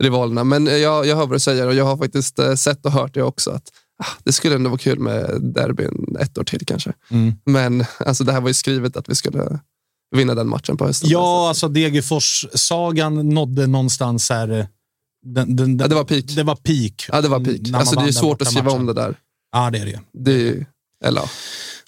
rivalerna. 0.04 0.43
Men 0.43 0.66
jag, 0.66 1.06
jag 1.06 1.16
hör 1.16 1.26
vad 1.26 1.36
du 1.36 1.39
säger 1.39 1.68
och 1.68 1.74
jag 1.74 1.86
har 1.86 1.97
faktiskt 1.97 2.39
eh, 2.39 2.56
sett 2.56 2.86
och 2.86 2.91
hört 2.91 3.14
det 3.14 3.24
också. 3.24 3.52
att 3.52 3.72
Det 4.24 4.32
skulle 4.32 4.56
ändå 4.56 4.70
vara 4.70 4.80
kul 4.80 4.99
med 4.99 5.41
derbyn 5.41 6.16
ett 6.20 6.38
år 6.38 6.43
till 6.43 6.66
kanske. 6.66 6.93
Mm. 7.10 7.34
Men 7.45 7.86
alltså, 7.99 8.24
det 8.24 8.32
här 8.32 8.41
var 8.41 8.47
ju 8.47 8.54
skrivet 8.54 8.97
att 8.97 9.10
vi 9.10 9.16
skulle 9.16 9.60
vinna 10.16 10.36
den 10.36 10.49
matchen 10.49 10.78
på 10.78 10.86
hösten. 10.86 11.10
Ja, 11.10 11.47
alltså 11.47 11.68
Degerfors-sagan 11.68 13.30
nådde 13.30 13.68
någonstans 13.68 14.30
här 14.30 14.60
eh, 14.60 14.66
den, 15.26 15.56
den, 15.56 15.78
ja, 15.80 15.88
det 15.88 15.95
var 15.95 16.04
peak. 16.04 16.26
Det 16.36 16.43
var 16.43 16.56
peak. 16.56 17.06
Ja, 17.12 17.22
det 17.22 17.28
var 17.28 17.39
peak. 17.39 17.60
Alltså, 17.74 17.99
det 17.99 18.08
är 18.08 18.12
svårt 18.12 18.41
att 18.41 18.47
skriva 18.47 18.64
matchen. 18.64 18.80
om 18.80 18.86
det 18.86 18.93
där. 18.93 19.16
Ja, 19.52 19.70
det 19.70 19.80
är 19.80 19.86
det. 19.86 19.99
det 20.12 20.66
eller, 21.04 21.32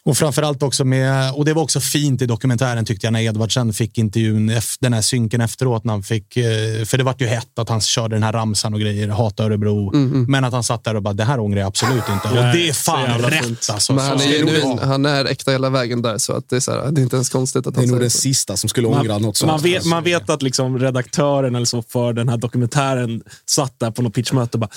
och 0.06 0.18
framförallt 0.18 0.64
också 0.64 0.86
med, 0.86 1.34
och 1.34 1.46
det 1.46 1.54
var 1.54 1.62
också 1.62 1.80
fint 1.80 2.22
i 2.22 2.26
dokumentären 2.26 2.86
tyckte 2.86 3.06
jag 3.06 3.14
när 3.14 3.22
Edvardsen 3.22 3.74
fick 3.74 3.98
intervjun, 3.98 4.52
den 4.80 4.94
här 4.94 5.02
synken 5.02 5.42
efteråt. 5.42 5.84
När 5.84 5.94
han 5.94 6.04
fick, 6.04 6.38
eh, 6.38 6.86
för 6.86 6.98
det 6.98 7.04
var 7.04 7.16
ju 7.20 7.28
hett 7.28 7.60
att 7.60 7.70
han 7.70 7.82
körde 7.82 8.16
den 8.16 8.24
här 8.24 8.34
ramsan 8.34 8.74
och 8.74 8.80
grejer, 8.80 9.08
hata 9.08 9.44
Örebro. 9.44 9.94
Mm, 9.94 10.12
mm. 10.12 10.26
Men 10.32 10.44
att 10.44 10.54
han 10.54 10.64
satt 10.64 10.84
där 10.84 10.96
och 10.96 11.04
bara, 11.04 11.14
det 11.14 11.24
här 11.24 11.40
ångrar 11.40 11.60
jag 11.60 11.68
absolut 11.68 12.04
inte. 12.10 12.28
Och 12.28 12.36
det 12.36 12.70
är 12.70 12.74
fan 12.74 13.22
rätt 13.22 13.70
alltså. 13.70 13.94
Men 13.94 14.06
han, 14.06 14.22
är 14.22 14.26
genuin, 14.26 14.80
han 14.80 15.06
är 15.06 15.26
äkta 15.26 15.52
hela 15.52 15.70
vägen 15.70 16.02
där, 16.02 16.18
så 16.18 16.34
att 16.34 16.50
det, 16.50 16.56
är 16.56 16.60
så 16.60 16.72
här, 16.72 16.92
det 16.92 17.02
är 17.02 17.04
inte 17.04 17.16
ens 17.16 17.30
konstigt 17.30 17.68
att 17.68 17.76
han 17.76 17.86
Det 17.86 17.90
är 17.90 17.92
nog 17.92 18.02
den 18.02 18.10
sista 18.10 18.58
som 18.58 18.70
skulle 18.70 18.88
ångra 18.88 19.14
man, 19.14 19.22
något 19.22 19.38
sånt. 19.38 19.52
Man 19.52 19.62
vet, 19.62 19.86
man 19.86 20.04
vet 20.04 20.30
att 20.30 20.42
liksom 20.42 20.80
redaktören 20.80 21.56
eller 21.56 21.66
så 21.66 21.82
för 21.82 22.14
den 22.14 22.30
här 22.30 22.38
dokumentären 22.38 23.24
satt 23.46 23.80
där 23.80 23.92
på 23.92 24.02
något 24.02 24.14
pitchmöte 24.14 24.58
och 24.58 24.60
bara 24.60 24.70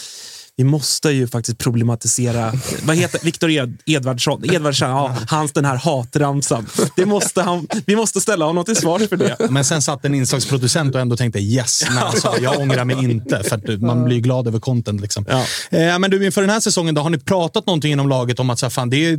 vi 0.57 0.64
måste 0.64 1.11
ju 1.11 1.26
faktiskt 1.26 1.59
problematisera, 1.59 2.52
vad 2.84 2.96
heter 2.96 3.20
Viktor 3.24 3.50
Ed, 3.50 3.78
Edvardsson, 3.86 4.54
Edvardsson 4.54 4.88
ja, 4.88 5.16
hans 5.28 5.52
den 5.52 5.64
här 5.64 5.76
hatramsan. 5.76 6.66
Det 6.96 7.07
måste 7.07 7.42
han, 7.42 7.66
vi 7.86 7.96
måste 7.96 8.20
ställa 8.20 8.44
honom 8.44 8.64
till 8.64 8.76
svars 8.76 9.09
för 9.09 9.16
det. 9.16 9.36
Men 9.50 9.64
sen 9.64 9.82
satt 9.82 10.04
en 10.04 10.14
inslagsproducent 10.14 10.94
och 10.94 11.00
ändå 11.00 11.16
tänkte 11.16 11.38
yes, 11.38 11.84
men 11.88 11.98
alltså, 11.98 12.34
jag 12.40 12.61
ångrar 12.61 12.84
mig 12.84 13.04
inte. 13.04 13.42
För 13.42 13.57
att 13.57 13.80
man 13.80 14.04
blir 14.04 14.20
glad 14.20 14.46
över 14.46 14.59
content. 14.59 15.00
Liksom. 15.00 15.26
Ja. 15.28 15.44
Eh, 15.78 15.98
men 15.98 16.11
du, 16.11 16.26
inför 16.26 16.40
den 16.40 16.50
här 16.50 16.61
säsongen, 16.61 16.94
då, 16.94 17.02
har 17.02 17.11
ni 17.11 17.18
pratat 17.18 17.66
någonting 17.66 17.92
inom 17.92 18.09
laget 18.09 18.40
om 18.40 18.50
att 18.50 18.59
så 18.59 18.66
här, 18.66 18.70
fan, 18.70 18.90
det 18.90 19.07
är 19.07 19.18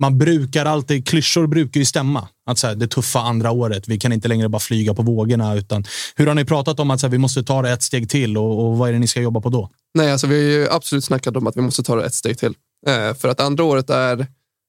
man 0.00 0.18
brukar 0.18 0.66
alltid, 0.66 1.08
klyschor 1.08 1.46
brukar 1.46 1.80
ju 1.80 1.84
stämma. 1.84 2.28
Att 2.46 2.58
så 2.58 2.66
här, 2.66 2.74
det 2.74 2.88
tuffa 2.88 3.20
andra 3.20 3.50
året, 3.50 3.88
vi 3.88 3.98
kan 3.98 4.12
inte 4.12 4.28
längre 4.28 4.48
bara 4.48 4.60
flyga 4.60 4.94
på 4.94 5.02
vågorna. 5.02 5.54
Utan, 5.54 5.84
hur 6.16 6.26
har 6.26 6.34
ni 6.34 6.44
pratat 6.44 6.80
om 6.80 6.90
att 6.90 7.00
så 7.00 7.06
här, 7.06 7.12
vi 7.12 7.18
måste 7.18 7.42
ta 7.42 7.62
det 7.62 7.70
ett 7.70 7.82
steg 7.82 8.10
till 8.10 8.38
och, 8.38 8.66
och, 8.66 8.78
vad 8.78 8.88
är 8.88 8.92
det 8.92 8.98
ni 8.98 9.06
ska 9.06 9.20
jobba 9.20 9.40
på 9.40 9.48
då? 9.48 9.70
Nej, 9.94 10.12
alltså 10.12 10.26
vi 10.26 10.34
har 10.34 10.60
ju 10.60 10.70
absolut 10.70 11.04
snackat 11.04 11.36
om 11.36 11.46
att 11.46 11.56
vi 11.56 11.60
måste 11.60 11.82
ta 11.82 11.96
det 11.96 12.04
ett 12.04 12.14
steg 12.14 12.38
till. 12.38 12.54
Eh, 12.86 13.14
för 13.14 13.28
att 13.28 13.40
andra 13.40 13.64
året 13.64 13.90
är, 13.90 14.26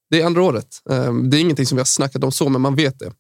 det 0.10 0.22
är 0.22 0.26
andra 0.26 0.44
året. 0.44 0.68
Eh, 0.90 1.14
det 1.14 1.38
är 1.38 1.42
ingenting 1.42 1.66
som 1.66 1.76
vi 1.76 1.80
har 1.80 1.86
snackat 1.86 2.24
om 2.24 2.32
så, 2.32 2.50
men 2.50 2.62
man 2.62 2.76
vet 2.76 2.96
det. 3.00 3.12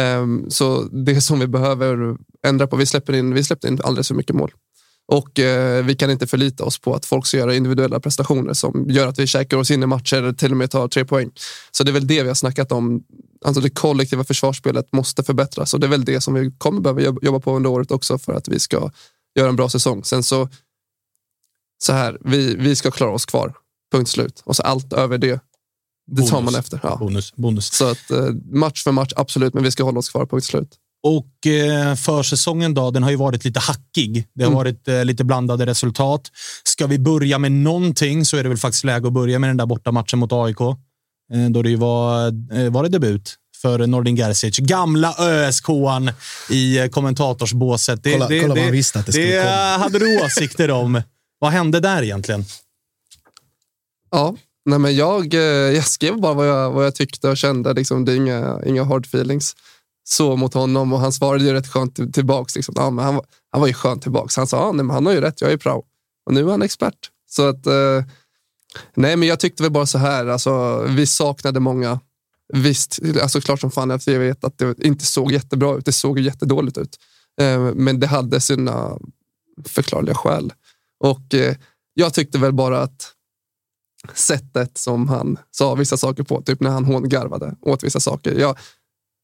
Eh, 0.00 0.26
så 0.48 0.82
det 0.82 1.20
som 1.20 1.38
vi 1.38 1.46
behöver 1.46 2.16
ändra 2.46 2.66
på, 2.66 2.76
vi 2.76 2.86
släpper 2.86 3.12
in, 3.12 3.34
vi 3.34 3.44
släppte 3.44 3.68
in 3.68 3.80
alldeles 3.84 4.08
för 4.08 4.14
mycket 4.14 4.36
mål. 4.36 4.52
Och 5.08 5.38
eh, 5.38 5.84
vi 5.84 5.94
kan 5.94 6.10
inte 6.10 6.26
förlita 6.26 6.64
oss 6.64 6.78
på 6.78 6.94
att 6.94 7.06
folk 7.06 7.26
ska 7.26 7.36
göra 7.36 7.54
individuella 7.54 8.00
prestationer 8.00 8.52
som 8.52 8.86
gör 8.88 9.06
att 9.06 9.18
vi 9.18 9.26
käkar 9.26 9.56
oss 9.56 9.70
in 9.70 9.82
i 9.82 9.86
matcher 9.86 10.16
eller 10.16 10.32
till 10.32 10.50
och 10.50 10.56
med 10.56 10.70
tar 10.70 10.88
tre 10.88 11.04
poäng. 11.04 11.30
Så 11.70 11.84
det 11.84 11.90
är 11.90 11.92
väl 11.92 12.06
det 12.06 12.22
vi 12.22 12.28
har 12.28 12.34
snackat 12.34 12.72
om. 12.72 13.02
Alltså 13.44 13.60
det 13.60 13.70
kollektiva 13.70 14.24
försvarsspelet 14.24 14.92
måste 14.92 15.22
förbättras 15.22 15.74
och 15.74 15.80
det 15.80 15.86
är 15.86 15.88
väl 15.88 16.04
det 16.04 16.20
som 16.20 16.34
vi 16.34 16.52
kommer 16.58 16.80
behöva 16.80 17.00
jobba 17.00 17.40
på 17.40 17.56
under 17.56 17.70
året 17.70 17.90
också 17.90 18.18
för 18.18 18.34
att 18.34 18.48
vi 18.48 18.60
ska 18.60 18.90
göra 19.38 19.48
en 19.48 19.56
bra 19.56 19.68
säsong. 19.68 20.04
Sen 20.04 20.22
så, 20.22 20.48
så 21.78 21.92
här, 21.92 22.18
vi, 22.20 22.56
vi 22.56 22.76
ska 22.76 22.90
klara 22.90 23.10
oss 23.10 23.26
kvar. 23.26 23.54
Punkt 23.92 24.10
slut. 24.10 24.42
Och 24.44 24.56
så 24.56 24.62
allt 24.62 24.92
över 24.92 25.18
det, 25.18 25.26
det 25.26 25.40
bonus. 26.06 26.30
tar 26.30 26.40
man 26.40 26.54
efter. 26.54 26.80
Ja. 26.82 26.96
Bonus, 26.96 27.34
bonus. 27.36 27.72
Så 27.72 27.90
att, 27.90 28.10
eh, 28.10 28.26
match 28.52 28.84
för 28.84 28.92
match, 28.92 29.12
absolut, 29.16 29.54
men 29.54 29.62
vi 29.62 29.70
ska 29.70 29.84
hålla 29.84 29.98
oss 29.98 30.08
kvar. 30.08 30.26
Punkt 30.26 30.44
slut. 30.44 30.76
Och 31.02 31.46
eh, 31.46 31.94
försäsongen 31.94 32.74
då, 32.74 32.90
den 32.90 33.02
har 33.02 33.10
ju 33.10 33.16
varit 33.16 33.44
lite 33.44 33.60
hackig. 33.60 34.28
Det 34.34 34.44
har 34.44 34.50
mm. 34.50 34.56
varit 34.56 34.88
eh, 34.88 35.04
lite 35.04 35.24
blandade 35.24 35.66
resultat. 35.66 36.30
Ska 36.64 36.86
vi 36.86 36.98
börja 36.98 37.38
med 37.38 37.52
någonting 37.52 38.24
så 38.24 38.36
är 38.36 38.42
det 38.42 38.48
väl 38.48 38.58
faktiskt 38.58 38.84
läge 38.84 39.06
att 39.06 39.12
börja 39.12 39.38
med 39.38 39.50
den 39.50 39.56
där 39.56 39.66
bortamatchen 39.66 40.18
mot 40.18 40.32
AIK. 40.32 40.60
Eh, 40.60 41.50
då 41.50 41.62
det 41.62 41.76
var, 41.76 42.26
eh, 42.26 42.70
var 42.70 42.82
det 42.82 42.88
debut 42.88 43.34
för 43.62 43.86
Nordin 43.86 44.16
Gerzic. 44.16 44.58
Gamla 44.58 45.14
ÖSK-an 45.18 46.10
i 46.50 46.78
eh, 46.78 46.86
kommentatorsbåset. 46.86 48.02
Det, 48.02 48.12
kolla, 48.12 48.28
det, 48.28 48.40
kolla 48.40 48.54
det, 48.54 48.62
man 48.62 48.72
visste 48.72 48.98
att 48.98 49.06
det 49.06 49.12
skulle 49.12 49.26
det 49.26 49.42
komma. 49.42 49.76
hade 49.78 49.98
du 49.98 50.24
åsikter 50.24 50.70
om. 50.70 51.02
Vad 51.38 51.50
hände 51.50 51.80
där 51.80 52.02
egentligen? 52.02 52.44
Ja, 54.10 54.36
nej 54.64 54.78
men 54.78 54.96
jag, 54.96 55.34
eh, 55.34 55.40
jag 55.74 55.86
skrev 55.86 56.20
bara 56.20 56.34
vad 56.34 56.48
jag, 56.48 56.70
vad 56.70 56.86
jag 56.86 56.94
tyckte 56.94 57.28
och 57.28 57.36
kände. 57.36 57.72
Liksom, 57.72 58.04
det 58.04 58.12
är 58.12 58.16
inga, 58.16 58.60
inga 58.66 58.84
hard 58.84 59.06
feelings 59.06 59.56
så 60.04 60.36
mot 60.36 60.54
honom 60.54 60.92
och 60.92 61.00
han 61.00 61.12
svarade 61.12 61.44
ju 61.44 61.52
rätt 61.52 61.68
skönt 61.68 62.14
tillbaks. 62.14 62.56
Liksom. 62.56 62.74
Ja, 62.76 62.90
men 62.90 63.04
han, 63.04 63.20
han 63.50 63.60
var 63.60 63.68
ju 63.68 63.74
skönt 63.74 64.02
tillbaks. 64.02 64.36
Han 64.36 64.46
sa 64.46 64.56
ja, 64.56 64.72
nej, 64.72 64.84
men 64.84 64.94
han 64.94 65.06
har 65.06 65.12
ju 65.12 65.20
rätt, 65.20 65.40
jag 65.40 65.52
är 65.52 65.56
prao. 65.56 65.84
Och 66.26 66.34
nu 66.34 66.46
är 66.46 66.50
han 66.50 66.62
expert. 66.62 67.10
Så 67.30 67.48
att, 67.48 67.66
eh, 67.66 68.04
nej, 68.94 69.16
men 69.16 69.28
jag 69.28 69.40
tyckte 69.40 69.62
väl 69.62 69.72
bara 69.72 69.86
så 69.86 69.98
här, 69.98 70.26
alltså, 70.26 70.82
vi 70.82 71.06
saknade 71.06 71.60
många. 71.60 72.00
Visst, 72.52 72.98
alltså 73.22 73.40
klart 73.40 73.60
som 73.60 73.70
fan 73.70 73.90
att 73.90 74.06
jag 74.06 74.18
vet 74.18 74.44
att 74.44 74.58
det 74.58 74.84
inte 74.84 75.06
såg 75.06 75.32
jättebra 75.32 75.76
ut. 75.76 75.84
Det 75.84 75.92
såg 75.92 76.18
jättedåligt 76.18 76.78
ut. 76.78 76.96
Eh, 77.40 77.60
men 77.74 78.00
det 78.00 78.06
hade 78.06 78.40
sina 78.40 78.98
förklarliga 79.64 80.14
skäl. 80.14 80.52
Och 81.04 81.34
eh, 81.34 81.56
jag 81.94 82.14
tyckte 82.14 82.38
väl 82.38 82.52
bara 82.52 82.82
att 82.82 83.12
sättet 84.14 84.78
som 84.78 85.08
han 85.08 85.38
sa 85.50 85.74
vissa 85.74 85.96
saker 85.96 86.22
på, 86.22 86.42
typ 86.42 86.60
när 86.60 86.70
han 86.70 86.84
hångarvade 86.84 87.54
åt 87.60 87.84
vissa 87.84 88.00
saker. 88.00 88.38
Jag, 88.38 88.58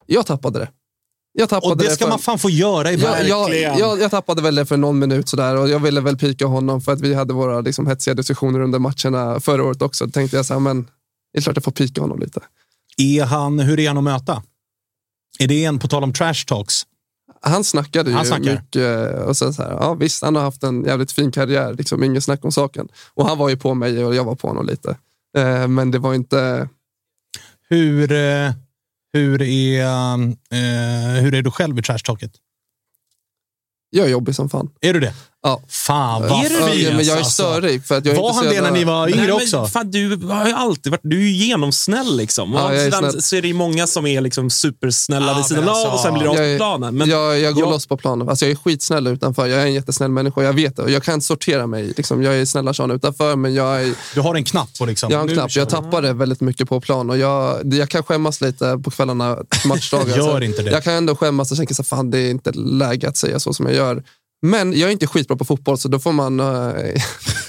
jag 0.07 0.27
tappade 0.27 0.59
det. 0.59 0.69
Jag 1.33 1.49
tappade 1.49 1.73
och 1.73 1.79
det, 1.79 1.85
det 1.85 1.91
ska 1.91 2.05
för... 2.05 2.11
man 2.11 2.19
fan 2.19 2.39
få 2.39 2.51
göra 2.51 2.93
i 2.93 2.97
jag, 2.97 3.29
jag, 3.29 3.79
jag, 3.79 4.01
jag, 4.01 4.11
tappade 4.11 4.43
väl 4.43 4.55
det 4.55 4.67
för 4.67 4.77
någon 4.77 4.99
minut 4.99 5.29
sådär 5.29 5.57
och 5.57 5.69
jag 5.69 5.79
ville 5.79 6.01
väl 6.01 6.19
pika 6.19 6.47
honom 6.47 6.81
för 6.81 6.93
att 6.93 7.01
vi 7.01 7.15
hade 7.15 7.35
våra 7.35 7.61
liksom, 7.61 7.87
hetsiga 7.87 8.15
diskussioner 8.15 8.61
under 8.61 8.79
matcherna 8.79 9.41
förra 9.41 9.65
året 9.65 9.83
också. 9.83 10.07
Då 10.07 10.11
tänkte 10.11 10.37
jag 10.37 10.47
så 10.47 10.55
här, 10.55 10.61
men 10.61 10.83
det 11.33 11.39
är 11.39 11.43
klart 11.43 11.57
jag 11.57 11.65
får 11.65 11.73
pika 11.73 12.01
honom 12.01 12.19
lite. 12.19 12.41
Är 12.99 13.25
han, 13.25 13.59
hur 13.59 13.81
är 13.81 13.89
han 13.89 13.99
att 13.99 14.05
möta? 14.05 14.43
Är 15.39 15.49
det 15.49 15.65
en, 15.65 15.79
på 15.79 15.89
tal 15.89 16.05
om 16.05 16.13
trash 16.13 16.45
talks? 16.47 16.83
Han 17.43 17.65
snackade 17.65 18.11
ju 18.11 18.17
han 18.17 18.27
snackar. 18.27 18.53
mycket. 18.55 19.19
Och 19.19 19.37
sen 19.37 19.55
så 19.55 19.63
här, 19.63 19.71
ja, 19.71 19.95
visst, 19.95 20.23
han 20.23 20.37
har 20.37 20.43
haft 20.43 20.63
en 20.63 20.85
jävligt 20.85 21.13
fin 21.13 21.33
karriär, 21.33 21.75
liksom, 21.75 22.05
inget 22.05 22.25
snack 22.25 22.45
om 22.45 22.53
saken. 22.53 22.89
Och 23.15 23.27
han 23.27 23.39
var 23.39 23.49
ju 23.49 23.57
på 23.57 23.75
mig 23.75 24.05
och 24.05 24.15
jag 24.15 24.25
var 24.25 24.35
på 24.35 24.49
honom 24.49 24.67
lite. 24.67 24.97
Eh, 25.37 25.69
men 25.69 25.91
det 25.91 25.99
var 25.99 26.15
inte... 26.15 26.69
Hur... 27.69 28.13
Eh 28.13 28.53
hur 29.13 29.43
är, 29.43 29.85
eh, 30.51 31.23
hur 31.23 31.35
är 31.35 31.43
du 31.43 31.51
själv 31.51 31.79
i 31.79 31.83
trashtalket? 31.83 32.33
Jag 33.91 34.07
är 34.07 34.11
jobbig 34.11 34.35
som 34.35 34.49
fan. 34.49 34.71
Är 34.81 34.95
du 34.95 35.01
det? 35.01 35.15
Ja. 35.45 35.63
Fan 35.69 36.23
vad 36.23 36.45
är 36.45 36.49
du 36.49 36.59
det? 36.59 36.75
Ja, 36.75 36.97
men 36.97 37.07
jag 37.07 37.15
är 37.15 37.19
alltså. 37.19 37.43
störig. 37.43 37.85
För 37.85 37.99
att 37.99 38.07
jag 38.07 38.15
var 38.15 38.29
inte 38.29 38.37
han 38.37 38.55
det 38.55 38.61
när 38.61 38.71
ni 38.71 38.85
var 38.85 39.09
yngre 39.09 39.23
Nej, 39.23 39.33
också? 39.33 39.67
Fan, 39.67 39.91
du 39.91 40.17
har 40.17 40.47
ju 40.47 40.53
alltid 40.53 40.91
varit 40.91 41.01
du 41.05 41.23
är 41.23 41.31
genomsnäll. 41.31 42.17
Liksom. 42.17 42.53
Ja, 42.53 42.73
är 42.73 42.91
snäll. 42.91 43.23
så 43.23 43.37
är 43.37 43.43
det 43.43 43.55
många 43.55 43.87
som 43.87 44.07
är 44.07 44.21
liksom 44.21 44.51
supersnälla 44.51 45.27
ja, 45.27 45.37
vid 45.37 45.45
sidan 45.45 45.69
alltså, 45.69 45.89
av 45.89 45.95
och 45.95 46.01
sen 46.01 46.15
blir 46.15 46.23
det 46.23 46.31
av 46.31 46.35
på 46.35 46.57
planen. 46.57 46.95
Men 46.95 47.09
jag, 47.09 47.39
jag 47.39 47.55
går 47.55 47.63
jag... 47.63 47.71
loss 47.71 47.87
på 47.87 47.97
planen. 47.97 48.29
Alltså, 48.29 48.45
jag 48.45 48.53
är 48.53 48.57
skitsnäll 48.57 49.07
utanför. 49.07 49.47
Jag 49.47 49.63
är 49.63 49.67
en 49.67 49.75
jättesnäll 49.75 50.11
människa. 50.11 50.43
Jag 50.43 50.53
vet 50.53 50.77
det. 50.77 50.91
Jag 50.91 51.03
kan 51.03 51.21
sortera 51.21 51.67
mig. 51.67 51.93
Liksom. 51.97 52.23
Jag 52.23 52.35
är 52.35 52.45
snälla 52.45 52.75
Sean 52.75 52.91
utanför, 52.91 53.37
men 53.37 53.55
jag 53.55 53.83
är... 53.83 53.95
Du 54.15 54.21
har 54.21 54.35
en 54.35 54.45
knapp 54.45 54.79
på 54.79 54.87
liksom? 54.87 55.11
Jag 55.11 55.19
har 55.19 55.29
en 55.29 55.35
knapp. 55.35 55.57
Jag 55.57 55.69
tappar 55.69 56.03
det 56.03 56.13
väldigt 56.13 56.41
mycket 56.41 56.69
på 56.69 56.81
plan. 56.81 57.11
Och 57.11 57.19
jag, 57.19 57.75
jag 57.75 57.89
kan 57.89 58.03
skämmas 58.03 58.41
lite 58.41 58.81
på 58.85 58.91
kvällarna, 58.91 59.39
matchdagar. 59.65 60.17
gör 60.17 60.43
inte 60.43 60.63
det. 60.63 60.71
Jag 60.71 60.85
kan 60.85 60.93
ändå 60.93 61.17
skämmas 61.17 61.51
och 61.51 61.57
tänka 61.57 61.75
att 61.91 62.13
det 62.13 62.19
är 62.19 62.31
inte 62.31 62.53
läge 62.53 63.09
att 63.09 63.17
säga 63.17 63.41
så 63.41 63.53
som 63.53 63.67
jag 63.67 63.75
gör. 63.75 64.03
Men 64.45 64.79
jag 64.79 64.89
är 64.89 64.93
inte 64.93 65.07
skitbra 65.07 65.37
på 65.37 65.45
fotboll, 65.45 65.79
så 65.79 65.89
då 65.89 65.99
får 65.99 66.13
man, 66.13 66.41
uh, 66.41 66.47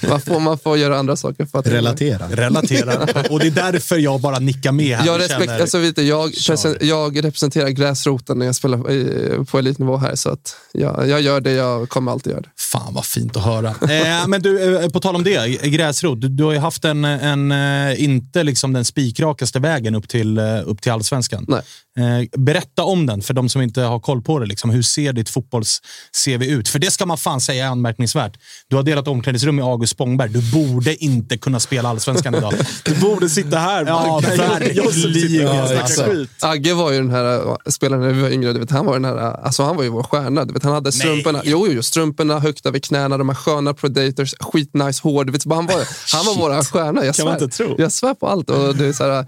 man, 0.08 0.20
får, 0.20 0.40
man 0.40 0.58
får 0.58 0.78
göra 0.78 0.98
andra 0.98 1.16
saker. 1.16 1.46
För 1.46 1.58
att 1.58 1.66
Relatera. 1.66 2.26
Relatera. 2.30 3.06
Och 3.30 3.40
det 3.40 3.46
är 3.46 3.72
därför 3.72 3.96
jag 3.96 4.20
bara 4.20 4.38
nickar 4.38 4.72
med 4.72 4.96
här. 4.96 5.06
Jag, 5.06 5.20
respekt, 5.20 5.44
känner... 5.44 5.60
alltså, 5.60 5.78
vet 5.78 5.96
du, 5.96 6.02
jag, 6.02 6.32
jag 6.80 7.24
representerar 7.24 7.68
gräsroten 7.68 8.38
när 8.38 8.46
jag 8.46 8.54
spelar 8.54 8.90
i, 8.90 9.30
på 9.50 9.58
elitnivå 9.58 9.96
här, 9.96 10.14
så 10.14 10.30
att 10.30 10.56
jag, 10.72 11.08
jag 11.08 11.20
gör 11.20 11.40
det 11.40 11.52
jag 11.52 11.88
kommer 11.88 12.12
alltid 12.12 12.30
göra. 12.30 12.40
Det. 12.40 12.48
Fan 12.56 12.94
vad 12.94 13.04
fint 13.04 13.36
att 13.36 13.44
höra. 13.44 13.68
eh, 13.68 14.26
men 14.26 14.42
du, 14.42 14.76
eh, 14.76 14.88
på 14.88 15.00
tal 15.00 15.16
om 15.16 15.24
det, 15.24 15.62
gräsrot. 15.62 16.20
Du, 16.20 16.28
du 16.28 16.44
har 16.44 16.52
ju 16.52 16.58
haft 16.58 16.84
en, 16.84 17.04
en 17.04 17.52
eh, 17.52 18.04
inte 18.04 18.42
liksom 18.42 18.72
den 18.72 18.84
spikrakaste 18.84 19.58
vägen 19.58 19.94
upp 19.94 20.08
till, 20.08 20.38
upp 20.38 20.82
till 20.82 20.92
allsvenskan. 20.92 21.44
Nej. 21.48 21.62
Eh, 21.98 22.40
berätta 22.40 22.82
om 22.84 23.06
den 23.06 23.22
för 23.22 23.34
de 23.34 23.48
som 23.48 23.62
inte 23.62 23.80
har 23.80 24.00
koll 24.00 24.22
på 24.22 24.38
det. 24.38 24.46
Liksom. 24.46 24.70
Hur 24.70 24.82
ser 24.82 25.12
ditt 25.12 25.28
fotbolls-CV 25.30 26.44
ut? 26.44 26.68
För 26.68 26.78
det 26.78 26.90
ska 26.90 27.06
man 27.06 27.18
fan 27.18 27.40
säga 27.40 27.64
är 27.66 27.68
anmärkningsvärt. 27.68 28.36
Du 28.68 28.76
har 28.76 28.82
delat 28.82 29.08
omklädningsrum 29.08 29.56
med 29.56 29.64
August 29.64 29.92
Spångberg, 29.92 30.28
du 30.28 30.52
borde 30.52 31.04
inte 31.04 31.38
kunna 31.38 31.60
spela 31.60 31.88
allsvenskan 31.88 32.34
idag. 32.34 32.54
Du 32.84 32.94
borde 32.94 33.28
sitta 33.28 33.58
här. 33.58 33.86
Ja, 33.86 34.20
verkligen. 34.22 35.48
Alltså. 35.48 36.26
Agge 36.40 36.74
var 36.74 36.92
ju 36.92 36.98
den 36.98 37.10
här 37.10 37.48
äh, 37.48 37.56
spelaren 37.70 38.02
när 38.02 38.12
vi 38.12 38.22
var 38.22 38.30
yngre. 38.30 38.52
Du 38.52 38.60
vet, 38.60 38.70
han, 38.70 38.86
var 38.86 38.92
den 38.92 39.04
här, 39.04 39.16
äh, 39.16 39.44
alltså 39.44 39.62
han 39.62 39.76
var 39.76 39.82
ju 39.82 39.88
vår 39.88 40.02
stjärna. 40.02 40.44
Du 40.44 40.52
vet, 40.52 40.62
han 40.62 40.72
hade 40.72 40.92
strumporna, 40.92 41.42
jo, 41.44 41.66
jo, 41.70 41.82
strumporna 41.82 42.38
högt 42.38 42.66
över 42.66 42.78
knäna, 42.78 43.18
de 43.18 43.28
här 43.28 43.36
sköna 43.36 43.74
predators, 43.74 44.34
skitnice 44.40 45.00
hår. 45.02 45.24
Du 45.24 45.32
vet, 45.32 45.44
han 45.44 45.66
var, 45.66 45.86
han 46.12 46.26
var 46.26 46.34
vår 46.36 46.64
stjärna. 46.64 47.04
Jag 47.04 47.14
Kan 47.14 47.24
man 47.24 47.38
svär, 47.38 47.44
inte 47.44 47.56
tro. 47.56 47.74
jag 47.78 47.92
svär 47.92 48.14
på 48.14 48.28
allt. 48.28 48.50
Och 48.50 48.76
det 48.76 48.86
är 48.86 48.92
så 48.92 49.04
här, 49.04 49.26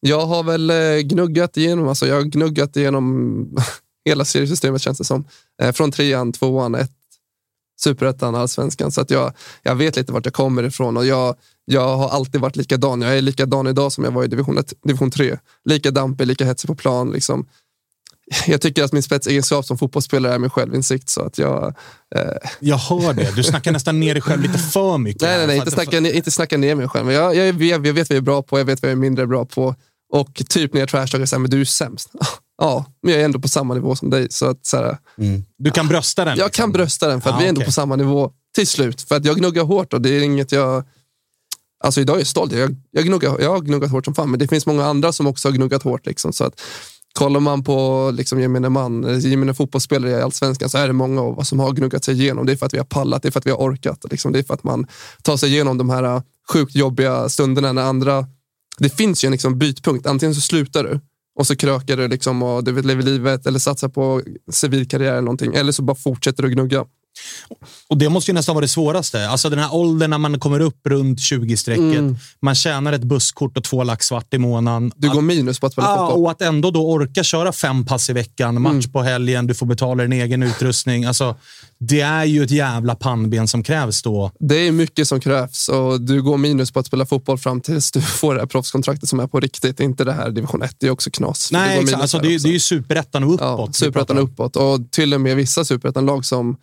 jag 0.00 0.26
har 0.26 0.42
väl 0.42 0.70
eh, 0.70 0.98
gnuggat 0.98 1.56
igenom, 1.56 1.88
alltså 1.88 2.06
jag 2.06 2.14
har 2.14 2.22
gnuggat 2.22 2.76
igenom 2.76 3.56
hela 4.04 4.24
seriesystemet 4.24 4.82
känns 4.82 4.98
det 4.98 5.04
som. 5.04 5.24
Eh, 5.62 5.72
Från 5.72 5.92
trean, 5.92 6.32
tvåan, 6.32 6.74
ett, 6.74 6.90
superettan, 7.80 8.34
allsvenskan. 8.34 8.92
Så 8.92 9.00
att 9.00 9.10
jag, 9.10 9.32
jag 9.62 9.74
vet 9.74 9.96
lite 9.96 10.12
vart 10.12 10.24
jag 10.24 10.34
kommer 10.34 10.62
ifrån 10.62 10.96
och 10.96 11.06
jag, 11.06 11.36
jag 11.64 11.96
har 11.96 12.08
alltid 12.08 12.40
varit 12.40 12.56
likadan. 12.56 13.02
Jag 13.02 13.18
är 13.18 13.22
likadan 13.22 13.66
idag 13.66 13.92
som 13.92 14.04
jag 14.04 14.10
var 14.10 14.24
i 14.24 14.26
division, 14.26 14.58
1, 14.58 14.72
division 14.82 15.10
3. 15.10 15.38
Lika 15.64 15.90
dampig, 15.90 16.26
lika 16.26 16.44
hetsig 16.44 16.68
på 16.68 16.74
plan. 16.74 17.10
Liksom. 17.10 17.46
Jag 18.46 18.60
tycker 18.60 18.84
att 18.84 18.92
min 18.92 19.02
spetsegenskap 19.02 19.64
som 19.64 19.78
fotbollsspelare 19.78 20.34
är 20.34 20.38
min 20.38 20.50
självinsikt. 20.50 21.08
Så 21.08 21.22
att 21.22 21.38
jag, 21.38 21.74
eh, 22.14 22.22
Jag 22.60 22.76
hör 22.76 23.12
det. 23.14 23.36
Du 23.36 23.42
snackar 23.42 23.72
nästan 23.72 24.00
ner 24.00 24.14
dig 24.14 24.22
själv 24.22 24.42
lite 24.42 24.58
för 24.58 24.98
mycket. 24.98 25.22
nej, 25.22 25.38
nej, 25.38 25.46
nej, 25.46 25.56
inte 25.56 25.70
snacka, 25.70 25.98
inte 25.98 26.30
snacka 26.30 26.56
ner 26.56 26.74
mig 26.74 26.88
själv. 26.88 27.06
Men 27.06 27.14
jag, 27.14 27.36
jag, 27.36 27.46
jag, 27.46 27.52
vet, 27.52 27.86
jag 27.86 27.94
vet 27.94 28.08
vad 28.08 28.16
jag 28.16 28.16
är 28.16 28.20
bra 28.20 28.42
på, 28.42 28.58
jag 28.58 28.64
vet 28.64 28.82
vad 28.82 28.90
jag 28.90 28.96
är 28.96 29.00
mindre 29.00 29.26
bra 29.26 29.44
på. 29.44 29.74
Och 30.12 30.42
typ 30.48 30.72
när 30.72 30.80
jag 30.80 30.88
trashtalkar 30.88 31.38
men 31.38 31.50
du 31.50 31.60
är 31.60 31.64
sämst. 31.64 32.10
Ja, 32.60 32.84
men 33.02 33.12
jag 33.12 33.20
är 33.20 33.24
ändå 33.24 33.40
på 33.40 33.48
samma 33.48 33.74
nivå 33.74 33.96
som 33.96 34.10
dig. 34.10 34.26
Så 34.30 34.46
att, 34.46 34.66
så 34.66 34.76
här, 34.76 34.98
Du 35.58 35.70
kan 35.70 35.88
brösta 35.88 36.24
den? 36.24 36.38
Jag 36.38 36.46
liksom. 36.46 36.62
kan 36.62 36.72
brösta 36.72 37.08
den 37.08 37.20
för 37.20 37.30
att 37.30 37.34
Ja, 37.34 37.38
vi 37.38 37.44
är 37.44 37.48
ändå 37.48 37.58
okej. 37.58 37.66
på 37.66 37.72
samma 37.72 37.96
nivå 37.96 38.32
till 38.54 38.66
slut. 38.66 39.02
För 39.02 39.16
att 39.16 39.24
jag 39.24 39.36
gnuggar 39.36 39.64
hårt 39.64 39.92
och 39.92 40.00
det 40.00 40.10
är 40.10 40.20
inget 40.22 40.52
jag... 40.52 40.84
Alltså 41.84 42.00
idag 42.00 42.16
är 42.16 42.20
jag 42.20 42.26
stolt. 42.26 42.52
Jag, 42.52 42.76
jag, 42.90 43.04
gnuggar, 43.04 43.40
jag 43.40 43.50
har 43.50 43.60
gnuggat 43.60 43.90
hårt 43.90 44.04
som 44.04 44.14
fan, 44.14 44.30
men 44.30 44.38
det 44.38 44.48
finns 44.48 44.66
många 44.66 44.84
andra 44.84 45.12
som 45.12 45.26
också 45.26 45.48
har 45.48 45.52
gnuggat 45.52 45.82
hårt. 45.82 46.06
Liksom, 46.06 46.32
så 46.32 46.44
att, 46.44 46.60
kollar 47.18 47.40
man 47.40 47.64
på 47.64 48.10
liksom, 48.14 48.40
gemene 48.40 48.68
man, 48.68 49.20
gemene 49.20 49.54
fotbollsspelare 49.54 50.10
i 50.10 50.22
allsvenskan 50.22 50.68
så 50.68 50.78
är 50.78 50.86
det 50.86 50.92
många 50.92 51.20
av 51.20 51.38
oss 51.38 51.48
som 51.48 51.60
har 51.60 51.72
gnuggat 51.72 52.04
sig 52.04 52.14
igenom. 52.14 52.46
Det 52.46 52.52
är 52.52 52.56
för 52.56 52.66
att 52.66 52.74
vi 52.74 52.78
har 52.78 52.84
pallat, 52.84 53.22
det 53.22 53.28
är 53.28 53.30
för 53.30 53.38
att 53.38 53.46
vi 53.46 53.50
har 53.50 53.58
orkat. 53.58 54.04
Liksom. 54.10 54.32
Det 54.32 54.38
är 54.38 54.42
för 54.42 54.54
att 54.54 54.64
man 54.64 54.86
tar 55.22 55.36
sig 55.36 55.48
igenom 55.48 55.78
de 55.78 55.90
här 55.90 56.22
sjukt 56.52 56.74
jobbiga 56.74 57.28
stunderna 57.28 57.72
när 57.72 57.82
andra... 57.82 58.26
Det 58.78 58.96
finns 58.96 59.24
ju 59.24 59.26
en 59.26 59.32
liksom, 59.32 59.58
bytpunkt. 59.58 60.06
Antingen 60.06 60.34
så 60.34 60.40
slutar 60.40 60.84
du 60.84 61.00
och 61.38 61.46
så 61.46 61.56
krökar 61.56 61.96
du 61.96 62.08
liksom 62.08 62.42
och 62.42 62.64
du 62.64 62.72
vet, 62.72 62.84
lever 62.84 63.02
livet 63.02 63.46
eller 63.46 63.58
satsar 63.58 63.88
på 63.88 64.22
civilkarriär 64.52 65.12
eller 65.12 65.22
någonting. 65.22 65.54
Eller 65.54 65.72
så 65.72 65.82
bara 65.82 65.96
fortsätter 65.96 66.42
du 66.42 66.50
gnugga. 66.50 66.84
Och 67.88 67.98
det 67.98 68.08
måste 68.08 68.30
ju 68.30 68.34
nästan 68.34 68.54
vara 68.54 68.62
det 68.62 68.68
svåraste. 68.68 69.28
Alltså 69.28 69.50
den 69.50 69.58
här 69.58 69.74
åldern 69.74 70.10
när 70.10 70.18
man 70.18 70.40
kommer 70.40 70.60
upp 70.60 70.86
runt 70.86 71.18
20-strecket. 71.18 71.98
Mm. 71.98 72.16
Man 72.42 72.54
tjänar 72.54 72.92
ett 72.92 73.04
busskort 73.04 73.56
och 73.56 73.64
två 73.64 73.84
lax 73.84 74.06
svart 74.06 74.34
i 74.34 74.38
månaden. 74.38 74.92
Du 74.96 75.10
går 75.10 75.22
minus 75.22 75.60
på 75.60 75.66
att 75.66 75.72
spela 75.72 75.96
fotboll. 75.96 76.22
och 76.24 76.30
att 76.30 76.42
ändå 76.42 76.70
då 76.70 76.90
orka 76.90 77.22
köra 77.24 77.52
fem 77.52 77.86
pass 77.86 78.10
i 78.10 78.12
veckan, 78.12 78.62
match 78.62 78.72
Mm. 78.72 78.92
på 78.92 79.02
helgen, 79.02 79.46
du 79.46 79.54
får 79.54 79.66
betala 79.66 80.02
din 80.02 80.12
egen 80.12 80.42
utrustning. 80.42 81.04
Alltså, 81.04 81.36
det 81.80 82.00
är 82.00 82.24
ju 82.24 82.42
ett 82.44 82.50
jävla 82.50 82.94
pannben 82.94 83.48
som 83.48 83.62
krävs 83.62 84.02
då. 84.02 84.30
Det 84.40 84.54
är 84.68 84.72
mycket 84.72 85.08
som 85.08 85.20
krävs 85.20 85.68
och 85.68 86.00
du 86.00 86.22
går 86.22 86.36
minus 86.38 86.70
på 86.72 86.80
att 86.80 86.86
spela 86.86 87.06
fotboll 87.06 87.38
fram 87.38 87.60
tills 87.60 87.92
du 87.92 88.00
får 88.20 88.34
det 88.34 88.40
här 88.40 88.46
proffskontraktet 88.46 89.08
som 89.08 89.20
är 89.20 89.26
på 89.26 89.40
riktigt. 89.40 89.80
Inte 89.80 90.04
det 90.04 90.12
här 90.12 90.30
division 90.30 90.62
1, 90.62 90.76
det 90.78 90.86
är 90.86 90.90
också 90.90 91.10
knas. 91.10 91.48
Nej, 91.52 91.78
exakt. 91.78 92.02
Alltså, 92.02 92.18
det, 92.18 92.34
är- 92.34 92.38
det 92.42 92.48
är 92.48 92.52
ju 92.52 92.60
superettan 92.60 93.24
och 93.24 93.34
uppåt. 93.34 93.40
Ja, 93.40 93.68
superettan 93.72 94.18
om. 94.18 94.24
uppåt 94.24 94.56
och 94.56 94.90
till 94.90 95.14
och 95.14 95.20
med 95.20 95.36
vissa 95.36 95.64
superettan-lag 95.64 96.24
som 96.24 96.56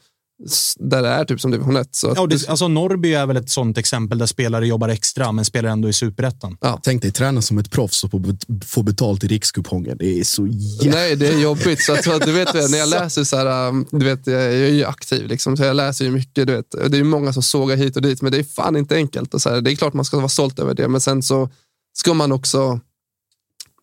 där 0.79 1.01
det 1.01 1.07
är 1.09 1.25
typ 1.25 1.41
som 1.41 1.51
division 1.51 1.75
1. 1.77 1.95
Så 1.95 2.09
att 2.11 2.17
Ja, 2.17 2.27
det, 2.27 2.49
alltså 2.49 2.67
Norrby 2.67 3.13
är 3.13 3.25
väl 3.25 3.37
ett 3.37 3.49
sånt 3.49 3.77
exempel 3.77 4.17
där 4.17 4.25
spelare 4.25 4.67
jobbar 4.67 4.89
extra, 4.89 5.31
men 5.31 5.45
spelar 5.45 5.69
ändå 5.69 5.89
i 5.89 5.93
superettan. 5.93 6.57
Tänk 6.83 7.01
dig 7.01 7.11
träna 7.11 7.41
som 7.41 7.57
ett 7.57 7.71
proffs 7.71 8.03
och 8.03 8.11
få 8.11 8.19
bet- 8.19 8.45
få 8.65 8.83
betalt 8.83 9.23
i 9.23 9.27
rikskupongen. 9.27 9.97
Det 9.97 10.19
är 10.19 10.23
så 10.23 10.47
jävla... 10.47 10.91
Nej, 10.99 11.15
det 11.15 11.27
är 11.27 11.39
jobbigt. 11.39 11.83
Så 11.83 11.93
att, 11.93 12.03
du 12.25 12.31
vet, 12.31 12.53
när 12.53 12.77
jag 12.77 12.89
läser 13.01 13.23
så 13.23 13.37
här, 13.37 13.67
um, 13.69 13.85
du 13.91 14.05
vet, 14.05 14.27
jag 14.27 14.43
är 14.43 14.69
ju 14.71 14.85
aktiv, 14.85 15.27
liksom, 15.27 15.57
så 15.57 15.63
jag 15.63 15.75
läser 15.75 16.05
ju 16.05 16.11
mycket. 16.11 16.47
Du 16.47 16.53
vet, 16.53 16.71
det 16.71 16.85
är 16.85 16.95
ju 16.95 17.03
många 17.03 17.33
som 17.33 17.43
sågar 17.43 17.75
hit 17.75 17.95
och 17.95 18.01
dit, 18.01 18.21
men 18.21 18.31
det 18.31 18.37
är 18.37 18.43
fan 18.43 18.75
inte 18.75 18.95
enkelt. 18.95 19.33
Och 19.33 19.41
så 19.41 19.49
här, 19.49 19.61
det 19.61 19.71
är 19.71 19.75
klart 19.75 19.93
man 19.93 20.05
ska 20.05 20.17
vara 20.17 20.29
stolt 20.29 20.59
över 20.59 20.73
det, 20.73 20.87
men 20.87 21.01
sen 21.01 21.23
så 21.23 21.49
ska 21.97 22.13
man 22.13 22.31
också, 22.31 22.79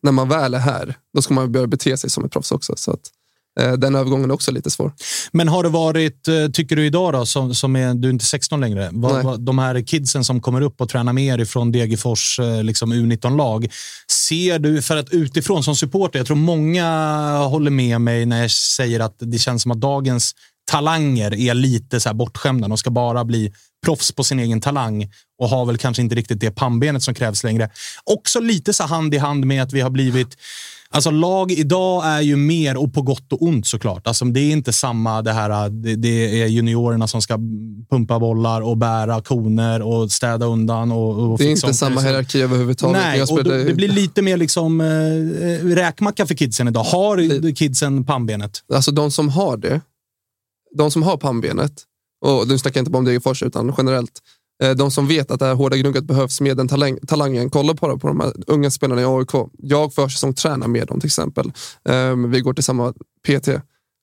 när 0.02 0.12
man 0.12 0.28
väl 0.28 0.54
är 0.54 0.58
här, 0.58 0.94
då 1.14 1.22
ska 1.22 1.34
man 1.34 1.52
börja 1.52 1.66
bete 1.66 1.96
sig 1.96 2.10
som 2.10 2.24
ett 2.24 2.32
proffs 2.32 2.52
också. 2.52 2.74
Så 2.76 2.90
att, 2.90 3.00
den 3.78 3.94
övergången 3.94 4.30
är 4.30 4.34
också 4.34 4.50
lite 4.50 4.70
svår. 4.70 4.92
Men 5.32 5.48
har 5.48 5.62
det 5.62 5.68
varit, 5.68 6.28
eh, 6.28 6.48
tycker 6.52 6.76
du 6.76 6.86
idag 6.86 7.12
då, 7.12 7.26
som, 7.26 7.54
som 7.54 7.76
är, 7.76 7.94
du 7.94 8.08
är 8.08 8.12
inte 8.12 8.24
16 8.24 8.60
längre, 8.60 8.88
vad, 8.92 9.24
vad, 9.24 9.40
de 9.40 9.58
här 9.58 9.82
kidsen 9.82 10.24
som 10.24 10.40
kommer 10.40 10.60
upp 10.60 10.80
och 10.80 10.88
tränar 10.88 11.12
med 11.12 11.24
er 11.24 11.38
ifrån 11.38 11.72
Degerfors 11.72 12.38
eh, 12.38 12.62
liksom 12.62 12.92
U19-lag, 12.92 13.68
ser 14.28 14.58
du, 14.58 14.82
för 14.82 14.96
att 14.96 15.10
utifrån 15.10 15.64
som 15.64 15.76
supporter, 15.76 16.18
jag 16.18 16.26
tror 16.26 16.36
många 16.36 16.86
håller 17.38 17.70
med 17.70 18.00
mig 18.00 18.26
när 18.26 18.42
jag 18.42 18.50
säger 18.50 19.00
att 19.00 19.16
det 19.18 19.38
känns 19.38 19.62
som 19.62 19.70
att 19.70 19.80
dagens 19.80 20.34
talanger 20.70 21.34
är 21.34 21.54
lite 21.54 22.00
så 22.00 22.08
här 22.08 22.14
bortskämda. 22.14 22.68
De 22.68 22.78
ska 22.78 22.90
bara 22.90 23.24
bli 23.24 23.52
proffs 23.84 24.12
på 24.12 24.24
sin 24.24 24.38
egen 24.38 24.60
talang 24.60 25.10
och 25.38 25.48
har 25.48 25.66
väl 25.66 25.78
kanske 25.78 26.02
inte 26.02 26.14
riktigt 26.14 26.40
det 26.40 26.50
pannbenet 26.50 27.02
som 27.02 27.14
krävs 27.14 27.44
längre. 27.44 27.70
Också 28.04 28.40
lite 28.40 28.72
så 28.72 28.84
hand 28.84 29.14
i 29.14 29.18
hand 29.18 29.44
med 29.44 29.62
att 29.62 29.72
vi 29.72 29.80
har 29.80 29.90
blivit 29.90 30.36
Alltså 30.94 31.10
lag 31.10 31.52
idag 31.52 32.06
är 32.06 32.20
ju 32.20 32.36
mer, 32.36 32.76
och 32.76 32.94
på 32.94 33.02
gott 33.02 33.32
och 33.32 33.42
ont 33.42 33.66
såklart. 33.66 34.06
Alltså 34.06 34.24
det 34.24 34.40
är 34.40 34.52
inte 34.52 34.72
samma 34.72 35.22
det 35.22 35.32
här, 35.32 35.68
det, 35.68 35.96
det 35.96 36.42
är 36.42 36.46
juniorerna 36.46 37.06
som 37.06 37.22
ska 37.22 37.38
pumpa 37.90 38.18
bollar 38.18 38.60
och 38.60 38.76
bära 38.76 39.22
koner 39.22 39.82
och 39.82 40.12
städa 40.12 40.46
undan. 40.46 40.92
Och, 40.92 41.32
och 41.32 41.38
Det 41.38 41.44
är 41.44 41.50
inte 41.50 41.74
samma 41.74 42.00
hierarki 42.00 42.42
överhuvudtaget. 42.42 42.96
Nej, 43.02 43.22
och 43.22 43.44
då, 43.44 43.50
det 43.50 43.74
blir 43.74 43.88
lite 43.88 44.22
mer 44.22 44.36
liksom 44.36 44.80
eh, 44.80 45.66
räkmacka 45.66 46.26
för 46.26 46.34
kidsen 46.34 46.68
idag. 46.68 46.82
Har 46.82 47.52
kidsen 47.54 48.04
pannbenet? 48.04 48.64
Alltså 48.74 48.90
de 48.90 49.10
som 49.10 49.28
har 49.28 49.56
det, 49.56 49.80
de 50.76 50.90
som 50.90 51.02
har 51.02 51.16
pannbenet, 51.16 51.72
och 52.24 52.48
nu 52.48 52.58
snackar 52.58 52.78
jag 52.78 52.82
inte 52.82 52.90
bara 52.90 52.98
om 52.98 53.04
Degerfors 53.04 53.42
utan 53.42 53.74
generellt, 53.78 54.12
de 54.70 54.90
som 54.90 55.06
vet 55.06 55.30
att 55.30 55.38
det 55.38 55.46
här 55.46 55.54
hårda 55.54 55.76
gnugget 55.76 56.04
behövs 56.04 56.40
med 56.40 56.56
den 56.56 56.68
talang, 56.68 56.98
talangen, 57.06 57.50
kolla 57.50 57.74
på, 57.74 57.98
på 57.98 58.08
de 58.08 58.20
här 58.20 58.32
unga 58.46 58.70
spelarna 58.70 59.02
i 59.02 59.04
AIK. 59.04 59.50
Jag 59.58 59.94
försäsong 59.94 60.34
tränar 60.34 60.68
med 60.68 60.86
dem 60.86 61.00
till 61.00 61.06
exempel. 61.06 61.52
Ehm, 61.84 62.30
vi 62.30 62.40
går 62.40 62.54
till 62.54 62.64
samma 62.64 62.92
PT. 63.26 63.48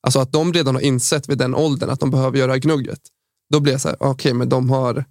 Alltså 0.04 0.20
att 0.20 0.32
de 0.32 0.54
redan 0.54 0.76
har 0.76 0.82
insett 0.82 1.30
vid 1.30 1.38
den 1.38 1.56
åldern 1.56 1.90
att 1.90 2.00
de 2.00 2.12
behöver 2.12 2.38
göra 2.38 2.54
det 2.54 2.60
gnugget. 2.60 3.00
Då 3.54 3.60
blir 3.60 3.72
jag 3.72 3.82
så 3.82 3.88
här, 3.88 3.98
okej, 4.00 4.34
men 4.34 4.50
de 4.50 4.70
har, 4.70 5.06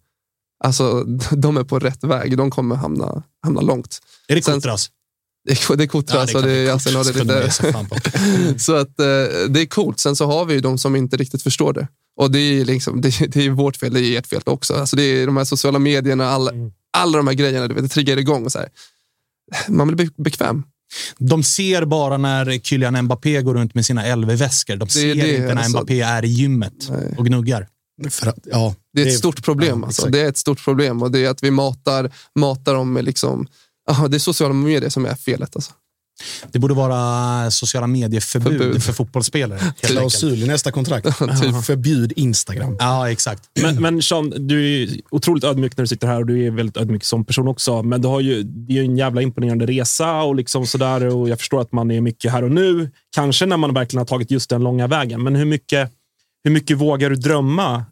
alltså 0.65 1.05
de 1.31 1.57
är 1.57 1.65
på 1.65 1.79
rätt 1.79 2.05
väg. 2.05 2.37
De 2.37 2.51
kommer 2.51 2.77
hamna, 2.77 3.23
hamna 3.43 3.61
långt. 3.61 3.99
Är 4.29 4.35
det 4.35 4.41
Kotras? 4.41 4.91
Det 5.49 5.71
är, 5.71 5.77
det 5.77 5.85
är 5.85 5.87
Kotras 5.87 6.35
och 6.35 6.43
det 6.43 6.53
är 6.53 6.75
och 6.75 6.81
det 6.85 6.91
ge 6.91 7.51
sig 7.51 7.67
lite... 7.73 8.59
Så 8.59 8.75
att 8.77 9.01
eh, 9.01 9.07
det 9.49 9.61
är 9.61 9.67
coolt. 9.67 10.01
Sen 10.01 10.17
så 10.17 10.27
har 10.27 10.45
vi 10.45 10.55
ju 10.55 10.61
de 10.61 10.79
som 10.79 10.97
inte 10.97 11.17
riktigt 11.17 11.43
förstår 11.43 11.73
det. 11.73 11.89
Och 12.17 12.31
det 12.31 12.39
är, 12.39 12.65
liksom, 12.65 13.01
det, 13.01 13.09
det 13.33 13.47
är 13.47 13.51
vårt 13.51 13.77
fel, 13.77 13.95
det 13.95 14.01
är 14.01 14.19
ert 14.19 14.27
fel 14.27 14.41
också. 14.45 14.75
Alltså 14.75 14.97
det 14.97 15.03
är 15.03 15.27
de 15.27 15.37
här 15.37 15.45
sociala 15.45 15.79
medierna, 15.79 16.29
alla, 16.29 16.51
alla 16.97 17.17
de 17.17 17.27
här 17.27 17.35
grejerna, 17.35 17.69
du 17.69 17.75
vet, 17.75 17.83
det 17.83 17.89
triggar 17.89 18.17
igång. 18.17 18.45
Och 18.45 18.53
så 18.53 18.59
här. 18.59 18.69
Man 19.69 19.87
blir 19.87 19.97
be- 20.07 20.23
bekväm. 20.23 20.63
De 21.19 21.43
ser 21.43 21.85
bara 21.85 22.17
när 22.17 22.59
Kylian 22.59 23.03
Mbappé 23.05 23.43
går 23.43 23.55
runt 23.55 23.75
med 23.75 23.87
sina 23.87 24.17
LV-väskor. 24.17 24.77
De 24.77 24.89
ser 24.89 25.15
det, 25.15 25.35
inte 25.37 25.55
när 25.55 25.57
alltså. 25.57 25.71
Mbappé 25.71 26.01
är 26.01 26.25
i 26.25 26.29
gymmet 26.29 26.91
och 27.19 27.27
gnuggar. 27.27 27.69
För 28.11 28.27
att, 28.27 28.39
ja, 28.45 28.75
Det 28.93 29.01
är 29.03 29.07
ett 29.07 29.13
Det 29.13 29.19
stort 29.19 29.45
problem. 29.45 29.81
ja, 29.81 29.87
alltså. 29.87 30.09
Det 30.09 30.21
är 30.21 30.29
ett 30.29 30.37
stort 30.37 30.65
problem 30.65 31.03
och 31.03 31.11
det 31.11 31.25
är 31.25 31.31
att 31.31 31.43
vi 31.43 31.51
matar, 31.51 32.11
matar 32.35 32.75
dem 32.75 32.93
med 32.93 33.05
liksom, 33.05 33.47
aha, 33.89 34.09
det 34.09 34.17
är 34.17 34.19
sociala 34.19 34.55
medier 34.55 34.91
som 34.91 35.07
är 35.07 35.15
felet. 35.15 35.57
Alltså. 35.57 35.73
Det 36.53 36.59
borde 36.59 36.75
vara 36.75 37.51
sociala 37.51 37.87
medieförbud 37.87 38.59
Förbud. 38.59 38.83
för 38.83 38.93
fotbollsspelare. 38.93 39.61
klausul 39.81 40.43
i 40.43 40.47
nästa 40.47 40.73
kontrakt. 40.73 41.07
Typ. 41.19 41.65
Förbjud 41.65 42.13
Instagram. 42.17 42.77
Ja, 42.79 43.11
exakt. 43.11 43.43
Men, 43.63 43.83
men 43.83 44.03
Sean, 44.03 44.33
du 44.37 44.83
är 44.83 44.89
otroligt 45.11 45.45
ödmjuk 45.45 45.77
när 45.77 45.83
du 45.83 45.89
sitter 45.89 46.07
här 46.07 46.21
och 46.21 46.27
du 46.27 46.47
är 46.47 46.51
väldigt 46.51 46.77
ödmjuk 46.77 47.05
som 47.05 47.25
person 47.25 47.49
också. 47.49 47.83
Men 47.83 48.03
du 48.03 48.09
har 48.09 48.21
ju, 48.21 48.43
det 48.43 48.73
är 48.73 48.77
ju 48.77 48.85
en 48.85 48.97
jävla 48.97 49.23
imponerande 49.23 49.67
resa 49.67 50.23
och 50.23 50.35
liksom 50.35 50.67
sådär. 50.67 51.05
Och 51.05 51.29
jag 51.29 51.39
förstår 51.39 51.61
att 51.61 51.73
man 51.73 51.91
är 51.91 52.01
mycket 52.01 52.33
här 52.33 52.45
och 52.45 52.51
nu. 52.51 52.91
Kanske 53.15 53.47
när 53.47 53.57
man 53.57 53.75
verkligen 53.75 53.99
har 53.99 54.07
tagit 54.07 54.31
just 54.31 54.51
den 54.51 54.63
långa 54.63 54.87
vägen. 54.87 55.23
Men 55.23 55.37
hur 55.37 55.45
mycket, 55.45 55.93
hur 56.45 56.51
mycket 56.51 56.77
vågar 56.77 57.11
du 57.11 57.17
drömma 57.17 57.85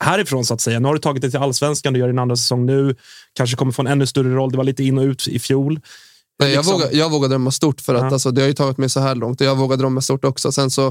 härifrån 0.00 0.44
så 0.44 0.54
att 0.54 0.60
säga? 0.60 0.80
Nu 0.80 0.86
har 0.88 0.94
du 0.94 1.00
tagit 1.00 1.22
dig 1.22 1.30
till 1.30 1.40
allsvenskan, 1.40 1.92
du 1.92 2.00
gör 2.00 2.06
din 2.08 2.18
andra 2.18 2.36
säsong 2.36 2.66
nu. 2.66 2.96
Kanske 3.32 3.56
kommer 3.56 3.72
få 3.72 3.82
en 3.82 3.88
ännu 3.88 4.06
större 4.06 4.34
roll. 4.34 4.50
Det 4.50 4.56
var 4.56 4.64
lite 4.64 4.84
in 4.84 4.98
och 4.98 5.02
ut 5.04 5.28
i 5.28 5.38
fjol. 5.38 5.80
Nej, 6.38 6.50
jag, 6.52 6.58
Liksom- 6.58 6.72
vågar, 6.74 6.88
jag 6.92 7.10
vågar 7.10 7.28
drömma 7.28 7.50
stort 7.50 7.80
för 7.80 7.94
att 7.94 8.02
Ja. 8.02 8.12
alltså, 8.12 8.30
det 8.30 8.40
har 8.40 8.48
ju 8.48 8.54
tagit 8.54 8.78
mig 8.78 8.88
så 8.88 9.00
här 9.00 9.14
långt 9.14 9.40
och 9.40 9.46
jag 9.46 9.56
vågar 9.56 9.76
drömma 9.76 10.00
stort 10.00 10.24
också. 10.24 10.52
Sen 10.52 10.70
så 10.70 10.86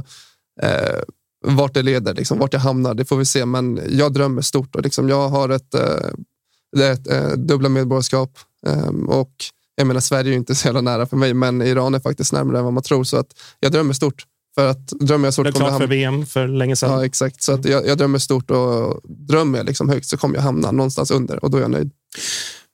eh, 0.61 0.99
vart 1.45 1.73
det 1.73 1.81
leder, 1.81 2.13
liksom, 2.13 2.39
vart 2.39 2.53
jag 2.53 2.59
hamnar, 2.59 2.93
det 2.93 3.05
får 3.05 3.17
vi 3.17 3.25
se. 3.25 3.45
Men 3.45 3.79
jag 3.89 4.13
drömmer 4.13 4.41
stort 4.41 4.75
och 4.75 4.81
liksom, 4.81 5.09
jag 5.09 5.29
har 5.29 5.49
ett, 5.49 5.73
eh, 5.73 6.81
ett 6.91 7.07
eh, 7.11 7.29
dubbla 7.31 7.69
medborgarskap. 7.69 8.31
Ehm, 8.67 9.09
och 9.09 9.31
jag 9.75 9.87
menar, 9.87 10.01
Sverige 10.01 10.29
är 10.29 10.31
ju 10.31 10.37
inte 10.37 10.55
så 10.55 10.67
jävla 10.67 10.81
nära 10.81 11.05
för 11.05 11.17
mig, 11.17 11.33
men 11.33 11.61
Iran 11.61 11.95
är 11.95 11.99
faktiskt 11.99 12.33
närmare 12.33 12.57
än 12.57 12.63
vad 12.63 12.73
man 12.73 12.83
tror. 12.83 13.03
Så 13.03 13.17
att 13.17 13.27
jag 13.59 13.71
drömmer 13.71 13.93
stort. 13.93 14.25
För 14.55 14.67
att 14.67 14.87
drömmer 14.87 15.27
jag 15.27 15.33
stort 15.33 15.45
Det 15.45 15.49
jag 15.49 15.55
klart 15.55 15.81
för. 15.81 15.87
VM 15.87 16.25
för 16.25 16.47
länge 16.47 16.75
sedan. 16.75 16.91
Ja, 16.91 17.05
exakt. 17.05 17.43
Så 17.43 17.51
att 17.51 17.65
jag, 17.65 17.87
jag 17.87 17.97
drömmer 17.97 18.19
stort 18.19 18.51
och 18.51 19.01
drömmer 19.03 19.57
jag 19.57 19.67
liksom 19.67 19.89
högt 19.89 20.07
så 20.07 20.17
kommer 20.17 20.35
jag 20.35 20.41
hamna 20.41 20.71
någonstans 20.71 21.11
under 21.11 21.43
och 21.43 21.51
då 21.51 21.57
är 21.57 21.61
jag 21.61 21.71
nöjd. 21.71 21.91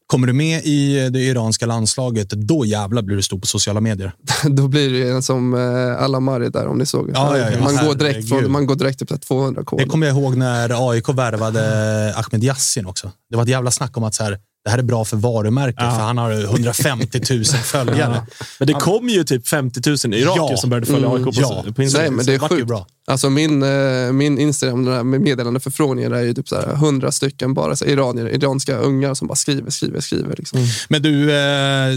Kommer 0.07 0.27
du 0.27 0.33
med 0.33 0.65
i 0.65 1.09
det 1.09 1.19
iranska 1.19 1.65
landslaget, 1.65 2.29
då 2.29 2.65
jävlar 2.65 3.01
blir 3.01 3.15
du 3.15 3.21
stor 3.21 3.39
på 3.39 3.47
sociala 3.47 3.81
medier. 3.81 4.13
då 4.49 4.67
blir 4.67 4.93
det 4.93 5.09
en 5.09 5.23
som 5.23 5.53
eh, 5.53 6.03
Alamari 6.03 6.49
där 6.49 6.67
om 6.67 6.77
ni 6.77 6.85
såg. 6.85 7.11
Ja, 7.13 7.37
ja, 7.37 7.51
ja. 7.51 7.59
man, 7.63 7.85
går 7.85 7.95
direkt 7.95 8.29
från, 8.29 8.51
man 8.51 8.65
går 8.65 8.75
direkt 8.75 9.01
upp 9.01 9.07
till 9.07 9.19
200 9.19 9.63
k. 9.65 9.77
Det 9.77 9.85
kommer 9.85 10.07
jag 10.07 10.17
ihåg 10.17 10.35
när 10.35 10.89
AIK 10.91 11.09
värvade 11.09 12.13
Ahmed 12.15 12.43
Yassin 12.43 12.85
också. 12.85 13.11
Det 13.29 13.35
var 13.35 13.43
ett 13.43 13.49
jävla 13.49 13.71
snack 13.71 13.97
om 13.97 14.03
att 14.03 14.15
så 14.15 14.23
här, 14.23 14.39
det 14.67 14.71
här 14.71 14.77
är 14.77 14.83
bra 14.83 15.05
för 15.05 15.17
varumärket, 15.17 15.79
för 15.79 16.01
han 16.01 16.17
har 16.17 16.31
150 16.31 17.21
000 17.33 17.43
följare. 17.63 18.21
Men 18.59 18.67
det 18.67 18.73
kom 18.73 19.09
ju 19.09 19.23
typ 19.23 19.47
50 19.47 19.81
000 19.89 19.95
irakier 19.95 20.33
Ja. 20.51 20.57
som 20.57 20.69
började 20.69 20.85
följa 20.85 21.07
Mm, 21.07 21.25
AIK 21.27 21.35
på, 21.35 21.41
ja. 21.41 21.63
på 21.75 21.83
Instagram. 21.83 22.05
Nej, 22.07 22.15
men 22.17 22.25
det 22.25 22.33
är 22.33 22.49
sjukt. 22.49 22.67
bra. 22.67 22.87
Alltså 23.07 23.29
min, 23.29 23.63
eh, 23.63 24.11
min 24.11 24.39
Instagram 24.39 25.09
med 25.09 25.21
meddelande 25.21 25.59
förfrågningar 25.59 26.11
är 26.11 26.21
ju 26.21 26.33
typ 26.33 26.47
så 26.47 26.55
här 26.55 26.73
100 26.73 27.11
stycken 27.11 27.53
bara 27.53 27.75
så 27.75 27.85
iranier, 27.85 28.27
iranska 28.29 28.77
ungar 28.77 29.13
som 29.13 29.27
bara 29.27 29.35
skriver, 29.35 29.71
skriver, 29.71 29.99
skriver. 29.99 30.35
Liksom. 30.37 30.59
Men 30.89 31.01
du, 31.01 31.31
eh, 31.31 31.93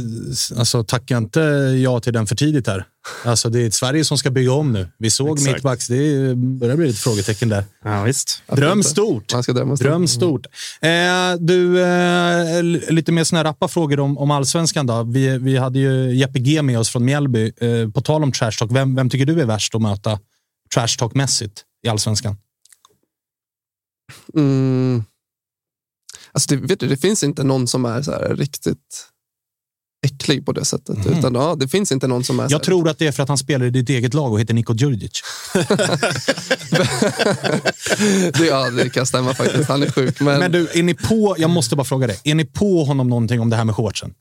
alltså, 0.59 0.85
tacka 0.85 1.17
inte 1.17 1.41
ja 1.85 2.01
till 2.01 2.13
den 2.13 2.27
för 2.27 2.37
tidigt 2.37 2.67
här. 2.67 2.85
Alltså, 3.25 3.51
det 3.51 3.61
är 3.61 3.71
Sverige 3.71 4.05
som 4.05 4.19
ska 4.19 4.31
bygga 4.31 4.53
om 4.53 4.73
nu. 4.73 4.89
Vi 4.99 5.11
såg 5.11 5.39
Exakt. 5.39 5.55
mittbacks, 5.55 5.87
det 5.87 6.35
börjar 6.37 6.77
bli 6.77 6.91
ett 6.91 6.99
frågetecken 6.99 7.49
där. 7.49 7.65
Ja, 7.85 8.03
visst. 8.03 8.43
Dröm 8.47 8.83
stort. 8.83 9.33
Man 9.33 9.43
ska 9.43 9.53
drömma 9.53 9.77
stort. 9.77 9.87
Dröm 9.87 10.09
stort. 10.09 10.47
Eh, 10.81 10.91
du, 11.39 11.83
eh, 11.83 12.63
lite 12.93 13.13
mer 13.13 13.25
såna 13.25 13.39
här 13.39 13.45
rappa 13.45 13.69
frågor 13.69 14.01
om, 14.01 14.19
om 14.19 14.31
allsvenskan. 14.31 14.87
Då. 14.87 15.03
Vi, 15.03 15.39
vi 15.39 15.57
hade 15.57 15.79
ju 15.79 16.15
Jeppe 16.15 16.39
G 16.39 16.63
med 16.63 16.79
oss 16.79 16.89
från 16.89 17.05
Mjällby. 17.05 17.53
Eh, 17.57 17.91
på 17.91 18.01
tal 18.01 18.23
om 18.23 18.33
trash 18.33 18.53
talk, 18.59 18.71
vem, 18.73 18.95
vem 18.95 19.11
tycker 19.11 19.27
du 19.27 19.41
är 19.41 19.47
värst 19.47 19.75
att 19.75 19.83
möta 19.83 20.19
trash 20.75 20.97
talk-mässigt 20.99 21.63
i 21.87 21.89
allsvenskan? 21.89 22.37
Mm. 24.35 25.05
Alltså 26.33 26.55
det, 26.55 26.67
vet 26.67 26.81
du, 26.81 26.89
det 26.89 26.97
finns 26.97 27.25
inte 27.25 27.45
någon 27.45 27.67
som 27.67 27.85
är 27.85 28.03
så 28.03 28.11
här 28.11 28.37
riktigt 28.37 29.07
äcklig 30.07 30.47
på 30.47 30.53
det 30.53 30.65
sättet. 30.65 31.07
Utan 31.07 31.35
ja, 31.35 31.55
det 31.55 31.69
finns 31.69 31.93
inte 31.93 32.07
någon 32.07 32.25
som 32.25 32.41
är. 32.41 32.47
Jag 32.51 32.63
tror 32.63 32.89
att 32.89 32.99
det 32.99 33.07
är 33.07 33.13
för 33.13 33.23
att 33.23 33.29
han 33.29 33.39
spelar 33.39 33.67
i 33.67 33.71
ditt 33.71 33.89
eget 33.89 34.15
lag 34.15 34.33
och 34.33 34.41
heter 34.41 34.55
Niko 34.55 34.75
Djurdjic. 34.75 35.23
det, 38.33 38.47
ja, 38.47 38.71
det 38.71 38.91
kan 38.91 39.07
stämma 39.07 39.35
faktiskt. 39.35 39.69
Han 39.69 39.83
är 39.83 39.91
sjuk. 39.91 40.21
Men, 40.21 40.39
Men 40.39 40.53
du, 40.53 40.69
är 40.75 40.83
ni 40.83 40.95
på, 40.95 41.35
jag 41.39 41.51
måste 41.51 41.77
bara 41.77 41.85
fråga 41.85 42.07
dig, 42.07 42.21
är 42.25 42.35
ni 42.35 42.45
på 42.45 42.85
honom 42.85 43.09
någonting 43.09 43.41
om 43.41 43.51
det 43.51 43.57
här 43.57 43.65
med 43.65 43.77
shortsen? 43.77 44.15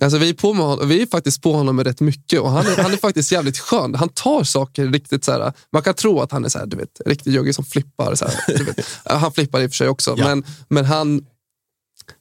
Alltså, 0.00 0.18
vi, 0.18 0.28
är 0.28 0.34
på 0.34 0.52
honom, 0.52 0.88
vi 0.88 1.02
är 1.02 1.06
faktiskt 1.06 1.42
på 1.42 1.52
honom 1.52 1.76
med 1.76 1.86
rätt 1.86 2.00
mycket 2.00 2.40
och 2.40 2.50
han 2.50 2.66
är, 2.66 2.82
han 2.82 2.92
är 2.92 2.96
faktiskt 2.96 3.32
jävligt 3.32 3.58
skön. 3.58 3.94
Han 3.94 4.08
tar 4.08 4.44
saker 4.44 4.86
riktigt 4.86 5.24
så 5.24 5.32
här. 5.32 5.52
Man 5.72 5.82
kan 5.82 5.94
tro 5.94 6.20
att 6.20 6.32
han 6.32 6.44
är 6.44 6.48
så 6.48 6.58
här, 6.58 6.66
du 6.66 6.76
vet, 6.76 7.00
riktig 7.06 7.34
jogge 7.34 7.52
som 7.52 7.64
flippar. 7.64 8.14
Så 8.14 8.24
här. 8.24 8.74
Han 9.18 9.32
flippar 9.32 9.60
i 9.60 9.66
och 9.66 9.70
för 9.70 9.76
sig 9.76 9.88
också, 9.88 10.14
Ja. 10.18 10.28
men, 10.28 10.44
men 10.68 10.84
han, 10.84 11.20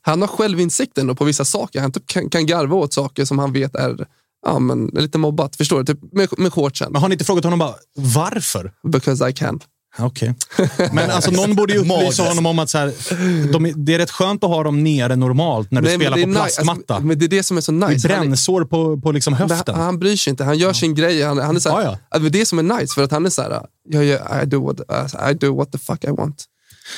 han 0.02 0.22
har 0.22 0.28
självinsikt 0.28 0.98
ändå 0.98 1.16
på 1.16 1.26
vissa 1.26 1.45
saker. 1.45 1.82
Han 1.82 1.91
typ 1.91 2.07
kan, 2.07 2.30
kan 2.30 2.45
garva 2.45 2.76
åt 2.76 2.94
saker 2.94 3.26
som 3.26 3.40
han 3.40 3.53
vet 3.53 3.76
är 3.76 4.07
ja, 4.45 4.60
men, 4.60 4.86
lite 4.86 5.18
mobbat. 5.18 5.56
Förstår 5.56 5.84
du? 5.84 5.94
Typ 5.94 6.14
med, 6.14 6.30
med 6.38 6.53
shortsen. 6.53 6.91
Men 6.91 7.02
har 7.02 7.10
ni 7.10 7.14
inte 7.14 7.26
frågat 7.26 7.44
honom 7.44 7.60
bara, 7.60 7.76
varför? 7.95 8.72
Because 8.88 9.30
I 9.30 9.34
can. 9.34 9.60
Okej. 9.99 10.36
Men 10.94 11.12
alltså, 11.12 11.32
någon 11.32 11.56
borde 11.56 11.74
ju 11.74 11.80
upplysa 11.80 12.24
honom 12.24 12.45
om 12.45 12.60
att 12.60 12.70
så 12.70 12.78
här, 12.78 12.94
de, 13.52 13.74
det 13.86 13.94
är 13.94 13.98
rätt 13.98 14.12
skönt 14.12 14.44
att 14.44 14.49
ha 14.49 14.64
dem 14.64 14.84
nere 14.84 15.16
normalt 15.16 15.72
när 15.72 15.82
du 15.82 15.88
Nej, 15.88 15.98
spelar 15.98 16.18
det 16.18 16.24
på 16.24 16.32
plastmatta. 16.32 16.94
Alltså, 16.94 17.07
men 17.07 17.20
det 17.20 17.26
är 17.26 17.30
det 17.30 17.44
som 17.44 17.57
är 17.57 17.62
så 17.62 17.72
det 17.72 17.86
är 17.86 17.90
nice. 17.90 18.07
Han 18.07 18.18
är- 18.18 18.22
brännsår 18.22 18.66
på, 18.66 19.02
på 19.02 19.12
liksom 19.12 19.34
höften. 19.34 19.76
han, 19.76 19.84
han 19.84 19.99
bryr 19.99 20.16
sig 20.16 20.32
inte. 20.32 20.44
Han 20.44 20.57
gör 20.57 20.74
sin 20.74 20.95
grej. 20.95 21.22
Han, 21.22 21.38
han 21.38 21.56
är 21.56 21.60
så 21.60 21.70
här, 21.70 21.84
Ja, 21.84 21.98
ja, 22.10 22.20
Det 22.20 22.28
är 22.28 22.30
det 22.30 22.45
som 22.45 22.60
är 22.60 22.80
nice. 22.80 22.94
För 22.94 23.03
att 23.03 23.12
han 23.12 23.26
är 23.26 23.30
så 23.30 23.41
här, 23.41 23.62
jag 23.90 24.44
I, 24.44 24.45
do 24.45 24.66
what, 24.66 24.80
I 25.32 25.34
do 25.34 25.56
what 25.56 25.72
the 25.72 25.78
fuck 25.78 26.03
I 26.03 26.07
want. 26.12 26.45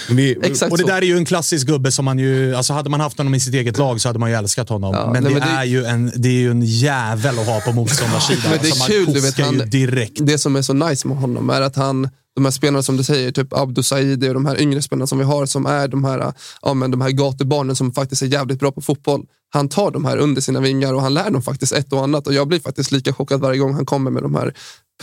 Vi, 0.09 0.38
Exakt 0.43 0.72
och 0.72 0.77
det 0.77 0.81
så. 0.84 0.88
där 0.88 0.97
är 0.97 1.01
ju 1.05 1.18
en 1.18 1.26
klassisk 1.26 1.68
gubbe 1.68 1.91
som 1.91 2.05
man 2.05 2.19
ju... 2.19 2.55
Alltså 2.55 2.73
hade 2.73 2.89
man 2.89 2.99
haft 2.99 3.18
honom 3.18 3.35
i 3.35 3.39
sitt 3.39 3.53
eget 3.53 3.77
lag 3.77 4.01
så 4.01 4.09
hade 4.09 4.19
man 4.19 4.30
ju 4.30 4.35
älskat 4.35 4.69
honom. 4.69 4.95
Ja, 4.95 5.11
men, 5.14 5.23
nej, 5.23 5.34
det, 5.34 5.39
men 5.39 5.49
det- 5.49 5.55
är 5.55 5.64
ju 5.64 5.85
en, 5.85 6.11
det 6.15 6.30
är 6.30 6.34
ju 6.34 6.51
en 6.51 6.61
jävel 6.61 7.39
att 7.39 7.45
ha 7.45 7.59
på 7.59 7.72
motståndarsidan. 7.72 8.41
Men 8.51 8.59
det 8.61 8.68
är 8.68 8.72
alltså, 8.72 8.88
kul, 8.91 9.14
du 9.14 9.19
vet, 9.22 9.39
han- 9.39 9.69
direkt. 9.69 10.18
Det 10.26 10.38
som 10.38 10.55
är 10.55 10.61
så 10.61 10.73
nice 10.73 11.07
med 11.07 11.18
honom 11.18 11.49
är 11.49 11.61
att 11.61 11.76
han, 11.76 12.09
de 12.35 12.45
här 12.45 12.51
spelarna 12.51 12.84
som 12.84 12.97
du 12.97 13.03
säger, 13.03 13.31
typ 13.31 13.53
Abdo 13.53 13.84
Saidi 13.84 14.30
och 14.30 14.34
de 14.34 14.45
här 14.45 14.61
yngre 14.61 14.81
spelarna 14.81 15.07
som 15.07 15.18
vi 15.18 15.23
har 15.23 15.45
som 15.45 15.65
är 15.65 15.88
de 15.88 16.03
här, 16.03 16.34
ja, 16.61 16.73
men 16.73 16.91
de 16.91 17.01
här 17.01 17.09
gatubarnen 17.09 17.76
som 17.76 17.91
faktiskt 17.93 18.22
är 18.22 18.26
jävligt 18.26 18.59
bra 18.59 18.72
på 18.72 18.81
fotboll. 18.81 19.26
Han 19.49 19.69
tar 19.69 19.91
de 19.91 20.05
här 20.05 20.17
under 20.17 20.41
sina 20.41 20.59
vingar 20.59 20.93
och 20.93 21.01
han 21.01 21.13
lär 21.13 21.31
dem 21.31 21.41
faktiskt 21.41 21.73
ett 21.73 21.93
och 21.93 22.03
annat 22.03 22.27
och 22.27 22.33
jag 22.33 22.47
blir 22.47 22.59
faktiskt 22.59 22.91
lika 22.91 23.13
chockad 23.13 23.41
varje 23.41 23.59
gång 23.59 23.73
han 23.73 23.85
kommer 23.85 24.11
med 24.11 24.23
de 24.23 24.35
här 24.35 24.53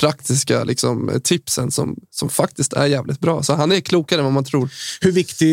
praktiska 0.01 0.65
liksom, 0.65 1.21
tipsen 1.25 1.71
som, 1.71 1.97
som 2.11 2.29
faktiskt 2.29 2.73
är 2.73 2.87
jävligt 2.87 3.21
bra. 3.21 3.43
Så 3.43 3.55
han 3.55 3.73
är 3.73 3.81
klokare 3.81 4.19
än 4.19 4.25
vad 4.25 4.33
man 4.33 4.45
tror. 4.45 4.69
Hur 5.01 5.13
viktig 5.13 5.49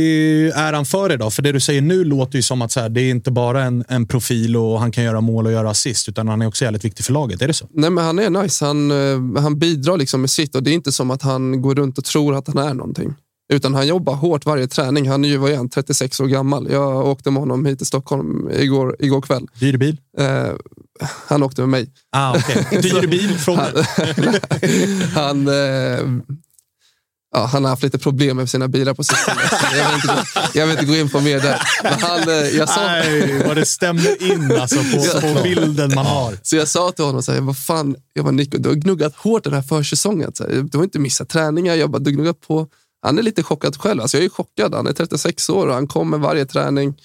är 0.47 0.73
han 0.73 0.85
för 0.85 1.09
dig 1.09 1.17
då? 1.17 1.31
För 1.31 1.41
det 1.41 1.51
du 1.51 1.59
säger 1.59 1.81
nu 1.81 2.03
låter 2.03 2.35
ju 2.35 2.41
som 2.41 2.61
att 2.61 2.71
så 2.71 2.79
här, 2.79 2.89
det 2.89 3.01
är 3.01 3.09
inte 3.09 3.31
bara 3.31 3.63
en, 3.63 3.83
en 3.87 4.07
profil 4.07 4.57
och 4.57 4.79
han 4.79 4.91
kan 4.91 5.03
göra 5.03 5.21
mål 5.21 5.45
och 5.45 5.51
göra 5.51 5.69
assist, 5.69 6.09
utan 6.09 6.27
han 6.27 6.41
är 6.41 6.47
också 6.47 6.63
jävligt 6.65 6.85
viktig 6.85 7.05
för 7.05 7.13
laget. 7.13 7.41
Är 7.41 7.47
det 7.47 7.53
så? 7.53 7.67
Nej, 7.73 7.89
men 7.89 8.05
han 8.05 8.19
är 8.19 8.29
nice. 8.29 8.65
Han, 8.65 8.91
eh, 8.91 9.41
han 9.41 9.59
bidrar 9.59 9.97
liksom 9.97 10.21
med 10.21 10.29
sitt 10.29 10.55
och 10.55 10.63
det 10.63 10.71
är 10.71 10.73
inte 10.73 10.91
som 10.91 11.11
att 11.11 11.21
han 11.21 11.61
går 11.61 11.75
runt 11.75 11.97
och 11.97 12.05
tror 12.05 12.35
att 12.35 12.47
han 12.47 12.57
är 12.57 12.73
någonting. 12.73 13.13
Utan 13.51 13.73
han 13.75 13.87
jobbar 13.87 14.13
hårt 14.15 14.45
varje 14.45 14.67
träning. 14.67 15.09
Han 15.09 15.25
är 15.25 15.29
ju, 15.29 15.37
vad 15.37 15.51
är 15.51 15.57
han, 15.57 15.69
36 15.69 16.19
år 16.19 16.27
gammal. 16.27 16.67
Jag 16.71 17.07
åkte 17.07 17.31
med 17.31 17.39
honom 17.41 17.65
hit 17.65 17.77
till 17.77 17.87
Stockholm 17.87 18.49
igår, 18.51 18.95
igår 18.99 19.21
kväll. 19.21 19.47
Dyr 19.59 19.77
bil? 19.77 19.97
Eh, 20.17 20.49
han 21.27 21.43
åkte 21.43 21.61
med 21.61 21.69
mig. 21.69 21.89
Ah, 22.11 22.37
okay. 22.37 22.81
Dyr 22.81 23.07
bil? 23.07 23.37
Fråga. 23.37 23.67
Han, 25.15 25.47
eh, 25.47 25.53
ja, 27.33 27.45
han 27.45 27.63
har 27.63 27.69
haft 27.69 27.83
lite 27.83 27.99
problem 27.99 28.37
med 28.37 28.49
sina 28.49 28.67
bilar 28.67 28.93
på 28.93 29.03
sistone. 29.03 29.41
jag, 29.77 29.85
vill 29.87 29.95
inte, 29.95 30.07
gå- 30.07 30.41
jag 30.53 30.65
vill 30.67 30.73
inte 30.77 30.85
gå 30.85 30.95
in 30.95 31.09
på 31.09 31.19
mer 31.21 31.39
där. 31.39 31.61
Men 31.83 31.93
han, 31.93 32.19
eh, 32.29 32.35
jag 32.57 32.69
sa, 32.69 32.81
Nej, 32.81 33.43
vad 33.47 33.55
det 33.57 33.65
stämmer 33.65 34.31
in 34.31 34.51
alltså 34.61 34.75
på, 34.75 35.21
på 35.35 35.43
bilden 35.43 35.91
man 35.95 36.05
har. 36.05 36.37
Så 36.41 36.55
jag 36.55 36.67
sa 36.67 36.91
till 36.91 37.05
honom, 37.05 37.23
så 37.23 37.31
här, 37.31 37.41
vad 37.41 37.57
fan, 37.57 37.95
jag 38.13 38.25
bara, 38.25 38.31
Nico, 38.31 38.57
du 38.57 38.69
har 38.69 38.75
gnuggat 38.75 39.15
hårt 39.15 39.43
den 39.43 39.53
här 39.53 39.61
försäsongen. 39.61 40.31
Så 40.33 40.43
här, 40.43 40.61
du 40.71 40.77
har 40.77 40.83
inte 40.83 40.99
missat 40.99 41.29
träningar. 41.29 41.75
Jag 41.75 41.91
bara, 41.91 41.99
du 41.99 42.11
har 42.11 42.15
gnuggat 42.15 42.39
på. 42.47 42.67
Han 43.01 43.17
är 43.17 43.23
lite 43.23 43.43
chockad 43.43 43.77
själv. 43.77 44.01
Alltså, 44.01 44.17
jag 44.17 44.25
är 44.25 44.29
chockad. 44.29 44.75
Han 44.75 44.87
är 44.87 44.93
36 44.93 45.49
år 45.49 45.67
och 45.67 45.73
han 45.73 45.87
kommer 45.87 46.17
varje 46.17 46.45
träning. 46.45 46.95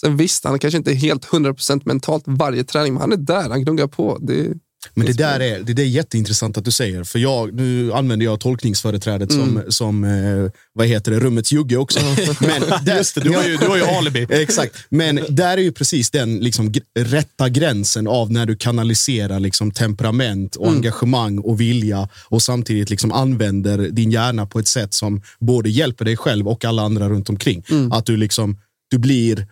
Sen 0.00 0.16
visst, 0.16 0.44
han 0.44 0.58
kanske 0.58 0.78
inte 0.78 0.90
är 0.90 0.94
helt 0.94 1.26
100% 1.26 1.82
mentalt 1.84 2.24
varje 2.26 2.64
träning, 2.64 2.92
men 2.92 3.00
han 3.00 3.12
är 3.12 3.16
där. 3.16 3.50
Han 3.50 3.64
gnuggar 3.64 3.86
på. 3.86 4.18
Det, 4.20 4.52
men 4.94 5.06
det 5.06 5.12
där 5.12 5.40
är, 5.40 5.60
det 5.60 5.72
där 5.72 5.82
är 5.82 5.86
jätteintressant 5.86 6.58
att 6.58 6.64
du 6.64 6.70
säger. 6.70 7.04
För 7.04 7.18
jag, 7.18 7.54
nu 7.54 7.92
använder 7.92 8.26
jag 8.26 8.40
tolkningsföreträdet 8.40 9.32
som, 9.32 9.62
som 9.68 10.04
eh, 10.04 10.50
vad 10.72 10.86
heter 10.86 11.12
det, 11.12 11.20
rummets 11.20 11.52
jugge 11.52 11.76
också. 11.76 12.00
Men 12.40 12.60
där, 12.84 12.96
Just 12.96 13.14
det, 13.14 13.20
du 13.20 13.30
har 13.30 13.44
ju, 13.44 13.56
du 13.56 13.66
har 13.66 13.76
ju 13.76 13.84
alibi. 13.84 14.26
Exakt, 14.30 14.76
men 14.88 15.20
där 15.28 15.56
är 15.56 15.62
ju 15.62 15.72
precis 15.72 16.10
den 16.10 16.38
liksom, 16.38 16.72
rätta 16.98 17.48
gränsen 17.48 18.06
av 18.06 18.32
när 18.32 18.46
du 18.46 18.56
kanaliserar 18.56 19.40
liksom, 19.40 19.70
temperament 19.70 20.56
och 20.56 20.68
engagemang 20.68 21.38
och 21.38 21.60
vilja 21.60 22.08
och 22.28 22.42
samtidigt 22.42 22.90
liksom, 22.90 23.12
använder 23.12 23.78
din 23.78 24.10
hjärna 24.10 24.46
på 24.46 24.58
ett 24.58 24.68
sätt 24.68 24.94
som 24.94 25.22
både 25.40 25.70
hjälper 25.70 26.04
dig 26.04 26.16
själv 26.16 26.48
och 26.48 26.64
alla 26.64 26.82
andra 26.82 27.08
runt 27.08 27.28
omkring. 27.28 27.64
Att 27.92 28.06
du, 28.06 28.16
liksom, 28.16 28.58
du 28.90 28.98
blir 28.98 29.46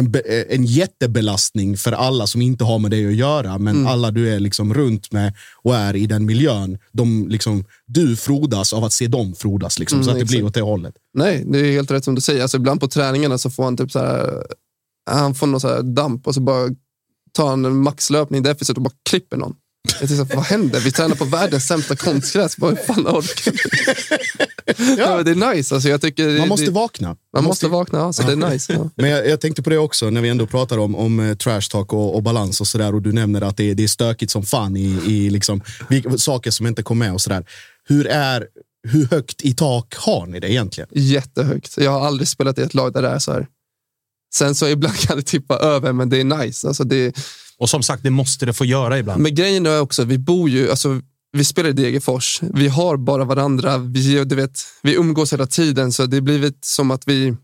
en, 0.00 0.14
en 0.48 0.64
jättebelastning 0.64 1.76
för 1.76 1.92
alla 1.92 2.26
som 2.26 2.42
inte 2.42 2.64
har 2.64 2.78
med 2.78 2.90
dig 2.90 3.06
att 3.06 3.14
göra, 3.14 3.58
men 3.58 3.86
alla 3.86 4.10
du 4.10 4.34
är 4.34 4.40
liksom 4.40 4.74
runt 4.74 5.12
med 5.12 5.34
och 5.62 5.76
är 5.76 5.96
i 5.96 6.06
den 6.06 6.26
miljön, 6.26 6.78
de 6.92 7.28
liksom, 7.28 7.64
du 7.86 8.16
frodas 8.16 8.72
av 8.72 8.84
att 8.84 8.92
se 8.92 9.06
dem 9.06 9.34
frodas. 9.34 9.78
Liksom, 9.78 9.96
Mm, 9.98 10.04
så 10.04 10.10
att 10.10 10.16
det 10.16 10.22
exakt. 10.22 10.30
blir 10.38 10.44
åt 10.46 10.54
det 10.54 10.60
hållet. 10.62 10.94
nej, 11.14 11.44
det 11.46 11.58
är 11.58 11.72
helt 11.72 11.90
rätt 11.90 12.04
som 12.04 12.14
du 12.14 12.20
säger. 12.20 12.42
Alltså, 12.42 12.56
ibland 12.56 12.80
på 12.80 12.88
träningarna 12.88 13.38
så 13.38 13.50
får 13.50 13.64
han 13.64 13.76
typ 13.76 13.90
så 13.92 13.98
här, 13.98 14.44
han 15.10 15.34
får 15.34 15.46
någon 15.46 15.60
så 15.60 15.68
här 15.68 15.82
damp 15.82 16.26
och 16.26 16.34
så 16.34 16.40
bara 16.40 16.68
tar 17.32 17.48
han 17.48 17.64
en 17.64 17.76
maxlöpning 17.76 18.42
deficit 18.42 18.76
och 18.76 18.82
bara 18.82 18.94
klipper 19.10 19.36
någon. 19.36 19.54
Jag 20.00 20.08
tänkte, 20.08 20.36
vad 20.36 20.44
händer? 20.44 20.80
Vi 20.80 20.92
tränar 20.92 21.14
på 21.16 21.24
världens 21.24 21.66
sämsta 21.66 21.96
konstgräs. 21.96 22.58
Vad 22.58 22.78
fan 22.78 23.06
orkar 23.06 23.52
ja. 24.98 25.22
Det 25.22 25.30
är 25.30 25.54
nice. 25.54 25.74
Alltså, 25.74 25.88
jag 25.88 26.00
tycker 26.00 26.38
Man 26.38 26.48
måste 26.48 26.66
det, 26.66 26.70
vakna. 26.72 27.16
Man 27.34 27.44
måste 27.44 27.68
vakna, 27.68 27.98
ja, 27.98 28.12
så 28.12 28.22
det 28.22 28.32
är 28.32 28.50
nice. 28.50 28.72
Ja. 28.72 28.90
Men 28.96 29.10
jag, 29.10 29.28
jag 29.28 29.40
tänkte 29.40 29.62
på 29.62 29.70
det 29.70 29.78
också 29.78 30.10
när 30.10 30.20
vi 30.20 30.28
ändå 30.28 30.46
pratar 30.46 30.78
om, 30.78 30.94
om 30.94 31.20
eh, 31.20 31.36
trash 31.36 31.60
talk 31.70 31.92
och, 31.92 32.14
och 32.14 32.22
balans 32.22 32.60
och 32.60 32.66
sådär 32.66 32.94
och 32.94 33.02
du 33.02 33.12
nämner 33.12 33.40
att 33.40 33.56
det, 33.56 33.70
är- 33.70 33.74
det 33.74 33.82
är 33.84 33.88
stökigt 33.88 34.32
som 34.32 34.42
fan 34.42 34.76
i, 34.76 35.00
i 35.06 35.30
liksom, 35.30 35.60
saker 36.16 36.50
som 36.50 36.66
inte 36.66 36.82
kom 36.82 36.98
med 36.98 37.12
och 37.12 37.20
sådär. 37.20 37.44
Hur, 37.88 38.06
är, 38.06 38.46
hur 38.88 39.06
högt 39.06 39.42
i 39.42 39.54
tak 39.54 39.94
har 39.96 40.26
ni 40.26 40.40
det 40.40 40.50
egentligen? 40.52 40.88
Jättehögt. 40.92 41.74
Jag 41.78 41.90
har 41.90 42.06
aldrig 42.06 42.28
spelat 42.28 42.58
i 42.58 42.62
ett 42.62 42.74
lag 42.74 42.92
där 42.92 43.02
det 43.02 43.08
är 43.08 43.18
så 43.18 43.32
här. 43.32 43.46
Sen 44.34 44.54
så 44.54 44.68
ibland 44.68 44.96
kan 44.98 45.16
det 45.16 45.22
tippa 45.22 45.56
över, 45.58 45.92
men 45.92 46.08
det 46.08 46.20
är 46.20 46.24
nice. 46.24 46.68
Alltså 46.68 46.84
det, 46.84 47.16
Och 47.58 47.70
som 47.70 47.82
sagt, 47.82 48.02
det 48.02 48.10
måste 48.10 48.46
det 48.46 48.52
få 48.52 48.64
göra 48.64 48.98
ibland. 48.98 49.22
Men 49.22 49.34
grejen 49.34 49.66
är 49.66 49.80
också, 49.80 50.04
vi 50.04 50.18
bor 50.18 50.48
ju, 50.50 50.70
alltså, 50.70 51.00
vi 51.34 51.44
spelar 51.44 51.70
i 51.70 51.72
Degerfors. 51.72 52.40
Vi 52.42 52.68
har 52.68 52.96
bara 52.96 53.24
varandra. 53.24 53.78
Vi, 53.78 54.24
du 54.24 54.36
vet, 54.36 54.58
vi 54.82 54.94
umgås 54.94 55.32
hela 55.32 55.46
tiden, 55.46 55.92
så 55.92 56.06
det 56.06 56.16
har 56.16 56.22
blivit 56.22 56.64
som 56.64 56.90
att 56.90 57.08
vi... 57.08 57.36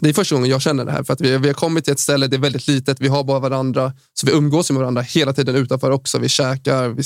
Det 0.00 0.08
är 0.08 0.12
första 0.12 0.34
gången 0.34 0.50
jag 0.50 0.62
känner 0.62 0.84
det 0.84 0.92
här, 0.92 1.02
för 1.02 1.12
att 1.12 1.20
vi, 1.20 1.38
vi 1.38 1.46
har 1.46 1.54
kommit 1.54 1.84
till 1.84 1.92
ett 1.92 1.98
ställe, 1.98 2.26
det 2.26 2.36
är 2.36 2.40
väldigt 2.40 2.68
litet, 2.68 3.00
vi 3.00 3.08
har 3.08 3.24
bara 3.24 3.38
varandra. 3.38 3.92
Så 4.14 4.26
vi 4.26 4.32
umgås 4.32 4.70
med 4.70 4.80
varandra 4.80 5.02
hela 5.02 5.32
tiden 5.32 5.56
utanför 5.56 5.90
också. 5.90 6.18
Vi 6.18 6.28
käkar, 6.28 6.88
vi, 6.88 7.02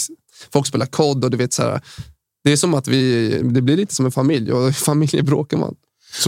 folk 0.52 0.66
spelar 0.66 0.86
kod 0.86 1.24
och 1.24 1.30
du 1.30 1.36
vet 1.36 1.52
så 1.52 1.62
här. 1.62 1.80
det 2.44 2.52
är 2.52 2.56
som 2.56 2.74
att 2.74 2.88
vi, 2.88 3.28
det 3.42 3.62
blir 3.62 3.76
lite 3.76 3.94
som 3.94 4.06
en 4.06 4.12
familj 4.12 4.52
och 4.52 4.68
i 4.70 4.72
familjer 4.72 5.22
bråkar 5.22 5.56
man. 5.56 5.74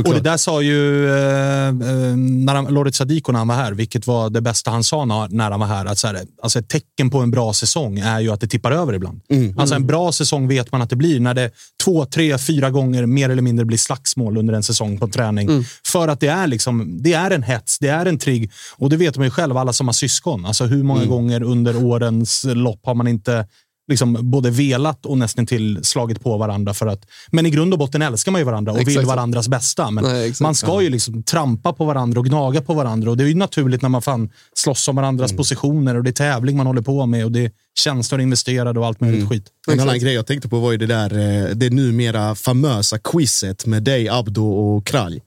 Och 0.05 0.15
det 0.15 0.21
där 0.21 0.37
sa 0.37 0.63
ju 0.63 1.09
eh, 1.09 1.69
eh, 1.69 2.17
när 2.17 2.55
han, 2.55 2.65
Lorit 2.65 2.95
Sadiko 2.95 3.33
när 3.33 3.39
han 3.39 3.49
var 3.49 3.55
här, 3.55 3.73
vilket 3.73 4.07
var 4.07 4.31
det 4.31 4.41
bästa 4.41 4.71
han 4.71 4.85
sa 4.85 5.05
när, 5.05 5.29
när 5.29 5.51
han 5.51 5.61
var 5.61 5.67
här. 5.67 5.87
Att 5.87 5.99
så 5.99 6.07
här, 6.07 6.21
alltså 6.43 6.59
ett 6.59 6.69
tecken 6.69 7.11
på 7.11 7.19
en 7.19 7.31
bra 7.31 7.53
säsong 7.53 7.99
är 7.99 8.21
ju 8.21 8.31
att 8.31 8.41
det 8.41 8.47
tippar 8.47 8.73
över 8.73 8.93
ibland. 8.93 9.21
Mm. 9.31 9.59
Alltså 9.59 9.75
en 9.75 9.87
bra 9.87 10.13
säsong 10.13 10.49
vet 10.49 10.73
man 10.73 10.83
att 10.83 10.91
det 10.91 10.97
blir 10.97 11.21
när 11.21 11.35
det 11.35 11.51
två, 11.85 12.05
tre, 12.05 12.39
fyra 12.39 12.71
gånger 12.71 13.07
mer 13.07 13.31
eller 13.31 13.43
mindre 13.43 13.65
blir 13.65 13.79
slagsmål 13.79 14.37
under 14.37 14.55
en 14.55 14.63
säsong 14.63 14.99
på 14.99 15.09
träning. 15.09 15.49
Mm. 15.49 15.65
För 15.87 16.09
att 16.09 16.21
det 16.21 16.29
är, 16.29 16.47
liksom, 16.47 17.03
det 17.03 17.13
är 17.13 17.31
en 17.31 17.43
hets, 17.43 17.79
det 17.79 17.89
är 17.89 18.07
en 18.07 18.19
trigg. 18.19 18.51
Och 18.77 18.91
det 18.91 18.97
vet 18.97 19.17
man 19.17 19.27
ju 19.27 19.31
själv, 19.31 19.57
alla 19.57 19.73
som 19.73 19.89
har 19.89 19.93
syskon. 19.93 20.47
Alltså 20.47 20.65
hur 20.65 20.83
många 20.83 21.01
Mm. 21.01 21.11
gånger 21.11 21.43
under 21.43 21.85
årens 21.85 22.45
lopp 22.45 22.81
har 22.87 22.95
man 22.95 23.09
inte 23.09 23.47
liksom 23.89 24.31
både 24.31 24.51
velat 24.51 25.07
och 25.07 25.19
nästan 25.19 25.47
till 25.47 25.85
slagit 25.85 26.21
på 26.23 26.37
varandra. 26.39 26.75
för 26.75 26.87
att 26.87 27.07
Men 27.33 27.47
i 27.47 27.51
grund 27.51 27.73
och 27.73 27.79
botten 27.79 28.03
älskar 28.03 28.33
man 28.33 28.41
ju 28.41 28.45
varandra 28.45 28.73
och 28.73 28.79
Exakt 28.79 28.99
vill 28.99 29.07
varandras 29.07 29.49
bästa. 29.49 29.91
Men 29.91 30.05
Nej, 30.05 30.33
man 30.41 30.55
ska 30.55 30.83
ju 30.83 30.91
liksom 30.91 31.23
trampa 31.23 31.73
på 31.73 31.85
varandra 31.85 32.21
och 32.21 32.27
gnaga 32.27 32.61
på 32.63 32.75
varandra. 32.75 33.11
Och 33.11 33.17
Det 33.17 33.25
är 33.25 33.29
ju 33.29 33.35
naturligt 33.35 33.83
när 33.83 33.89
man 33.89 34.03
fan 34.03 34.31
slåss 34.55 34.89
om 34.89 34.97
varandras 34.97 35.31
Mm. 35.31 35.37
positioner 35.37 35.95
och 35.97 36.05
det 36.05 36.11
är 36.11 36.13
tävling 36.13 36.57
man 36.57 36.67
håller 36.67 36.83
på 36.83 37.07
med 37.07 37.25
och 37.25 37.33
det 37.33 37.45
är 37.45 37.51
tjänster 37.79 38.19
investerade 38.21 38.81
och 38.81 38.87
allt 38.87 39.01
möjligt 39.01 39.19
Mm. 39.21 39.31
skit. 39.31 39.47
En 39.71 39.81
annan 39.81 39.99
grej 39.99 40.15
jag 40.15 40.27
tänkte 40.27 40.49
på 40.49 40.59
var 40.61 40.73
ju 40.73 40.79
det 40.79 40.87
där 40.87 41.13
eh, 41.45 41.51
det 41.55 41.71
numera 41.71 42.35
famösa 42.35 42.99
quizet 42.99 43.67
med 43.67 43.83
dig, 43.83 44.09
Abdo 44.09 44.47
och 44.47 44.87
Kralj. 44.87 45.21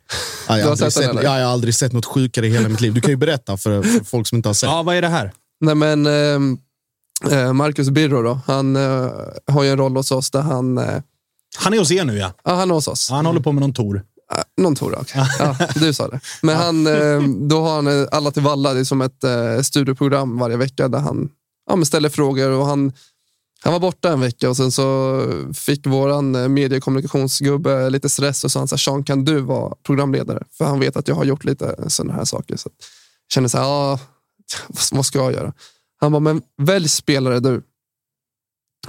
Ja, 0.48 0.58
jag, 0.58 0.66
har 0.66 0.72
aldrig 0.72 0.92
sett 0.94 1.14
den, 1.14 1.24
jag 1.24 1.30
har 1.32 1.40
aldrig 1.40 1.76
sett 1.76 1.94
något 1.94 2.06
sjukare 2.06 2.48
i 2.48 2.50
hela 2.50 2.70
mitt 2.70 2.82
liv. 2.82 2.94
Du 2.94 3.02
kan 3.02 3.10
ju 3.12 3.18
berätta 3.18 3.58
för, 3.58 3.84
för 3.84 4.06
folk 4.06 4.28
som 4.28 4.36
inte 4.36 4.50
har 4.50 4.54
sett. 4.54 4.70
Ja, 4.70 4.84
vad 4.84 4.96
är 4.96 5.02
det 5.02 5.08
här? 5.08 5.32
Nej, 5.62 5.76
men, 5.76 6.06
eh, 6.06 6.40
Marcus 7.54 7.90
Birro 7.90 8.22
då, 8.22 8.40
han 8.46 8.76
eh, 8.76 9.10
har 9.48 9.64
ju 9.64 9.70
en 9.70 9.78
roll 9.78 9.96
hos 9.96 10.12
oss 10.12 10.32
där 10.32 10.42
han... 10.42 10.78
Eh, 10.78 11.02
Han 11.58 11.74
är 11.74 11.78
hos 11.80 11.92
er 11.92 12.06
nu 12.06 12.18
ja. 12.18 12.34
ja, 12.44 12.56
han 12.56 12.70
är 12.70 12.74
hos 12.76 12.88
oss. 12.88 13.10
Han 13.10 13.26
håller 13.26 13.42
på 13.42 13.52
med 13.52 13.62
någon 13.62 13.74
tour. 13.74 14.04
Eh, 14.34 14.44
Någon 14.64 14.76
tror 14.76 14.92
jag. 14.92 15.02
okej. 15.02 15.26
Ja, 15.40 15.56
du 15.76 15.94
sa 15.94 16.08
det. 16.08 16.20
Men 16.42 16.56
han, 16.58 16.88
eh, 16.88 17.22
då 17.48 17.62
har 17.62 17.76
han 17.76 17.88
eh, 17.88 18.08
Alla 18.12 18.32
till 18.32 18.42
Valla, 18.42 18.74
det 18.74 18.80
är 18.80 18.84
som 18.84 19.02
ett 19.02 19.24
eh, 19.24 19.62
studioprogram 19.62 20.38
varje 20.40 20.58
vecka 20.58 20.88
där 20.88 21.00
han 21.00 21.30
ja, 21.70 21.86
ställer 21.86 22.10
frågor. 22.10 22.50
och 22.52 22.66
han, 22.66 22.92
han 23.64 23.74
var 23.74 23.80
borta 23.80 24.12
en 24.12 24.20
vecka 24.20 24.50
och 24.50 24.58
sen 24.58 24.72
så 24.72 25.22
fick 25.54 25.86
eh, 25.86 26.22
mediekommunikationsgubbe 26.48 27.90
lite 27.90 28.10
stress 28.10 28.44
och 28.44 28.52
sa 28.52 28.60
han 28.60 28.68
så 28.68 28.76
här, 28.76 28.80
Sean 28.80 29.04
kan 29.04 29.26
du 29.26 29.40
vara 29.40 29.74
programledare? 29.84 30.44
För 30.58 30.66
han 30.66 30.80
vet 30.80 30.98
att 30.98 31.08
jag 31.08 31.16
har 31.16 31.24
gjort 31.26 31.44
lite 31.44 31.76
sådana 31.88 32.14
här 32.14 32.26
saker. 32.26 32.58
Så 32.58 32.70
jag 32.70 33.34
kände 33.34 33.50
så 33.50 33.58
här, 33.58 33.66
ja, 33.66 34.00
vad 34.92 35.06
ska 35.06 35.20
jag 35.20 35.34
göra? 35.34 35.54
Han 35.98 36.12
bara, 36.12 36.20
men 36.20 36.42
välj 36.58 36.88
spelare 36.88 37.40
du. 37.40 37.62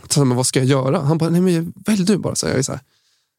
Så, 0.08 0.24
men 0.24 0.36
vad 0.36 0.46
ska 0.46 0.58
jag 0.58 0.66
göra? 0.68 1.00
Han 1.00 1.18
bara, 1.18 1.30
nej 1.30 1.40
men 1.40 1.72
välj 1.86 2.04
du 2.04 2.18
bara. 2.18 2.34
Så 2.34 2.46
jag 2.46 2.58
är 2.58 2.62
så 2.62 2.72
här, 2.72 2.80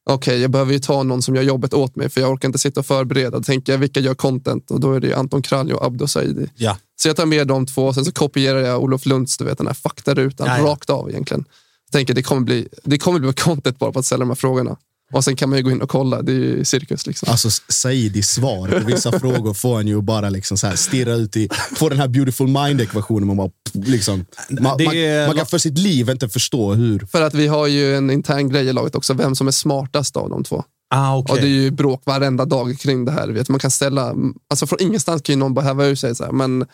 okej, 0.09 0.41
jag 0.41 0.51
behöver 0.51 0.73
ju 0.73 0.79
ta 0.79 1.03
någon 1.03 1.21
som 1.21 1.35
gör 1.35 1.43
jobbet 1.43 1.73
åt 1.73 1.95
mig 1.95 2.09
för 2.09 2.21
jag 2.21 2.31
orkar 2.31 2.47
inte 2.47 2.59
sitta 2.59 2.79
och 2.79 2.85
förbereda. 2.85 3.37
Då 3.37 3.43
tänker 3.43 3.73
jag, 3.73 3.79
vilka 3.79 3.99
gör 3.99 4.15
content? 4.15 4.71
Och 4.71 4.79
då 4.79 4.93
är 4.93 4.99
det 4.99 5.13
Anton 5.13 5.41
Kralj 5.41 5.73
och 5.73 5.85
Abdo 5.85 6.07
Saidi. 6.07 6.49
Ja. 6.55 6.77
Så 6.95 7.07
jag 7.09 7.15
tar 7.15 7.25
med 7.25 7.47
de 7.47 7.65
två 7.65 7.85
och 7.85 7.95
sen 7.95 8.05
så 8.05 8.11
kopierar 8.11 8.59
jag 8.59 8.83
Olof 8.83 9.05
Lunds, 9.05 9.37
du 9.37 9.45
vet 9.45 9.57
den 9.57 9.67
här 9.67 9.73
faktarutan, 9.73 10.47
Ja, 10.47 10.57
ja. 10.57 10.65
rakt 10.65 10.89
av 10.89 11.09
egentligen. 11.09 11.45
Jag 11.85 11.91
tänker 11.91 12.13
det 12.13 12.23
kommer, 12.23 12.41
bli, 12.41 12.67
det 12.83 12.97
kommer 12.97 13.19
bli 13.19 13.33
content 13.37 13.79
bara 13.79 13.91
på 13.91 13.99
att 13.99 14.05
ställa 14.05 14.19
de 14.19 14.29
här 14.29 14.35
frågorna. 14.35 14.77
Och 15.13 15.23
sen 15.23 15.35
kan 15.35 15.49
man 15.49 15.57
ju 15.57 15.63
gå 15.63 15.71
in 15.71 15.81
och 15.81 15.89
kolla, 15.89 16.21
det 16.21 16.31
är 16.31 16.35
ju 16.35 16.65
cirkus 16.65 17.07
liksom. 17.07 17.29
Alltså 17.31 17.49
Saidis 17.67 18.29
svar 18.29 18.67
på 18.79 18.85
vissa 18.85 19.11
frågor 19.19 19.53
får 19.53 19.79
en 19.79 19.87
ju 19.87 20.01
bara 20.01 20.29
liksom 20.29 20.57
så 20.57 20.67
här 20.67 20.75
stirra 20.75 21.13
ut 21.13 21.37
i, 21.37 21.49
på 21.79 21.89
den 21.89 21.99
här 21.99 22.07
beautiful 22.07 22.47
mind-ekvationen. 22.47 23.27
Man, 23.27 23.37
bara, 23.37 23.49
liksom, 23.73 24.25
man, 24.49 24.77
Det 24.77 24.85
man, 24.85 24.95
är- 24.95 25.27
man 25.27 25.35
kan 25.35 25.45
för 25.45 25.57
sitt 25.57 25.77
liv 25.77 26.09
inte 26.09 26.29
förstå 26.29 26.73
hur. 26.73 26.99
För 27.11 27.21
att 27.21 27.33
vi 27.33 27.47
har 27.47 27.67
ju 27.67 27.95
en 27.95 28.09
intern 28.09 28.49
grej 28.49 28.65
i 28.67 28.73
laget 28.73 28.95
också, 28.95 29.13
vem 29.13 29.35
som 29.35 29.47
är 29.47 29.51
smartast 29.51 30.17
av 30.17 30.29
de 30.29 30.43
två. 30.43 30.63
Ah, 30.95 31.17
okay. 31.17 31.35
Och 31.35 31.41
det 31.41 31.47
är 31.47 31.61
ju 31.61 31.71
bråk 31.71 32.01
varenda 32.05 32.45
dag 32.45 32.79
kring 32.79 33.05
det 33.05 33.11
här. 33.11 33.27
Vet. 33.27 33.49
Man 33.49 33.59
kan 33.59 33.71
ställa, 33.71 34.13
alltså 34.49 34.67
från 34.67 34.81
ingenstans 34.81 35.21
kan 35.21 35.33
ju 35.33 35.39
någon 35.39 35.53
bara 35.53 35.65
häva 35.65 35.85
ur 35.85 35.95
sig 35.95 36.15
så 36.15 36.23
här, 36.23 36.31
men 36.31 36.65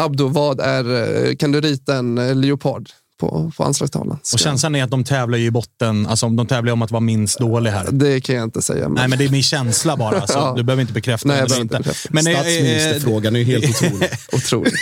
Abdo, 0.00 0.28
vad 0.28 0.60
är, 0.60 0.84
eh, 1.28 1.34
kan 1.36 1.52
du 1.52 1.60
rita 1.60 1.96
en 1.96 2.18
eh, 2.18 2.34
leopard 2.34 2.90
på, 3.20 3.52
på 3.56 3.64
anslagstavlan? 3.64 4.18
Ska- 4.22 4.34
Och 4.36 4.40
känslan 4.40 4.74
är 4.74 4.84
att 4.84 4.90
de 4.90 5.04
tävlar 5.04 5.38
ju 5.38 5.44
i 5.46 5.50
botten. 5.50 6.06
Alltså, 6.06 6.28
de 6.28 6.46
tävlar 6.46 6.72
om 6.72 6.82
att 6.82 6.90
vara 6.90 7.00
minst 7.00 7.38
dålig 7.38 7.70
här. 7.70 7.86
Det 7.90 8.20
kan 8.20 8.34
jag 8.36 8.44
inte 8.44 8.62
säga. 8.62 8.84
Men... 8.88 8.94
Nej, 8.94 9.08
men 9.08 9.18
det 9.18 9.24
är 9.24 9.28
min 9.28 9.42
känsla 9.42 9.96
bara. 9.96 10.26
Så 10.26 10.32
Ja. 10.32 10.54
Du 10.56 10.62
behöver 10.62 10.80
inte 10.80 10.92
bekräfta 10.92 11.28
Nej, 11.28 11.38
jag 11.38 11.48
behöver 11.48 11.62
inte. 11.62 11.76
bekräfta. 11.78 12.08
Men, 12.12 12.26
eh, 12.26 12.32
Statsministerfrågan 12.34 13.36
är 13.36 13.40
ju 13.40 13.44
helt 13.44 13.64
otrolig. 13.82 14.08
Otroligt. 14.32 14.74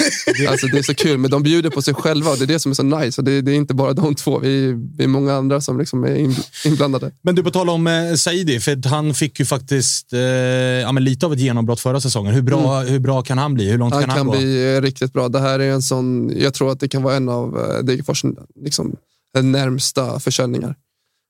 Alltså, 0.49 0.67
det 0.67 0.79
är 0.79 0.83
så 0.83 0.95
kul, 0.95 1.19
men 1.19 1.31
de 1.31 1.43
bjuder 1.43 1.71
på 1.71 1.83
sig 1.83 1.95
själva 1.95 2.31
och 2.31 2.39
det 2.39 2.45
är 2.45 2.47
det 2.47 2.59
som 2.59 2.71
är 2.71 2.75
så 2.75 2.83
nice. 2.83 3.21
Och 3.21 3.25
det, 3.25 3.41
det 3.41 3.53
är 3.53 3.57
inte 3.57 3.75
bara 3.75 3.93
de 3.93 4.15
två, 4.15 4.39
vi, 4.39 4.73
vi 4.99 5.05
är 5.05 5.09
många 5.09 5.35
andra 5.35 5.61
som 5.61 5.79
liksom 5.79 6.05
är 6.05 6.15
in, 6.15 6.37
inblandade. 6.65 7.11
Men 7.23 7.35
du, 7.35 7.43
på 7.43 7.51
tal 7.51 7.71
om 7.71 7.87
eh, 7.87 8.15
Saidi, 8.15 8.61
för 8.61 8.89
han 8.89 9.15
fick 9.15 9.39
ju 9.41 9.45
faktiskt 9.45 10.13
eh, 10.13 10.19
ja, 10.21 10.93
men 10.93 11.05
lite 11.05 11.27
av 11.27 11.33
ett 11.33 11.39
genombrott 11.41 11.81
förra 11.81 12.01
säsongen. 12.01 12.35
Hur 12.35 12.43
bra, 12.43 12.81
hur 12.81 12.99
bra 12.99 13.23
kan 13.23 13.39
han 13.39 13.55
bli? 13.55 13.71
Hur 13.71 13.79
långt 13.79 13.95
Han 13.95 14.03
kan 14.03 14.11
han, 14.11 14.19
kan 14.19 14.27
gå? 14.27 14.33
bli 14.33 14.77
eh, 14.77 14.81
riktigt 14.83 15.13
bra. 15.13 15.29
Det 15.29 15.41
här 15.41 15.59
är 15.59 15.71
en 15.73 15.83
sån, 15.83 16.33
jag 16.39 16.55
tror 16.55 16.73
att 16.73 16.81
det 16.81 16.89
kan 16.89 17.03
vara 17.03 17.17
en 17.17 17.29
av 17.29 17.59
eh, 17.59 17.85
Degerfors 17.85 18.25
liksom, 18.55 18.97
närmsta 19.43 20.21
försäljningar. 20.21 20.75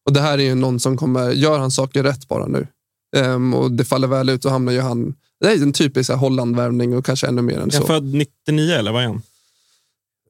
Och 0.07 0.13
det 0.13 0.21
här 0.21 0.39
är 0.39 0.43
ju 0.43 0.55
någon 0.55 0.81
som 0.81 0.97
kommer, 0.97 1.31
gör 1.31 1.59
han 1.59 1.71
saker 1.71 2.03
rätt 2.03 2.29
bara 2.29 2.47
nu 2.47 2.67
ehm, 3.17 3.55
och 3.55 3.73
det 3.73 3.85
faller 3.85 4.09
väl 4.09 4.29
ut 4.29 4.45
och 4.45 4.51
hamnar 4.51 4.73
ju 4.73 4.81
han, 4.81 5.15
det 5.41 5.47
är 5.47 5.63
en 5.63 5.73
typisk 5.73 6.11
Hollandvärvning 6.11 6.97
och 6.97 7.05
kanske 7.05 7.27
ännu 7.27 7.43
mer 7.43 7.59
än 7.59 7.71
så. 7.71 7.79
han 7.79 7.87
född 7.87 8.15
99 8.15 8.75
eller 8.75 8.93
vad 8.93 9.03
är 9.03 9.07
han? 9.07 9.23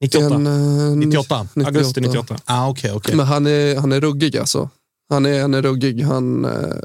98? 0.00 0.34
En, 0.34 0.46
eh, 0.46 0.96
98? 0.96 1.48
Augusti 1.54 2.00
98. 2.00 2.38
Ah, 2.44 2.70
okay, 2.70 2.92
okay. 2.92 3.16
Men 3.16 3.26
han 3.26 3.46
är, 3.46 3.76
han 3.76 3.92
är 3.92 4.00
ruggig 4.00 4.36
alltså. 4.36 4.70
Han 5.08 5.26
är, 5.26 5.42
han 5.42 5.54
är 5.54 5.62
ruggig, 5.62 6.02
han, 6.02 6.44
eh, 6.44 6.76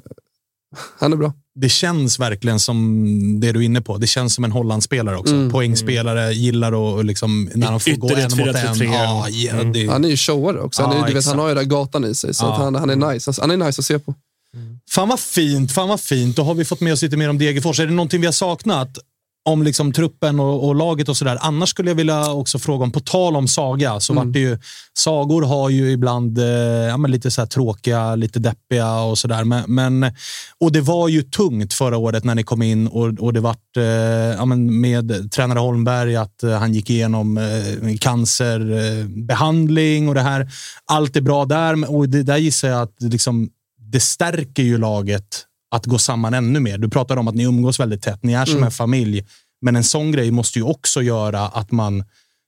han 0.98 1.14
är 1.14 1.18
bra. 1.18 1.34
Det 1.56 1.70
känns 1.70 2.20
verkligen 2.20 2.60
som 2.60 3.40
det 3.40 3.52
du 3.52 3.60
är 3.60 3.64
inne 3.64 3.82
på. 3.82 3.98
Det 3.98 4.08
känns 4.08 4.34
som 4.34 4.44
en 4.44 4.52
Hollandspelare 4.52 5.18
också. 5.18 5.34
Mm. 5.36 5.52
Poängspelare, 5.52 6.34
gillar 6.34 6.72
och 6.72 7.06
liksom, 7.06 7.50
när 7.56 7.68
han 7.68 7.80
får 7.80 7.92
gå 7.92 8.16
en 8.16 8.22
mot 8.24 8.34
4-3-3. 8.34 8.84
en. 8.86 8.92
Ja, 8.94 9.28
ja, 9.30 9.54
Mm. 9.54 9.74
det, 9.74 9.88
Han 9.88 10.06
är 10.06 10.10
ju 10.10 10.18
showare 10.18 10.60
också. 10.62 10.82
Han, 10.84 10.92
är, 10.92 10.96
Ja, 11.00 11.08
du 11.08 11.14
vet, 11.14 11.26
han 11.26 11.40
har 11.40 11.48
ju 11.50 11.56
den 11.56 11.64
där 11.70 11.76
gatan 11.76 12.06
i 12.06 12.16
sig, 12.16 12.34
så 12.34 12.46
Ja. 12.46 12.54
att 12.54 12.60
han, 12.60 12.76
han 12.76 12.90
är 12.90 13.14
nice. 13.14 13.32
Han 13.42 13.52
är 13.52 13.58
nice 13.58 13.80
att 13.82 13.86
se 13.86 14.00
på. 14.00 14.16
Fan 14.92 15.08
vad 15.10 15.20
fint, 15.20 15.72
fan 15.72 15.90
vad 15.90 16.00
fint. 16.02 16.36
Då 16.36 16.44
har 16.44 16.54
vi 16.54 16.66
fått 16.66 16.80
med 16.82 16.94
oss 16.94 17.02
lite 17.02 17.18
mer 17.18 17.30
om 17.30 17.38
Degerfors. 17.38 17.80
Är 17.80 17.86
det 17.88 17.94
någonting 17.94 18.22
vi 18.22 18.28
har 18.28 18.32
saknat? 18.34 18.98
Om 19.46 19.64
liksom 19.64 19.94
truppen 19.94 20.40
och, 20.40 20.68
och 20.68 20.76
laget 20.76 21.10
och 21.10 21.18
sådär. 21.18 21.38
Annars 21.42 21.70
skulle 21.70 21.90
jag 21.90 21.96
vilja 21.96 22.32
också 22.32 22.60
fråga 22.60 22.84
om, 22.84 22.92
på 22.92 23.00
tal 23.00 23.36
om 23.36 23.48
saga, 23.48 24.00
så 24.00 24.14
vart 24.14 24.34
det 24.34 24.40
ju, 24.40 24.58
sagor 24.94 25.42
har 25.42 25.70
ju 25.70 25.92
ibland 25.92 26.38
eh, 26.38 26.46
ja, 26.46 26.98
lite 26.98 27.32
så 27.32 27.46
tråkiga, 27.46 28.16
lite 28.16 28.40
deppiga 28.40 29.00
och 29.00 29.18
sådär. 29.18 29.44
Men, 29.44 29.64
men, 29.68 30.12
och 30.60 30.72
det 30.72 30.82
var 30.82 31.08
ju 31.08 31.22
tungt 31.22 31.74
förra 31.74 31.98
året 31.98 32.24
när 32.24 32.36
ni 32.36 32.44
kom 32.44 32.62
in 32.62 32.88
och, 32.88 33.20
och 33.20 33.34
det 33.34 33.40
vart 33.40 33.78
eh, 33.78 33.84
ja, 33.84 34.46
med 34.46 35.32
tränare 35.32 35.60
Holmberg 35.60 36.16
att 36.16 36.44
eh, 36.44 36.52
han 36.52 36.74
gick 36.74 36.90
igenom 36.90 37.38
eh, 37.38 37.98
cancerbehandling 38.00 40.10
och 40.10 40.16
det 40.16 40.22
här. 40.22 40.52
Allt 40.86 41.16
är 41.16 41.22
bra 41.22 41.46
där 41.46 41.92
och 41.92 42.10
det 42.10 42.24
där 42.24 42.38
gissar 42.38 42.68
jag 42.68 42.82
att 42.82 42.96
liksom, 43.00 43.50
det 43.92 44.00
stärker 44.00 44.64
ju 44.64 44.78
laget 44.78 45.46
att 45.74 45.86
gå 45.86 45.98
samman 45.98 46.34
ännu 46.34 46.60
mer. 46.60 46.78
Du 46.78 46.90
pratar 46.90 47.18
om 47.18 47.28
att 47.28 47.36
ni 47.36 47.44
umgås 47.44 47.80
väldigt 47.80 48.02
tätt. 48.02 48.24
Ni 48.24 48.34
är 48.34 48.46
som 48.46 48.54
Mm. 48.56 48.64
en 48.66 48.72
familj. 48.72 49.26
Men 49.62 49.76
en 49.76 49.84
sån 49.84 50.12
grej 50.12 50.32
måste 50.32 50.60
ju 50.60 50.64
också 50.66 51.02
göra 51.02 51.42
att 51.42 51.72
man, 51.72 52.04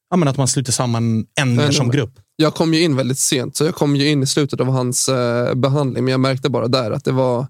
ja, 0.10 0.18
men 0.18 0.28
att 0.28 0.38
man 0.38 0.48
sluter 0.48 0.72
samman 0.72 1.26
ännu 1.40 1.56
mer 1.56 1.72
som 1.72 1.92
grupp. 1.92 2.20
Jag 2.36 2.54
kom 2.54 2.74
ju 2.74 2.82
in 2.84 2.96
väldigt 2.96 3.20
sent, 3.20 3.56
så 3.56 3.64
jag 3.66 3.76
kom 3.76 3.96
ju 3.96 4.10
in 4.10 4.24
i 4.24 4.26
slutet 4.28 4.60
av 4.60 4.68
hans 4.68 5.10
eh, 5.10 5.54
behandling, 5.56 6.04
men 6.04 6.12
jag 6.12 6.20
märkte 6.20 6.50
bara 6.50 6.68
där 6.68 6.92
att 6.92 7.06
det 7.06 7.12
var, 7.12 7.48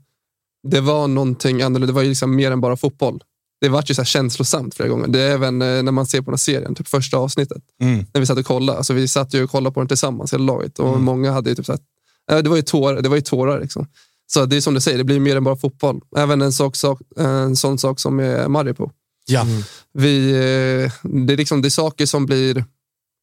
det 0.68 0.82
var 0.82 1.08
någonting 1.08 1.62
annorlunda. 1.62 1.88
Det 1.88 1.94
var 1.94 2.02
ju 2.02 2.10
liksom 2.10 2.36
mer 2.36 2.52
än 2.52 2.62
bara 2.62 2.78
fotboll. 2.78 3.24
Det 3.62 3.70
var 3.70 3.84
ju 3.88 3.96
så 3.96 4.02
här 4.02 4.06
känslosamt 4.06 4.76
flera 4.76 4.90
gånger. 4.90 5.08
Det 5.08 5.22
är 5.22 5.32
även 5.32 5.62
eh, 5.62 5.84
när 5.84 5.92
man 5.92 6.06
ser 6.06 6.22
på 6.22 6.26
den 6.26 6.34
här 6.34 6.38
serien, 6.38 6.76
typ 6.76 6.88
första 6.88 7.18
avsnittet. 7.18 7.64
Mm. 7.82 8.06
När 8.14 8.20
vi 8.22 8.26
satt 8.26 8.38
och 8.38 8.46
kollade. 8.46 8.78
Alltså, 8.78 8.94
vi 8.94 9.08
satt 9.08 9.34
ju 9.34 9.44
och 9.44 9.50
kollade 9.52 9.74
på 9.74 9.80
den 9.80 9.88
tillsammans, 9.88 10.34
hela 10.34 10.44
laget. 10.44 10.80
Och 10.80 11.02
många 11.02 11.32
hade 11.32 11.50
ju 11.50 11.56
typ 11.56 11.66
så 11.66 11.72
här, 11.72 11.80
eh, 12.38 12.44
det 12.44 12.50
var 12.50 12.56
ju 12.56 12.62
tårar. 12.62 13.02
Det 13.02 13.10
var 13.10 13.16
ju 13.16 13.22
tårar 13.22 13.62
liksom. 13.62 13.88
Så 14.28 14.46
det 14.46 14.58
är 14.58 14.62
som 14.62 14.74
du 14.74 14.82
säger, 14.82 14.98
det 14.98 15.04
blir 15.04 15.20
mer 15.20 15.36
än 15.36 15.44
bara 15.44 15.56
fotboll. 15.56 16.02
Även 16.18 16.42
en, 16.42 16.54
sak, 16.54 16.76
sak, 16.76 17.02
en 17.18 17.56
sån 17.56 17.78
sak 17.78 18.00
som 18.00 18.20
är 18.20 18.48
Mariupol. 18.48 18.90
Ja. 19.26 19.46
Vi, 19.94 20.32
eh, 20.32 20.92
det, 21.04 21.34
är 21.34 21.38
liksom, 21.38 21.62
det 21.62 21.68
är 21.68 21.70
saker 21.70 22.06
som 22.06 22.26
blir... 22.26 22.66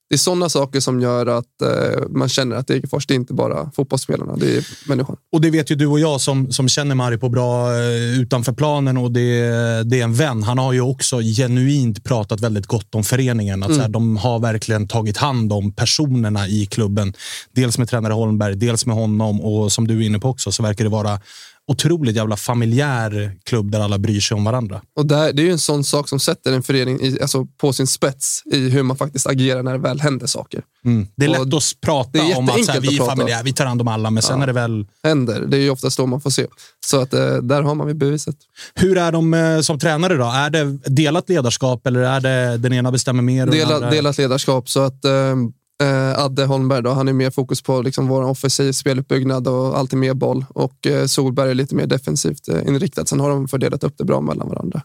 Det 0.08 0.14
är 0.14 0.18
sådana 0.18 0.48
saker 0.48 0.80
som 0.80 1.00
gör 1.00 1.26
att 1.26 1.62
eh, 1.62 2.08
man 2.10 2.28
känner 2.28 2.56
att 2.56 2.66
Degerfors, 2.66 3.06
det 3.06 3.14
är 3.14 3.16
inte 3.16 3.34
bara 3.34 3.70
fotbollsspelarna, 3.76 4.36
det 4.36 4.56
är 4.56 4.66
människan. 4.88 5.16
Och 5.32 5.40
det 5.40 5.50
vet 5.50 5.70
ju 5.70 5.74
du 5.74 5.86
och 5.86 6.00
jag 6.00 6.20
som, 6.20 6.52
som 6.52 6.68
känner 6.68 6.94
Mari 6.94 7.18
på 7.18 7.28
bra 7.28 7.72
eh, 7.72 8.20
utanför 8.20 8.52
planen 8.52 8.96
och 8.96 9.12
det, 9.12 9.40
det 9.82 10.00
är 10.00 10.04
en 10.04 10.14
vän. 10.14 10.42
Han 10.42 10.58
har 10.58 10.72
ju 10.72 10.80
också 10.80 11.20
genuint 11.20 12.04
pratat 12.04 12.40
väldigt 12.40 12.66
gott 12.66 12.94
om 12.94 13.04
föreningen. 13.04 13.62
Att 13.62 13.74
så 13.74 13.80
här, 13.80 13.88
de 13.88 14.16
har 14.16 14.38
verkligen 14.38 14.88
tagit 14.88 15.16
hand 15.16 15.52
om 15.52 15.72
personerna 15.72 16.48
i 16.48 16.66
klubben. 16.66 17.12
Dels 17.52 17.78
med 17.78 17.88
tränare 17.88 18.12
Holmberg, 18.12 18.56
dels 18.56 18.86
med 18.86 18.96
honom 18.96 19.40
och 19.40 19.72
som 19.72 19.88
du 19.88 19.98
är 19.98 20.06
inne 20.06 20.18
på 20.18 20.28
också 20.28 20.52
så 20.52 20.62
verkar 20.62 20.84
det 20.84 20.90
vara 20.90 21.20
otroligt 21.66 22.16
jävla 22.16 22.36
familjär 22.36 23.36
klubb 23.44 23.70
där 23.70 23.80
alla 23.80 23.98
bryr 23.98 24.20
sig 24.20 24.34
om 24.34 24.44
varandra. 24.44 24.80
Och 24.96 25.06
där, 25.06 25.32
det 25.32 25.42
är 25.42 25.44
ju 25.44 25.52
en 25.52 25.58
sån 25.58 25.84
sak 25.84 26.08
som 26.08 26.20
sätter 26.20 26.52
en 26.52 26.62
förening 26.62 27.00
i, 27.00 27.18
alltså 27.22 27.46
på 27.46 27.72
sin 27.72 27.86
spets 27.86 28.42
i 28.52 28.68
hur 28.68 28.82
man 28.82 28.96
faktiskt 28.96 29.26
agerar 29.26 29.62
när 29.62 29.72
det 29.72 29.78
väl 29.78 30.00
händer 30.00 30.26
saker. 30.26 30.62
Mm. 30.84 31.06
Det 31.16 31.24
är 31.24 31.28
Och 31.40 31.46
lätt 31.46 31.54
att 31.54 31.80
prata 31.80 32.22
om 32.36 32.48
att 32.48 32.64
så 32.64 32.72
här, 32.72 32.80
vi 32.80 32.96
är 32.98 33.04
familjär, 33.06 33.42
vi 33.44 33.52
tar 33.52 33.66
hand 33.66 33.80
om 33.80 33.88
alla, 33.88 34.10
men 34.10 34.22
sen 34.22 34.36
Ja. 34.36 34.42
är 34.42 34.46
det 34.46 34.52
väl... 34.52 34.86
Händer. 35.02 35.40
Det 35.46 35.56
är 35.56 35.60
ju 35.60 35.70
oftast 35.70 35.96
då 35.96 36.06
man 36.06 36.20
får 36.20 36.30
se. 36.30 36.46
Så 36.86 37.00
att 37.00 37.14
eh, 37.14 37.36
där 37.36 37.62
har 37.62 37.74
man 37.74 37.88
ju 37.88 37.94
beviset. 37.94 38.36
Hur 38.74 38.98
är 38.98 39.12
de 39.12 39.34
eh, 39.34 39.60
som 39.60 39.78
tränare 39.78 40.16
då? 40.16 40.24
Är 40.24 40.50
det 40.50 40.64
delat 40.86 41.28
ledarskap 41.28 41.86
eller 41.86 42.00
är 42.00 42.20
det 42.20 42.56
den 42.56 42.72
ena 42.72 42.92
bestämmer 42.92 43.22
mer? 43.22 43.46
och 43.46 43.54
den 43.54 43.90
Delat, 43.90 44.18
ledarskap. 44.18 44.68
Så 44.68 44.80
att 44.80 45.04
eh, 45.04 45.36
eh, 45.82 46.18
Adde 46.18 46.44
Holmberg, 46.44 46.82
då, 46.82 46.90
han 46.90 47.08
är 47.08 47.12
mer 47.12 47.30
fokus 47.30 47.62
på 47.62 47.82
liksom 47.82 48.06
vår 48.06 48.22
offensiv 48.22 48.72
speluppbyggnad 48.72 49.48
och 49.48 49.78
alltid 49.78 49.98
mer 49.98 50.14
boll. 50.14 50.44
Och 50.48 50.86
eh, 50.86 51.06
Solberg 51.06 51.50
är 51.50 51.54
lite 51.54 51.74
mer 51.74 51.86
defensivt 51.86 52.48
eh, 52.48 52.66
inriktad. 52.66 53.06
Sen 53.06 53.20
har 53.20 53.30
de 53.30 53.48
fördelat 53.48 53.84
upp 53.84 53.94
det 53.98 54.04
bra 54.04 54.20
mellan 54.20 54.48
varandra. 54.48 54.82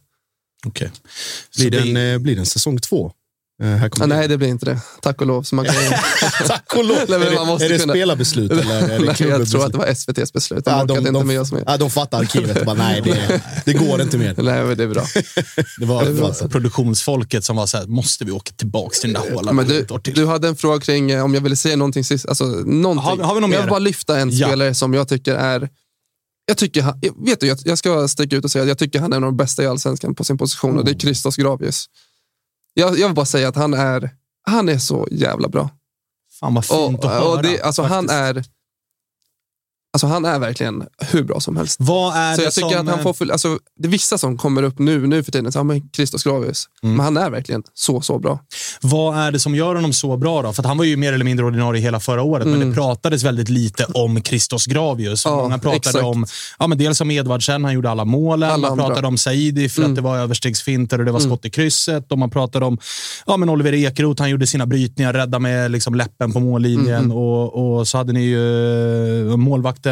Okej. 0.66 0.92
Blir 1.58 1.72
det, 1.72 1.80
en, 1.80 2.14
eh, 2.14 2.20
blir 2.20 2.36
det 2.36 2.42
en 2.42 2.46
säsong 2.46 2.78
två? 2.78 3.12
Här 3.64 3.90
Ah, 4.02 4.06
nej, 4.06 4.28
det 4.28 4.38
blir 4.38 4.48
inte 4.48 4.66
det. 4.66 4.80
Tack 5.02 5.22
och 5.22 5.28
lov. 5.28 5.44
Så 5.44 5.56
man 5.56 5.66
kan... 5.66 5.76
Tack 6.48 6.74
och 6.76 6.86
lov. 6.86 6.98
Nej, 7.10 7.20
man 7.20 7.30
det, 7.30 7.46
måste 7.46 7.66
är 7.66 7.70
det 7.70 7.80
kunna- 7.80 7.94
spelarbeslut 7.94 8.52
eller 8.52 8.62
är 8.76 8.82
det 8.82 8.88
Nej, 9.06 9.30
jag 9.30 9.48
tror 9.50 9.66
att 9.66 9.72
det 9.72 9.78
var 9.78 9.86
SVTs 9.86 10.34
beslut. 10.34 10.66
De 10.66 10.72
Ja, 10.72 10.78
orkade 10.84 10.94
de, 10.94 11.08
inte 11.08 11.12
de, 11.20 11.28
med 11.28 11.42
oss 11.42 11.52
mer. 11.52 11.64
ja, 11.66 11.78
de 11.78 11.90
fattar 11.90 12.20
arkivet 12.20 12.66
bara, 12.66 12.76
nej, 12.76 13.02
det, 13.06 13.42
det 13.66 13.74
går 13.74 14.02
inte 14.02 14.18
mer. 14.18 14.36
Nej, 14.38 14.64
men 14.64 14.78
det 14.78 14.84
är 14.84 14.88
bra. 14.88 15.06
Det 15.80 15.86
var, 15.86 16.06
Det 16.06 16.12
var 16.12 16.28
alltså, 16.28 16.50
produktionsfolket 16.50 17.44
som 17.44 17.56
var 17.56 17.66
så 17.66 17.78
här, 17.78 17.86
måste 17.88 18.26
vi 18.26 18.32
åka 18.32 18.52
tillbaka 18.52 18.96
till 19.02 19.14
den 19.14 19.24
där 19.24 19.32
hålan 19.34 19.56
Men 19.56 19.68
du, 19.68 19.86
du 20.04 20.26
hade 20.26 20.48
en 20.48 20.56
fråga 20.56 20.80
kring 20.80 21.12
eh, 21.12 21.24
om 21.24 21.34
jag 21.34 21.42
ville 21.42 21.56
säga 21.56 21.76
någonting 21.76 22.04
sist. 22.04 22.26
Alltså, 22.26 22.46
någonting. 22.46 23.04
Har 23.06 23.16
vi- 23.18 23.24
har 23.24 23.36
vi 23.36 23.42
något 23.42 23.50
jag 23.52 23.58
mer? 23.58 23.62
vill 23.62 23.70
bara 23.70 23.80
lyfta 23.80 24.20
en 24.20 24.30
Ja. 24.32 24.48
spelare 24.48 24.74
som 24.74 24.94
jag 24.94 25.08
tycker 25.08 25.36
är... 25.36 25.70
Jag, 26.46 26.58
tycker 26.58 26.82
han, 26.82 27.00
vet 27.26 27.40
du, 27.40 27.48
jag, 27.48 27.58
jag 27.66 27.78
ska 27.78 28.08
sticka 28.08 28.36
ut 28.36 28.44
och 28.46 28.52
säga 28.52 28.62
att 28.64 28.68
jag 28.70 28.78
tycker 28.78 29.00
han 29.00 29.14
är 29.14 29.18
en 29.18 29.24
av 29.24 29.28
de 29.32 29.38
bästa 29.38 29.64
i 29.64 29.68
allsvenskan 29.68 30.16
på 30.16 30.24
sin 30.24 30.38
position 30.38 30.78
och 30.78 30.86
det 30.86 30.92
är 30.92 30.96
Christos 30.96 31.36
Gravius. 31.36 31.86
Jag, 32.80 33.00
jag 33.00 33.08
vill 33.08 33.16
bara 33.16 33.26
säga 33.26 33.48
att 33.48 33.56
han 33.56 33.74
är, 33.74 34.10
han 34.46 34.70
är 34.70 34.78
så 34.78 35.08
jävla 35.12 35.48
bra. 35.48 35.70
Fan 36.40 36.54
vad 36.54 36.66
fint 36.66 37.00
Och, 37.00 37.06
att 37.06 37.12
höra. 37.12 37.30
och 37.30 37.42
det, 37.42 37.62
alltså, 37.62 37.82
han, 37.84 38.10
är, 38.10 38.44
alltså, 40.06 40.08
han 40.08 40.26
är 40.26 40.40
verkligen 40.40 40.84
hur 41.12 41.24
bra 41.24 41.40
som 41.40 41.58
helst. 41.58 41.78
Vad 41.80 42.16
är 42.18 42.34
Så 42.34 42.38
det 42.42 42.44
jag 42.44 42.54
tycker 42.54 42.70
som... 42.70 42.88
att 42.88 42.94
han 42.94 43.04
får, 43.04 43.14
full- 43.14 43.32
alltså, 43.32 43.60
det 43.80 43.88
är 43.88 43.92
vissa 43.92 44.18
som 44.18 44.38
kommer 44.38 44.64
upp 44.64 44.80
nu, 44.80 45.08
nu 45.08 45.24
för 45.24 45.32
tiden, 45.32 45.52
så, 45.52 45.60
ja, 45.60 45.64
men 45.64 45.90
Christos 45.96 46.24
Gravius. 46.24 46.66
Mm. 46.84 46.96
Men 46.96 47.04
han 47.06 47.18
är 47.18 47.30
verkligen 47.30 47.64
så, 47.74 48.02
så 48.02 48.20
bra. 48.20 48.40
Vad 48.82 49.18
är 49.18 49.32
det 49.32 49.40
som 49.40 49.56
gör 49.56 49.76
honom 49.76 49.94
så 49.94 50.18
bra 50.18 50.42
då? 50.42 50.54
För 50.54 50.62
att 50.62 50.68
han 50.68 50.78
var 50.78 50.86
ju 50.86 50.98
mer 50.98 51.14
eller 51.14 51.26
mindre 51.26 51.46
ordinarie 51.46 51.82
hela 51.82 52.00
förra 52.00 52.22
året, 52.24 52.48
men 52.48 52.70
det 52.70 52.76
pratades 52.76 53.24
väldigt 53.24 53.50
lite 53.50 53.86
om 53.94 54.24
Christos 54.24 54.66
Gravius. 54.66 55.26
Mm. 55.26 55.38
Ja, 55.38 55.44
Många 55.44 55.58
pratade 55.60 55.78
exakt. 55.78 56.04
om, 56.06 56.26
ja, 56.60 56.68
men 56.68 56.78
dels 56.78 57.02
om 57.02 57.12
Edvardsen, 57.12 57.64
han 57.64 57.74
gjorde 57.74 57.90
alla 57.90 58.06
målen. 58.06 58.50
Alla 58.50 58.70
man 58.70 58.78
pratade 58.78 59.08
om 59.08 59.18
Saidi 59.18 59.70
för 59.70 59.82
att 59.82 59.86
Mm. 59.88 59.96
det 59.96 60.02
var 60.02 60.18
överstegsfinter 60.18 61.00
och 61.00 61.06
det 61.06 61.12
var 61.12 61.20
skott 61.20 61.46
i 61.46 61.50
krysset. 61.50 62.12
Och 62.12 62.18
man 62.18 62.30
pratade 62.30 62.66
om 62.66 62.78
ja, 63.26 63.38
men 63.38 63.50
Oliver 63.50 63.74
Ekeroth, 63.74 64.22
han 64.22 64.30
gjorde 64.30 64.48
sina 64.48 64.66
brytningar, 64.66 65.14
rädda 65.14 65.40
med 65.40 65.72
liksom 65.72 65.96
läppen 65.96 66.32
på 66.34 66.40
mållinjen. 66.40 66.88
Mm. 67.04 67.12
Och, 67.12 67.78
och 67.78 67.88
så 67.88 67.98
hade 67.98 68.14
ni 68.14 68.22
ju 68.22 69.32
eh, 69.32 69.38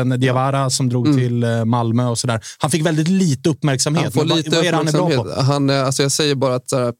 målvakten 0.03 0.19
Diawara 0.19 0.69
som 0.69 0.89
drog 0.89 1.05
till 1.17 1.43
eh, 1.43 1.65
Malmö 1.65 2.05
och 2.07 2.17
sådär. 2.19 2.43
Han 2.57 2.71
fick 2.71 2.85
väldigt 2.85 3.07
lite 3.07 3.49
uppmärksamhet. 3.49 4.03
Han 4.03 4.11
får 4.11 4.25
lite 4.25 4.49
vad 4.55 4.65
är 4.65 4.73
han 4.73 4.87
är 4.87 4.91
bra 4.91 5.09
på? 5.09 5.41
Han, 5.41 5.69
är- 5.69 5.83
alltså 5.83 6.03
jag 6.03 6.11
säger 6.11 6.35
bara 6.35 6.55
att 6.55 6.71
här, 6.71 6.93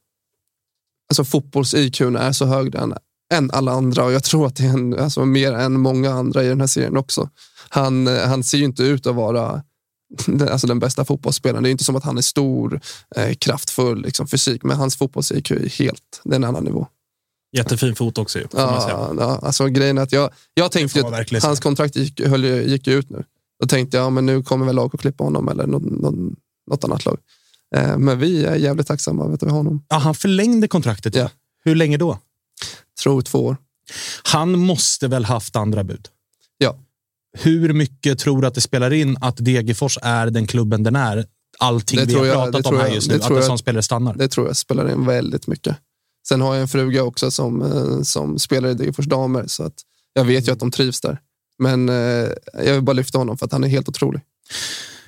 alltså 1.09 1.23
fotbolls-IQ 1.23 2.01
är 2.17 2.31
så 2.31 2.45
hög 2.45 2.75
än, 2.75 2.93
än 3.33 3.51
alla 3.51 3.71
andra 3.71 4.03
och 4.03 4.11
jag 4.11 4.23
tror 4.23 4.47
att 4.47 4.55
det 4.55 4.63
är 4.63 4.69
en, 4.69 4.99
alltså 4.99 5.25
mer 5.25 5.53
än 5.53 5.79
många 5.79 6.11
andra 6.11 6.43
i 6.43 6.47
den 6.47 6.59
här 6.59 6.67
serien 6.67 6.97
också. 6.97 7.29
Han, 7.69 8.07
eh, 8.07 8.27
han 8.27 8.43
ser 8.43 8.57
ju 8.57 8.63
inte 8.65 8.83
ut 8.83 9.07
att 9.07 9.15
vara 9.15 9.61
den, 10.25 10.49
alltså 10.49 10.67
den 10.67 10.79
bästa 10.79 11.05
fotbollsspelaren. 11.05 11.63
Det 11.63 11.69
är 11.69 11.71
inte 11.71 11.83
som 11.83 11.95
att 11.95 12.03
han 12.03 12.17
är 12.17 12.21
stor, 12.21 12.81
eh, 13.15 13.33
kraftfull 13.33 14.01
liksom, 14.01 14.27
fysik, 14.27 14.63
men 14.63 14.77
hans 14.77 14.97
fotbolls-IQ 14.97 15.51
är 15.51 15.69
helt, 15.69 16.21
det 16.23 16.31
är 16.31 16.35
en 16.35 16.43
annan 16.43 16.63
nivå. 16.63 16.87
Jättefin 17.57 17.95
fot 17.95 18.17
också 18.17 18.39
ju. 18.39 18.45
Ja, 18.53 19.13
ja, 19.19 19.39
alltså 19.43 19.65
grejen 19.67 19.97
att 19.97 20.11
jag, 20.11 20.29
jag 20.53 20.71
tänkte 20.71 20.99
att 21.07 21.43
hans 21.43 21.59
kontrakt 21.59 21.95
gick, 21.95 22.21
höll, 22.25 22.43
gick 22.45 22.87
ut 22.87 23.09
nu. 23.09 23.23
Då 23.61 23.67
tänkte 23.67 23.97
jag, 23.97 24.05
ja, 24.05 24.09
men 24.09 24.25
nu 24.25 24.43
kommer 24.43 24.65
väl 24.65 24.75
lag 24.75 24.89
att 24.93 25.01
klippa 25.01 25.23
honom 25.23 25.49
eller 25.49 25.67
något, 25.67 25.83
något, 25.83 26.33
något 26.71 26.83
annat 26.83 27.05
lag. 27.05 27.17
Eh, 27.75 27.97
men 27.97 28.19
vi 28.19 28.45
är 28.45 28.55
jävligt 28.55 28.87
tacksamma 28.87 29.23
över 29.23 29.33
att 29.33 29.43
vi 29.43 29.47
har 29.49 29.57
honom. 29.57 29.83
Ja, 29.89 29.95
han 29.97 30.15
förlängde 30.15 30.67
kontraktet. 30.67 31.15
Ja. 31.15 31.29
Hur 31.63 31.75
länge 31.75 31.97
då? 31.97 32.19
Tror 33.03 33.21
två 33.21 33.45
år. 33.45 33.57
Han 34.23 34.59
måste 34.59 35.07
väl 35.07 35.25
haft 35.25 35.55
andra 35.55 35.83
bud? 35.83 36.07
Ja. 36.57 36.75
Hur 37.37 37.73
mycket 37.73 38.19
tror 38.19 38.41
du 38.41 38.47
att 38.47 38.53
det 38.55 38.61
spelar 38.61 38.93
in 38.93 39.17
att 39.21 39.35
Degerfors 39.37 39.97
är 40.01 40.29
den 40.29 40.47
klubben 40.47 40.83
den 40.83 40.95
är? 40.95 41.25
Allting 41.59 41.99
Det 41.99 42.05
vi 42.05 42.13
har 42.15 42.25
jag- 42.25 42.35
pratat 42.35 42.63
det 42.63 42.69
om 42.69 42.77
här 42.77 42.85
jag- 42.85 42.95
just 42.95 43.09
nu, 43.09 43.15
att 43.15 43.29
en 43.29 43.35
jag- 43.35 43.43
sån 43.45 43.57
spelare 43.57 43.83
stannar. 43.83 44.13
Det 44.15 44.27
tror 44.27 44.47
jag 44.47 44.57
spelar 44.57 44.91
in 44.91 45.05
väldigt 45.05 45.47
mycket. 45.47 45.77
Sen 46.27 46.41
har 46.41 46.53
jag 46.53 46.61
en 46.61 46.67
fruga 46.67 47.03
också 47.03 47.31
som, 47.31 47.61
eh, 47.61 48.01
som 48.01 48.39
spelar 48.39 48.69
i 48.69 48.73
Degerfors 48.73 49.05
damer, 49.05 49.47
så 49.47 49.63
att 49.63 49.73
jag 50.13 50.25
vet 50.25 50.47
ju 50.47 50.51
att 50.51 50.59
de 50.59 50.71
trivs 50.71 51.01
där. 51.01 51.19
Men 51.59 51.89
eh, 51.89 52.29
jag 52.53 52.73
vill 52.73 52.81
bara 52.81 52.93
lyfta 52.93 53.17
honom 53.17 53.37
för 53.37 53.45
att 53.45 53.51
han 53.51 53.63
är 53.63 53.67
helt 53.67 53.89
otrolig. 53.89 54.21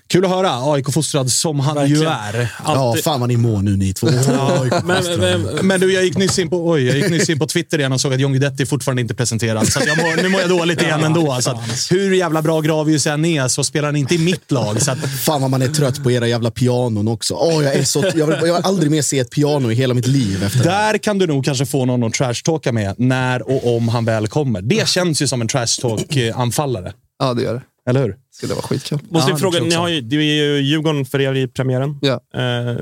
Kul 0.09 0.25
att 0.25 0.31
höra. 0.31 0.73
AIK-fostrad 0.73 1.31
som 1.31 1.59
han 1.59 1.87
ju 1.89 1.95
Verkligen. 1.95 2.41
är. 2.41 2.51
ja, 2.65 2.77
Alltid. 2.77 3.03
fan 3.03 3.19
vad 3.19 3.29
ni 3.29 3.37
mår 3.37 3.61
nu 3.61 3.77
ni 3.77 3.93
två. 3.93 4.07
Men, 4.83 5.03
men, 5.19 5.41
Men 5.67 5.79
du, 5.79 5.93
jag 5.93 6.03
gick, 6.03 6.17
nyss 6.17 6.39
in 6.39 6.49
på, 6.49 6.69
oj, 6.69 6.85
jag 6.87 6.97
gick 6.97 7.09
nyss 7.09 7.29
in 7.29 7.39
på 7.39 7.47
Twitter 7.47 7.79
igen 7.79 7.91
och 7.93 8.01
såg 8.01 8.13
att 8.13 8.19
John 8.19 8.31
Guidetti 8.31 8.65
fortfarande 8.65 9.01
inte 9.01 9.13
är 9.13 9.15
presenterad. 9.15 9.67
Så 9.67 9.79
att 9.79 9.87
jag 9.87 9.97
mår, 9.97 10.23
nu 10.23 10.29
mår 10.29 10.41
jag 10.41 10.49
dåligt 10.49 10.81
igen 10.81 11.03
ändå. 11.03 11.37
Så 11.41 11.51
att, 11.51 11.57
hur 11.91 12.13
jävla 12.13 12.41
bra 12.41 12.61
Gravius 12.61 13.07
än 13.07 13.25
är 13.25 13.47
så 13.47 13.63
spelar 13.63 13.87
han 13.87 13.95
inte 13.95 14.15
i 14.15 14.17
mitt 14.17 14.51
lag. 14.51 14.81
Så 14.81 14.91
att, 14.91 14.97
Fan 15.19 15.41
vad 15.41 15.51
man 15.51 15.61
är 15.61 15.67
trött 15.67 16.03
på 16.03 16.11
era 16.11 16.27
jävla 16.27 16.51
pianon 16.51 17.07
också. 17.07 17.33
Åh, 17.33 17.63
jag, 17.63 17.75
är 17.75 17.83
så, 17.83 18.03
jag, 18.15 18.27
vill, 18.27 18.35
jag 18.41 18.53
vill 18.55 18.63
aldrig 18.63 18.91
mer 18.91 19.01
se 19.01 19.19
ett 19.19 19.29
piano 19.31 19.71
i 19.71 19.75
hela 19.75 19.93
mitt 19.93 20.07
liv. 20.07 20.43
Efter 20.43 20.59
det. 20.59 20.65
Där 20.69 20.97
kan 20.97 21.17
du 21.17 21.27
nog 21.27 21.45
kanske 21.45 21.65
få 21.65 21.85
någon 21.85 22.03
att 22.03 22.13
trashtalka 22.13 22.71
med 22.71 22.95
när 22.97 23.49
och 23.49 23.75
om 23.75 23.87
han 23.87 24.05
väl 24.05 24.27
kommer. 24.27 24.61
Det 24.61 24.87
känns 24.87 25.21
ju 25.21 25.27
som 25.27 25.41
en 25.41 25.47
trashtalk-anfallare. 25.47 26.93
Ja, 27.19 27.33
det 27.33 27.41
gör 27.41 27.53
det. 27.53 27.61
Eller 27.89 28.01
hur? 28.03 28.15
Skulle 28.37 28.53
vara 28.53 28.63
skitkul. 28.63 28.99
måste 29.09 29.31
Ja, 29.31 29.37
fråga, 29.37 29.59
ni 29.59 29.75
har 29.75 29.87
ju, 29.87 30.01
det 30.01 30.15
är 30.15 30.21
ju 30.21 30.61
Djurgården 30.61 31.05
för 31.05 31.21
er 31.21 31.33
i 31.33 31.47
premiären. 31.47 31.99
Ja. 32.01 32.21
Eh, 32.33 32.75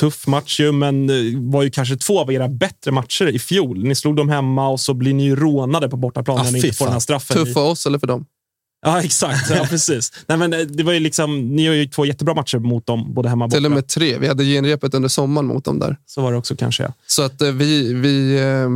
tuff 0.00 0.26
match 0.26 0.60
ju, 0.60 0.72
men 0.72 1.06
det 1.06 1.32
var 1.36 1.62
ju 1.62 1.70
kanske 1.70 1.96
två 1.96 2.20
av 2.20 2.32
era 2.32 2.48
bättre 2.48 2.92
matcher 2.92 3.26
i 3.26 3.38
fjol. 3.38 3.84
Ni 3.84 3.94
slog 3.94 4.16
dem 4.16 4.28
hemma 4.28 4.68
och 4.68 4.80
så 4.80 4.94
blir 4.94 5.14
ni 5.14 5.24
ju 5.24 5.36
rånade 5.36 5.88
på 5.88 5.96
bortaplan 5.96 6.38
Ah, 6.38 6.42
när 6.42 6.52
ni 6.52 6.58
inte 6.58 6.72
får 6.72 6.84
den 6.84 6.92
här 6.92 7.00
straffen. 7.00 7.36
Tuff 7.36 7.52
för 7.52 7.64
oss 7.64 7.86
eller 7.86 7.98
för 7.98 8.06
dem? 8.06 8.26
Ja, 8.86 9.02
exakt. 9.02 9.50
Ja, 9.50 9.66
precis. 9.70 10.12
Nej, 10.26 10.38
men 10.38 10.52
eh, 10.52 10.58
det 10.58 10.82
var 10.82 10.92
ju 10.92 11.00
liksom, 11.00 11.56
ni 11.56 11.66
har 11.66 11.74
ju 11.74 11.86
två 11.86 12.06
jättebra 12.06 12.34
matcher 12.34 12.58
mot 12.58 12.86
dem, 12.86 13.14
både 13.14 13.28
hemma 13.28 13.44
och 13.44 13.48
borta. 13.48 13.56
Till 13.56 13.66
och 13.66 13.72
med 13.72 13.88
tre. 13.88 14.18
Vi 14.18 14.28
hade 14.28 14.44
genrepet 14.44 14.94
under 14.94 15.08
sommaren 15.08 15.46
mot 15.46 15.64
dem 15.64 15.78
där. 15.78 15.96
Så 16.06 16.22
var 16.22 16.32
det 16.32 16.38
också 16.38 16.56
kanske. 16.56 16.82
Ja. 16.82 16.92
Så 17.06 17.22
att 17.22 17.42
eh, 17.42 17.50
vi... 17.50 17.94
vi 17.94 18.38
eh, 18.40 18.68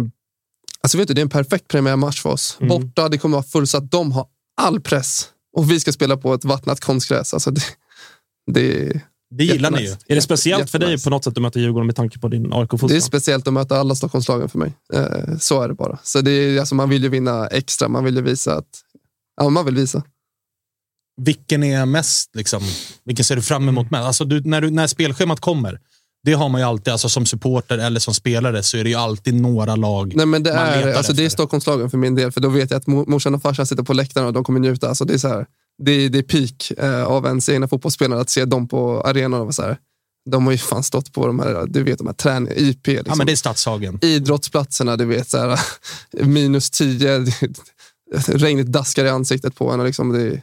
alltså 0.81 0.99
vet 0.99 1.09
du, 1.09 1.15
det 1.15 1.21
är 1.21 1.23
en 1.23 1.29
perfekt 1.29 1.69
premiärmatch 1.69 2.23
för 2.23 2.31
oss. 2.31 2.57
Mm. 2.61 2.69
Borta, 2.69 3.09
det 3.09 3.19
kommer 3.19 3.37
vara 3.37 3.45
fullsatt. 3.45 3.91
De 3.91 4.13
har 4.13 4.27
all 4.61 4.81
press. 4.81 5.29
Och 5.59 5.71
vi 5.71 5.81
ska 5.81 5.93
spela 5.93 6.17
på 6.17 6.35
ett 6.35 6.45
vattnat 6.45 6.81
konstgräs. 6.81 7.35
Alltså 7.35 7.51
det, 7.51 7.63
det, 8.53 9.01
Det 9.31 9.45
gillar 9.45 9.71
ni 9.71 9.83
ju. 9.83 9.97
Är 10.07 10.15
det 10.15 10.21
speciellt 10.21 10.71
för 10.71 10.79
dig 10.79 11.03
på 11.03 11.11
något 11.11 11.25
sätt 11.25 11.37
att 11.37 11.43
möta 11.43 11.59
Djurgården 11.59 11.87
med 11.87 11.97
tanke 11.97 12.19
på 12.19 12.29
din 12.29 12.51
det 12.89 12.97
är 12.97 13.01
speciellt 13.01 13.47
att 13.47 13.53
möta 13.53 13.79
alla 13.79 13.95
Stockholmslagen 13.95 14.49
för 14.49 14.59
mig. 14.59 14.73
Eh, 14.95 15.37
så 15.39 15.63
är 15.63 15.69
det 15.69 15.75
bara. 15.75 15.99
Så 16.03 16.21
det 16.21 16.31
är, 16.31 16.61
alltså, 16.61 16.75
man 16.75 16.89
vill 16.91 17.03
ju 17.03 17.09
vinna 17.09 17.47
extra. 17.47 17.89
Man 17.89 18.05
vill 18.05 18.17
ju 18.17 18.23
visa 18.23 18.57
att... 18.57 18.83
Ja, 19.37 19.49
man 19.49 19.65
vill 19.65 19.75
visa. 19.75 20.03
Vilken 21.21 21.63
är 21.63 21.87
mest, 21.87 22.35
liksom, 22.35 22.63
vilken 23.05 23.25
ser 23.25 23.37
du 23.37 23.43
fram 23.43 23.69
emot 23.69 23.91
mest? 23.91 24.05
Alltså, 24.05 24.25
du, 24.25 24.41
när, 24.41 24.61
du, 24.61 24.71
när 24.71 24.87
spelschemat 24.87 25.41
kommer, 25.41 25.81
det 26.29 26.35
har 26.35 26.49
man 26.49 26.61
ju 26.61 26.67
alltid, 26.67 26.93
alltså 26.93 27.09
som 27.09 27.27
supporter 27.27 27.79
eller 27.79 28.01
som 28.01 28.15
spelare, 28.15 28.63
så 28.63 28.77
är 28.77 28.85
det 28.85 28.91
ju 28.91 28.97
alltid 28.97 29.35
några 29.35 29.77
lag 29.77 30.13
Nej, 30.17 30.27
men 30.27 30.43
det, 30.43 30.55
man 30.55 30.67
är, 30.67 30.77
letar 30.87 30.93
alltså, 30.99 31.13
det 31.13 31.23
är 31.23 31.27
efter. 31.27 31.35
Stockholmslagen 31.35 31.91
för 31.91 31.99
min 31.99 32.15
del. 32.15 32.33
För 32.33 32.41
då 32.41 32.49
vet 32.49 32.71
jag 32.71 32.79
att 32.79 32.87
mor- 32.87 33.07
morsan 33.07 33.35
och 33.35 33.43
farsan 33.43 33.67
sitter 33.67 33.83
på 33.83 33.93
läktaren 33.93 34.27
och 34.27 34.33
de 34.33 34.45
kommer 34.45 34.61
njuta. 34.61 34.89
Alltså, 34.89 35.05
det, 35.05 35.15
är 35.15 35.19
så 35.19 35.29
här, 35.29 35.47
det, 35.83 35.93
är- 35.93 36.09
det 36.09 36.19
är 36.19 36.23
peak 36.23 36.73
eh, 36.79 37.05
av 37.05 37.27
ens 37.27 37.49
egna 37.49 37.69
fotbollsspelare 37.69 38.21
att 38.21 38.31
se 38.31 38.45
dem 38.45 38.69
på 38.69 39.01
arenan. 39.01 39.41
Och 39.41 39.55
så 39.55 39.63
här, 39.63 39.77
de 40.31 40.45
har 40.45 40.53
ju 40.53 40.59
fan 40.59 40.83
stått 40.83 41.13
på 41.13 41.27
de 41.27 41.39
här, 41.39 41.65
du 41.69 41.83
vet, 41.83 41.99
de 41.99 42.07
här 42.07 42.15
träning, 42.15 42.53
IP. 42.57 42.87
Liksom. 42.87 43.05
Ja, 43.07 43.15
men 43.15 43.27
det 43.27 43.33
är 43.33 43.37
Stadshagen. 43.37 43.99
Idrottsplatserna, 44.03 44.97
du 44.97 45.05
vet, 45.05 45.31
så 45.31 45.39
här, 45.39 45.61
minus 46.27 46.71
tio, 46.71 47.27
regnet 48.27 48.67
daskar 48.67 49.05
i 49.05 49.09
ansiktet 49.09 49.55
på 49.57 49.71
en. 49.71 49.81
Och 49.81 49.87
liksom 49.87 50.13
det, 50.13 50.43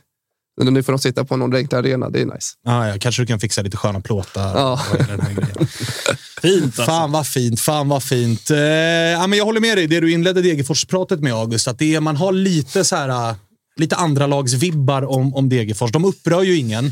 nu 0.61 0.83
får 0.83 0.93
de 0.93 0.99
sitta 0.99 1.25
på 1.25 1.37
någon 1.37 1.55
enkel 1.55 1.79
arena, 1.79 2.09
det 2.09 2.21
är 2.21 2.25
nice. 2.25 2.53
Ja, 2.65 2.87
ja, 2.87 2.95
kanske 2.99 3.21
du 3.21 3.25
kan 3.25 3.39
fixa 3.39 3.61
lite 3.61 3.77
sköna 3.77 4.01
plåtar. 4.01 4.57
Ja. 4.57 4.77
Fint 6.41 6.63
alltså. 6.65 6.83
Fan 6.83 7.11
vad 7.11 7.27
fint, 7.27 7.59
fan 7.59 7.89
vad 7.89 8.03
fint. 8.03 8.51
Eh, 8.51 8.57
ja, 8.57 9.27
men 9.27 9.37
jag 9.39 9.45
håller 9.45 9.61
med 9.61 9.77
dig, 9.77 9.87
det 9.87 9.99
du 9.99 10.11
inledde 10.11 10.41
Degerfors-pratet 10.41 11.19
med 11.19 11.33
August, 11.33 11.67
att 11.67 11.79
det 11.79 11.95
är, 11.95 11.99
man 11.99 12.15
har 12.15 12.31
lite 12.31 12.83
så 12.83 12.95
här, 12.95 13.29
äh, 13.29 13.35
lite 13.77 13.95
andra 13.95 14.27
lags 14.27 14.53
vibbar 14.53 15.01
om, 15.11 15.35
om 15.35 15.49
Degerfors. 15.49 15.91
De 15.91 16.05
upprör 16.05 16.43
ju 16.43 16.55
ingen. 16.57 16.91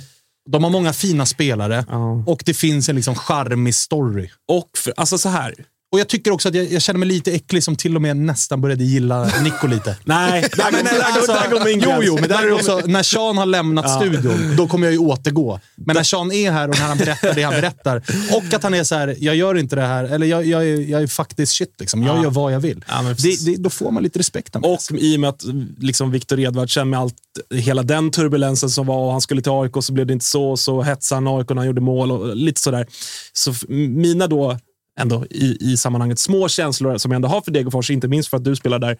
De 0.52 0.64
har 0.64 0.72
många 0.72 0.94
fina 0.94 1.26
spelare 1.26 1.85
Ja. 1.90 2.23
och 2.27 2.44
det 2.45 2.53
finns 2.53 2.90
en 2.90 2.95
liksom 2.95 3.15
charmig 3.15 3.76
story. 3.76 4.30
Och 4.52 4.69
för, 4.77 4.94
alltså 4.98 5.18
så 5.18 5.30
här, 5.30 5.53
Och 5.94 5.99
jag 5.99 6.07
tycker 6.07 6.32
också 6.32 6.49
att 6.49 6.56
jag, 6.56 6.72
jag 6.72 6.82
känner 6.82 6.99
mig 6.99 7.07
lite 7.07 7.32
äcklig 7.32 7.64
som 7.64 7.76
till 7.76 7.95
och 7.95 8.02
med 8.02 8.18
nästan 8.18 8.61
började 8.61 8.84
gilla 8.84 9.24
Nico 9.44 9.68
lite. 9.68 9.98
Nej, 10.03 10.41
där, 10.57 10.72
men, 10.72 10.86
där, 10.86 11.02
Alltså, 11.02 11.34
där 11.34 11.49
går 11.52 11.65
min 11.65 11.80
jo, 11.84 11.90
gräns. 11.90 12.03
jo, 12.06 12.18
men 12.20 12.30
där 12.30 12.44
är 12.44 12.52
också, 12.52 12.82
när 12.86 13.03
Sean 13.03 13.38
har 13.38 13.45
lämnat 13.45 13.86
Ja. 13.88 13.99
studion, 13.99 14.56
då 14.57 14.68
kommer 14.68 14.88
jag 14.88 14.91
ju 14.94 14.99
återgå. 14.99 15.60
Men 15.76 15.95
när 15.95 16.03
Sean 16.03 16.32
är 16.32 16.52
här 16.52 16.70
och 16.70 16.80
när 16.80 16.86
han 16.88 16.98
berättar 16.98 17.34
det 17.34 17.44
han 17.44 17.53
berättar 17.53 17.98
och 18.36 18.53
att 18.53 18.64
han 18.64 18.74
är 18.74 18.84
så 18.84 18.95
här, 18.95 19.15
jag 19.20 19.36
gör 19.36 19.56
inte 19.57 19.76
det 19.76 19.82
här, 19.82 20.03
eller 20.03 20.28
jag, 20.28 20.45
jag, 20.45 20.64
är, 20.64 20.78
jag 20.90 21.02
är 21.03 21.07
faktiskt 21.07 21.53
shit. 21.53 21.76
Liksom. 21.80 22.03
Jag 22.03 22.18
Ja. 22.18 22.24
gör 22.24 22.30
vad 22.30 22.53
jag 22.53 22.60
vill. 22.60 22.86
Ja, 22.88 23.02
det, 23.18 23.45
det, 23.45 23.56
då 23.56 23.70
får 23.70 23.91
man 23.91 24.03
lite 24.03 24.20
respekt. 24.20 24.56
Och 24.56 24.80
i 24.99 25.15
och 25.15 25.20
med 25.20 25.30
att 25.30 25.44
liksom 25.78 26.11
Viktor 26.11 26.40
Edvardsen 26.40 26.90
med 26.90 26.99
allt, 26.99 27.15
hela 27.53 27.84
den 27.84 28.11
turbulensen 28.11 28.70
som 28.70 28.86
var 28.88 28.98
och 29.06 29.11
han 29.11 29.22
skulle 29.22 29.41
till 29.41 29.52
AIK 29.52 29.72
så 29.82 29.94
blev 29.94 30.07
det 30.07 30.14
inte 30.14 30.26
så. 30.26 30.57
Så 30.57 30.82
hetsade 30.82 31.22
han 31.30 31.40
AIK 31.40 31.49
när 31.49 31.56
han 31.57 31.65
gjorde 31.65 31.82
mål 31.82 32.11
och 32.11 32.36
lite 32.36 32.61
sådär. 32.61 32.88
Så 33.34 33.53
mina 33.70 34.28
då, 34.28 34.57
ändå 34.99 35.26
i, 35.30 35.57
i 35.72 35.78
sammanhanget, 35.78 36.20
små 36.20 36.49
känslor 36.49 36.98
som 36.98 37.11
jag 37.11 37.15
ändå 37.15 37.28
har 37.28 37.41
för 37.41 37.52
Degerfors, 37.52 37.90
inte 37.90 38.07
minst 38.07 38.30
för 38.30 38.38
att 38.38 38.44
du 38.44 38.56
spelar 38.56 38.80
där, 38.80 38.98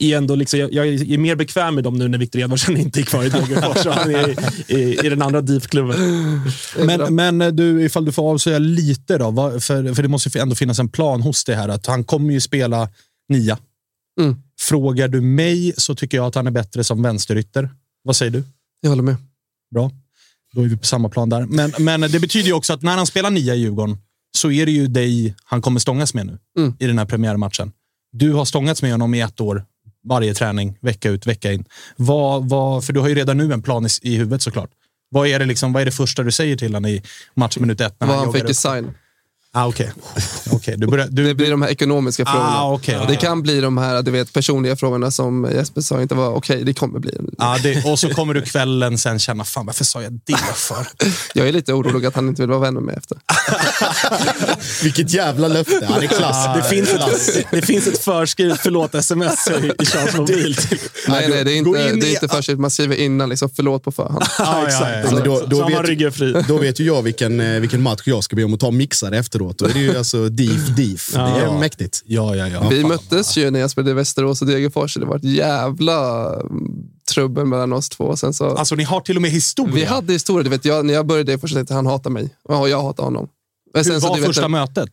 är 0.00 0.16
ändå 0.16 0.34
liksom, 0.34 0.60
jag, 0.60 0.72
jag 0.72 0.86
är 0.86 1.18
mer 1.18 1.36
bekväm 1.36 1.74
med 1.74 1.84
dem 1.84 1.98
nu 1.98 2.08
när 2.08 2.18
Viktor 2.18 2.40
Edvardsen 2.40 2.76
inte 2.80 3.00
är 3.00 3.04
kvar 3.04 3.24
i 3.24 3.28
Degerfors 3.28 3.86
och 3.86 3.92
han 3.92 4.14
är 4.14 4.28
i, 4.28 4.74
i, 4.74 5.06
i 5.06 5.08
den 5.08 5.22
andra 5.22 5.40
DIF-klubben. 5.40 5.96
Men, 6.86 7.14
men 7.14 7.40
eh, 7.40 7.48
du, 7.48 7.84
ifall 7.84 8.04
du 8.04 8.12
får 8.12 8.30
avslöja 8.30 8.58
lite 8.58 9.18
då, 9.18 9.60
för, 9.60 9.94
för 9.94 10.02
det 10.02 10.08
måste 10.08 10.38
ju 10.38 10.42
ändå 10.42 10.54
finnas 10.54 10.78
en 10.78 10.88
plan 10.88 11.22
hos 11.22 11.44
dig 11.44 11.54
här. 11.54 11.68
Att 11.68 11.86
han 11.86 12.04
kommer 12.04 12.32
ju 12.32 12.40
spela 12.40 12.88
nia. 13.28 13.58
Mm. 14.20 14.36
Frågar 14.60 15.08
du 15.08 15.20
mig 15.20 15.72
så 15.76 15.94
tycker 15.94 16.16
jag 16.16 16.26
att 16.26 16.34
han 16.34 16.46
är 16.46 16.50
bättre 16.50 16.84
som 16.84 17.02
vänsterytter. 17.02 17.70
Vad 18.04 18.16
säger 18.16 18.32
du? 18.32 18.42
Jag 18.80 18.90
håller 18.90 19.02
med. 19.02 19.16
Bra. 19.74 19.90
Då 20.54 20.60
är 20.60 20.68
vi 20.68 20.76
på 20.76 20.86
samma 20.86 21.08
plan 21.08 21.28
där. 21.28 21.46
Men, 21.46 21.72
men 21.78 22.00
det 22.00 22.20
betyder 22.20 22.46
ju 22.46 22.52
också 22.52 22.72
att 22.72 22.82
när 22.82 22.96
han 22.96 23.06
spelar 23.06 23.30
nia 23.30 23.54
i 23.54 23.58
Djurgården 23.58 23.98
så 24.36 24.50
är 24.50 24.66
det 24.66 24.72
ju 24.72 24.86
dig 24.86 25.34
han 25.44 25.62
kommer 25.62 25.80
stångas 25.80 26.14
med 26.14 26.26
nu 26.26 26.38
Mm. 26.58 26.76
i 26.78 26.86
den 26.86 26.98
här 26.98 27.06
premiärmatchen. 27.06 27.72
Du 28.12 28.32
har 28.32 28.44
stångats 28.44 28.82
med 28.82 28.90
honom 28.92 29.14
i 29.14 29.20
ett 29.20 29.40
år, 29.40 29.64
varje 30.08 30.34
träning, 30.34 30.78
vecka 30.80 31.08
ut, 31.10 31.26
vecka 31.26 31.52
in. 31.52 31.64
Vad, 31.96 32.48
vad, 32.48 32.84
för 32.84 32.92
du 32.92 33.00
har 33.00 33.08
ju 33.08 33.14
redan 33.14 33.36
nu 33.38 33.52
en 33.52 33.62
plan 33.62 33.86
i, 33.86 33.88
i 34.02 34.16
huvudet 34.16 34.42
såklart. 34.42 34.70
Vad 35.10 35.28
är, 35.28 35.38
det 35.38 35.44
liksom, 35.44 35.72
vad 35.72 35.80
är 35.82 35.86
det 35.86 35.92
första 35.92 36.22
du 36.22 36.30
säger 36.30 36.56
till 36.56 36.74
honom 36.74 36.90
i 36.90 37.02
matchminut 37.34 37.80
ett? 37.80 37.96
När 38.00 38.06
Vad 38.06 38.16
han 38.16 38.26
joggar 38.26 38.40
fick 38.40 38.48
i 38.48 38.52
upp? 38.52 38.56
sign. 38.56 38.90
Ah, 39.54 39.66
Okej, 40.50 40.74
du 40.76 40.86
börjar... 40.86 41.06
Du, 41.10 41.24
Det 41.24 41.34
blir 41.34 41.50
de 41.50 41.62
här 41.62 41.68
ekonomiska 41.70 42.24
frågorna. 42.24 42.48
Ah, 42.60 42.72
okej, 42.72 43.00
Det 43.08 43.16
kan 43.16 43.42
bli 43.42 43.60
de 43.60 43.78
här 43.78 44.02
du 44.02 44.10
vet, 44.10 44.32
personliga 44.32 44.76
frågorna 44.76 45.10
som 45.10 45.48
Jesper 45.54 45.80
sa 45.80 46.02
inte 46.02 46.14
var 46.14 46.28
okej, 46.34 46.64
det 46.64 46.74
kommer 46.74 46.98
bli. 46.98 47.18
ja, 47.38 47.58
det, 47.62 47.84
och 47.84 47.98
så 47.98 48.08
kommer 48.08 48.34
du 48.34 48.42
kvällen 48.42 48.98
sen 48.98 49.18
känna, 49.18 49.44
fan 49.44 49.66
varför 49.66 49.84
sa 49.84 50.02
jag 50.02 50.12
det 50.24 50.36
för? 50.54 50.86
Jag 51.34 51.48
är 51.48 51.52
lite 51.52 51.72
orolig 51.72 52.06
att 52.06 52.14
han 52.14 52.28
inte 52.28 52.42
vill 52.42 52.48
vara 52.48 52.60
vänner 52.60 52.80
med 52.80 52.98
efter. 52.98 53.18
Vilket 54.82 55.10
jävla 55.10 55.48
löfte. 55.48 55.88
Han 55.90 56.02
är 56.02 56.06
klass. 56.06 56.48
Det 56.56 56.62
finns 56.62 56.88
ett, 56.88 57.46
det 57.50 57.62
finns 57.62 57.86
ett 57.86 57.98
förskrivet 57.98 58.60
förlåt-sms 58.62 59.48
i, 59.48 59.82
i 59.82 59.86
Charles 59.86 60.14
mobil. 60.14 60.56
Nej, 61.08 61.28
nej, 61.28 61.44
det 61.44 61.52
är 61.52 61.56
inte, 61.56 61.70
in 61.70 62.00
det 62.00 62.06
är 62.06 62.10
inte 62.10 62.28
först 62.28 62.50
man 62.50 62.70
skriver 62.70 62.96
innan, 62.96 63.28
liksom, 63.28 63.50
förlåt 63.56 63.84
på 63.84 63.92
förhand. 63.92 64.24
Ja, 64.38 64.64
ja, 64.68 64.90
ja. 64.90 65.00
Ja, 65.04 65.10
men 65.10 65.24
då, 65.24 65.42
då, 65.46 65.68
vet, 65.68 66.48
då 66.48 66.58
vet 66.58 66.80
ju 66.80 66.84
jag 66.84 67.02
vilken, 67.02 67.40
eh, 67.40 67.60
vilken 67.60 67.82
match 67.82 68.02
jag 68.04 68.24
ska 68.24 68.36
be 68.36 68.44
om 68.44 68.54
att 68.54 68.60
ta 68.60 68.70
mixare 68.70 69.18
efteråt. 69.50 69.58
Då 69.58 69.64
är 69.66 69.72
det 69.86 69.92
ju 69.92 69.98
alltså 69.98 70.28
DIF, 70.28 70.68
DIF. 70.76 71.10
Det 71.12 71.18
är 71.18 71.44
Ja. 71.46 71.58
mäktigt. 71.58 72.02
Ja, 72.06 72.36
ja, 72.36 72.48
ja. 72.48 72.68
Vi 72.68 72.84
möttes 72.84 73.36
ju 73.36 73.50
när 73.50 73.60
jag 73.60 73.70
spelade 73.70 73.90
i 73.90 73.94
Västerås 73.94 74.42
och 74.42 74.48
Degerfors. 74.48 74.94
Det 74.94 75.04
var 75.06 75.16
ett 75.16 75.24
jävla 75.24 76.26
mm, 76.40 76.72
trubbel 77.14 77.46
mellan 77.46 77.72
oss 77.72 77.88
två. 77.88 78.16
Sen 78.16 78.34
så, 78.34 78.50
Alltså 78.56 78.74
ni 78.74 78.84
har 78.84 79.00
till 79.00 79.16
och 79.16 79.22
med 79.22 79.30
historia. 79.30 79.74
vi 79.74 79.84
hade 79.84 80.12
historia. 80.12 80.42
Du 80.44 80.50
vet, 80.50 80.64
jag, 80.64 80.86
när 80.86 80.94
jag 80.94 81.06
började 81.06 81.32
i 81.32 81.38
första 81.38 81.54
tänkte 81.56 81.74
han 81.74 81.86
hatar 81.86 82.10
mig 82.10 82.28
och 82.48 82.68
jag 82.68 82.82
hatar 82.82 83.04
honom. 83.04 83.28
Men 83.74 83.84
Hur 83.84 84.00
så, 84.00 84.08
var 84.08 84.14
du 84.14 84.20
vet, 84.20 84.28
första 84.28 84.42
det, 84.42 84.48
mötet? 84.48 84.90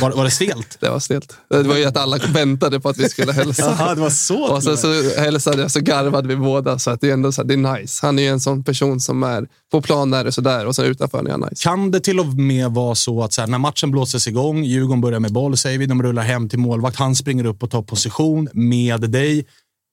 Var, 0.00 0.10
var 0.10 0.24
det 0.24 0.30
stelt? 0.30 0.76
det 0.80 0.90
var 0.90 1.00
stelt. 1.00 1.36
Det 1.50 1.62
var 1.62 1.76
ju 1.76 1.84
att 1.84 1.96
alla 1.96 2.18
väntade 2.18 2.80
på 2.80 2.88
att 2.88 2.98
vi 2.98 3.08
skulle 3.08 3.32
hälsa. 3.32 3.62
Jaha, 3.62 3.94
det 3.94 4.00
var 4.00 4.10
så. 4.10 4.44
Och 4.44 4.62
sen 4.62 4.76
så 4.78 5.20
hälsade 5.20 5.62
jag, 5.62 5.70
så 5.70 5.80
garvade 5.80 6.28
vi 6.28 6.36
båda. 6.36 6.78
Så 6.78 6.90
att 6.90 7.00
det 7.00 7.08
är 7.08 7.12
ändå 7.12 7.32
så 7.32 7.42
här, 7.42 7.48
det 7.48 7.54
är 7.54 7.78
nice. 7.80 8.06
Han 8.06 8.18
är 8.18 8.22
ju 8.22 8.28
en 8.28 8.40
sån 8.40 8.64
person 8.64 9.00
som 9.00 9.22
är 9.22 9.46
på 9.72 9.82
plan 9.82 10.14
är 10.14 10.24
det 10.24 10.32
sådär 10.32 10.66
och 10.66 10.76
sen 10.76 10.84
utanför 10.84 11.26
är 11.26 11.30
han 11.30 11.40
nice. 11.40 11.62
Kan 11.62 11.90
det 11.90 12.00
till 12.00 12.20
och 12.20 12.26
med 12.26 12.70
vara 12.70 12.94
så 12.94 13.22
att 13.22 13.32
så 13.32 13.40
här, 13.40 13.48
när 13.48 13.58
matchen 13.58 13.90
blåses 13.90 14.26
igång, 14.26 14.64
Djurgården 14.64 15.00
börjar 15.00 15.20
med 15.20 15.32
boll, 15.32 15.56
säger 15.56 15.78
vi, 15.78 15.86
de 15.86 16.02
rullar 16.02 16.22
hem 16.22 16.48
till 16.48 16.58
målvakt, 16.58 16.96
han 16.96 17.14
springer 17.14 17.46
upp 17.46 17.62
och 17.62 17.70
tar 17.70 17.82
position 17.82 18.48
med 18.52 19.00
dig. 19.00 19.46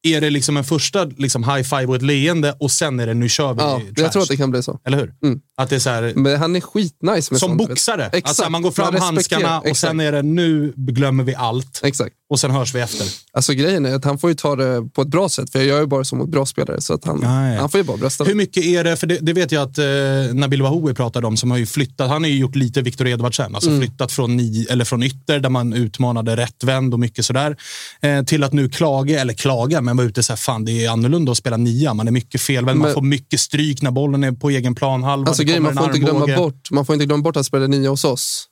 Är 0.07 0.21
det 0.21 0.29
liksom 0.29 0.57
en 0.57 0.63
första 0.63 1.03
liksom 1.03 1.43
high 1.43 1.63
five 1.63 1.85
och 1.85 1.95
ett 1.95 2.01
leende 2.01 2.55
och 2.59 2.71
sen 2.71 2.99
är 2.99 3.07
det 3.07 3.13
nu 3.13 3.29
kör 3.29 3.53
vi 3.53 3.61
Ja, 3.61 3.79
trash? 3.79 4.03
jag 4.03 4.11
tror 4.11 4.21
att 4.21 4.29
det 4.29 4.37
kan 4.37 4.51
bli 4.51 4.63
så. 4.63 4.79
Eller 4.85 4.97
hur? 4.97 5.13
Mm. 5.23 5.39
Att 5.57 5.69
det 5.69 5.75
är 5.75 5.79
så 5.79 5.89
här, 5.89 6.13
Men 6.15 6.39
han 6.39 6.55
är 6.55 6.61
skitnice 6.61 7.03
med 7.05 7.23
som 7.23 7.37
sånt. 7.39 7.57
boxare. 7.57 8.05
Exakt. 8.05 8.27
Alltså, 8.27 8.49
man 8.49 8.61
går 8.61 8.71
fram 8.71 8.85
respekterar. 8.93 9.05
handskarna 9.13 9.59
och 9.59 9.65
Exakt. 9.67 9.89
sen 9.91 9.99
är 9.99 10.11
det 10.11 10.21
nu 10.21 10.73
glömmer 10.75 11.23
vi 11.23 11.35
allt 11.35 11.81
Exakt. 11.83 12.15
och 12.29 12.39
sen 12.39 12.51
hörs 12.51 12.75
vi 12.75 12.79
efter. 12.79 13.07
Alltså 13.33 13.53
grejen 13.53 13.85
är 13.85 13.95
att 13.95 14.05
han 14.05 14.17
får 14.17 14.29
ju 14.29 14.35
ta 14.35 14.55
det 14.55 14.89
på 14.93 15.01
ett 15.01 15.07
bra 15.07 15.29
sätt. 15.29 15.51
För 15.51 15.59
jag 15.59 15.67
gör 15.67 15.79
ju 15.79 15.85
bara 15.85 16.03
så 16.03 16.15
mot 16.15 16.29
bra 16.29 16.45
spelare. 16.45 16.81
Så 16.81 16.93
att 16.93 17.05
han, 17.05 17.23
han 17.23 17.69
får 17.69 17.77
ju 17.79 17.83
bara 17.83 17.97
brösta. 17.97 18.23
Hur 18.23 18.35
mycket 18.35 18.63
är 18.63 18.83
det, 18.83 18.95
för 18.97 19.07
det, 19.07 19.17
det 19.21 19.33
vet 19.33 19.51
jag 19.51 19.63
att 19.63 19.77
eh, 19.77 19.85
Nabil 20.33 20.61
Wahoui 20.61 20.93
pratade 20.93 21.27
om, 21.27 21.37
som 21.37 21.51
har 21.51 21.57
ju 21.57 21.65
flyttat, 21.65 22.09
han 22.09 22.23
har 22.23 22.29
ju 22.29 22.37
gjort 22.37 22.55
lite 22.55 22.81
Viktor 22.81 23.07
Edvardsen, 23.07 23.55
alltså 23.55 23.69
Mm. 23.69 23.81
flyttat 23.81 24.11
från, 24.11 24.37
ni, 24.37 24.67
eller 24.69 24.85
från 24.85 25.03
ytter 25.03 25.39
där 25.39 25.49
man 25.49 25.73
utmanade 25.73 26.35
rättvänd 26.37 26.93
och 26.93 26.99
mycket 26.99 27.25
sådär, 27.25 27.57
eh, 28.01 28.23
till 28.23 28.43
att 28.43 28.53
nu 28.53 28.69
klaga, 28.69 29.21
eller 29.21 29.33
klaga, 29.33 29.81
men 29.81 29.97
vara 29.97 30.07
ute 30.07 30.23
så 30.23 30.31
här, 30.33 30.37
fan 30.37 30.65
det 30.65 30.85
är 30.85 30.89
annorlunda 30.89 31.31
att 31.31 31.37
spela 31.37 31.57
nia, 31.57 31.93
man 31.93 32.07
är 32.07 32.11
mycket 32.11 32.41
felvänd, 32.41 32.79
man 32.79 32.93
får 32.93 33.01
mycket 33.01 33.39
stryk 33.39 33.81
när 33.81 33.91
bollen 33.91 34.23
är 34.23 34.31
på 34.31 34.49
egen 34.49 34.75
planhalva. 34.75 35.27
Alltså 35.27 35.43
grejen, 35.45 35.63
kommer 35.63 35.73
man 35.73 35.83
får, 35.83 35.95
inte 35.95 36.11
glömma 36.11 36.35
bort, 36.37 36.71
man 36.71 36.85
får 36.85 36.93
inte 36.93 37.05
glömma 37.05 37.23
bort 37.23 37.37
att 37.37 37.45
spela 37.45 37.67
nio 37.67 37.89
hos 37.89 38.05
oss. 38.05 38.47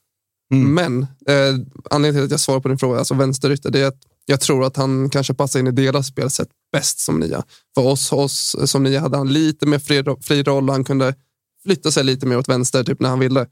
Mm. 0.54 0.74
Men 0.74 1.02
eh, 1.02 1.66
anledningen 1.92 2.14
till 2.14 2.26
att 2.26 2.32
jag 2.32 2.40
svarar 2.40 2.60
på 2.60 2.68
din 2.68 2.78
fråga, 2.78 3.00
alltså 3.00 3.14
vänsterytter, 3.14 3.72
det 3.72 3.80
är 3.80 3.88
att 3.88 4.00
jag 4.26 4.40
tror 4.40 4.66
att 4.66 4.78
han 4.78 5.10
kanske 5.10 5.34
passar 5.34 5.60
in 5.60 5.68
i 5.68 5.72
deras 5.72 6.08
spelsätt 6.08 6.48
bäst 6.72 7.00
som 7.00 7.20
nia. 7.20 7.44
För 7.76 7.86
oss, 7.86 8.12
oss 8.12 8.56
som 8.66 8.84
nia 8.84 9.00
hade 9.00 9.18
han 9.18 9.34
lite 9.34 9.66
mer 9.66 9.80
fri, 9.80 10.04
fri 10.22 10.44
roll 10.44 10.70
och 10.70 10.74
han 10.74 10.84
kunde 10.84 11.16
flytta 11.64 11.92
sig 11.92 12.04
lite 12.04 12.26
mer 12.26 12.38
åt 12.38 12.50
vänster 12.50 12.84
typ 12.84 13.00
när 13.00 13.10
han 13.10 13.20
ville. 13.20 13.46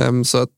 Ehm, 0.00 0.24
så 0.24 0.38
att, 0.38 0.50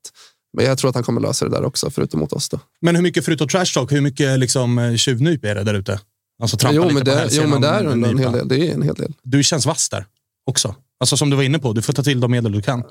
men 0.57 0.65
jag 0.65 0.79
tror 0.79 0.89
att 0.89 0.95
han 0.95 1.05
kommer 1.05 1.21
lösa 1.21 1.45
det 1.45 1.51
där 1.51 1.65
också, 1.65 1.91
förutom 1.91 2.21
mot 2.21 2.33
oss. 2.33 2.49
Då. 2.49 2.61
Men 2.81 2.97
hur 2.97 3.03
mycket, 3.03 3.25
förutom 3.25 3.49
trash 3.49 3.75
talk, 3.75 3.93
hur 3.93 4.01
mycket 4.01 4.39
liksom, 4.39 4.79
eh, 4.79 4.97
tjuvnyp 4.97 5.45
är 5.45 5.55
det 5.55 5.65
där 5.65 5.75
ute? 5.75 6.01
Alltså 6.43 6.57
trampa 6.57 6.77
Jo 6.77 6.83
lite 6.83 6.95
men, 6.95 7.05
det, 7.05 7.29
jo, 7.31 7.47
men 7.47 7.61
det 7.61 7.69
är 7.69 7.85
en 7.85 8.19
hel 8.19 8.33
del. 8.33 8.49
Det 8.49 8.69
är 8.69 8.75
en 8.75 8.83
hel 8.83 8.95
del. 8.95 9.15
Du 9.23 9.43
känns 9.43 9.67
vass 9.67 9.89
där 9.89 10.07
också. 10.47 10.75
Alltså 11.01 11.17
som 11.17 11.31
du 11.31 11.37
var 11.37 11.43
inne 11.43 11.59
på, 11.59 11.73
du 11.73 11.83
får 11.83 11.93
ta 11.93 12.03
till 12.03 12.21
de 12.21 12.31
medel 12.31 12.53
du 12.53 12.63
kan. 12.63 12.85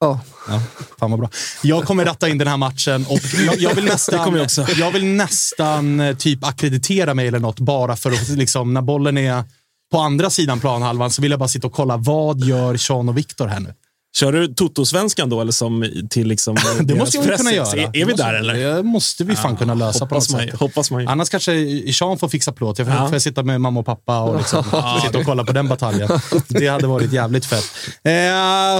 Ja. 0.00 0.20
Ja, 0.48 0.62
fan 0.98 1.10
vad 1.10 1.20
bra. 1.20 1.30
Jag 1.62 1.84
kommer 1.84 2.04
ratta 2.04 2.28
in 2.28 2.38
den 2.38 2.48
här 2.48 2.56
matchen 2.56 3.06
och 3.08 3.20
jag, 3.46 3.58
jag, 3.58 3.74
vill, 3.74 3.84
nästan, 3.94 4.36
jag 4.36 4.70
jag 4.76 4.90
vill 4.90 5.04
nästan 5.04 6.00
eh, 6.00 6.16
typ 6.16 6.44
akkreditera 6.44 7.14
mig 7.14 7.26
eller 7.28 7.38
något 7.38 7.60
bara 7.60 7.96
för 7.96 8.12
att 8.12 8.28
liksom, 8.28 8.74
när 8.74 8.82
bollen 8.82 9.18
är 9.18 9.44
på 9.92 9.98
andra 9.98 10.30
sidan 10.30 10.60
planhalvan 10.60 11.10
så 11.10 11.22
vill 11.22 11.30
jag 11.30 11.40
bara 11.40 11.48
sitta 11.48 11.66
och 11.66 11.72
kolla 11.72 11.96
vad 11.96 12.40
gör 12.40 12.76
Sean 12.76 13.08
och 13.08 13.18
Viktor 13.18 13.46
här 13.46 13.60
nu? 13.60 13.74
Kör 14.16 14.32
du 14.32 14.46
Toto-svenskan 14.54 15.28
då, 15.30 15.40
eller 15.40 15.52
som 15.52 15.86
till 16.10 16.26
liksom 16.28 16.56
Det 16.82 16.94
måste 16.94 17.18
väl 17.18 17.36
kunna 17.36 17.52
göra. 17.52 17.66
Är, 17.72 17.78
är 17.86 17.90
vi 17.92 18.00
Det 18.00 18.06
måste- 18.06 18.22
där 18.22 18.34
eller? 18.34 18.54
Det 18.76 18.82
måste 18.82 19.24
vi 19.24 19.36
fan 19.36 19.56
kunna 19.56 19.74
lösa 19.74 20.06
på 20.06 20.14
något 20.14 20.22
hoppas 20.24 20.30
man, 20.32 20.40
sätt. 20.50 20.60
hoppas 20.60 20.90
man. 20.90 21.08
Annars 21.08 21.28
kanske 21.28 21.92
Sean 21.92 22.18
får 22.18 22.28
fixa 22.28 22.52
plåt. 22.52 22.78
Jag 22.78 22.86
får, 22.88 22.96
Ja. 22.96 23.06
får 23.06 23.14
jag 23.14 23.22
sitta 23.22 23.42
med 23.42 23.60
mamma 23.60 23.80
och 23.80 23.86
pappa 23.86 24.20
och 24.20 24.36
liksom 24.38 24.64
sitta 25.06 25.18
och 25.18 25.24
kolla 25.24 25.44
på 25.44 25.52
den 25.52 25.68
bataljen. 25.68 26.08
Det 26.48 26.66
hade 26.68 26.86
varit 26.86 27.12
jävligt 27.12 27.44
fett. 27.46 27.64
Eh, 28.04 28.12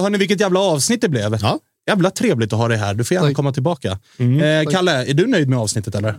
hörni, 0.03 0.19
vilket 0.19 0.41
jävla 0.41 0.61
avsnitt 0.61 1.01
det 1.01 1.09
blev. 1.09 1.39
Ja. 1.43 1.59
Jävla 1.89 2.11
trevligt 2.11 2.53
att 2.53 2.59
ha 2.59 2.69
dig 2.69 2.79
här. 2.79 2.95
Du 2.95 3.05
får 3.05 3.15
gärna 3.15 3.27
Tack. 3.27 3.37
komma 3.37 3.53
tillbaka. 3.53 3.99
Mm. 4.19 4.67
Eh, 4.67 4.73
Kalle, 4.73 5.05
är 5.11 5.15
du 5.15 5.27
nöjd 5.27 5.49
med 5.49 5.59
avsnittet 5.59 5.95
eller? 5.95 6.15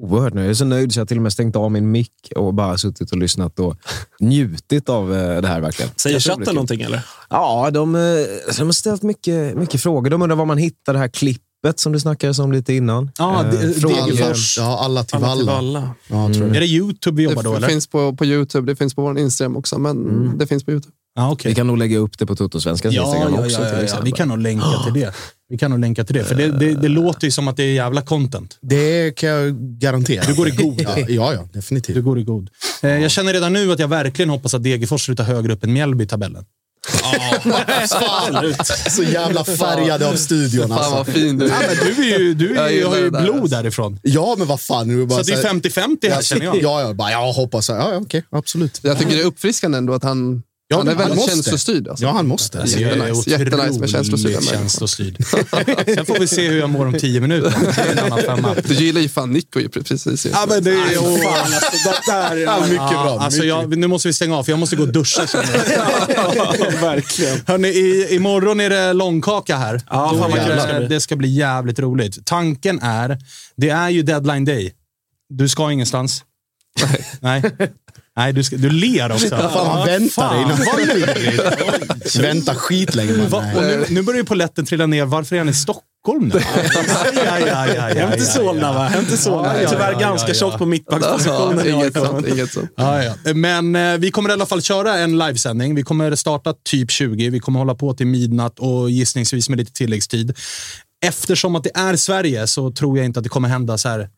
Oerhört 0.00 0.34
nöjd. 0.34 0.46
Jag 0.46 0.50
är 0.50 0.54
så 0.54 0.64
nöjd 0.64 0.92
så 0.94 1.00
jag 1.00 1.08
till 1.08 1.16
och 1.16 1.22
med 1.22 1.32
stängt 1.32 1.56
av 1.56 1.70
min 1.72 1.90
mick 1.90 2.12
och 2.36 2.54
bara 2.54 2.78
suttit 2.78 3.12
och 3.12 3.18
lyssnat 3.18 3.58
och 3.58 3.76
njutit 4.20 4.88
av 4.88 5.14
eh, 5.14 5.40
det 5.42 5.48
här 5.48 5.60
verkligen. 5.60 5.90
Säger 5.96 6.20
chatten 6.20 6.54
någonting 6.54 6.80
eller? 6.80 7.00
Ja, 7.30 7.70
de, 7.70 7.94
eh, 7.94 8.00
de 8.58 8.64
har 8.64 8.72
ställt 8.72 9.02
mycket, 9.02 9.56
mycket 9.56 9.80
frågor. 9.82 10.10
De 10.10 10.22
undrar 10.22 10.36
var 10.36 10.46
man 10.46 10.58
hittar 10.58 10.92
det 10.92 10.98
här 10.98 11.08
klippet 11.08 11.80
som 11.80 11.92
det 11.92 12.00
snackades 12.00 12.38
om 12.38 12.52
lite 12.52 12.74
innan. 12.74 13.10
Ja, 13.18 13.44
Eh, 13.44 13.50
det- 13.50 13.74
frågor- 13.74 14.06
Degerfors. 14.10 14.58
Ja, 14.58 14.78
alla 14.84 15.04
till 15.04 15.16
Alla 15.16 15.36
till 15.36 15.46
valla. 15.46 15.52
Valla. 15.80 15.94
Ja, 16.08 16.34
tror 16.34 16.46
jag. 16.46 16.56
Är 16.56 16.60
det 16.60 16.66
YouTube 16.66 17.16
vi 17.16 17.22
jobbar 17.22 17.42
Det 17.42 17.48
då 17.48 17.54
eller? 17.54 17.68
finns 17.68 17.86
på, 17.86 18.16
på 18.16 18.24
YouTube, 18.24 18.72
det 18.72 18.76
finns 18.76 18.94
på 18.94 19.02
vår 19.02 19.18
Instagram 19.18 19.56
också, 19.56 19.78
men 19.78 20.38
det 20.38 20.46
finns 20.46 20.64
på 20.64 20.70
YouTube. 20.70 20.92
Ja, 21.14 21.28
Vi 21.28 21.34
okej. 21.34 21.54
kan 21.54 21.66
nog 21.66 21.78
lägga 21.78 21.98
upp 21.98 22.18
det 22.18 22.26
på 22.26 22.36
Toto-svenskans 22.36 22.94
Ja, 22.94 23.02
Instagram 23.04 23.34
ja, 23.34 23.40
också. 23.46 23.62
ja, 23.62 23.68
till 23.70 23.78
ja, 23.88 23.94
ja. 23.96 24.00
Vi 24.04 24.12
kan 24.12 24.28
nog 24.28 24.38
länka 24.38 24.66
till 24.84 25.02
det. 25.02 25.14
Vi 25.48 25.58
kan 25.58 25.70
nog 25.70 25.80
länka 25.80 26.04
till 26.04 26.14
det, 26.14 26.24
för 26.24 26.34
det, 26.34 26.48
det, 26.48 26.74
det 26.74 26.88
låter 26.88 27.24
ju 27.26 27.30
som 27.30 27.48
att 27.48 27.56
det 27.56 27.62
är 27.62 27.72
jävla 27.72 28.02
content. 28.02 28.58
Det 28.60 29.12
kan 29.16 29.28
jag 29.28 29.54
garantera. 29.78 30.24
Du 30.26 30.34
går 30.34 30.48
i 30.48 30.50
god. 30.50 30.80
Ja, 30.82 30.98
ja, 31.08 31.34
ja 31.34 31.48
definitivt. 31.52 31.94
Du 31.96 32.02
går 32.02 32.18
i 32.18 32.22
god. 32.22 32.50
Eh, 32.82 32.90
jag 32.90 33.10
känner 33.10 33.32
redan 33.32 33.52
nu 33.52 33.72
att 33.72 33.78
jag 33.78 33.88
verkligen 33.88 34.30
hoppas 34.30 34.54
att 34.54 34.62
Degerfors 34.62 35.04
slutar 35.04 35.24
högre 35.24 35.52
upp 35.52 35.64
än 35.64 35.72
Mjällby 35.72 36.04
i 36.04 36.06
tabellen. 36.06 36.44
Absolut. 37.66 38.66
Så 38.90 39.02
jävla 39.02 39.44
färgade 39.44 40.08
av 40.08 40.14
studion 40.16 40.68
Fan 40.68 40.78
alltså. 40.78 40.94
vad 40.94 41.06
fin 41.06 41.38
du 41.38 41.46
Ja, 41.48 41.54
är. 41.54 41.68
men 41.68 41.94
du 41.96 42.14
är 42.14 42.18
ju, 42.18 42.34
du 42.34 42.56
är, 42.56 42.62
Jag 42.62 42.72
ju- 42.72 42.84
har 42.84 42.96
ju 42.96 43.10
blod 43.10 43.22
alltså. 43.40 43.56
därifrån. 43.56 43.98
Ja, 44.02 44.34
men 44.38 44.46
vad 44.46 44.60
fan. 44.60 44.88
Nu 44.88 44.94
är 44.94 44.98
det 44.98 45.06
bara 45.06 45.24
Så 45.24 45.30
det 45.30 45.38
är 45.38 45.42
här- 45.42 45.54
50-50 45.54 46.10
här 46.10 46.22
känner 46.22 46.44
jag. 46.44 46.62
Ja, 46.62 46.80
ja, 46.82 46.92
bara, 46.94 47.10
jag 47.10 47.32
hoppas. 47.32 47.68
Ja, 47.68 47.92
ja, 47.92 47.96
okej. 48.02 48.24
Absolut. 48.30 48.80
Jag 48.82 48.98
tycker 48.98 49.16
det 49.16 49.20
är 49.22 49.26
uppfriskande 49.26 49.78
ändå 49.78 49.92
att 49.94 50.04
han 50.04 50.42
Ja, 50.72 50.78
han 50.78 50.88
är 50.88 50.92
han 50.92 50.98
väldigt 50.98 51.16
måste. 51.16 51.30
känslostyrd. 51.34 51.88
Alltså. 51.88 52.04
Ja, 52.04 52.12
han 52.12 52.26
måste. 52.26 52.60
Alltså, 52.60 52.78
jag 52.78 52.92
är 52.92 52.96
Jättenice. 52.96 53.30
Jättenice 53.30 53.80
med 53.80 53.90
känslostyrda 53.90 54.40
känslostyrd. 54.40 55.24
Sen 55.94 56.06
får 56.06 56.18
vi 56.18 56.28
se 56.28 56.48
hur 56.48 56.58
jag 56.58 56.70
mår 56.70 56.86
om 56.86 56.98
tio 56.98 57.20
minuter. 57.20 57.54
Det 57.76 57.80
är 57.80 57.92
en 57.92 57.98
annan 58.12 58.18
femma. 58.18 58.54
Du 58.64 58.74
gillar 58.74 59.00
ju 59.00 59.08
fan 59.08 59.30
Nico 59.32 59.60
ju 59.60 59.68
precis. 59.68 60.26
Ja, 60.26 60.44
men 60.48 60.64
det 60.64 60.70
är... 60.70 60.98
Åh, 60.98 61.42
alltså, 61.44 61.60
det 62.06 62.12
där, 62.12 62.36
Ja, 62.36 62.60
mycket 62.60 62.76
bra, 62.76 63.18
Alltså, 63.20 63.38
mycket. 63.40 63.48
jag, 63.48 63.76
nu 63.78 63.86
måste 63.86 64.08
vi 64.08 64.12
stänga 64.14 64.36
av, 64.36 64.44
för 64.44 64.52
jag 64.52 64.58
måste 64.58 64.76
gå 64.76 64.82
och 64.82 64.92
duscha. 64.92 65.26
Ja, 66.36 66.54
verkligen. 66.80 67.40
Hörrni, 67.46 67.68
i, 67.68 68.14
imorgon 68.14 68.60
är 68.60 68.70
det 68.70 68.92
långkaka 68.92 69.56
här. 69.56 69.80
Ja, 69.90 70.10
Då 70.12 70.18
fan 70.18 70.30
vad 70.30 70.40
det 70.40 70.60
ska 70.62 70.78
det 70.80 71.00
ska 71.00 71.16
bli 71.16 71.28
jävligt 71.28 71.78
roligt. 71.78 72.26
Tanken 72.26 72.80
är, 72.82 73.18
det 73.56 73.68
är 73.70 73.88
ju 73.88 74.02
deadline 74.02 74.44
day. 74.44 74.72
Du 75.28 75.48
ska 75.48 75.72
ingenstans. 75.72 76.24
Nej. 76.82 77.04
Nej, 77.20 77.42
du, 78.34 78.44
ska, 78.44 78.56
du 78.56 78.70
ler 78.70 79.12
också. 79.12 79.28
Fan, 79.28 79.66
man 79.66 79.86
väntar 79.86 80.42
innan. 80.42 80.58
vad. 80.58 82.22
Vänta 82.22 82.54
skitlänge. 82.54 83.12
Va? 83.12 83.44
Nej. 83.54 83.76
Nu, 83.76 83.86
nu 83.88 84.02
börjar 84.02 84.18
ju 84.18 84.24
polletten 84.24 84.66
trilla 84.66 84.86
ner. 84.86 85.04
Varför 85.04 85.36
är 85.36 85.40
han 85.40 85.48
i 85.48 85.54
Stockholm 85.54 86.32
nu? 86.34 86.38
Hem 88.00 88.12
till 88.12 88.26
Solna, 88.26 88.72
va? 88.72 88.84
Hem 88.84 89.04
till 89.04 89.18
Solna. 89.18 89.54
Ja, 89.54 89.62
ja, 89.62 89.70
Tyvärr 89.70 90.00
ganska 90.00 90.28
ja, 90.28 90.34
ja. 90.34 90.40
tjock 90.40 90.58
på 90.58 90.66
mittbackspositionen. 90.66 91.68
Inget 91.68 91.94
sånt. 91.94 92.28
Inget. 92.28 93.36
Men 93.36 93.76
eh, 93.76 93.98
vi 93.98 94.10
kommer 94.10 94.30
i 94.30 94.32
alla 94.32 94.46
fall 94.46 94.62
köra 94.62 94.98
en 94.98 95.18
livesändning. 95.18 95.74
Vi 95.74 95.82
kommer 95.82 96.14
starta 96.14 96.54
typ 96.64 96.90
20. 96.90 97.30
Vi 97.30 97.40
kommer 97.40 97.58
hålla 97.58 97.74
på 97.74 97.94
till 97.94 98.06
midnatt 98.06 98.58
och 98.58 98.90
gissningsvis 98.90 99.48
med 99.48 99.58
lite 99.58 99.72
tilläggstid. 99.72 100.36
Eftersom 101.04 101.56
att 101.56 101.64
det 101.64 101.70
är 101.74 101.96
Sverige 101.96 102.46
så 102.46 102.72
tror 102.72 102.98
jag 102.98 103.06
inte 103.06 103.20
att 103.20 103.24
det 103.24 103.28
kommer 103.28 103.48
hända 103.48 103.78
så 103.78 103.88
här. 103.88 104.08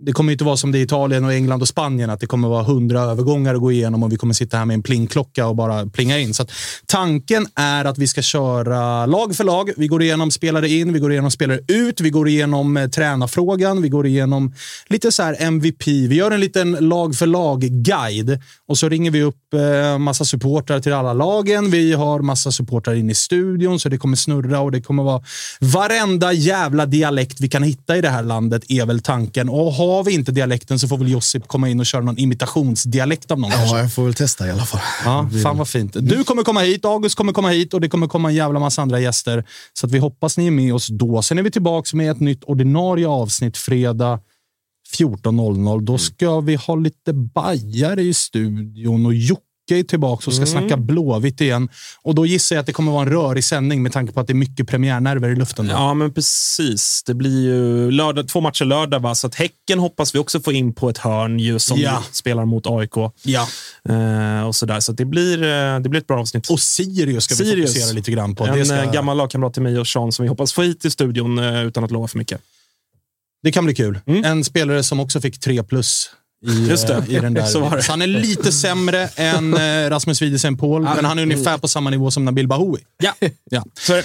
Det 0.00 0.12
kommer 0.12 0.32
inte 0.32 0.44
vara 0.44 0.56
som 0.56 0.72
det 0.72 0.78
är 0.78 0.80
i 0.80 0.82
Italien, 0.82 1.24
och 1.24 1.32
England 1.32 1.62
och 1.62 1.68
Spanien, 1.68 2.10
att 2.10 2.20
det 2.20 2.26
kommer 2.26 2.48
vara 2.48 2.62
hundra 2.62 3.00
övergångar 3.00 3.54
att 3.54 3.60
gå 3.60 3.72
igenom 3.72 4.02
och 4.02 4.12
vi 4.12 4.16
kommer 4.16 4.34
sitta 4.34 4.56
här 4.56 4.64
med 4.64 4.74
en 4.74 4.82
plingklocka 4.82 5.46
och 5.46 5.56
bara 5.56 5.86
plinga 5.86 6.18
in. 6.18 6.34
Så 6.34 6.42
att 6.42 6.50
tanken 6.86 7.46
är 7.54 7.84
att 7.84 7.98
vi 7.98 8.06
ska 8.06 8.22
köra 8.22 9.06
lag 9.06 9.36
för 9.36 9.44
lag. 9.44 9.70
Vi 9.76 9.86
går 9.86 10.02
igenom 10.02 10.30
spelare 10.30 10.68
in, 10.68 10.92
vi 10.92 10.98
går 10.98 11.12
igenom 11.12 11.30
spelare 11.30 11.60
ut, 11.68 12.00
vi 12.00 12.10
går 12.10 12.28
igenom 12.28 12.76
eh, 12.76 12.88
tränarfrågan, 12.88 13.82
vi 13.82 13.88
går 13.88 14.06
igenom 14.06 14.54
lite 14.88 15.12
så 15.12 15.22
här 15.22 15.36
MVP. 15.38 15.86
Vi 15.86 16.14
gör 16.14 16.30
en 16.30 16.40
liten 16.40 16.72
lag 16.72 17.14
för 17.14 17.26
lag-guide 17.26 18.40
och 18.68 18.78
så 18.78 18.88
ringer 18.88 19.10
vi 19.10 19.22
upp 19.22 19.54
eh, 19.54 19.98
massa 19.98 20.24
supportrar 20.24 20.80
till 20.80 20.92
alla 20.92 21.12
lagen. 21.12 21.70
Vi 21.70 21.92
har 21.92 22.20
massa 22.20 22.52
supportrar 22.52 22.94
in 22.94 23.10
i 23.10 23.14
studion 23.14 23.80
så 23.80 23.88
det 23.88 23.98
kommer 23.98 24.16
snurra 24.16 24.60
och 24.60 24.72
det 24.72 24.80
kommer 24.80 25.02
vara 25.02 25.22
varenda 25.60 26.32
jävla 26.32 26.86
dialekt 26.86 27.40
vi 27.40 27.48
kan 27.48 27.62
hitta 27.62 27.96
i 27.96 28.00
det 28.00 28.08
här 28.08 28.22
landet 28.22 28.62
är 28.68 28.86
väl 28.86 29.00
tanken. 29.00 29.48
Och 29.48 29.72
har 29.96 30.04
vi 30.04 30.14
inte 30.14 30.32
dialekten 30.32 30.78
så 30.78 30.88
får 30.88 30.98
väl 30.98 31.10
Josip 31.10 31.48
komma 31.48 31.68
in 31.68 31.80
och 31.80 31.86
köra 31.86 32.02
någon 32.02 32.18
imitationsdialekt 32.18 33.30
av 33.30 33.40
någon. 33.40 33.50
kanske. 33.50 33.76
Ja, 33.76 33.82
jag 33.82 33.94
får 33.94 34.04
väl 34.04 34.14
testa 34.14 34.46
i 34.46 34.50
alla 34.50 34.64
fall. 34.64 34.80
Ja, 35.04 35.30
fan 35.42 35.58
vad 35.58 35.68
fint. 35.68 35.96
Du 36.00 36.24
kommer 36.24 36.42
komma 36.42 36.60
hit, 36.60 36.84
August 36.84 37.14
kommer 37.14 37.32
komma 37.32 37.48
hit 37.48 37.74
och 37.74 37.80
det 37.80 37.88
kommer 37.88 38.06
komma 38.06 38.28
en 38.28 38.34
jävla 38.34 38.60
massa 38.60 38.82
andra 38.82 39.00
gäster. 39.00 39.44
Så 39.72 39.86
att 39.86 39.92
vi 39.92 39.98
hoppas 39.98 40.38
ni 40.38 40.46
är 40.46 40.50
med 40.50 40.74
oss 40.74 40.86
då. 40.86 41.22
Sen 41.22 41.38
är 41.38 41.42
vi 41.42 41.50
tillbaka 41.50 41.96
med 41.96 42.10
ett 42.10 42.20
nytt 42.20 42.44
ordinarie 42.44 43.08
avsnitt 43.08 43.56
fredag 43.56 44.20
14.00. 44.98 45.80
Då 45.84 45.98
ska 45.98 46.40
vi 46.40 46.54
ha 46.54 46.74
lite 46.74 47.12
bajare 47.12 48.02
i 48.02 48.14
studion 48.14 49.06
och 49.06 49.14
Jocke 49.14 49.42
är 49.74 49.82
tillbaka 49.82 50.24
och 50.26 50.34
ska 50.34 50.46
snacka 50.46 50.76
Blåvitt 50.76 51.40
igen. 51.40 51.68
Och 52.02 52.14
då 52.14 52.26
gissar 52.26 52.56
jag 52.56 52.60
att 52.60 52.66
det 52.66 52.72
kommer 52.72 52.92
vara 52.92 53.02
en 53.02 53.08
rörig 53.12 53.44
sändning 53.44 53.82
med 53.82 53.92
tanke 53.92 54.12
på 54.12 54.20
att 54.20 54.26
det 54.26 54.32
är 54.32 54.34
mycket 54.34 54.68
premiärnerver 54.68 55.28
i 55.30 55.36
luften. 55.36 55.66
Då. 55.66 55.72
Ja, 55.72 55.94
men 55.94 56.12
precis. 56.14 57.02
Det 57.06 57.14
blir 57.14 57.42
ju 57.44 57.90
lördag, 57.90 58.28
två 58.28 58.40
matcher 58.40 58.64
lördag, 58.64 59.00
va? 59.00 59.14
så 59.14 59.26
att 59.26 59.34
Häcken 59.34 59.78
hoppas 59.78 60.14
vi 60.14 60.18
också 60.18 60.40
få 60.40 60.52
in 60.52 60.74
på 60.74 60.88
ett 60.90 60.98
hörn 60.98 61.38
ju, 61.38 61.58
som 61.58 61.78
Ja. 61.80 62.02
spelar 62.12 62.44
mot 62.44 62.66
AIK. 62.66 62.94
Ja. 63.22 63.48
Eh, 63.88 64.46
och 64.46 64.56
så 64.56 64.66
där. 64.66 64.80
så 64.80 64.92
det, 64.92 65.04
blir, 65.04 65.42
eh, 65.42 65.80
det 65.80 65.88
blir 65.88 66.00
ett 66.00 66.06
bra 66.06 66.20
avsnitt. 66.20 66.50
Och 66.50 66.60
Sirius 66.60 67.24
ska 67.24 67.34
vi 67.34 67.50
Sirius. 67.50 67.70
fokusera 67.74 67.92
lite 67.92 68.10
grann 68.10 68.34
på. 68.34 68.46
En 68.46 68.58
Det, 68.58 68.64
ska, 68.64 68.76
eh, 68.76 68.92
gammal 68.92 69.16
lagkamrat 69.16 69.52
till 69.54 69.62
mig 69.62 69.78
och 69.78 69.86
Sean 69.86 70.12
som 70.12 70.22
vi 70.22 70.28
hoppas 70.28 70.52
få 70.52 70.62
hit 70.62 70.84
i 70.84 70.90
studion 70.90 71.38
eh, 71.38 71.62
utan 71.66 71.84
att 71.84 71.90
lova 71.90 72.08
för 72.08 72.18
mycket. 72.18 72.40
det 73.42 73.52
kan 73.52 73.64
bli 73.64 73.74
kul. 73.74 74.00
Mm. 74.06 74.24
En 74.24 74.44
spelare 74.44 74.82
som 74.82 75.00
också 75.00 75.20
fick 75.20 75.40
tre 75.40 75.62
plus 75.62 76.10
i, 76.46 76.68
Just 76.70 76.86
det. 76.86 76.94
eh, 76.94 77.10
i 77.16 77.20
den 77.20 77.34
där. 77.34 77.42
Så 77.46 77.60
var 77.60 77.76
det. 77.76 77.86
han 77.88 78.02
är 78.02 78.06
lite 78.06 78.52
sämre 78.52 79.08
än 79.16 79.54
eh, 79.54 79.90
Rasmus 79.90 80.22
Wiedesen 80.22 80.56
Paul, 80.56 80.82
men 80.82 81.04
han 81.04 81.18
är 81.18 81.22
ungefär 81.22 81.58
på 81.58 81.68
samma 81.68 81.90
nivå 81.90 82.10
som 82.10 82.24
Nabil 82.24 82.48
Bahoui. 82.48 82.80
Ja, 83.02 83.12
Ja. 83.50 83.64
så. 83.80 83.94
Eh, 83.96 84.02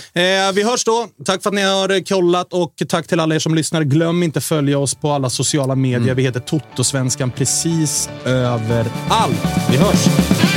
vi 0.54 0.64
hörs 0.64 0.84
då. 0.84 1.08
Tack 1.26 1.44
för 1.44 1.50
att 1.50 1.54
ni 1.54 1.62
har 1.62 2.06
kollat 2.06 2.54
och 2.54 2.74
tack 2.90 3.08
till 3.08 3.20
alla 3.20 3.36
er 3.36 3.40
som 3.40 3.56
lyssnar. 3.56 3.84
Glöm 3.84 4.24
inte 4.24 4.42
följa 4.42 4.80
oss 4.80 4.96
på 4.96 5.12
alla 5.12 5.30
sociala 5.30 5.76
medier. 5.76 6.16
Vi 6.16 6.24
heter 6.24 6.40
Toto-svenskan 6.40 7.32
precis 7.32 8.10
överallt. 8.26 9.42
Vi 9.72 9.78
hörs! 9.78 10.53